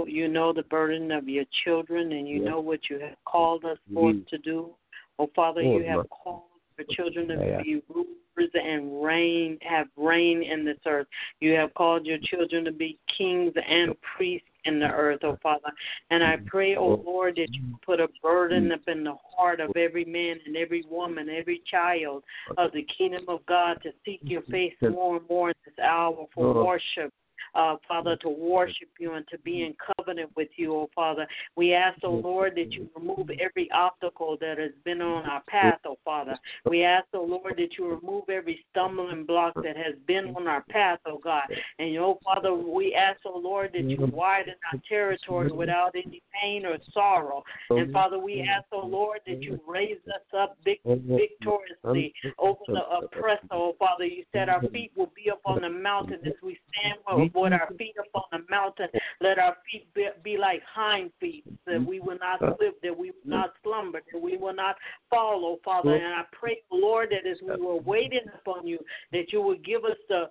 you 0.06 0.28
know 0.28 0.54
the 0.54 0.64
burden 0.64 1.12
of 1.12 1.28
your 1.28 1.46
children 1.64 2.12
and 2.12 2.28
you 2.28 2.40
know 2.40 2.60
what 2.60 2.90
you 2.90 3.00
have 3.00 3.16
called 3.26 3.66
us 3.66 3.80
forth 3.94 4.16
Mhm. 4.16 4.28
to 4.28 4.38
do. 4.38 4.76
Oh, 5.20 5.28
Father, 5.36 5.64
Lord, 5.64 5.82
you 5.82 5.88
have 5.88 5.96
Lord. 5.98 6.10
called 6.10 6.44
your 6.78 6.88
children 6.88 7.28
to 7.30 7.36
Yeah. 7.36 7.62
be 7.64 7.82
rulers 7.90 8.54
and 8.54 9.04
reign, 9.04 9.58
have 9.62 9.90
reign 9.96 10.44
in 10.44 10.64
this 10.64 10.78
earth. 10.86 11.08
You 11.40 11.54
have 11.54 11.74
called 11.74 12.06
your 12.06 12.20
children 12.20 12.66
to 12.66 12.72
be 12.72 13.00
kings 13.08 13.56
and 13.58 14.00
priests 14.02 14.47
in 14.66 14.80
the 14.80 14.88
earth, 14.88 15.20
oh 15.24 15.38
Father. 15.42 15.72
And 16.12 16.24
I 16.24 16.38
pray, 16.46 16.76
oh 16.76 17.02
Lord, 17.06 17.36
that 17.36 17.50
you 17.52 17.78
put 17.86 18.00
a 18.00 18.08
burden 18.22 18.70
mm. 18.70 18.74
up 18.74 18.82
in 18.88 19.04
the 19.04 19.16
heart 19.36 19.60
of 19.60 19.76
every 19.76 20.06
man 20.06 20.38
and 20.46 20.56
every 20.56 20.84
woman, 20.90 21.30
every 21.30 21.62
child 21.70 22.24
of 22.58 22.72
the 22.74 22.86
kingdom 22.98 23.26
of 23.28 23.46
God 23.46 23.78
to 23.84 23.92
seek 24.06 24.20
your 24.24 24.42
mm-hmm. 24.42 24.52
face 24.52 24.74
more 24.82 25.18
and 25.18 25.30
more 25.30 25.50
in 25.50 25.56
this 25.66 25.84
hour 25.84 26.26
for 26.34 26.66
worship. 26.66 27.14
Uh, 27.56 27.76
Father, 27.88 28.16
to 28.18 28.30
worship 28.30 28.90
you 29.00 29.14
and 29.14 29.28
to 29.30 29.38
be 29.40 29.64
in 29.64 29.76
covenant 29.98 30.30
with 30.36 30.50
you, 30.56 30.74
oh 30.74 30.90
Father. 30.94 31.28
We 31.56 31.74
ask, 31.74 32.00
oh 32.04 32.22
Lord, 32.24 32.54
that 32.56 32.72
you 32.72 32.90
remove 32.96 33.30
every 33.40 33.70
obstacle 33.72 34.38
that 34.42 34.58
has 34.58 34.72
been 34.84 35.02
on 35.02 35.26
our 35.26 35.42
path, 35.48 35.80
oh 35.86 35.98
Father. 36.06 36.38
We 36.66 36.84
ask, 36.84 37.06
oh 37.14 37.24
Lord, 37.24 37.56
that 37.58 37.78
you 37.78 37.88
remove 37.88 38.30
every 38.30 38.64
stumbling 38.72 39.26
block 39.26 39.54
that 39.56 39.78
has 39.78 39.96
been 40.08 40.36
on 40.36 40.48
our 40.48 40.64
path, 40.70 41.00
oh 41.06 41.20
God. 41.24 41.44
And, 41.80 41.98
oh 41.98 42.20
Father, 42.24 42.54
we 42.54 42.94
ask, 42.94 43.20
oh 43.26 43.38
Lord, 43.38 43.72
that 43.74 43.84
you 43.84 43.98
widen 44.14 44.56
our 44.72 44.80
territory 44.88 45.52
without 45.52 45.96
any 45.96 46.22
pain 46.42 46.66
or 46.66 46.78
sorrow. 46.94 47.44
And 47.70 47.92
Father, 47.92 48.20
we 48.20 48.42
ask, 48.42 48.66
oh 48.72 48.86
Lord, 48.86 49.20
that 49.28 49.42
you 49.42 49.60
raise 49.68 49.98
us 50.08 50.22
up 50.38 50.58
vic- 50.64 50.82
victoriously 50.86 52.14
over 52.38 52.60
the 52.68 52.82
oppressor, 52.90 53.48
oh 53.52 53.76
Father. 53.80 54.06
You 54.06 54.24
said 54.32 54.50
our 54.50 54.62
feet 54.72 54.92
will 54.96 55.12
be 55.16 55.30
up 55.32 55.42
on 55.46 55.62
the 55.62 55.70
mountain 55.70 56.20
as 56.26 56.34
we 56.44 56.60
stand 56.70 57.00
with, 57.42 57.52
with 57.52 57.62
our 57.62 57.68
feet 57.78 57.96
up 58.00 58.08
on 58.14 58.40
the 58.40 58.46
mountain. 58.50 58.88
Let 59.22 59.40
our 59.40 59.56
feet 59.72 59.88
be, 59.94 60.08
be 60.24 60.38
like 60.38 60.62
hind 60.74 61.12
feet, 61.20 61.44
that 61.66 61.84
we 61.84 62.00
will 62.00 62.18
not 62.20 62.42
uh, 62.42 62.56
slip, 62.58 62.82
that 62.82 62.98
we 62.98 63.12
will 63.12 63.34
uh, 63.34 63.38
not 63.38 63.54
slumber, 63.64 64.02
that 64.12 64.22
we 64.22 64.38
will 64.38 64.56
not 64.56 64.76
fall, 65.10 65.42
oh 65.46 65.60
Father. 65.64 65.96
And 65.96 66.14
I 66.14 66.24
pray, 66.32 66.62
Lord, 66.72 67.10
that 67.12 67.30
as 67.30 67.38
we 67.42 67.52
uh, 67.52 67.58
were 67.58 67.82
waiting 67.82 68.22
upon 68.40 68.68
you, 68.68 68.80
that 69.12 69.32
you 69.32 69.42
would 69.42 69.64
give 69.66 69.86
us 69.86 69.98
the 70.10 70.26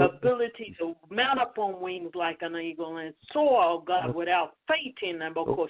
ability 0.00 0.76
to 0.78 0.94
mount 1.10 1.38
up 1.38 1.58
on 1.58 1.80
wings 1.80 2.10
like 2.14 2.38
an 2.42 2.56
eagle 2.56 2.96
and 2.98 3.14
soar, 3.32 3.62
oh 3.64 3.84
God, 3.86 4.14
without 4.14 4.52
fainting. 4.68 5.20
Oh, 5.36 5.68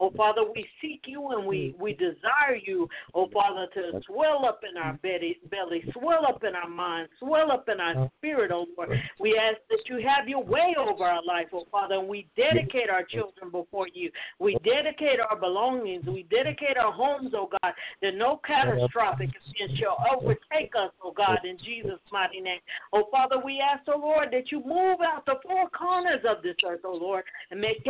oh 0.00 0.12
Father, 0.16 0.42
we 0.54 0.66
seek 0.80 1.02
you 1.06 1.28
and 1.30 1.46
we, 1.46 1.74
mm, 1.74 1.80
we 1.80 1.92
desire 1.94 2.56
you, 2.64 2.88
oh 3.14 3.28
Father, 3.32 3.66
to 3.74 4.00
swell 4.06 4.44
up 4.46 4.60
in 4.68 4.76
our 4.80 4.94
mm. 4.94 5.02
belly, 5.02 5.38
belly, 5.50 5.84
swell 5.92 6.26
up 6.26 6.44
in 6.44 6.54
our 6.54 6.68
mind, 6.68 7.08
swell 7.18 7.50
up 7.50 7.68
in 7.68 7.80
our 7.80 8.10
spirit, 8.18 8.50
oh 8.52 8.66
Lord. 8.76 8.90
We 9.18 9.38
ask 9.38 9.58
that 9.70 9.80
you 9.88 10.06
have 10.06 10.28
your 10.28 10.42
way 10.42 10.74
over 10.78 11.04
our 11.04 11.24
life, 11.24 11.48
oh 11.52 11.66
Father, 11.70 11.96
and 11.96 12.08
we 12.08 12.26
dedicate 12.36 12.90
our 12.90 13.04
children 13.04 13.50
before 13.50 13.86
you. 13.92 14.10
We 14.38 14.56
dedicate 14.64 15.20
our 15.20 15.38
belongings. 15.38 16.04
We 16.06 16.24
dedicate 16.24 16.76
our 16.76 16.92
homes, 16.92 17.32
oh 17.34 17.48
God, 17.62 17.72
that 18.02 18.14
no 18.14 18.40
catastrophic 18.46 19.30
event 19.30 19.78
shall 19.78 19.98
overtake 20.12 20.72
us, 20.78 20.90
oh 21.02 21.12
God, 21.12 21.38
in 21.44 21.58
Jesus' 21.64 22.00
mighty 22.12 22.40
name. 22.40 22.60
Oh 22.92 23.08
Father, 23.10 23.36
we 23.44 23.60
ask, 23.60 23.82
oh 23.88 23.98
Lord, 23.98 24.28
that 24.32 24.50
you 24.50 24.60
move 24.64 25.00
out 25.04 25.24
the 25.26 25.36
four 25.46 25.68
corners 25.70 26.20
of 26.28 26.42
this 26.42 26.56
earth, 26.66 26.80
oh 26.84 26.96
Lord, 26.96 27.24
and 27.50 27.60
make 27.60 27.82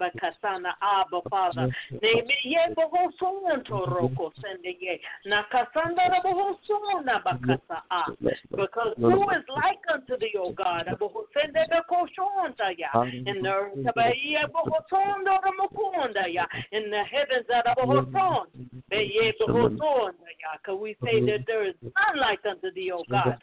bakasana 0.00 0.72
abba, 0.82 1.20
Father. 1.30 1.70
Because 8.50 8.94
who 8.96 9.22
is 9.30 9.44
like 9.56 9.80
unto 9.92 10.16
thee, 10.18 10.34
O 10.38 10.52
God? 10.52 10.86
Abohosende 10.86 11.66
bekoshonda 11.70 12.70
ya. 12.78 12.88
In 13.02 13.42
the 13.42 13.48
earth, 13.48 13.86
abaye 13.86 14.46
bohosonda 14.52 15.40
ramokunda 15.42 16.26
ya. 16.28 16.46
In 16.72 16.90
the 16.90 17.02
heavens, 17.04 17.46
abohoson. 17.50 18.46
Beye 18.90 19.32
bohosonda 19.40 20.30
ya. 20.40 20.56
Because 20.62 20.80
we 20.80 20.96
say 21.04 21.20
that 21.26 21.46
there 21.46 21.66
is 21.66 21.74
none 21.82 22.20
like 22.20 22.40
unto 22.48 22.70
thee, 22.72 22.92
O 22.92 23.02
God. 23.10 23.38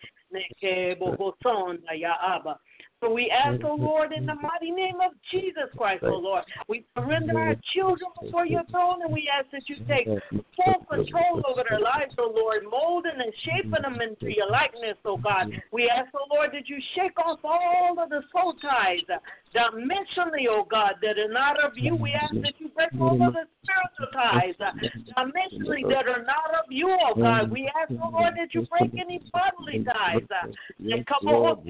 Neke 3.03 3.19
bohosonda 3.19 3.27
ya 3.27 3.35
abba. 3.45 3.59
So 3.63 3.63
we 3.63 3.63
ask, 3.63 3.63
O 3.63 3.75
Lord, 3.75 4.11
in 4.13 4.25
the 4.25 4.35
mighty 4.35 4.71
name 4.71 5.01
of 5.01 5.11
Jesus 5.31 5.69
Christ, 5.77 6.03
oh 6.03 6.13
O 6.13 6.19
Lord, 6.19 6.43
we 6.67 6.85
surrender 6.95 7.37
our 7.37 7.55
children 7.73 8.11
before 8.21 8.45
your 8.45 8.63
throne 8.71 9.01
and 9.03 9.13
we 9.13 9.29
ask 9.29 9.51
that 9.51 9.67
you 9.67 9.75
take 9.87 10.07
full 10.55 10.85
control 10.89 11.41
over 11.49 11.63
their 11.69 11.79
lives, 11.79 12.13
O 12.17 12.31
Lord, 12.35 12.63
molding 12.69 13.19
and 13.19 13.33
shaping 13.43 13.81
them 13.81 13.99
into 14.01 14.33
your 14.33 14.49
likeness, 14.49 14.97
O 15.05 15.17
God. 15.17 15.51
We 15.71 15.89
ask, 15.89 16.09
O 16.13 16.27
Lord, 16.33 16.51
that 16.53 16.69
you 16.69 16.77
shake 16.95 17.17
off 17.19 17.39
all 17.43 17.97
of 17.99 18.09
the 18.09 18.21
soul 18.31 18.53
ties 18.61 19.01
dimensionally, 19.53 20.47
O 20.49 20.65
God, 20.69 20.95
that 21.01 21.17
are 21.17 21.31
not 21.31 21.63
of 21.63 21.73
you. 21.75 21.95
We 21.95 22.11
ask 22.11 22.33
that 22.33 22.53
you 22.57 22.69
break 22.69 22.89
over 22.99 23.31
the 23.31 23.45
spiritual 23.61 24.11
ties 24.13 24.55
uh, 24.59 24.71
dimensionally 25.17 25.87
that 25.89 26.07
are 26.07 26.23
not 26.23 26.53
of 26.57 26.71
you, 26.71 26.89
O 26.89 27.13
God. 27.15 27.51
We 27.51 27.69
ask, 27.79 27.91
O 27.91 28.09
Lord, 28.09 28.33
that 28.37 28.53
you 28.53 28.65
break 28.67 28.91
any 28.99 29.21
bodily 29.31 29.83
ties. 29.83 30.25
Uh, 30.29 30.51
that 30.89 31.05
come 31.07 31.27
over 31.27 31.61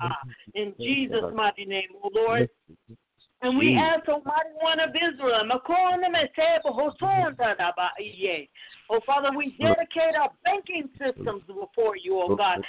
ah. 0.00 0.18
in 0.54 0.74
Jesus' 0.78 1.32
mighty 1.34 1.64
name, 1.64 1.88
O 2.02 2.10
Lord. 2.14 2.48
And 3.42 3.58
we 3.58 3.76
ask, 3.76 4.08
Almighty 4.08 4.56
One 4.60 4.80
of 4.80 4.90
Israel, 4.96 5.42
McCallum 5.44 6.14
Hosunda 6.64 7.56
da 7.56 7.70
ba. 7.76 7.90
Oh, 8.88 9.00
Father, 9.04 9.30
we 9.36 9.56
dedicate 9.60 10.14
our 10.18 10.30
banking 10.44 10.88
systems 10.92 11.42
before 11.46 11.96
you, 11.96 12.20
oh 12.20 12.36
God. 12.36 12.62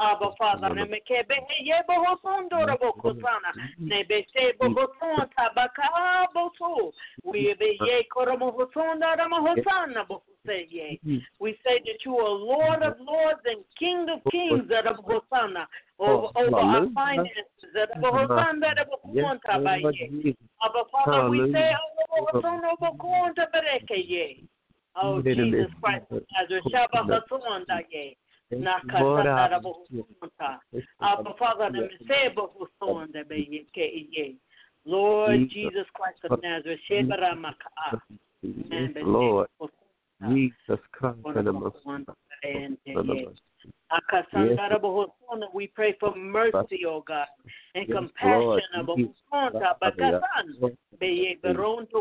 Abba, 0.00 0.30
Father, 0.38 0.74
we 0.74 0.88
say 11.64 11.80
that 11.84 12.04
you 12.04 12.16
are 12.16 12.28
Lord 12.28 12.82
of 12.82 12.94
Lords 13.00 13.40
and 13.44 13.64
King 13.78 14.06
of 14.08 14.20
Kings 14.30 14.68
that 14.70 14.86
of 14.86 14.96
Hosanna. 15.04 15.68
Over, 15.98 16.28
over 16.36 16.56
our 16.56 16.86
finances. 16.94 17.32
Abba, 20.62 20.84
Father, 20.92 21.30
we 21.30 21.52
say, 21.52 21.72
Oh, 25.02 25.22
Jesus 25.22 25.70
Christ 25.82 26.06
of 26.10 26.22
Nazareth, 26.32 26.64
Shabbat 26.72 27.20
Hasonda 27.30 27.80
ye. 27.90 28.16
Nakasanda 28.52 29.50
Rabohunta. 29.52 30.58
Abba 31.02 31.34
Father, 31.38 31.70
the 31.72 31.88
Meseba 32.04 32.48
Husonda 32.82 33.28
be 33.28 33.66
ye. 33.74 34.36
Lord 34.84 35.48
Jesus. 35.50 35.86
Christ 35.94 36.18
of 36.30 36.42
Nazareth, 36.42 36.80
Shebara 36.90 37.38
Maka. 37.38 38.02
Lord. 39.02 39.48
Jesus 40.22 40.80
Christ. 40.92 41.18
We 45.54 45.66
pray 45.68 45.96
for 45.98 46.14
mercy, 46.14 46.84
O 46.86 47.02
God, 47.06 47.26
and 47.74 47.86
compassion. 47.86 48.62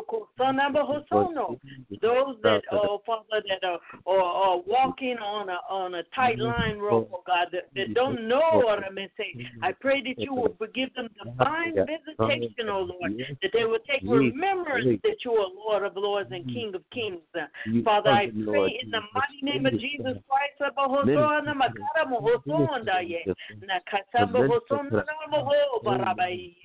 Kosana 0.03 0.73
Bahosono. 0.73 1.59
Those 2.01 2.35
that, 2.43 2.61
oh 2.71 3.01
Father, 3.05 3.41
that 3.47 3.63
are, 3.63 3.79
are, 4.05 4.21
are 4.21 4.57
walking 4.67 5.17
on 5.17 5.49
a 5.49 5.59
on 5.69 5.95
a 5.95 6.03
tight 6.15 6.39
line 6.39 6.77
rope, 6.77 7.09
oh 7.13 7.21
God, 7.25 7.47
that, 7.51 7.69
that 7.75 7.93
don't 7.93 8.27
know 8.27 8.41
what 8.51 8.83
I'm 8.83 8.95
say. 9.17 9.35
I 9.61 9.71
pray 9.71 10.01
that 10.01 10.19
you 10.19 10.33
will 10.33 10.55
give 10.73 10.93
them 10.95 11.09
divine 11.17 11.73
visitation, 11.75 12.69
oh 12.69 12.81
Lord, 12.81 13.13
that 13.41 13.51
they 13.53 13.65
will 13.65 13.79
take 13.89 14.01
remembrance 14.03 14.99
that 15.03 15.17
you 15.23 15.33
are 15.33 15.47
Lord 15.55 15.83
of 15.83 15.95
Lords 15.95 16.29
and 16.31 16.45
King 16.45 16.73
of 16.75 16.83
Kings. 16.91 17.21
Father, 17.83 18.09
I 18.09 18.25
pray 18.27 18.79
in 18.83 18.91
the 18.91 19.01
mighty 19.13 19.41
name 19.41 19.65
of 19.65 19.73
Jesus 19.79 20.17
Christ, 20.27 20.61
Bahosona 21.95 22.05
Makara 22.05 22.05
Mohosonda, 22.11 22.97
Nakasamba 23.61 24.39
Hosona 24.49 25.03
Barabai, 25.83 26.55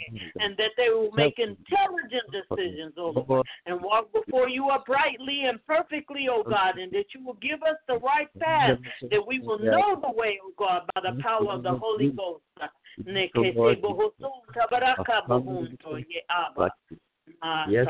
and 0.40 0.56
that 0.56 0.70
they 0.76 0.88
will 0.88 1.10
make 1.12 1.38
intelligent 1.38 2.24
decisions, 2.32 2.94
oh 2.96 3.24
Lord, 3.28 3.46
and 3.66 3.80
walk 3.82 4.12
before 4.12 4.48
you 4.48 4.68
uprightly 4.70 5.44
and 5.44 5.64
perfectly, 5.66 6.28
oh 6.30 6.42
God, 6.42 6.78
and 6.78 6.92
that 6.92 7.06
you 7.14 7.24
will 7.24 7.34
give 7.34 7.62
us 7.62 7.76
the 7.88 7.98
right 7.98 8.28
path, 8.38 8.78
that 9.10 9.26
we 9.26 9.38
will 9.40 9.58
know 9.58 10.00
the 10.00 10.12
way, 10.12 10.38
oh 10.44 10.52
God, 10.56 10.82
by 10.94 11.00
the 11.00 11.22
power 11.22 11.52
of 11.52 11.62
the 11.62 11.76
Holy 11.76 12.10
Ghost. 12.10 12.42
Yes, 17.68 17.86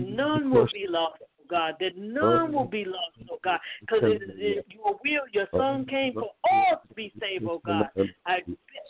none 0.00 0.50
will 0.50 0.66
be 0.72 0.86
lost, 0.88 1.22
God, 1.48 1.74
that 1.80 1.96
none 1.96 2.52
will 2.52 2.66
be 2.66 2.84
lost, 2.84 3.16
oh 3.30 3.38
God, 3.42 3.58
because 3.80 4.02
it 4.04 4.22
is 4.40 4.64
your 4.68 4.98
will. 5.04 5.22
Your 5.32 5.48
Son 5.52 5.86
came 5.86 6.12
for 6.14 6.30
all 6.50 6.82
to 6.88 6.94
be 6.94 7.12
saved, 7.20 7.46
oh 7.48 7.60
God. 7.64 7.88
I 8.26 8.42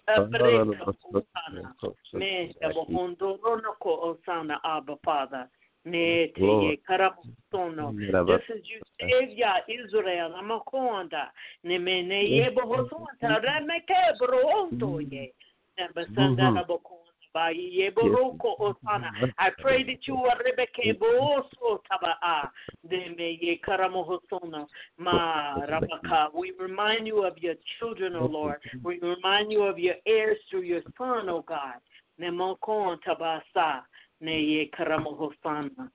uh, 0.08 0.26
Abba 4.64 4.96
Father. 5.04 5.48
Just 5.86 6.38
as 8.50 8.62
you 8.64 8.80
ya 9.36 9.52
Israel, 9.68 10.30
Amakonda, 10.42 11.24
Nemene 11.64 12.20
Yebo 12.30 12.62
Hosonta, 12.64 13.38
Remeke 13.44 14.16
Bronto 14.18 14.98
Ye, 14.98 15.32
Nebasanda 15.78 16.64
Bakonda. 16.66 17.03
I 19.38 19.50
pray 19.58 19.82
that 19.84 20.06
you 20.06 20.16
are 20.16 20.38
Rebecca 20.44 20.82
Boso 21.00 21.80
Tabaa, 21.90 22.48
Deme 22.88 23.58
Karamohosona, 23.66 24.66
Ma 24.98 25.56
Rabaka. 25.66 26.28
We 26.34 26.52
remind 26.58 27.06
you 27.06 27.24
of 27.24 27.36
your 27.38 27.54
children, 27.78 28.14
O 28.16 28.26
Lord. 28.26 28.58
We 28.82 29.00
remind 29.00 29.50
you 29.50 29.62
of 29.62 29.78
your 29.78 29.94
heirs 30.06 30.38
through 30.50 30.62
your 30.62 30.82
son, 30.96 31.28
O 31.28 31.44
God. 31.46 31.74
Nemokon 32.20 32.98
Tabasa, 33.06 33.82
Neye 34.22 34.70
Karamohosana. 34.78 35.90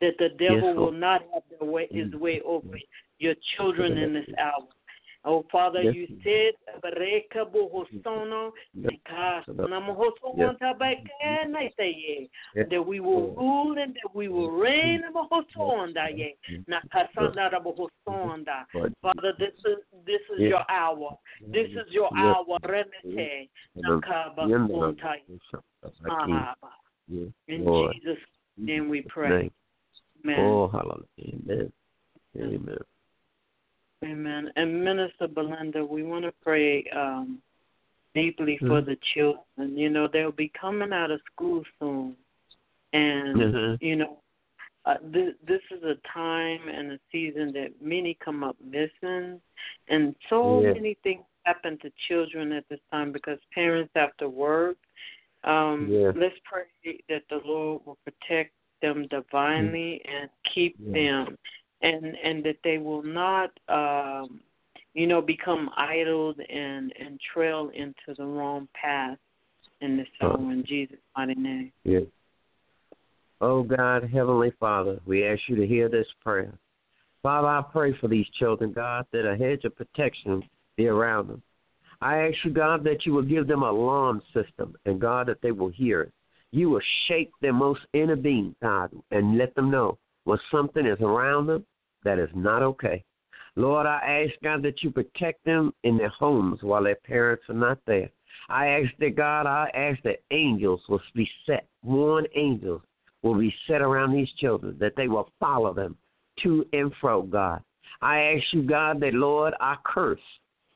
That 0.00 0.14
the 0.18 0.28
devil 0.38 0.74
will 0.74 0.92
not 0.92 1.22
have 1.32 1.42
the 1.58 1.64
way, 1.64 1.88
his 1.90 2.08
mm. 2.08 2.20
way 2.20 2.42
over 2.44 2.78
your 3.18 3.34
children 3.56 3.96
in 3.96 4.12
this 4.12 4.28
hour. 4.38 4.68
Oh, 5.28 5.44
Father, 5.50 5.82
yes. 5.82 5.94
you 5.94 6.06
said, 6.22 6.54
Bareka 6.80 7.44
Bohosono, 7.52 8.52
that 12.70 12.86
we 12.86 13.00
will 13.00 13.34
rule 13.34 13.76
and 13.76 13.94
that 13.94 14.14
we 14.14 14.28
will 14.28 14.50
reign. 14.52 15.02
Father, 19.02 19.32
this 19.38 19.52
is 19.64 19.78
this 20.06 20.20
is 20.32 20.40
your 20.40 20.64
hour. 20.70 21.18
This 21.52 21.70
is 21.70 21.86
your 21.90 22.10
hour. 22.16 22.58
Remete. 22.64 23.40
In 27.48 27.64
Jesus' 27.66 28.18
name 28.56 28.88
we 28.88 29.02
pray. 29.02 29.50
Amen. 30.24 30.38
Oh, 30.38 30.68
hallelujah. 30.68 31.04
Amen. 31.20 31.72
Amen. 32.36 32.78
Amen. 34.06 34.50
And 34.56 34.84
Minister 34.84 35.26
Belinda, 35.28 35.84
we 35.84 36.02
want 36.02 36.24
to 36.24 36.32
pray 36.42 36.84
um, 36.94 37.40
deeply 38.14 38.56
for 38.58 38.80
mm-hmm. 38.80 38.90
the 38.90 38.98
children. 39.14 39.76
You 39.76 39.90
know, 39.90 40.08
they'll 40.12 40.32
be 40.32 40.50
coming 40.58 40.92
out 40.92 41.10
of 41.10 41.20
school 41.32 41.62
soon. 41.80 42.16
And, 42.92 43.36
mm-hmm. 43.36 43.84
you 43.84 43.96
know, 43.96 44.18
uh, 44.84 44.94
this, 45.02 45.34
this 45.46 45.60
is 45.70 45.82
a 45.82 45.96
time 46.12 46.60
and 46.72 46.92
a 46.92 46.98
season 47.10 47.52
that 47.54 47.70
many 47.82 48.16
come 48.24 48.44
up 48.44 48.56
missing. 48.64 49.40
And 49.88 50.14
so 50.30 50.62
yeah. 50.62 50.72
many 50.72 50.96
things 51.02 51.24
happen 51.44 51.78
to 51.82 51.90
children 52.08 52.52
at 52.52 52.64
this 52.68 52.80
time 52.90 53.12
because 53.12 53.38
parents 53.52 53.90
have 53.96 54.16
to 54.18 54.28
work. 54.28 54.76
Um, 55.44 55.88
yeah. 55.90 56.12
Let's 56.14 56.36
pray 56.44 57.00
that 57.08 57.22
the 57.28 57.40
Lord 57.44 57.82
will 57.84 57.98
protect 58.04 58.52
them 58.82 59.06
divinely 59.08 60.02
mm-hmm. 60.04 60.16
and 60.16 60.30
keep 60.54 60.76
yeah. 60.78 60.92
them 60.92 61.38
and 61.86 62.16
and 62.22 62.44
that 62.44 62.56
they 62.64 62.78
will 62.78 63.02
not 63.02 63.50
um 63.68 64.40
you 64.94 65.06
know 65.06 65.20
become 65.20 65.70
idled 65.76 66.38
and 66.40 66.92
and 66.98 67.20
trail 67.32 67.70
into 67.74 68.14
the 68.16 68.24
wrong 68.24 68.68
path 68.80 69.18
in 69.80 69.96
this 69.96 70.08
hour 70.20 70.36
in 70.36 70.64
Jesus 70.66 70.96
mighty 71.16 71.34
name. 71.34 71.72
Yes. 71.84 72.04
Oh 73.40 73.62
God, 73.62 74.08
Heavenly 74.10 74.52
Father, 74.58 74.98
we 75.06 75.26
ask 75.26 75.40
you 75.48 75.56
to 75.56 75.66
hear 75.66 75.88
this 75.88 76.06
prayer. 76.22 76.52
Father, 77.22 77.48
I 77.48 77.62
pray 77.70 77.94
for 77.98 78.08
these 78.08 78.26
children, 78.38 78.72
God, 78.72 79.04
that 79.12 79.30
a 79.30 79.36
hedge 79.36 79.64
of 79.64 79.76
protection 79.76 80.42
be 80.76 80.86
around 80.86 81.28
them. 81.28 81.42
I 82.00 82.28
ask 82.28 82.36
you, 82.44 82.50
God, 82.50 82.84
that 82.84 83.04
you 83.04 83.12
will 83.12 83.22
give 83.22 83.46
them 83.46 83.62
a 83.62 83.70
alarm 83.70 84.22
system, 84.32 84.74
and 84.86 85.00
God, 85.00 85.28
that 85.28 85.42
they 85.42 85.50
will 85.50 85.68
hear 85.68 86.02
it. 86.02 86.12
You 86.52 86.70
will 86.70 86.82
shake 87.08 87.30
their 87.42 87.52
most 87.52 87.80
inner 87.92 88.16
being, 88.16 88.54
God, 88.62 88.90
and 89.10 89.36
let 89.36 89.54
them 89.54 89.70
know 89.70 89.98
when 90.24 90.38
something 90.50 90.86
is 90.86 91.00
around 91.00 91.46
them 91.46 91.64
that 92.06 92.18
is 92.18 92.30
not 92.34 92.62
okay. 92.62 93.04
Lord, 93.56 93.86
I 93.86 94.26
ask 94.26 94.40
God 94.42 94.62
that 94.62 94.82
you 94.82 94.90
protect 94.90 95.44
them 95.44 95.72
in 95.82 95.98
their 95.98 96.10
homes 96.10 96.62
while 96.62 96.84
their 96.84 96.96
parents 96.96 97.44
are 97.48 97.54
not 97.54 97.78
there. 97.86 98.10
I 98.48 98.68
ask 98.68 98.90
that 99.00 99.16
God, 99.16 99.46
I 99.46 99.70
ask 99.74 100.00
that 100.04 100.22
angels 100.30 100.80
will 100.88 101.00
be 101.14 101.28
set, 101.46 101.66
warn 101.82 102.26
angels 102.36 102.82
will 103.22 103.38
be 103.38 103.52
set 103.66 103.82
around 103.82 104.12
these 104.12 104.30
children, 104.38 104.76
that 104.78 104.94
they 104.96 105.08
will 105.08 105.30
follow 105.40 105.74
them 105.74 105.96
to 106.42 106.64
and 106.72 106.92
fro, 107.00 107.22
God. 107.22 107.62
I 108.02 108.20
ask 108.20 108.44
you, 108.52 108.62
God, 108.62 109.00
that 109.00 109.14
Lord, 109.14 109.54
I 109.58 109.76
curse 109.84 110.20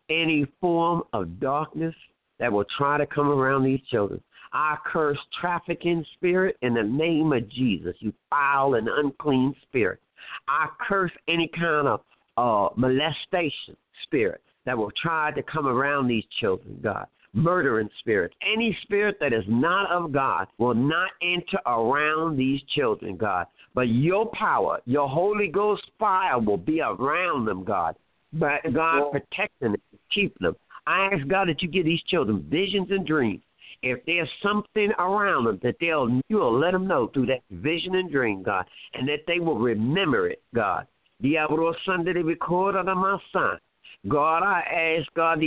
any 0.08 0.46
form 0.60 1.02
of 1.12 1.38
darkness 1.38 1.94
that 2.40 2.50
will 2.50 2.64
try 2.76 2.98
to 2.98 3.06
come 3.06 3.28
around 3.28 3.62
these 3.62 3.82
children. 3.90 4.20
I 4.52 4.76
curse 4.84 5.18
trafficking 5.40 6.04
spirit 6.14 6.56
in 6.62 6.74
the 6.74 6.82
name 6.82 7.32
of 7.32 7.48
Jesus, 7.50 7.94
you 8.00 8.12
foul 8.30 8.74
and 8.74 8.88
unclean 8.88 9.54
spirit. 9.68 10.00
I 10.48 10.68
curse 10.88 11.12
any 11.28 11.48
kind 11.48 11.88
of 11.88 12.00
uh, 12.36 12.68
molestation 12.76 13.76
spirit 14.04 14.42
that 14.66 14.76
will 14.76 14.92
try 15.00 15.30
to 15.32 15.42
come 15.42 15.66
around 15.66 16.08
these 16.08 16.24
children, 16.40 16.78
God. 16.82 17.06
Murdering 17.32 17.88
spirits. 18.00 18.34
Any 18.42 18.76
spirit 18.82 19.16
that 19.20 19.32
is 19.32 19.44
not 19.46 19.90
of 19.90 20.10
God 20.12 20.48
will 20.58 20.74
not 20.74 21.10
enter 21.22 21.58
around 21.66 22.36
these 22.36 22.60
children, 22.74 23.16
God. 23.16 23.46
But 23.72 23.82
your 23.88 24.26
power, 24.32 24.80
your 24.84 25.08
Holy 25.08 25.46
Ghost 25.46 25.82
fire 25.98 26.40
will 26.40 26.56
be 26.56 26.80
around 26.80 27.44
them, 27.44 27.62
God. 27.62 27.94
But 28.32 28.60
God 28.74 29.12
protecting 29.12 29.72
them, 29.72 29.82
keep 30.12 30.36
them. 30.40 30.56
I 30.86 31.10
ask 31.12 31.26
God 31.28 31.48
that 31.48 31.62
you 31.62 31.68
give 31.68 31.84
these 31.84 32.02
children 32.08 32.44
visions 32.50 32.88
and 32.90 33.06
dreams 33.06 33.42
if 33.82 34.04
there's 34.06 34.28
something 34.42 34.90
around 34.98 35.44
them 35.44 35.60
that 35.62 35.76
they'll 35.80 36.20
you'll 36.28 36.58
let 36.58 36.72
them 36.72 36.86
know 36.86 37.08
through 37.08 37.26
that 37.26 37.40
vision 37.50 37.94
and 37.94 38.10
dream, 38.10 38.42
God, 38.42 38.66
and 38.94 39.08
that 39.08 39.24
they 39.26 39.38
will 39.38 39.58
remember 39.58 40.28
it, 40.28 40.42
God. 40.54 40.86
Diablo 41.22 41.74
Sunday 41.84 42.14
they 42.14 42.22
record 42.22 42.76
on 42.76 42.86
my 42.86 43.18
son. 43.32 43.58
God, 44.08 44.42
I 44.42 44.60
ask 44.98 45.12
God, 45.14 45.42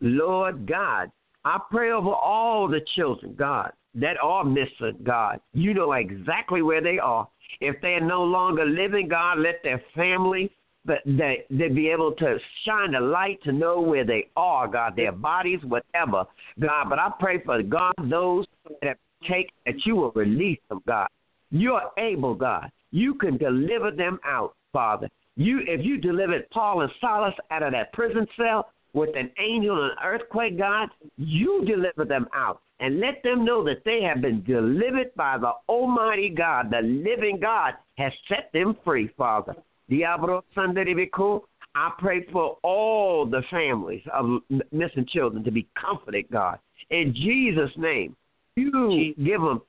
Lord 0.00 0.66
God, 0.66 1.10
I 1.44 1.58
pray 1.70 1.90
over 1.92 2.10
all 2.10 2.68
the 2.68 2.80
children, 2.94 3.34
God, 3.38 3.72
that 3.94 4.16
are 4.22 4.44
missing, 4.44 4.98
God. 5.02 5.40
You 5.54 5.72
know 5.72 5.92
exactly 5.92 6.62
where 6.62 6.82
they 6.82 6.98
are. 6.98 7.26
If 7.60 7.80
they're 7.80 8.00
no 8.00 8.22
longer 8.22 8.66
living, 8.66 9.08
God, 9.08 9.38
let 9.38 9.62
their 9.62 9.82
family 9.94 10.50
but 10.88 11.02
they 11.04 11.44
they 11.50 11.68
be 11.68 11.88
able 11.88 12.12
to 12.12 12.38
shine 12.64 12.92
the 12.92 13.00
light 13.00 13.40
to 13.44 13.52
know 13.52 13.80
where 13.80 14.04
they 14.04 14.28
are, 14.36 14.66
God, 14.66 14.96
their 14.96 15.12
bodies, 15.12 15.60
whatever, 15.62 16.24
God. 16.58 16.88
But 16.88 16.98
I 16.98 17.12
pray 17.20 17.40
for 17.44 17.62
God, 17.62 17.92
those 18.10 18.46
that 18.82 18.96
take 19.28 19.52
that 19.66 19.74
you 19.84 19.94
will 19.94 20.12
release 20.12 20.58
them, 20.68 20.80
God. 20.86 21.08
You're 21.50 21.90
able, 21.98 22.34
God. 22.34 22.72
You 22.90 23.14
can 23.14 23.36
deliver 23.36 23.90
them 23.90 24.18
out, 24.24 24.54
Father. 24.72 25.08
You 25.36 25.60
if 25.66 25.84
you 25.84 25.98
delivered 25.98 26.48
Paul 26.50 26.80
and 26.80 26.90
Silas 27.00 27.34
out 27.50 27.62
of 27.62 27.72
that 27.72 27.92
prison 27.92 28.26
cell 28.36 28.70
with 28.94 29.10
an 29.14 29.30
angel 29.38 29.82
and 29.82 29.92
an 29.92 29.98
earthquake, 30.02 30.58
God, 30.58 30.88
you 31.18 31.64
deliver 31.66 32.06
them 32.06 32.26
out. 32.34 32.60
And 32.80 33.00
let 33.00 33.22
them 33.24 33.44
know 33.44 33.64
that 33.64 33.84
they 33.84 34.02
have 34.02 34.22
been 34.22 34.42
delivered 34.44 35.12
by 35.16 35.36
the 35.36 35.50
Almighty 35.68 36.28
God. 36.28 36.70
The 36.70 36.80
living 36.80 37.40
God 37.40 37.74
has 37.96 38.12
set 38.28 38.50
them 38.52 38.76
free, 38.84 39.10
Father. 39.18 39.56
Diablo 39.88 40.44
Sanderibiku. 40.56 41.42
I 41.74 41.92
pray 41.98 42.26
for 42.32 42.58
all 42.62 43.26
the 43.26 43.42
families 43.50 44.02
of 44.12 44.40
missing 44.72 45.06
children 45.08 45.44
to 45.44 45.50
be 45.50 45.66
comforted, 45.80 46.26
God. 46.30 46.58
In 46.90 47.14
Jesus' 47.14 47.70
name, 47.76 48.16
you 48.56 49.14
give 49.22 49.40
them, 49.40 49.62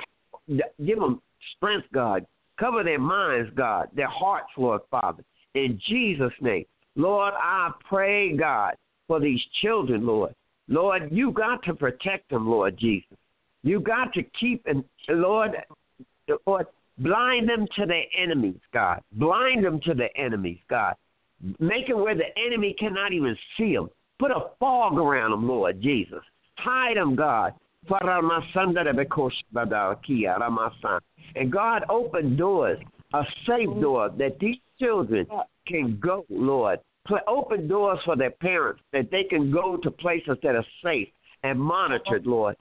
give 0.85 0.99
them 0.99 1.21
strength, 1.55 1.87
God. 1.93 2.25
Cover 2.59 2.83
their 2.83 2.99
minds, 2.99 3.51
God, 3.55 3.89
their 3.93 4.07
hearts, 4.07 4.49
Lord 4.57 4.81
Father. 4.89 5.23
In 5.55 5.79
Jesus' 5.87 6.33
name, 6.41 6.65
Lord, 6.95 7.33
I 7.37 7.71
pray, 7.87 8.35
God, 8.35 8.75
for 9.07 9.19
these 9.19 9.41
children, 9.61 10.05
Lord. 10.05 10.33
Lord, 10.67 11.09
you 11.11 11.31
got 11.31 11.63
to 11.63 11.73
protect 11.73 12.29
them, 12.29 12.47
Lord 12.47 12.77
Jesus. 12.77 13.17
You 13.63 13.79
got 13.79 14.13
to 14.13 14.23
keep 14.39 14.63
and 14.65 14.83
Lord, 15.09 15.51
Lord, 16.45 16.67
blind 16.99 17.49
them 17.49 17.65
to 17.75 17.85
their 17.85 18.05
enemies, 18.17 18.59
God. 18.73 19.01
Blind 19.13 19.65
them 19.65 19.79
to 19.85 19.93
their 19.93 20.15
enemies, 20.17 20.59
God. 20.69 20.95
Make 21.59 21.89
it 21.89 21.97
where 21.97 22.15
the 22.15 22.37
enemy 22.37 22.75
cannot 22.77 23.13
even 23.13 23.37
see 23.57 23.73
them. 23.73 23.89
Put 24.19 24.31
a 24.31 24.49
fog 24.59 24.97
around 24.97 25.31
them, 25.31 25.47
Lord 25.47 25.81
Jesus. 25.81 26.21
Hide 26.57 26.97
them, 26.97 27.15
God. 27.15 27.53
And 31.35 31.51
God, 31.51 31.83
open 31.89 32.35
doors, 32.35 32.77
a 33.13 33.23
safe 33.47 33.69
door 33.81 34.09
that 34.17 34.37
these 34.39 34.57
children 34.79 35.25
can 35.65 35.97
go, 36.01 36.25
Lord. 36.29 36.79
Open 37.27 37.67
doors 37.67 37.99
for 38.03 38.17
their 38.17 38.31
parents 38.31 38.81
that 38.91 39.09
they 39.09 39.23
can 39.23 39.49
go 39.49 39.77
to 39.77 39.89
places 39.89 40.37
that 40.43 40.55
are 40.55 40.65
safe 40.83 41.07
and 41.43 41.57
monitored, 41.57 42.27
Lord. 42.27 42.57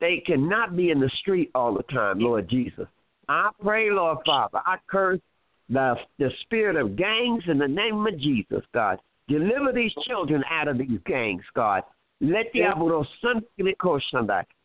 They 0.00 0.22
cannot 0.26 0.76
be 0.76 0.90
in 0.90 1.00
the 1.00 1.10
street 1.20 1.50
all 1.54 1.72
the 1.72 1.82
time, 1.84 2.18
Lord 2.18 2.48
Jesus. 2.48 2.86
I 3.28 3.50
pray, 3.62 3.90
Lord 3.90 4.18
Father, 4.24 4.60
I 4.64 4.76
curse 4.86 5.20
the 5.68 5.96
the 6.18 6.30
spirit 6.42 6.76
of 6.76 6.96
gangs 6.96 7.42
in 7.46 7.58
the 7.58 7.68
name 7.68 8.06
of 8.06 8.18
Jesus, 8.18 8.62
God. 8.72 8.98
Deliver 9.28 9.72
these 9.72 9.92
children 10.06 10.42
out 10.50 10.68
of 10.68 10.78
these 10.78 10.98
gangs, 11.04 11.44
God. 11.54 11.82
Let 12.20 12.52
the 12.52 12.60
yeah. 12.60 12.74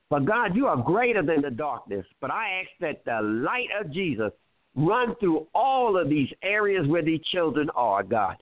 But 0.10 0.26
God, 0.26 0.56
you 0.56 0.68
are 0.68 0.78
greater 0.78 1.22
than 1.22 1.42
the 1.42 1.50
darkness. 1.50 2.06
But 2.22 2.32
I 2.32 2.62
ask 2.62 2.70
that 2.80 3.04
the 3.06 3.22
light 3.22 3.70
of 3.80 3.92
Jesus 3.92 4.32
run 4.76 5.16
through 5.20 5.48
all 5.54 5.98
of 5.98 6.10
these 6.10 6.30
areas 6.42 6.88
where 6.88 7.04
these 7.04 7.22
children 7.32 7.70
are, 7.76 8.04
God. 8.04 8.38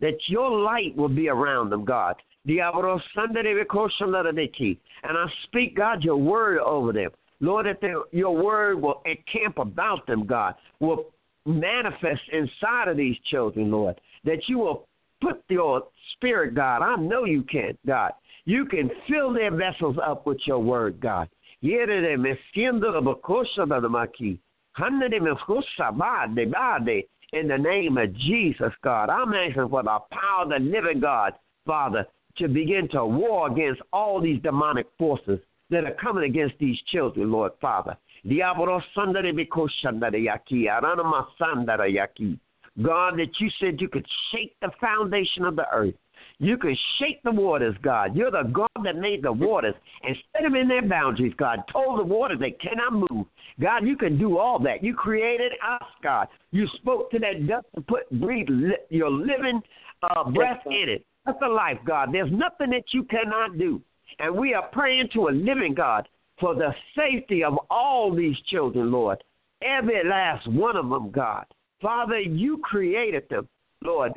That 0.00 0.18
your 0.26 0.50
light 0.50 0.96
will 0.96 1.08
be 1.08 1.28
around 1.28 1.70
them, 1.70 1.84
God. 1.84 2.16
And 2.44 2.60
I 5.18 5.26
speak, 5.44 5.76
God, 5.76 6.04
your 6.04 6.16
word 6.16 6.58
over 6.58 6.92
them. 6.92 7.10
Lord, 7.40 7.66
that 7.66 7.80
your 8.12 8.34
word 8.34 8.80
will 8.80 9.02
encamp 9.04 9.58
about 9.58 10.06
them, 10.06 10.26
God, 10.26 10.54
will 10.80 11.06
manifest 11.44 12.22
inside 12.32 12.88
of 12.88 12.96
these 12.96 13.16
children, 13.30 13.70
Lord. 13.70 14.00
That 14.24 14.48
you 14.48 14.58
will 14.58 14.88
put 15.20 15.42
your 15.48 15.84
spirit, 16.14 16.54
God. 16.54 16.82
I 16.82 16.96
know 16.96 17.24
you 17.24 17.42
can, 17.42 17.76
God. 17.86 18.12
You 18.44 18.64
can 18.64 18.90
fill 19.08 19.32
their 19.32 19.54
vessels 19.54 19.96
up 20.04 20.26
with 20.26 20.38
your 20.46 20.60
word, 20.60 21.00
God. 21.00 21.28
In 21.62 21.86
the 27.48 27.58
name 27.58 27.98
of 27.98 28.16
Jesus, 28.16 28.72
God, 28.84 29.10
I'm 29.10 29.34
asking 29.34 29.68
for 29.68 29.82
the 29.82 29.98
power 30.10 30.42
of 30.42 30.50
the 30.50 30.58
living 30.60 31.00
God, 31.00 31.32
Father, 31.66 32.06
to 32.38 32.48
begin 32.48 32.88
to 32.92 33.04
war 33.04 33.50
against 33.50 33.82
all 33.92 34.20
these 34.20 34.40
demonic 34.42 34.86
forces 34.98 35.40
that 35.70 35.84
are 35.84 35.94
coming 35.94 36.24
against 36.24 36.54
these 36.58 36.78
children, 36.92 37.30
Lord 37.30 37.52
Father. 37.60 37.96
Diaboro 38.24 38.80
son 38.94 39.12
dare 39.12 39.32
bikoshan 39.32 40.00
dadayaki. 40.00 40.68
God, 42.82 43.18
that 43.18 43.40
you 43.40 43.50
said 43.58 43.80
you 43.80 43.88
could 43.88 44.06
shake 44.30 44.54
the 44.60 44.70
foundation 44.80 45.44
of 45.44 45.56
the 45.56 45.66
earth. 45.72 45.94
You 46.38 46.58
could 46.58 46.76
shake 46.98 47.22
the 47.22 47.32
waters, 47.32 47.74
God. 47.82 48.14
You're 48.14 48.30
the 48.30 48.42
God 48.52 48.68
that 48.84 48.96
made 48.96 49.22
the 49.22 49.32
waters 49.32 49.74
and 50.02 50.14
set 50.32 50.42
them 50.42 50.54
in 50.54 50.68
their 50.68 50.86
boundaries, 50.86 51.32
God. 51.38 51.60
Told 51.72 51.98
the 51.98 52.04
waters 52.04 52.38
they 52.38 52.50
cannot 52.50 52.92
move. 53.10 53.26
God, 53.58 53.86
you 53.86 53.96
can 53.96 54.18
do 54.18 54.36
all 54.36 54.58
that. 54.58 54.84
You 54.84 54.94
created 54.94 55.52
us, 55.66 55.88
God. 56.02 56.28
You 56.50 56.66
spoke 56.76 57.10
to 57.12 57.18
that 57.20 57.46
dust 57.46 57.66
and 57.74 57.86
put 57.86 58.10
breathe 58.20 58.48
li- 58.50 58.76
your 58.90 59.10
living 59.10 59.62
uh, 60.02 60.30
breath 60.30 60.60
in 60.66 60.88
it. 60.88 61.06
That's 61.24 61.38
the 61.40 61.48
life, 61.48 61.78
God. 61.86 62.10
There's 62.12 62.30
nothing 62.30 62.70
that 62.70 62.84
you 62.92 63.04
cannot 63.04 63.56
do. 63.56 63.80
And 64.18 64.34
we 64.34 64.54
are 64.54 64.68
praying 64.72 65.08
to 65.12 65.28
a 65.28 65.30
living 65.30 65.74
God 65.74 66.08
for 66.40 66.54
the 66.54 66.74
safety 66.96 67.44
of 67.44 67.58
all 67.70 68.14
these 68.14 68.36
children, 68.48 68.90
Lord. 68.90 69.22
Every 69.62 70.02
last 70.04 70.46
one 70.50 70.76
of 70.76 70.88
them, 70.88 71.10
God. 71.10 71.46
Father, 71.80 72.18
you 72.20 72.58
created 72.58 73.28
them, 73.28 73.48
Lord. 73.82 74.12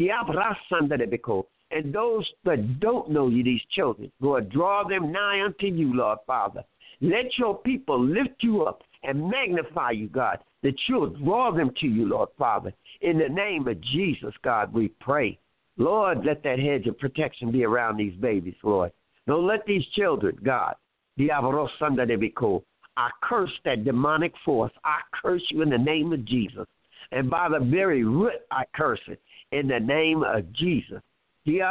And 1.71 1.93
those 1.93 2.27
that 2.45 2.79
don't 2.79 3.11
know 3.11 3.27
you, 3.27 3.43
these 3.43 3.61
children, 3.71 4.11
Lord, 4.19 4.49
draw 4.49 4.83
them 4.87 5.11
nigh 5.11 5.43
unto 5.43 5.67
you, 5.67 5.93
Lord 5.93 6.19
Father. 6.25 6.63
Let 7.01 7.37
your 7.37 7.57
people 7.57 8.03
lift 8.03 8.41
you 8.41 8.63
up 8.63 8.81
and 9.03 9.29
magnify 9.29 9.91
you, 9.91 10.07
God, 10.07 10.39
that 10.63 10.75
you'll 10.87 11.09
draw 11.09 11.51
them 11.51 11.71
to 11.79 11.87
you, 11.87 12.05
Lord 12.07 12.29
Father. 12.37 12.73
In 13.01 13.17
the 13.17 13.29
name 13.29 13.67
of 13.67 13.79
Jesus, 13.81 14.33
God, 14.43 14.73
we 14.73 14.89
pray. 14.99 15.39
Lord, 15.77 16.25
let 16.25 16.43
that 16.43 16.59
hedge 16.59 16.87
of 16.87 16.99
protection 16.99 17.51
be 17.51 17.63
around 17.63 17.95
these 17.95 18.15
babies, 18.15 18.55
Lord. 18.63 18.91
Don't 19.29 19.45
let 19.45 19.63
these 19.67 19.85
children, 19.95 20.35
God, 20.43 20.73
I 21.19 23.09
curse 23.21 23.51
that 23.63 23.85
demonic 23.85 24.33
force. 24.43 24.71
I 24.83 25.01
curse 25.21 25.43
you 25.51 25.61
in 25.61 25.69
the 25.69 25.77
name 25.77 26.11
of 26.11 26.25
Jesus. 26.25 26.65
And 27.11 27.29
by 27.29 27.47
the 27.47 27.59
very 27.63 28.03
root, 28.03 28.33
I 28.49 28.63
curse 28.75 28.99
it 29.07 29.21
in 29.51 29.67
the 29.67 29.79
name 29.79 30.23
of 30.23 30.51
Jesus. 30.53 31.03
In 31.45 31.69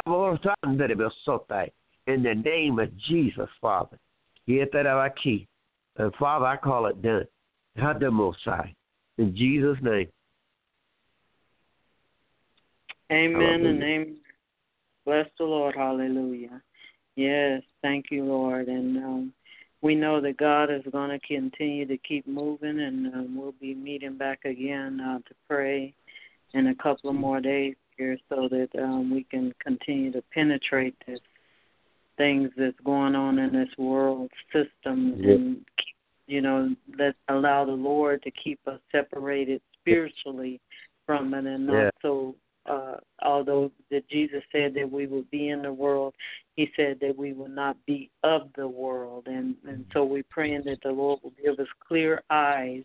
the 2.07 2.33
name 2.45 2.79
of 2.79 2.97
Jesus, 3.09 3.49
Father. 3.59 3.99
And 4.47 6.15
Father, 6.17 6.45
I 6.45 6.55
call 6.55 6.85
it 6.85 7.01
done. 7.01 7.27
In 9.17 9.35
Jesus' 9.35 9.77
name. 9.81 10.07
Amen 13.11 13.65
and 13.65 13.83
amen. 13.83 14.17
Bless 15.05 15.27
the 15.37 15.43
Lord. 15.43 15.75
Hallelujah. 15.75 16.61
Yes, 17.19 17.63
thank 17.81 18.05
you, 18.11 18.23
Lord. 18.23 18.69
And 18.69 18.97
um, 18.97 19.33
we 19.81 19.93
know 19.93 20.21
that 20.21 20.37
God 20.37 20.71
is 20.71 20.83
going 20.89 21.09
to 21.09 21.19
continue 21.19 21.85
to 21.85 21.97
keep 21.97 22.25
moving, 22.25 22.79
and 22.79 23.13
um, 23.13 23.37
we'll 23.37 23.53
be 23.59 23.75
meeting 23.75 24.17
back 24.17 24.45
again 24.45 25.01
uh, 25.01 25.17
to 25.17 25.35
pray 25.49 25.93
in 26.53 26.67
a 26.67 26.75
couple 26.75 27.09
of 27.09 27.17
more 27.17 27.41
days 27.41 27.75
here 27.97 28.17
so 28.29 28.47
that 28.49 28.69
um, 28.81 29.13
we 29.13 29.25
can 29.25 29.53
continue 29.61 30.13
to 30.13 30.23
penetrate 30.33 30.95
this 31.05 31.19
things 32.17 32.51
that's 32.57 32.79
going 32.85 33.15
on 33.15 33.37
in 33.37 33.51
this 33.51 33.69
world 33.77 34.29
system 34.53 35.15
yeah. 35.17 35.33
and 35.33 35.55
keep, 35.77 35.95
you 36.27 36.41
know 36.41 36.73
let 36.97 37.15
allow 37.29 37.63
the 37.63 37.71
Lord 37.71 38.21
to 38.23 38.31
keep 38.31 38.59
us 38.67 38.79
separated 38.91 39.61
spiritually 39.79 40.59
from 41.05 41.33
it 41.33 41.45
and 41.45 41.67
not 41.67 41.73
yeah. 41.73 41.89
so 42.01 42.35
uh, 42.69 42.97
although 43.23 43.71
that 43.91 44.07
Jesus 44.09 44.43
said 44.51 44.73
that 44.75 44.89
we 44.89 45.07
would 45.07 45.29
be 45.31 45.49
in 45.49 45.61
the 45.61 45.73
world, 45.73 46.13
He 46.55 46.69
said 46.75 46.99
that 47.01 47.17
we 47.17 47.33
will 47.33 47.49
not 47.49 47.77
be 47.85 48.09
of 48.23 48.49
the 48.55 48.67
world, 48.67 49.27
and 49.27 49.55
and 49.67 49.85
so 49.93 50.03
we're 50.03 50.23
praying 50.29 50.63
that 50.65 50.79
the 50.83 50.91
Lord 50.91 51.19
will 51.23 51.33
give 51.43 51.59
us 51.59 51.67
clear 51.87 52.21
eyes 52.29 52.83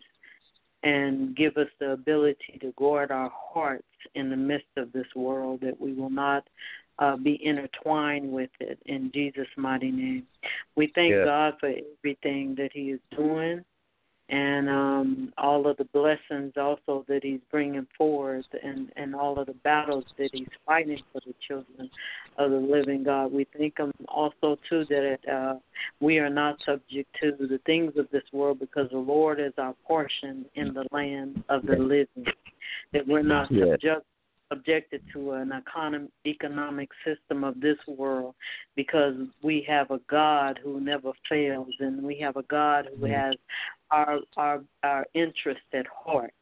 and 0.83 1.35
give 1.35 1.57
us 1.57 1.67
the 1.79 1.91
ability 1.91 2.59
to 2.61 2.71
guard 2.77 3.11
our 3.11 3.31
hearts 3.33 3.83
in 4.13 4.29
the 4.29 4.35
midst 4.35 4.67
of 4.77 4.91
this 4.91 5.07
world, 5.15 5.59
that 5.61 5.79
we 5.79 5.93
will 5.93 6.11
not 6.11 6.47
uh, 6.99 7.17
be 7.17 7.39
intertwined 7.43 8.31
with 8.31 8.51
it. 8.59 8.79
In 8.85 9.11
Jesus' 9.13 9.47
mighty 9.57 9.91
name, 9.91 10.23
we 10.75 10.91
thank. 10.95 11.13
God 11.25 11.53
for 11.59 11.69
everything 11.99 12.55
that 12.55 12.71
He 12.73 12.91
is 12.91 12.99
doing 13.15 13.63
and 14.29 14.67
um, 14.69 15.33
all 15.37 15.67
of 15.67 15.77
the 15.77 15.83
blessings 15.85 16.53
also 16.57 17.05
that 17.07 17.19
he's 17.23 17.41
bringing 17.51 17.85
forth 17.95 18.45
and, 18.63 18.91
and 18.95 19.13
all 19.13 19.37
of 19.39 19.45
the 19.45 19.53
battles 19.53 20.03
that 20.17 20.29
he's 20.33 20.47
fighting 20.65 20.99
for 21.13 21.21
the 21.27 21.33
children 21.47 21.89
of 22.37 22.49
the 22.49 22.57
living 22.57 23.03
God. 23.03 23.31
We 23.31 23.45
thank 23.55 23.77
him 23.77 23.91
also, 24.07 24.57
too, 24.67 24.85
that 24.89 25.17
uh, 25.31 25.59
we 25.99 26.17
are 26.17 26.29
not 26.29 26.57
subject 26.65 27.15
to 27.21 27.33
the 27.37 27.59
things 27.67 27.93
of 27.97 28.09
this 28.11 28.23
world 28.33 28.59
because 28.59 28.89
the 28.91 28.97
Lord 28.97 29.39
is 29.39 29.53
our 29.59 29.75
portion 29.87 30.45
in 30.55 30.73
the 30.73 30.85
land 30.91 31.43
of 31.49 31.63
the 31.65 31.75
living, 31.75 32.25
that 32.93 33.07
we're 33.07 33.21
not 33.21 33.47
subject 33.49 34.05
subjected 34.55 35.01
to 35.13 35.33
an 35.33 35.51
economic 35.51 36.09
economic 36.25 36.89
system 37.05 37.43
of 37.43 37.59
this 37.59 37.77
world 37.87 38.35
because 38.75 39.15
we 39.43 39.65
have 39.67 39.91
a 39.91 39.99
God 40.09 40.59
who 40.63 40.79
never 40.79 41.11
fails 41.29 41.73
and 41.79 42.03
we 42.03 42.19
have 42.19 42.37
a 42.37 42.43
God 42.43 42.87
who 42.97 43.05
has 43.05 43.35
our 43.91 44.19
our 44.37 44.61
our 44.83 45.05
interest 45.13 45.61
at 45.73 45.85
heart. 45.87 46.33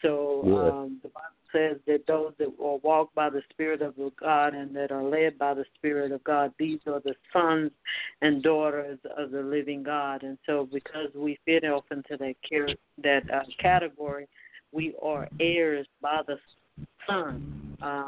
So 0.00 0.42
um, 0.42 1.00
the 1.02 1.10
Bible 1.10 1.42
says 1.52 1.76
that 1.86 2.06
those 2.08 2.32
that 2.38 2.58
will 2.58 2.80
walk 2.82 3.14
by 3.14 3.30
the 3.30 3.42
Spirit 3.50 3.82
of 3.82 3.94
God 4.18 4.54
and 4.54 4.74
that 4.74 4.90
are 4.90 5.04
led 5.04 5.38
by 5.38 5.54
the 5.54 5.64
Spirit 5.76 6.10
of 6.10 6.24
God, 6.24 6.52
these 6.58 6.80
are 6.86 7.00
the 7.00 7.14
sons 7.32 7.70
and 8.20 8.42
daughters 8.42 8.98
of 9.16 9.30
the 9.30 9.42
living 9.42 9.82
God. 9.82 10.24
And 10.24 10.38
so, 10.44 10.68
because 10.72 11.08
we 11.14 11.38
fit 11.44 11.64
off 11.64 11.84
into 11.92 12.16
that 12.16 12.34
that 13.02 13.30
uh, 13.32 13.42
category, 13.60 14.26
we 14.72 14.94
are 15.00 15.28
heirs 15.38 15.86
by 16.00 16.22
the 16.26 16.36
Son 17.06 17.76
uh, 17.82 18.06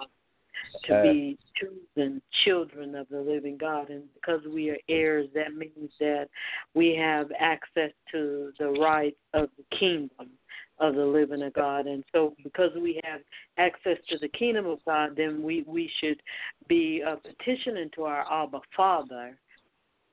to 0.87 1.03
be 1.03 1.39
chosen 1.61 2.21
children 2.45 2.95
of 2.95 3.09
the 3.09 3.21
living 3.21 3.57
God. 3.57 3.91
And 3.91 4.05
because 4.15 4.41
we 4.53 4.71
are 4.71 4.79
heirs, 4.89 5.29
that 5.35 5.55
means 5.55 5.91
that 6.01 6.29
we 6.75 6.95
have 6.97 7.31
access 7.39 7.91
to 8.13 8.53
the 8.59 8.69
right 8.71 9.17
of 9.33 9.49
the 9.57 9.77
kingdom 9.77 10.31
of 10.79 10.95
the 10.95 11.05
living 11.05 11.43
of 11.43 11.53
God. 11.53 11.87
And 11.87 12.03
so, 12.13 12.35
because 12.43 12.71
we 12.81 13.01
have 13.05 13.21
access 13.59 13.99
to 14.09 14.19
the 14.19 14.29
kingdom 14.29 14.67
of 14.67 14.79
God, 14.85 15.11
then 15.17 15.43
we, 15.43 15.65
we 15.67 15.91
should 16.01 16.21
be 16.69 17.03
uh, 17.07 17.17
petitioning 17.17 17.91
to 17.95 18.05
our 18.05 18.25
Abba 18.45 18.61
Father. 18.77 19.37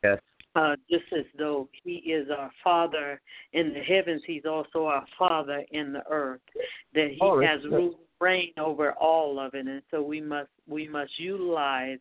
Yes. 0.04 0.20
Uh, 0.56 0.76
just 0.90 1.06
as 1.18 1.26
though 1.38 1.70
He 1.84 1.94
is 2.12 2.28
our 2.30 2.52
Father 2.64 3.22
in 3.54 3.74
the 3.74 3.80
heavens, 3.80 4.22
He's 4.28 4.46
also 4.46 4.86
our 4.86 5.06
Father 5.18 5.64
in 5.72 5.94
the 5.94 6.04
earth. 6.10 6.42
That 6.94 7.10
He 7.12 7.18
Oh, 7.22 7.40
has 7.42 7.60
it's- 7.60 7.72
rule 7.72 8.00
reign 8.22 8.54
over 8.58 8.94
all 8.94 9.40
of 9.40 9.54
it, 9.54 9.68
and 9.68 9.82
so 9.92 10.02
we 10.02 10.22
must 10.22 10.50
we 10.68 10.88
must 10.88 11.12
utilize 11.20 12.00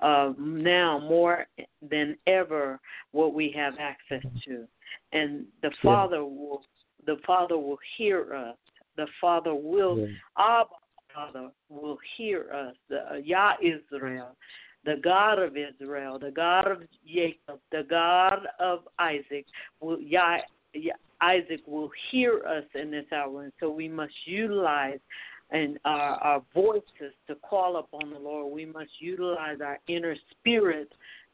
uh, 0.00 0.32
now 0.38 0.98
more 0.98 1.46
than 1.90 2.16
ever 2.26 2.78
what 3.12 3.34
we 3.34 3.52
have 3.56 3.74
access 3.80 4.22
to, 4.44 4.66
and 5.12 5.44
the 5.62 5.70
Yeah. 5.70 5.82
Father 5.82 6.24
will 6.24 6.62
the 7.04 7.16
Father 7.26 7.58
will 7.58 7.78
hear 7.96 8.34
us. 8.34 8.56
The 8.96 9.06
Father 9.20 9.54
will 9.54 9.98
Yeah. 9.98 10.16
Abba 10.38 10.70
Father 11.14 11.50
will 11.68 11.98
hear 12.16 12.50
us. 12.52 12.76
The 12.88 13.12
uh, 13.12 13.14
Yah 13.16 13.54
Israel, 13.62 14.36
the 14.84 14.96
God 15.02 15.38
of 15.38 15.56
Israel, 15.56 16.18
the 16.18 16.30
God 16.30 16.70
of 16.70 16.82
Jacob, 17.06 17.60
the 17.72 17.84
God 17.88 18.46
of 18.60 18.86
Isaac, 18.98 19.46
will 19.80 20.00
Yah, 20.00 20.38
Yah 20.74 20.94
Isaac 21.22 21.62
will 21.66 21.90
hear 22.10 22.42
us 22.46 22.64
in 22.74 22.90
this 22.90 23.06
hour, 23.12 23.44
and 23.44 23.52
so 23.60 23.70
we 23.70 23.88
must 23.88 24.12
utilize 24.26 25.00
and 25.50 25.78
our, 25.84 26.16
our 26.16 26.42
voices 26.54 27.14
to 27.28 27.34
call 27.36 27.76
upon 27.76 28.10
the 28.10 28.18
Lord. 28.18 28.52
We 28.52 28.66
must 28.66 28.90
utilize 29.00 29.58
our 29.60 29.78
inner 29.88 30.16
spirit 30.30 30.92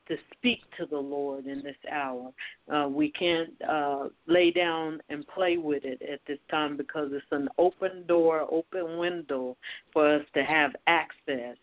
to 0.09 0.17
speak 0.37 0.61
to 0.79 0.87
the 0.87 0.99
Lord 0.99 1.47
in 1.47 1.63
this 1.63 1.77
hour. 1.91 2.33
Uh, 2.73 2.89
we 2.89 3.11
can't 3.13 3.51
uh, 3.69 4.09
lay 4.27 4.51
down 4.51 5.01
and 5.09 5.27
play 5.29 5.57
with 5.57 5.85
it 5.85 6.03
at 6.03 6.21
this 6.27 6.39
time 6.51 6.77
because 6.77 7.11
it's 7.13 7.25
an 7.31 7.49
open 7.59 8.05
door, 8.07 8.47
open 8.51 8.99
window 8.99 9.57
for 9.93 10.17
us 10.17 10.23
to 10.35 10.43
have 10.43 10.73
access 10.87 11.57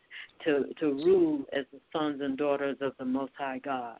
to, 0.45 0.65
to 0.79 0.85
rule 0.87 1.43
as 1.51 1.65
the 1.73 1.79
sons 1.91 2.21
and 2.21 2.37
daughters 2.37 2.77
of 2.81 2.93
the 2.97 3.05
Most 3.05 3.33
High 3.37 3.59
God. 3.59 3.97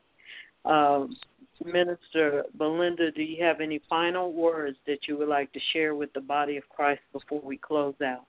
Um, 0.64 1.16
Minister 1.64 2.44
Belinda, 2.56 3.12
do 3.12 3.22
you 3.22 3.44
have 3.44 3.60
any 3.60 3.80
final 3.88 4.32
words 4.32 4.78
that 4.86 5.00
you 5.06 5.18
would 5.18 5.28
like 5.28 5.52
to 5.52 5.60
share 5.72 5.94
with 5.94 6.12
the 6.14 6.20
body 6.20 6.56
of 6.56 6.68
Christ 6.70 7.02
before 7.12 7.42
we 7.42 7.58
close 7.58 7.94
out? 8.02 8.26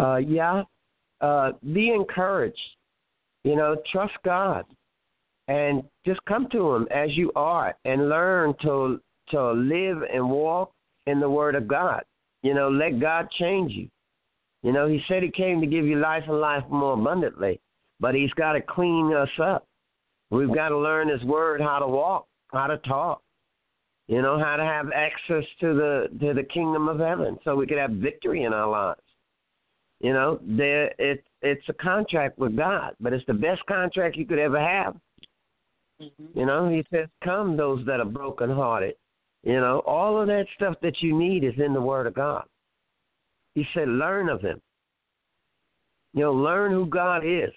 Uh, 0.00 0.16
yeah. 0.16 0.62
Uh, 1.20 1.52
be 1.74 1.90
encouraged. 1.90 2.58
You 3.44 3.56
know, 3.56 3.76
trust 3.92 4.14
God, 4.24 4.64
and 5.48 5.82
just 6.06 6.20
come 6.26 6.48
to 6.52 6.74
Him 6.74 6.88
as 6.90 7.10
you 7.16 7.32
are, 7.36 7.74
and 7.84 8.08
learn 8.08 8.54
to 8.62 9.00
to 9.30 9.52
live 9.52 9.98
and 10.12 10.28
walk 10.28 10.72
in 11.06 11.20
the 11.20 11.30
Word 11.30 11.54
of 11.54 11.68
God. 11.68 12.02
You 12.42 12.54
know, 12.54 12.68
let 12.70 13.00
God 13.00 13.28
change 13.38 13.72
you. 13.72 13.88
You 14.62 14.72
know, 14.72 14.88
He 14.88 15.00
said 15.08 15.22
He 15.22 15.30
came 15.30 15.60
to 15.60 15.66
give 15.66 15.84
you 15.86 15.98
life 15.98 16.24
and 16.26 16.40
life 16.40 16.64
more 16.70 16.94
abundantly, 16.94 17.60
but 17.98 18.14
He's 18.14 18.32
got 18.32 18.52
to 18.52 18.60
clean 18.60 19.14
us 19.14 19.30
up. 19.42 19.66
We've 20.30 20.54
got 20.54 20.68
to 20.68 20.78
learn 20.78 21.08
His 21.08 21.22
Word, 21.24 21.60
how 21.60 21.78
to 21.78 21.86
walk, 21.86 22.26
how 22.52 22.66
to 22.66 22.78
talk. 22.78 23.22
You 24.06 24.22
know, 24.22 24.38
how 24.38 24.56
to 24.56 24.64
have 24.64 24.90
access 24.94 25.44
to 25.60 25.74
the 25.74 26.08
to 26.20 26.34
the 26.34 26.42
kingdom 26.42 26.88
of 26.88 26.98
heaven, 26.98 27.38
so 27.44 27.56
we 27.56 27.66
could 27.66 27.78
have 27.78 27.92
victory 27.92 28.44
in 28.44 28.52
our 28.52 28.68
lives. 28.68 29.00
You 30.00 30.14
know, 30.14 30.40
there 30.42 30.92
it 30.98 31.24
it's 31.42 31.68
a 31.68 31.74
contract 31.74 32.38
with 32.38 32.56
God, 32.56 32.94
but 33.00 33.12
it's 33.12 33.26
the 33.26 33.34
best 33.34 33.64
contract 33.66 34.16
you 34.16 34.26
could 34.26 34.38
ever 34.38 34.58
have. 34.58 34.96
Mm-hmm. 36.00 36.38
You 36.38 36.46
know, 36.46 36.68
He 36.70 36.84
says, 36.90 37.06
"Come, 37.22 37.56
those 37.56 37.84
that 37.86 38.00
are 38.00 38.06
brokenhearted." 38.06 38.94
You 39.42 39.60
know, 39.60 39.80
all 39.86 40.20
of 40.20 40.26
that 40.28 40.46
stuff 40.54 40.76
that 40.82 41.00
you 41.00 41.16
need 41.16 41.44
is 41.44 41.54
in 41.58 41.72
the 41.74 41.80
Word 41.80 42.06
of 42.06 42.14
God. 42.14 42.44
He 43.54 43.66
said, 43.74 43.88
"Learn 43.88 44.28
of 44.28 44.40
Him." 44.40 44.60
You 46.14 46.22
know, 46.22 46.32
learn 46.32 46.72
who 46.72 46.86
God 46.86 47.24
is. 47.24 47.50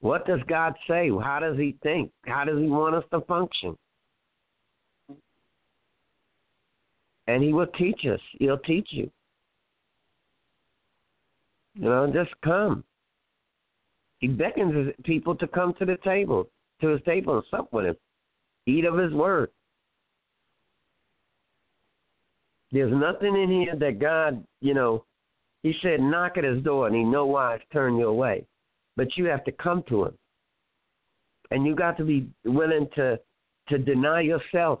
What 0.00 0.26
does 0.26 0.40
God 0.48 0.74
say? 0.86 1.10
How 1.10 1.38
does 1.40 1.56
He 1.56 1.76
think? 1.82 2.12
How 2.26 2.44
does 2.44 2.58
He 2.58 2.68
want 2.68 2.94
us 2.94 3.04
to 3.10 3.22
function? 3.22 3.76
And 7.26 7.42
He 7.42 7.54
will 7.54 7.66
teach 7.66 8.04
us. 8.04 8.20
He'll 8.38 8.58
teach 8.58 8.88
you. 8.90 9.10
You 11.76 11.90
know, 11.90 12.10
just 12.12 12.30
come. 12.42 12.84
He 14.18 14.28
beckons 14.28 14.74
his 14.74 14.94
people 15.04 15.34
to 15.36 15.46
come 15.46 15.74
to 15.78 15.84
the 15.84 15.98
table, 16.02 16.48
to 16.80 16.88
his 16.88 17.02
table 17.02 17.36
and 17.36 17.44
sup 17.50 17.72
with 17.72 17.86
him. 17.86 17.96
Eat 18.66 18.84
of 18.84 18.96
his 18.96 19.12
word. 19.12 19.50
There's 22.72 22.92
nothing 22.92 23.36
in 23.36 23.50
here 23.50 23.76
that 23.76 24.00
God, 24.00 24.44
you 24.60 24.74
know, 24.74 25.04
he 25.62 25.74
said, 25.82 26.00
knock 26.00 26.36
at 26.36 26.44
his 26.44 26.62
door 26.62 26.86
and 26.86 26.96
he 26.96 27.04
no 27.04 27.26
wise 27.26 27.60
turn 27.72 27.96
you 27.96 28.08
away. 28.08 28.46
But 28.96 29.16
you 29.16 29.26
have 29.26 29.44
to 29.44 29.52
come 29.52 29.84
to 29.88 30.06
him. 30.06 30.14
And 31.50 31.64
you 31.66 31.76
got 31.76 31.96
to 31.98 32.04
be 32.04 32.28
willing 32.44 32.88
to 32.96 33.20
to 33.68 33.78
deny 33.78 34.20
yourself. 34.20 34.80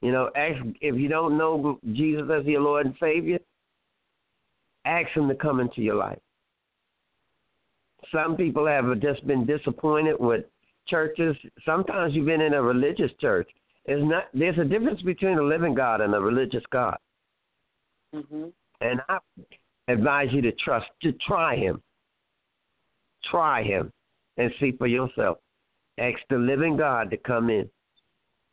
You 0.00 0.12
know, 0.12 0.30
ask 0.36 0.62
if 0.80 0.96
you 0.96 1.08
don't 1.08 1.36
know 1.36 1.78
Jesus 1.92 2.24
as 2.32 2.44
your 2.46 2.60
Lord 2.60 2.86
and 2.86 2.94
Savior, 3.00 3.38
ask 4.84 5.08
him 5.10 5.28
to 5.28 5.34
come 5.34 5.60
into 5.60 5.80
your 5.80 5.96
life. 5.96 6.18
Some 8.12 8.36
people 8.36 8.66
have 8.66 9.00
just 9.00 9.26
been 9.26 9.46
disappointed 9.46 10.16
with 10.18 10.44
churches. 10.86 11.36
Sometimes 11.64 12.14
you've 12.14 12.26
been 12.26 12.40
in 12.40 12.54
a 12.54 12.62
religious 12.62 13.10
church. 13.20 13.48
It's 13.86 14.02
not 14.04 14.24
there's 14.32 14.58
a 14.58 14.64
difference 14.64 15.02
between 15.02 15.38
a 15.38 15.42
living 15.42 15.74
God 15.74 16.00
and 16.00 16.14
a 16.14 16.20
religious 16.20 16.62
God. 16.70 16.96
Mm-hmm. 18.14 18.44
And 18.80 19.00
I 19.08 19.18
advise 19.88 20.28
you 20.32 20.42
to 20.42 20.52
trust 20.52 20.86
to 21.02 21.12
try 21.26 21.56
him. 21.56 21.82
Try 23.30 23.62
him 23.62 23.92
and 24.36 24.52
see 24.60 24.72
for 24.72 24.86
yourself. 24.86 25.38
Ask 25.98 26.18
the 26.28 26.36
living 26.36 26.76
God 26.76 27.10
to 27.10 27.16
come 27.16 27.50
in. 27.50 27.68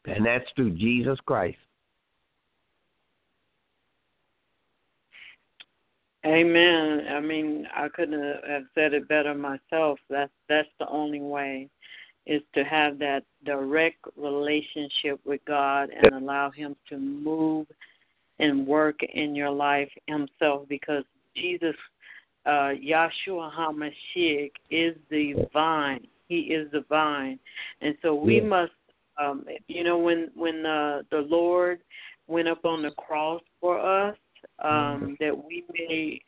And 0.06 0.26
that's 0.26 0.45
through 0.56 0.72
Jesus 0.72 1.18
Christ. 1.26 1.58
Amen. 6.26 7.07
I 7.10 7.19
mean, 7.19 7.68
I 7.76 7.88
couldn't 7.88 8.22
have 8.48 8.64
said 8.76 8.93
it 8.93 9.07
better 9.07 9.34
myself. 9.34 9.99
That's 10.10 10.31
that's 10.48 10.69
the 10.80 10.88
only 10.88 11.22
way 11.22 11.68
is 12.27 12.43
to 12.53 12.64
have 12.64 12.99
that 12.99 13.23
direct 13.43 13.98
relationship 14.15 15.19
with 15.26 15.43
God 15.45 15.89
and 15.89 16.14
allow 16.14 16.52
him 16.52 16.76
to 16.89 16.98
move 16.98 17.65
and 18.38 18.68
work 18.68 18.99
in 19.02 19.34
your 19.34 19.49
life 19.49 19.89
himself 20.07 20.68
because 20.69 21.03
Jesus 21.35 21.76
uh 22.45 22.73
Yahshua 22.77 23.52
HaMashiach 23.52 24.52
is 24.69 24.95
the 25.10 25.48
vine. 25.52 26.06
He 26.27 26.39
is 26.53 26.72
the 26.72 26.81
vine. 26.88 27.39
And 27.81 27.95
so 28.03 28.14
we 28.14 28.35
Yeah. 28.35 28.43
must 28.43 28.73
um 29.19 29.45
you 29.68 29.84
know 29.84 29.98
when 29.98 30.30
when 30.35 30.65
uh, 30.68 31.02
the 31.10 31.22
Lord 31.22 31.81
went 32.27 32.48
up 32.48 32.64
on 32.64 32.84
the 32.84 32.91
cross 32.91 33.41
for 33.60 33.80
us 33.80 34.15
um 34.64 35.18
that 35.20 35.36
we 35.36 35.64
may 35.74 36.22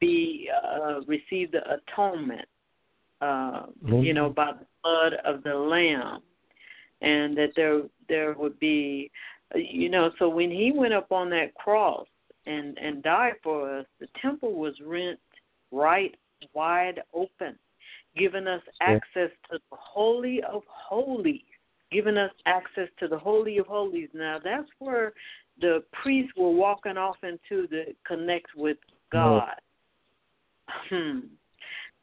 be 0.00 0.48
uh 0.64 1.00
receive 1.06 1.50
the 1.52 1.62
atonement 1.74 2.46
uh 3.20 3.66
you 4.04 4.12
know 4.12 4.28
by 4.28 4.52
the 4.52 4.66
blood 4.82 5.14
of 5.24 5.42
the 5.42 5.54
lamb. 5.54 6.20
And 7.02 7.36
that 7.36 7.50
there 7.56 7.82
there 8.08 8.34
would 8.34 8.58
be 8.58 9.10
you 9.54 9.88
know 9.88 10.10
so 10.18 10.28
when 10.28 10.50
he 10.50 10.72
went 10.74 10.94
up 10.94 11.12
on 11.12 11.30
that 11.30 11.54
cross 11.54 12.06
and 12.46 12.76
and 12.78 13.02
died 13.02 13.34
for 13.42 13.78
us 13.78 13.86
the 14.00 14.08
temple 14.20 14.54
was 14.54 14.74
rent 14.84 15.20
right 15.72 16.14
wide 16.54 17.02
open 17.12 17.58
giving 18.16 18.46
us 18.46 18.62
Yeah. 18.80 18.94
access 18.94 19.30
to 19.50 19.58
the 19.70 19.76
holy 19.76 20.42
of 20.42 20.62
holies 20.68 21.42
giving 21.92 22.16
us 22.16 22.32
access 22.46 22.88
to 22.98 23.08
the 23.08 23.18
holy 23.18 23.58
of 23.58 23.66
holies. 23.66 24.08
Now 24.12 24.38
that's 24.42 24.68
where 24.78 25.12
the 25.60 25.82
priests 26.02 26.32
were 26.36 26.50
walking 26.50 26.96
off 26.96 27.16
into 27.22 27.66
the 27.68 27.94
connect 28.06 28.48
with 28.56 28.78
god. 29.12 29.60
Hmm. 30.90 31.20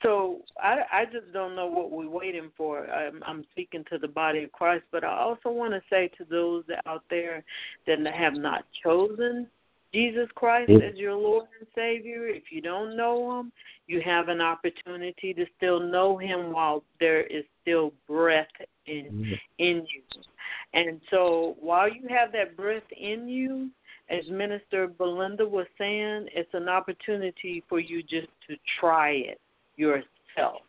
So 0.02 0.42
I, 0.62 0.80
I 0.92 1.06
just 1.06 1.32
don't 1.32 1.56
know 1.56 1.68
what 1.68 1.92
we're 1.92 2.10
waiting 2.10 2.52
for. 2.58 2.88
I'm, 2.88 3.24
I'm 3.26 3.46
speaking 3.52 3.86
to 3.90 3.98
the 3.98 4.08
body 4.08 4.44
of 4.44 4.52
Christ, 4.52 4.84
but 4.92 5.04
I 5.04 5.18
also 5.18 5.50
want 5.50 5.74
to 5.74 5.82
say 5.90 6.10
to 6.18 6.26
those 6.26 6.64
out 6.86 7.04
there 7.10 7.44
that 7.88 8.00
have 8.14 8.34
not 8.34 8.66
chosen 8.84 9.48
Jesus 9.94 10.28
Christ 10.34 10.72
as 10.72 10.96
your 10.96 11.14
Lord 11.14 11.46
and 11.60 11.68
Savior, 11.76 12.28
if 12.28 12.44
you 12.50 12.62
don't 12.62 12.98
know 12.98 13.40
Him, 13.40 13.52
you 13.86 14.02
have 14.04 14.28
an 14.28 14.42
opportunity 14.42 15.34
to 15.36 15.46
still 15.56 15.80
know 15.80 16.18
Him 16.18 16.52
while 16.52 16.84
there 17.00 17.22
is 17.22 17.44
still 17.62 17.94
breath 18.08 18.48
in 18.88 19.38
in 19.60 19.86
you. 19.94 20.02
And 20.74 21.00
so 21.10 21.56
while 21.60 21.88
you 21.88 22.08
have 22.10 22.32
that 22.34 22.58
breath 22.58 22.84
in 22.92 23.28
you, 23.28 23.70
as 24.10 24.28
Minister 24.30 24.88
Belinda 24.88 25.46
was 25.46 25.68
saying, 25.78 26.28
it's 26.34 26.54
an 26.54 26.68
opportunity 26.68 27.64
for 27.70 27.80
you 27.80 28.04
just 28.04 28.28
to 28.48 28.58
try 28.80 29.12
it 29.12 29.40
yourself. 29.78 30.62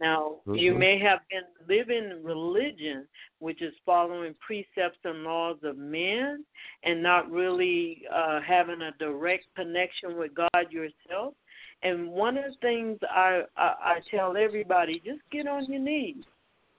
Now, 0.00 0.40
you 0.54 0.74
Mhm. 0.74 0.78
may 0.78 0.98
have 0.98 1.20
been 1.28 1.44
living 1.68 2.22
religion, 2.24 3.06
which 3.38 3.62
is 3.62 3.74
following 3.86 4.34
precepts 4.34 4.98
and 5.04 5.22
laws 5.24 5.62
of 5.62 5.78
men 5.78 6.44
and 6.82 7.02
not 7.02 7.30
really 7.30 8.06
uh, 8.08 8.40
having 8.40 8.82
a 8.82 8.92
direct 8.92 9.46
connection 9.54 10.16
with 10.16 10.34
God 10.34 10.70
yourself. 10.70 11.34
And 11.82 12.10
one 12.10 12.36
of 12.36 12.44
the 12.44 12.58
things 12.60 12.98
I, 13.02 13.44
I, 13.56 13.74
I 13.80 14.00
tell 14.10 14.36
everybody 14.36 15.00
just 15.00 15.20
get 15.30 15.46
on 15.46 15.64
your 15.66 15.80
knees 15.80 16.24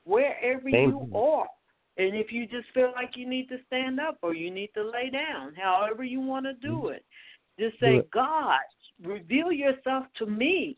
wherever 0.04 0.70
you 0.70 1.10
are. 1.14 1.50
And 1.98 2.16
if 2.16 2.32
you 2.32 2.46
just 2.48 2.68
feel 2.74 2.92
like 2.94 3.12
you 3.16 3.28
need 3.28 3.48
to 3.50 3.58
stand 3.68 4.00
up 4.00 4.18
or 4.22 4.34
you 4.34 4.52
need 4.52 4.72
to 4.74 4.84
lay 4.84 5.10
down, 5.10 5.54
however 5.56 6.04
you 6.04 6.20
want 6.20 6.46
to 6.46 6.54
do 6.54 6.90
it, 6.90 7.06
just 7.58 7.80
say, 7.80 8.02
God, 8.14 8.60
reveal 9.02 9.52
yourself 9.52 10.06
to 10.18 10.26
me. 10.26 10.78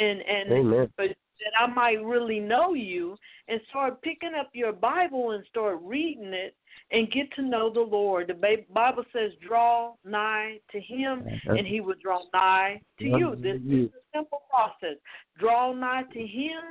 And 0.00 0.20
and 0.22 0.52
Amen. 0.52 0.92
but 0.96 1.08
that 1.08 1.60
I 1.60 1.66
might 1.66 2.02
really 2.04 2.40
know 2.40 2.74
you 2.74 3.16
and 3.48 3.60
start 3.68 4.00
picking 4.02 4.32
up 4.38 4.50
your 4.52 4.72
Bible 4.72 5.32
and 5.32 5.44
start 5.46 5.78
reading 5.82 6.32
it 6.32 6.54
and 6.90 7.10
get 7.12 7.30
to 7.36 7.42
know 7.42 7.72
the 7.72 7.80
Lord. 7.80 8.28
The 8.28 8.64
Bible 8.72 9.04
says, 9.12 9.32
"Draw 9.46 9.94
nigh 10.04 10.58
to 10.72 10.80
Him, 10.80 11.24
and 11.46 11.66
He 11.66 11.80
will 11.80 11.96
draw 12.02 12.22
nigh 12.32 12.80
to 12.98 13.04
you." 13.04 13.36
This 13.36 13.60
is 13.60 13.90
a 13.92 14.18
simple 14.18 14.42
process. 14.50 14.96
Draw 15.38 15.72
nigh 15.74 16.04
to 16.12 16.26
Him, 16.26 16.62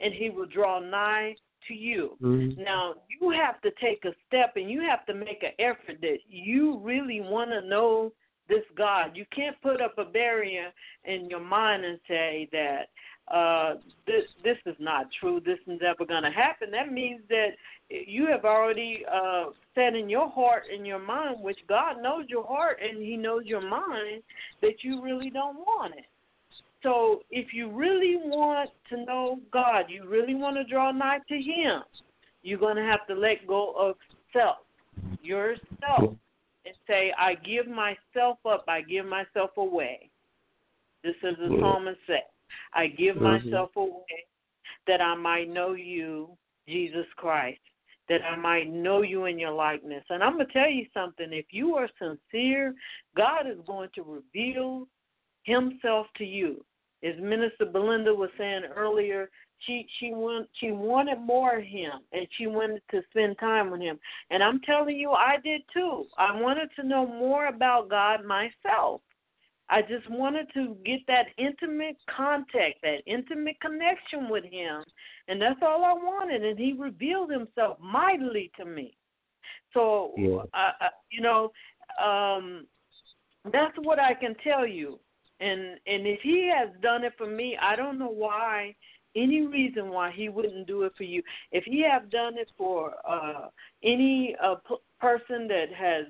and 0.00 0.12
He 0.12 0.30
will 0.30 0.46
draw 0.46 0.78
nigh 0.78 1.36
to 1.68 1.74
you. 1.74 2.16
Mhm. 2.20 2.58
Now 2.58 2.94
you 3.08 3.30
have 3.30 3.60
to 3.62 3.70
take 3.72 4.04
a 4.04 4.14
step 4.26 4.56
and 4.56 4.70
you 4.70 4.80
have 4.80 5.04
to 5.06 5.14
make 5.14 5.42
an 5.42 5.52
effort 5.58 6.00
that 6.00 6.18
you 6.28 6.78
really 6.78 7.20
want 7.20 7.50
to 7.50 7.62
know 7.62 8.12
this 8.48 8.64
God. 8.76 9.16
You 9.16 9.24
can't 9.34 9.60
put 9.62 9.80
up 9.80 9.96
a 9.98 10.04
barrier 10.04 10.72
in 11.04 11.30
your 11.30 11.40
mind 11.40 11.84
and 11.84 11.98
say 12.08 12.48
that 12.52 12.90
uh 13.28 13.76
this 14.06 14.24
this 14.42 14.58
is 14.66 14.76
not 14.80 15.06
true. 15.20 15.40
This 15.40 15.58
is 15.66 15.80
never 15.80 16.04
going 16.04 16.24
to 16.24 16.30
happen. 16.30 16.70
That 16.70 16.92
means 16.92 17.22
that 17.28 17.50
you 17.88 18.26
have 18.26 18.44
already 18.44 19.04
uh 19.10 19.50
said 19.74 19.94
in 19.94 20.08
your 20.10 20.28
heart 20.28 20.64
and 20.72 20.86
your 20.86 20.98
mind, 20.98 21.40
which 21.40 21.58
God 21.68 22.02
knows 22.02 22.26
your 22.28 22.44
heart 22.44 22.80
and 22.82 23.00
He 23.02 23.16
knows 23.16 23.44
your 23.46 23.60
mind, 23.60 24.22
that 24.60 24.82
you 24.82 25.00
really 25.00 25.30
don't 25.30 25.56
want 25.58 25.94
it. 25.94 26.06
So 26.82 27.22
if 27.30 27.52
you 27.52 27.70
really 27.70 28.16
want 28.16 28.70
to 28.90 29.04
know 29.04 29.38
God, 29.52 29.84
you 29.88 30.08
really 30.08 30.34
want 30.34 30.56
to 30.56 30.64
draw 30.64 30.90
nigh 30.90 31.20
to 31.28 31.34
Him, 31.34 31.82
you're 32.42 32.58
going 32.58 32.76
to 32.76 32.82
have 32.82 33.06
to 33.06 33.14
let 33.14 33.46
go 33.46 33.72
of 33.78 33.96
self, 34.32 34.58
yourself, 35.22 36.16
and 36.64 36.74
say, 36.86 37.12
I 37.18 37.34
give 37.34 37.68
myself 37.68 38.38
up, 38.48 38.64
I 38.68 38.82
give 38.82 39.06
myself 39.06 39.50
away. 39.56 40.10
This 41.04 41.16
is 41.22 41.36
the 41.36 41.56
psalmist 41.60 42.00
said, 42.06 42.24
I 42.74 42.86
give 42.86 43.16
Mhm. 43.16 43.22
myself 43.22 43.76
away 43.76 44.26
that 44.86 45.00
I 45.00 45.14
might 45.14 45.48
know 45.48 45.72
you, 45.72 46.36
Jesus 46.66 47.06
Christ, 47.14 47.60
that 48.08 48.22
I 48.24 48.36
might 48.36 48.68
know 48.68 49.02
you 49.02 49.26
in 49.26 49.38
your 49.38 49.52
likeness. 49.52 50.04
And 50.10 50.22
I'm 50.22 50.34
going 50.34 50.46
to 50.46 50.52
tell 50.52 50.68
you 50.68 50.86
something. 50.92 51.32
If 51.32 51.52
you 51.52 51.76
are 51.76 51.88
sincere, 51.98 52.74
God 53.14 53.46
is 53.46 53.60
going 53.66 53.90
to 53.94 54.02
reveal 54.02 54.88
himself 55.44 56.06
to 56.14 56.24
you. 56.24 56.64
As 57.04 57.14
Minister 57.20 57.66
Belinda 57.66 58.14
was 58.14 58.30
saying 58.38 58.62
earlier, 58.76 59.28
she 59.66 59.86
she 59.98 60.12
want 60.12 60.48
she 60.60 60.70
wanted 60.70 61.20
more 61.20 61.58
of 61.58 61.64
him 61.64 61.92
and 62.12 62.26
she 62.36 62.46
wanted 62.46 62.82
to 62.90 63.02
spend 63.10 63.38
time 63.38 63.70
with 63.70 63.80
him. 63.80 63.98
And 64.30 64.42
I'm 64.42 64.60
telling 64.60 64.96
you, 64.96 65.10
I 65.10 65.36
did 65.42 65.62
too. 65.72 66.04
I 66.18 66.40
wanted 66.40 66.68
to 66.76 66.86
know 66.86 67.06
more 67.06 67.46
about 67.46 67.88
God 67.88 68.24
myself. 68.24 69.00
I 69.68 69.80
just 69.80 70.08
wanted 70.10 70.48
to 70.54 70.76
get 70.84 71.00
that 71.06 71.26
intimate 71.38 71.96
contact, 72.14 72.82
that 72.82 72.98
intimate 73.06 73.58
connection 73.60 74.28
with 74.28 74.44
him. 74.44 74.84
And 75.28 75.40
that's 75.40 75.60
all 75.62 75.84
I 75.84 75.94
wanted. 75.94 76.44
And 76.44 76.58
he 76.58 76.74
revealed 76.74 77.30
himself 77.30 77.78
mightily 77.80 78.50
to 78.58 78.66
me. 78.66 78.94
So, 79.72 80.12
Yeah. 80.16 80.42
I, 80.52 80.72
I, 80.80 80.88
you 81.10 81.22
know, 81.22 81.52
um, 82.04 82.66
that's 83.50 83.76
what 83.78 83.98
I 83.98 84.12
can 84.14 84.34
tell 84.44 84.66
you. 84.66 85.00
And 85.42 85.60
and 85.86 86.06
if 86.06 86.20
he 86.22 86.50
has 86.54 86.68
done 86.82 87.04
it 87.04 87.14
for 87.18 87.26
me, 87.26 87.56
I 87.60 87.74
don't 87.74 87.98
know 87.98 88.10
why 88.10 88.74
any 89.14 89.42
reason 89.46 89.90
why 89.90 90.10
he 90.10 90.28
wouldn't 90.28 90.66
do 90.66 90.84
it 90.84 90.92
for 90.96 91.02
you. 91.04 91.22
If 91.50 91.64
he 91.64 91.84
have 91.90 92.10
done 92.10 92.38
it 92.38 92.48
for 92.56 92.94
uh 93.08 93.48
any 93.82 94.36
uh, 94.42 94.56
p- 94.66 94.76
person 95.00 95.48
that 95.48 95.66
has 95.76 96.06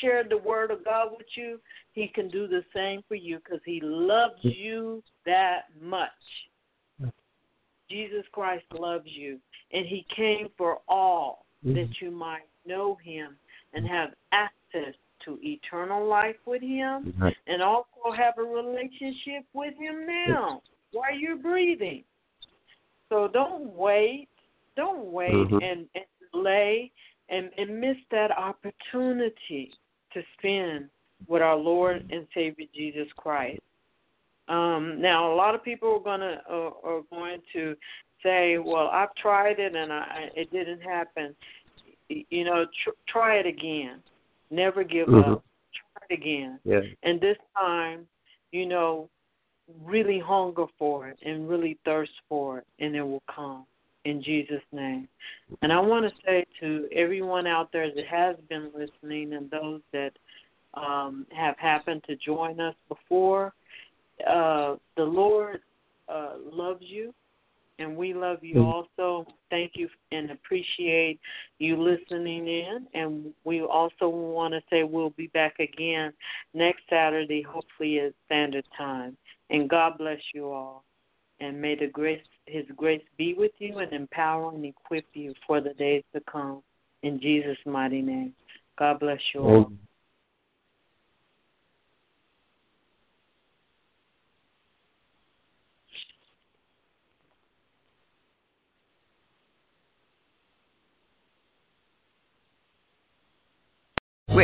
shared 0.00 0.30
the 0.30 0.38
word 0.38 0.70
of 0.70 0.84
God 0.84 1.08
with 1.16 1.26
you, 1.36 1.60
he 1.92 2.08
can 2.08 2.28
do 2.28 2.46
the 2.46 2.64
same 2.74 3.02
for 3.08 3.14
you 3.14 3.38
because 3.38 3.60
he 3.64 3.80
loves 3.82 4.38
you 4.42 5.02
that 5.26 5.62
much. 5.80 6.10
Jesus 7.90 8.24
Christ 8.32 8.64
loves 8.72 9.06
you, 9.06 9.38
and 9.72 9.86
he 9.86 10.06
came 10.16 10.48
for 10.56 10.78
all 10.88 11.44
that 11.64 11.88
you 12.00 12.10
might 12.10 12.46
know 12.66 12.98
him 13.02 13.36
and 13.72 13.86
have 13.86 14.10
access 14.32 14.94
to 15.24 15.38
eternal 15.42 16.06
life 16.06 16.36
with 16.46 16.62
him 16.62 17.14
Right. 17.18 17.36
and 17.46 17.62
also 17.62 18.12
have 18.16 18.38
a 18.38 18.42
relationship 18.42 19.44
with 19.52 19.74
him 19.76 20.06
now 20.06 20.62
while 20.92 21.14
you're 21.14 21.36
breathing. 21.36 22.04
So 23.08 23.28
don't 23.28 23.66
wait. 23.74 24.28
Don't 24.76 25.06
wait 25.12 25.48
Mhm. 25.48 25.62
and, 25.62 25.88
and 25.94 26.04
delay 26.32 26.90
and, 27.28 27.50
and 27.56 27.80
miss 27.80 27.96
that 28.10 28.30
opportunity 28.36 29.72
to 30.12 30.22
spend 30.38 30.90
with 31.26 31.42
our 31.42 31.56
Lord 31.56 32.06
and 32.10 32.26
Savior 32.34 32.66
Jesus 32.74 33.10
Christ. 33.16 33.62
Um, 34.48 35.00
now, 35.00 35.32
a 35.32 35.34
lot 35.34 35.54
of 35.54 35.62
people 35.64 35.94
are 35.94 36.00
gonna 36.00 36.42
uh, 36.50 36.70
are 36.82 37.02
going 37.08 37.40
to 37.54 37.74
say, 38.22 38.58
"Well, 38.58 38.88
I've 38.88 39.14
tried 39.14 39.58
it 39.58 39.74
and 39.74 39.90
I, 39.90 40.30
it 40.36 40.50
didn't 40.50 40.82
happen." 40.82 41.34
You 42.10 42.44
know, 42.44 42.66
tr- 42.84 42.90
try 43.08 43.36
it 43.36 43.46
again. 43.46 44.02
Never 44.54 44.84
give 44.84 45.08
Mhm. 45.08 45.26
up. 45.26 45.44
Try 45.72 46.06
it 46.08 46.14
again. 46.14 46.60
Yeah. 46.64 46.82
And 47.02 47.20
this 47.20 47.38
time, 47.56 48.06
you 48.52 48.66
know, 48.66 49.08
really 49.82 50.18
hunger 50.18 50.66
for 50.78 51.08
it 51.08 51.18
and 51.22 51.48
really 51.48 51.74
thirst 51.84 52.12
for 52.28 52.58
it, 52.58 52.66
and 52.78 52.94
it 52.94 53.02
will 53.02 53.22
come 53.26 53.66
in 54.04 54.22
Jesus' 54.22 54.62
name. 54.72 55.08
And 55.62 55.72
I 55.72 55.80
want 55.80 56.08
to 56.08 56.22
say 56.24 56.44
to 56.60 56.88
everyone 56.92 57.46
out 57.46 57.72
there 57.72 57.90
that 57.92 58.06
has 58.06 58.36
been 58.48 58.70
listening 58.74 59.32
and 59.32 59.50
those 59.50 59.80
that 59.92 60.12
um, 60.74 61.26
have 61.30 61.56
happened 61.58 62.04
to 62.04 62.16
join 62.16 62.60
us 62.60 62.74
before, 62.88 63.54
uh, 64.26 64.76
the 64.96 65.04
Lord 65.04 65.62
uh, 66.08 66.34
loves 66.38 66.82
you, 66.82 67.14
and 67.78 67.96
we 67.96 68.14
love 68.14 68.44
you 68.44 68.56
Mhm. 68.56 68.64
also. 68.64 69.26
Thank 69.50 69.76
you 69.76 69.88
and 70.12 70.30
appreciate 70.30 71.20
you 71.58 71.76
listening 71.76 72.46
in. 72.46 72.86
And 72.94 73.34
we 73.44 73.62
also 73.62 74.08
want 74.08 74.54
to 74.54 74.62
say 74.70 74.84
we'll 74.84 75.10
be 75.10 75.28
back 75.28 75.58
again 75.58 76.12
next 76.52 76.82
Saturday, 76.88 77.42
hopefully 77.42 78.00
at 78.00 78.14
standard 78.26 78.66
time. 78.76 79.16
And 79.50 79.68
God 79.68 79.98
bless 79.98 80.20
you 80.32 80.50
all. 80.50 80.84
And 81.40 81.60
may 81.60 81.74
the 81.74 81.88
grace, 81.88 82.24
His 82.46 82.66
grace 82.76 83.02
be 83.16 83.34
with 83.34 83.52
you 83.58 83.78
and 83.78 83.92
empower 83.92 84.52
and 84.52 84.64
equip 84.64 85.06
you 85.14 85.34
for 85.46 85.60
the 85.60 85.74
days 85.74 86.04
to 86.12 86.20
come. 86.20 86.62
In 87.02 87.20
Jesus' 87.20 87.58
mighty 87.66 88.02
name. 88.02 88.34
God 88.76 89.00
bless 89.00 89.20
you 89.34 89.40
all. 89.42 89.72